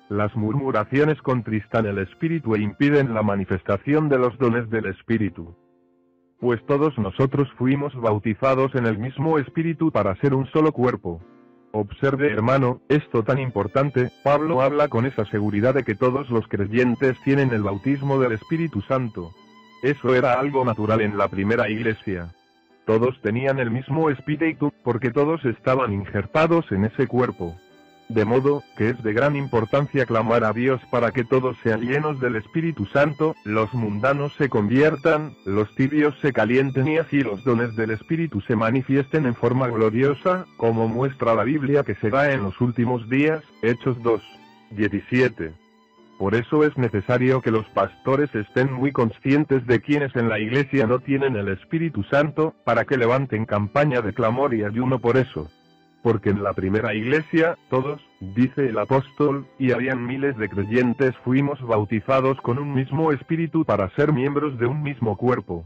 Las 0.10 0.36
murmuraciones 0.36 1.22
contristan 1.22 1.86
el 1.86 2.00
espíritu 2.00 2.56
e 2.56 2.62
impiden 2.62 3.14
la 3.14 3.24
manifestación 3.24 4.10
de 4.10 4.20
los 4.20 4.38
dones 4.38 4.70
del 4.70 4.88
espíritu. 4.88 5.56
Pues 6.40 6.64
todos 6.66 6.98
nosotros 6.98 7.48
fuimos 7.58 7.96
bautizados 7.96 8.76
en 8.76 8.86
el 8.86 8.98
mismo 8.98 9.40
espíritu 9.40 9.92
para 9.92 10.16
ser 10.18 10.34
un 10.34 10.46
solo 10.48 10.72
cuerpo. 10.74 11.22
Observe 11.72 12.32
hermano, 12.32 12.82
esto 12.90 13.24
tan 13.24 13.40
importante, 13.40 14.12
Pablo 14.24 14.62
habla 14.62 14.90
con 14.90 15.06
esa 15.06 15.26
seguridad 15.26 15.74
de 15.74 15.84
que 15.84 15.96
todos 15.96 16.30
los 16.30 16.48
creyentes 16.48 17.18
tienen 17.24 17.52
el 17.52 17.64
bautismo 17.64 18.20
del 18.20 18.34
Espíritu 18.34 18.82
Santo. 18.82 19.32
Eso 19.82 20.14
era 20.14 20.40
algo 20.40 20.64
natural 20.66 21.02
en 21.02 21.18
la 21.18 21.30
primera 21.30 21.70
iglesia. 21.70 22.30
Todos 22.86 23.20
tenían 23.22 23.60
el 23.60 23.72
mismo 23.72 24.10
espíritu, 24.10 24.74
porque 24.84 25.12
todos 25.12 25.44
estaban 25.46 25.94
injertados 25.94 26.72
en 26.72 26.86
ese 26.86 27.08
cuerpo. 27.08 27.56
De 28.10 28.26
modo, 28.26 28.64
que 28.78 28.90
es 28.90 29.02
de 29.02 29.14
gran 29.14 29.36
importancia 29.36 30.06
clamar 30.06 30.44
a 30.44 30.52
Dios 30.52 30.82
para 30.92 31.12
que 31.12 31.24
todos 31.24 31.58
sean 31.64 31.82
llenos 31.82 32.20
del 32.20 32.36
Espíritu 32.36 32.86
Santo, 32.88 33.34
los 33.46 33.74
mundanos 33.74 34.34
se 34.36 34.50
conviertan, 34.50 35.34
los 35.46 35.74
tibios 35.76 36.14
se 36.20 36.34
calienten 36.34 36.88
y 36.88 36.98
así 36.98 37.24
los 37.24 37.44
dones 37.44 37.76
del 37.76 37.92
Espíritu 37.92 38.42
se 38.42 38.56
manifiesten 38.56 39.26
en 39.26 39.36
forma 39.36 39.68
gloriosa, 39.68 40.46
como 40.58 40.88
muestra 40.88 41.34
la 41.34 41.44
Biblia 41.44 41.84
que 41.84 41.96
será 41.96 42.34
en 42.34 42.44
los 42.44 42.60
últimos 42.60 43.10
días, 43.10 43.42
Hechos 43.62 44.02
2. 44.04 44.22
17. 44.72 45.63
Por 46.24 46.36
eso 46.36 46.64
es 46.64 46.78
necesario 46.78 47.42
que 47.42 47.52
los 47.52 47.66
pastores 47.72 48.34
estén 48.34 48.72
muy 48.72 48.94
conscientes 48.94 49.68
de 49.68 49.82
quienes 49.82 50.16
en 50.16 50.30
la 50.30 50.40
iglesia 50.40 50.88
no 50.88 51.00
tienen 51.00 51.36
el 51.36 51.50
Espíritu 51.50 52.02
Santo, 52.04 52.54
para 52.64 52.86
que 52.86 52.96
levanten 52.96 53.44
campaña 53.44 54.00
de 54.00 54.14
clamor 54.14 54.54
y 54.54 54.64
ayuno 54.64 55.00
por 55.00 55.18
eso. 55.18 55.52
Porque 56.02 56.30
en 56.30 56.42
la 56.42 56.54
primera 56.54 56.94
iglesia, 56.94 57.58
todos, 57.70 58.02
dice 58.22 58.70
el 58.70 58.78
apóstol, 58.78 59.48
y 59.60 59.74
habían 59.74 60.06
miles 60.06 60.38
de 60.38 60.48
creyentes 60.48 61.14
fuimos 61.26 61.62
bautizados 61.62 62.40
con 62.40 62.58
un 62.58 62.74
mismo 62.74 63.12
espíritu 63.12 63.66
para 63.66 63.90
ser 63.90 64.14
miembros 64.14 64.58
de 64.58 64.66
un 64.66 64.82
mismo 64.82 65.18
cuerpo. 65.18 65.66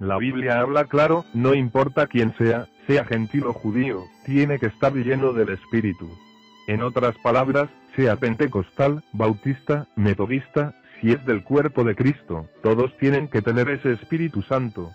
La 0.00 0.18
Biblia 0.18 0.58
habla 0.58 0.86
claro, 0.86 1.24
no 1.32 1.54
importa 1.54 2.08
quién 2.08 2.34
sea, 2.38 2.66
sea 2.88 3.04
gentil 3.04 3.44
o 3.44 3.52
judío, 3.52 4.00
tiene 4.26 4.58
que 4.58 4.66
estar 4.66 4.92
lleno 4.92 5.32
del 5.32 5.50
espíritu. 5.50 6.08
En 6.66 6.82
otras 6.82 7.16
palabras, 7.18 7.68
sea 7.96 8.16
pentecostal, 8.16 9.02
bautista, 9.12 9.86
metodista, 9.96 10.74
si 11.00 11.12
es 11.12 11.24
del 11.24 11.42
cuerpo 11.42 11.84
de 11.84 11.94
Cristo, 11.94 12.46
todos 12.62 12.96
tienen 12.98 13.28
que 13.28 13.42
tener 13.42 13.68
ese 13.70 13.92
Espíritu 13.92 14.42
Santo. 14.42 14.90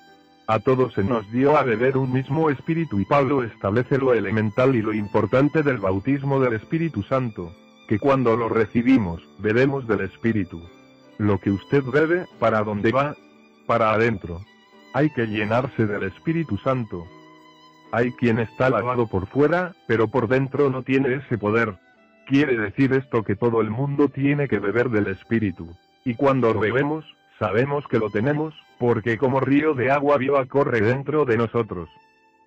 A 0.48 0.60
todos 0.60 0.94
se 0.94 1.04
nos 1.04 1.30
dio 1.32 1.58
a 1.58 1.64
beber 1.64 1.98
un 1.98 2.14
mismo 2.14 2.52
Espíritu 2.52 3.00
y 3.00 3.06
Pablo 3.06 3.44
establece 3.44 3.98
lo 3.98 4.14
elemental 4.14 4.76
y 4.76 4.82
lo 4.82 4.94
importante 4.94 5.64
del 5.64 5.80
bautismo 5.80 6.40
del 6.40 6.54
Espíritu 6.54 7.02
Santo, 7.04 7.52
que 7.88 7.98
cuando 7.98 8.38
lo 8.38 8.50
recibimos, 8.50 9.24
bebemos 9.40 9.88
del 9.88 10.02
Espíritu. 10.02 10.62
Lo 11.18 11.40
que 11.40 11.50
usted 11.50 11.84
bebe, 11.84 12.28
¿para 12.40 12.62
dónde 12.62 12.92
va? 12.92 13.16
Para 13.66 13.92
adentro. 13.92 14.42
Hay 14.94 15.10
que 15.10 15.26
llenarse 15.26 15.88
del 15.88 16.04
Espíritu 16.04 16.58
Santo. 16.58 17.06
Hay 17.92 18.12
quien 18.12 18.38
está 18.38 18.70
lavado 18.70 19.08
por 19.08 19.28
fuera, 19.28 19.74
pero 19.88 20.08
por 20.08 20.28
dentro 20.28 20.70
no 20.70 20.84
tiene 20.84 21.16
ese 21.16 21.38
poder. 21.38 21.76
Quiere 22.26 22.58
decir 22.58 22.92
esto 22.94 23.24
que 23.24 23.36
todo 23.36 23.62
el 23.62 23.70
mundo 23.70 24.10
tiene 24.10 24.48
que 24.48 24.60
beber 24.60 24.90
del 24.90 25.08
Espíritu. 25.08 25.68
Y 26.04 26.16
cuando 26.16 26.54
bebemos, 26.60 27.06
sabemos 27.40 27.88
que 27.88 28.00
lo 28.00 28.10
tenemos, 28.10 28.54
porque 28.80 29.18
como 29.18 29.40
río 29.40 29.74
de 29.74 29.92
agua 29.92 30.18
viva 30.18 30.45
corre 30.45 30.82
dentro 30.82 31.26
de 31.26 31.38
nosotros. 31.38 31.90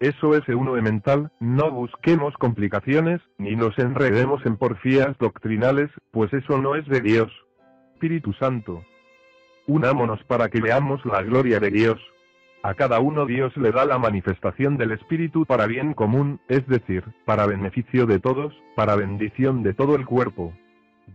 Eso 0.00 0.36
es 0.36 0.48
uno 0.48 0.72
mental, 0.80 1.30
no 1.40 1.70
busquemos 1.70 2.34
complicaciones, 2.34 3.20
ni 3.36 3.56
nos 3.56 3.76
enredemos 3.78 4.44
en 4.46 4.56
porfías 4.56 5.16
doctrinales, 5.18 5.90
pues 6.12 6.32
eso 6.32 6.58
no 6.58 6.76
es 6.76 6.86
de 6.86 7.00
Dios. 7.00 7.32
Espíritu 7.94 8.32
Santo. 8.32 8.84
Unámonos 9.66 10.22
para 10.24 10.48
que 10.48 10.60
veamos 10.60 11.04
la 11.04 11.22
gloria 11.22 11.58
de 11.58 11.70
Dios. 11.70 12.00
A 12.62 12.74
cada 12.74 12.98
uno 12.98 13.24
Dios 13.24 13.56
le 13.56 13.70
da 13.70 13.84
la 13.84 13.98
manifestación 13.98 14.76
del 14.76 14.90
Espíritu 14.90 15.46
para 15.46 15.66
bien 15.66 15.94
común, 15.94 16.40
es 16.48 16.66
decir, 16.66 17.04
para 17.24 17.46
beneficio 17.46 18.04
de 18.06 18.18
todos, 18.18 18.52
para 18.74 18.96
bendición 18.96 19.62
de 19.62 19.74
todo 19.74 19.94
el 19.94 20.04
cuerpo. 20.04 20.52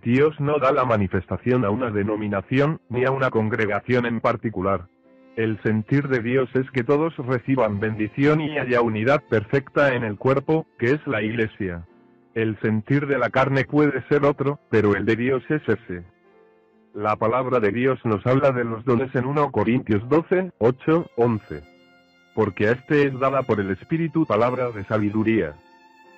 Dios 0.02 0.40
no 0.40 0.58
da 0.58 0.72
la 0.72 0.86
manifestación 0.86 1.66
a 1.66 1.70
una 1.70 1.92
denominación, 1.92 2.80
ni 2.90 3.04
a 3.04 3.12
una 3.12 3.30
congregación 3.30 4.06
en 4.06 4.22
particular. 4.22 4.88
El 5.36 5.62
sentir 5.64 6.08
de 6.08 6.20
Dios 6.20 6.50
es 6.56 6.70
que 6.72 6.84
todos 6.84 7.16
reciban 7.18 7.80
bendición 7.80 8.40
y 8.40 8.58
haya 8.58 8.82
unidad 8.82 9.22
perfecta 9.30 9.96
en 9.96 10.04
el 10.04 10.18
cuerpo, 10.18 10.66
que 10.80 10.92
es 10.92 11.06
la 11.08 11.22
iglesia. 11.22 11.86
El 12.36 12.58
sentir 12.62 13.06
de 13.08 13.18
la 13.18 13.30
carne 13.30 13.66
puede 13.66 14.02
ser 14.08 14.26
otro, 14.26 14.60
pero 14.70 14.96
el 14.96 15.06
de 15.06 15.16
Dios 15.16 15.44
es 15.50 15.62
ese. 15.68 16.04
La 16.94 17.16
palabra 17.16 17.60
de 17.60 17.72
Dios 17.72 18.00
nos 18.06 18.26
habla 18.26 18.52
de 18.52 18.64
los 18.64 18.86
dones 18.86 19.14
en 19.16 19.26
1 19.26 19.52
Corintios 19.52 20.08
12, 20.10 20.52
8, 20.60 21.12
11. 21.16 21.64
Porque 22.36 22.68
a 22.68 22.72
este 22.72 23.08
es 23.08 23.20
dada 23.20 23.44
por 23.44 23.60
el 23.60 23.72
Espíritu 23.72 24.26
palabra 24.26 24.72
de 24.72 24.84
sabiduría. 24.86 25.56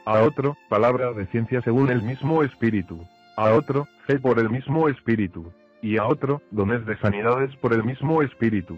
A 0.06 0.22
otro, 0.22 0.58
palabra 0.70 1.14
de 1.14 1.26
ciencia 1.28 1.62
según 1.62 1.90
el 1.90 2.02
mismo 2.02 2.44
Espíritu. 2.44 3.06
A 3.38 3.54
otro, 3.54 3.88
fe 4.06 4.20
por 4.20 4.40
el 4.40 4.50
mismo 4.50 4.90
Espíritu. 4.90 5.52
Y 5.82 5.98
a 5.98 6.06
otro, 6.06 6.42
dones 6.52 6.86
de 6.86 6.98
sanidades 6.98 7.56
por 7.58 7.74
el 7.74 7.84
mismo 7.84 8.22
Espíritu 8.22 8.78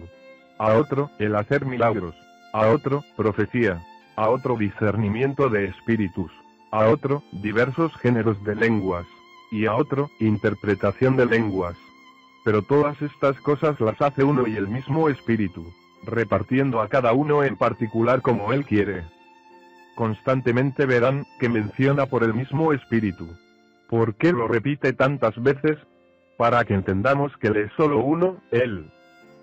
a 0.58 0.74
otro, 0.74 1.10
el 1.18 1.36
hacer 1.36 1.64
milagros, 1.64 2.14
a 2.52 2.68
otro, 2.68 3.04
profecía, 3.16 3.80
a 4.16 4.28
otro, 4.28 4.56
discernimiento 4.56 5.48
de 5.48 5.66
espíritus, 5.66 6.32
a 6.72 6.88
otro, 6.88 7.22
diversos 7.32 7.94
géneros 7.96 8.42
de 8.44 8.56
lenguas, 8.56 9.06
y 9.50 9.66
a 9.66 9.74
otro, 9.74 10.10
interpretación 10.18 11.16
de 11.16 11.26
lenguas. 11.26 11.76
Pero 12.44 12.62
todas 12.62 13.00
estas 13.02 13.38
cosas 13.40 13.80
las 13.80 14.00
hace 14.00 14.24
uno 14.24 14.46
y 14.46 14.56
el 14.56 14.68
mismo 14.68 15.08
espíritu, 15.08 15.72
repartiendo 16.04 16.80
a 16.80 16.88
cada 16.88 17.12
uno 17.12 17.44
en 17.44 17.56
particular 17.56 18.22
como 18.22 18.52
él 18.52 18.64
quiere. 18.64 19.04
Constantemente 19.96 20.86
verán 20.86 21.26
que 21.40 21.48
menciona 21.48 22.06
por 22.06 22.22
el 22.22 22.34
mismo 22.34 22.72
espíritu. 22.72 23.28
¿Por 23.88 24.14
qué 24.14 24.32
lo 24.32 24.46
repite 24.48 24.92
tantas 24.92 25.40
veces? 25.42 25.76
Para 26.36 26.64
que 26.64 26.74
entendamos 26.74 27.36
que 27.38 27.48
él 27.48 27.56
es 27.56 27.72
solo 27.76 27.98
uno, 27.98 28.36
él 28.50 28.90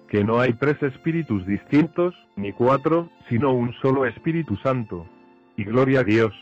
que 0.08 0.24
no 0.24 0.40
hay 0.40 0.54
tres 0.54 0.82
espíritus 0.84 1.46
distintos, 1.46 2.14
ni 2.36 2.54
cuatro, 2.54 3.10
sino 3.30 3.54
un 3.54 3.74
solo 3.82 4.06
Espíritu 4.06 4.56
Santo. 4.58 5.08
Y 5.58 5.64
gloria 5.64 6.02
a 6.02 6.04
Dios. 6.04 6.34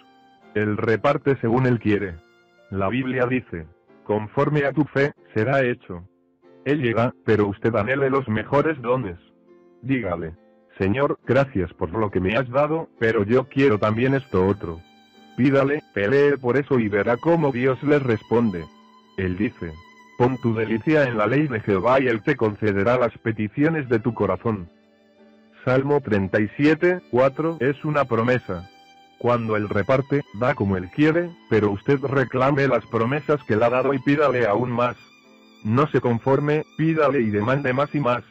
Él 0.53 0.77
reparte 0.77 1.37
según 1.37 1.65
Él 1.65 1.79
quiere. 1.79 2.15
La 2.69 2.89
Biblia 2.89 3.25
dice, 3.25 3.65
conforme 4.03 4.65
a 4.65 4.73
tu 4.73 4.83
fe, 4.85 5.13
será 5.33 5.63
hecho. 5.63 6.03
Él 6.65 6.81
llega, 6.81 7.13
pero 7.25 7.47
usted 7.47 7.75
anhele 7.75 8.09
los 8.09 8.27
mejores 8.27 8.81
dones. 8.81 9.17
Dígale, 9.81 10.33
Señor, 10.77 11.19
gracias 11.25 11.73
por 11.73 11.91
lo 11.91 12.09
que 12.09 12.19
me 12.19 12.35
has 12.35 12.49
dado, 12.49 12.89
pero 12.99 13.23
yo 13.23 13.47
quiero 13.47 13.77
también 13.77 14.13
esto 14.13 14.47
otro. 14.47 14.79
Pídale, 15.37 15.83
pelee 15.93 16.37
por 16.37 16.57
eso 16.57 16.79
y 16.79 16.87
verá 16.87 17.17
cómo 17.17 17.51
Dios 17.51 17.81
le 17.83 17.99
responde. 17.99 18.65
Él 19.17 19.37
dice, 19.37 19.73
Pon 20.17 20.37
tu 20.37 20.53
delicia 20.53 21.03
en 21.03 21.17
la 21.17 21.27
ley 21.27 21.47
de 21.47 21.59
Jehová 21.59 21.99
y 21.99 22.07
Él 22.07 22.21
te 22.21 22.35
concederá 22.35 22.97
las 22.97 23.17
peticiones 23.17 23.89
de 23.89 23.99
tu 23.99 24.13
corazón. 24.13 24.69
Salmo 25.65 26.01
37, 26.01 27.01
4 27.09 27.57
es 27.59 27.83
una 27.83 28.05
promesa. 28.05 28.69
Cuando 29.17 29.55
Él 29.55 29.69
reparte, 29.69 30.21
da 30.33 30.53
como 30.53 30.77
Él 30.77 30.89
quiere, 30.89 31.29
pero 31.49 31.71
usted 31.71 31.99
reclame 31.99 32.67
las 32.67 32.85
promesas 32.85 33.43
que 33.43 33.55
le 33.55 33.65
ha 33.65 33.69
dado 33.69 33.93
y 33.93 33.99
pídale 33.99 34.45
aún 34.45 34.71
más. 34.71 34.97
No 35.63 35.87
se 35.87 36.01
conforme, 36.01 36.65
pídale 36.77 37.21
y 37.21 37.29
demande 37.29 37.73
más 37.73 37.93
y 37.95 37.99
más. 37.99 38.23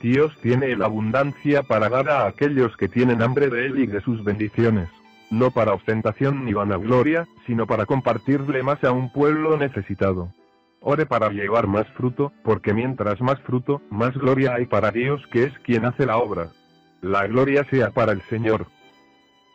Dios 0.00 0.36
tiene 0.42 0.76
la 0.76 0.86
abundancia 0.86 1.62
para 1.62 1.88
dar 1.88 2.08
a 2.08 2.26
aquellos 2.26 2.76
que 2.76 2.88
tienen 2.88 3.22
hambre 3.22 3.48
de 3.48 3.66
Él 3.66 3.78
y 3.78 3.86
de 3.86 4.00
sus 4.00 4.24
bendiciones. 4.24 4.88
No 5.30 5.50
para 5.50 5.74
ostentación 5.74 6.44
ni 6.44 6.52
vanagloria, 6.52 7.26
sino 7.46 7.66
para 7.66 7.86
compartirle 7.86 8.62
más 8.62 8.82
a 8.84 8.92
un 8.92 9.12
pueblo 9.12 9.56
necesitado. 9.56 10.32
Ore 10.80 11.06
para 11.06 11.30
llevar 11.30 11.66
más 11.66 11.86
fruto, 11.94 12.32
porque 12.42 12.74
mientras 12.74 13.20
más 13.20 13.40
fruto, 13.40 13.80
más 13.90 14.14
gloria 14.14 14.54
hay 14.54 14.66
para 14.66 14.90
Dios 14.90 15.22
que 15.32 15.44
es 15.44 15.58
quien 15.60 15.86
hace 15.86 16.04
la 16.04 16.18
obra. 16.18 16.48
La 17.00 17.26
gloria 17.26 17.64
sea 17.70 17.90
para 17.90 18.12
el 18.12 18.20
Señor. 18.22 18.66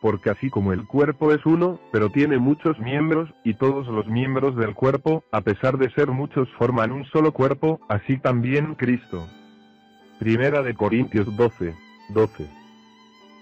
Porque 0.01 0.29
así 0.29 0.49
como 0.49 0.71
el 0.73 0.85
cuerpo 0.85 1.33
es 1.33 1.45
uno, 1.45 1.79
pero 1.91 2.09
tiene 2.09 2.37
muchos 2.37 2.79
miembros, 2.79 3.29
y 3.43 3.53
todos 3.55 3.87
los 3.87 4.07
miembros 4.07 4.55
del 4.55 4.73
cuerpo, 4.73 5.23
a 5.31 5.41
pesar 5.41 5.77
de 5.77 5.91
ser 5.91 6.07
muchos, 6.07 6.47
forman 6.57 6.91
un 6.91 7.05
solo 7.05 7.33
cuerpo, 7.33 7.79
así 7.89 8.17
también 8.17 8.75
Cristo. 8.75 9.27
Primera 10.19 10.63
de 10.63 10.73
Corintios 10.73 11.35
12, 11.35 11.75
12. 12.09 12.49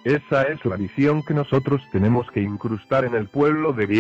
Esa 0.03 0.43
es 0.43 0.63
la 0.63 0.77
visión 0.77 1.21
que 1.23 1.33
nosotros 1.33 1.81
tenemos 1.91 2.29
que 2.31 2.41
incrustar 2.41 3.03
en 3.03 3.13
el 3.13 3.27
pueblo 3.27 3.73
de 3.73 3.87
Dios. 3.87 3.95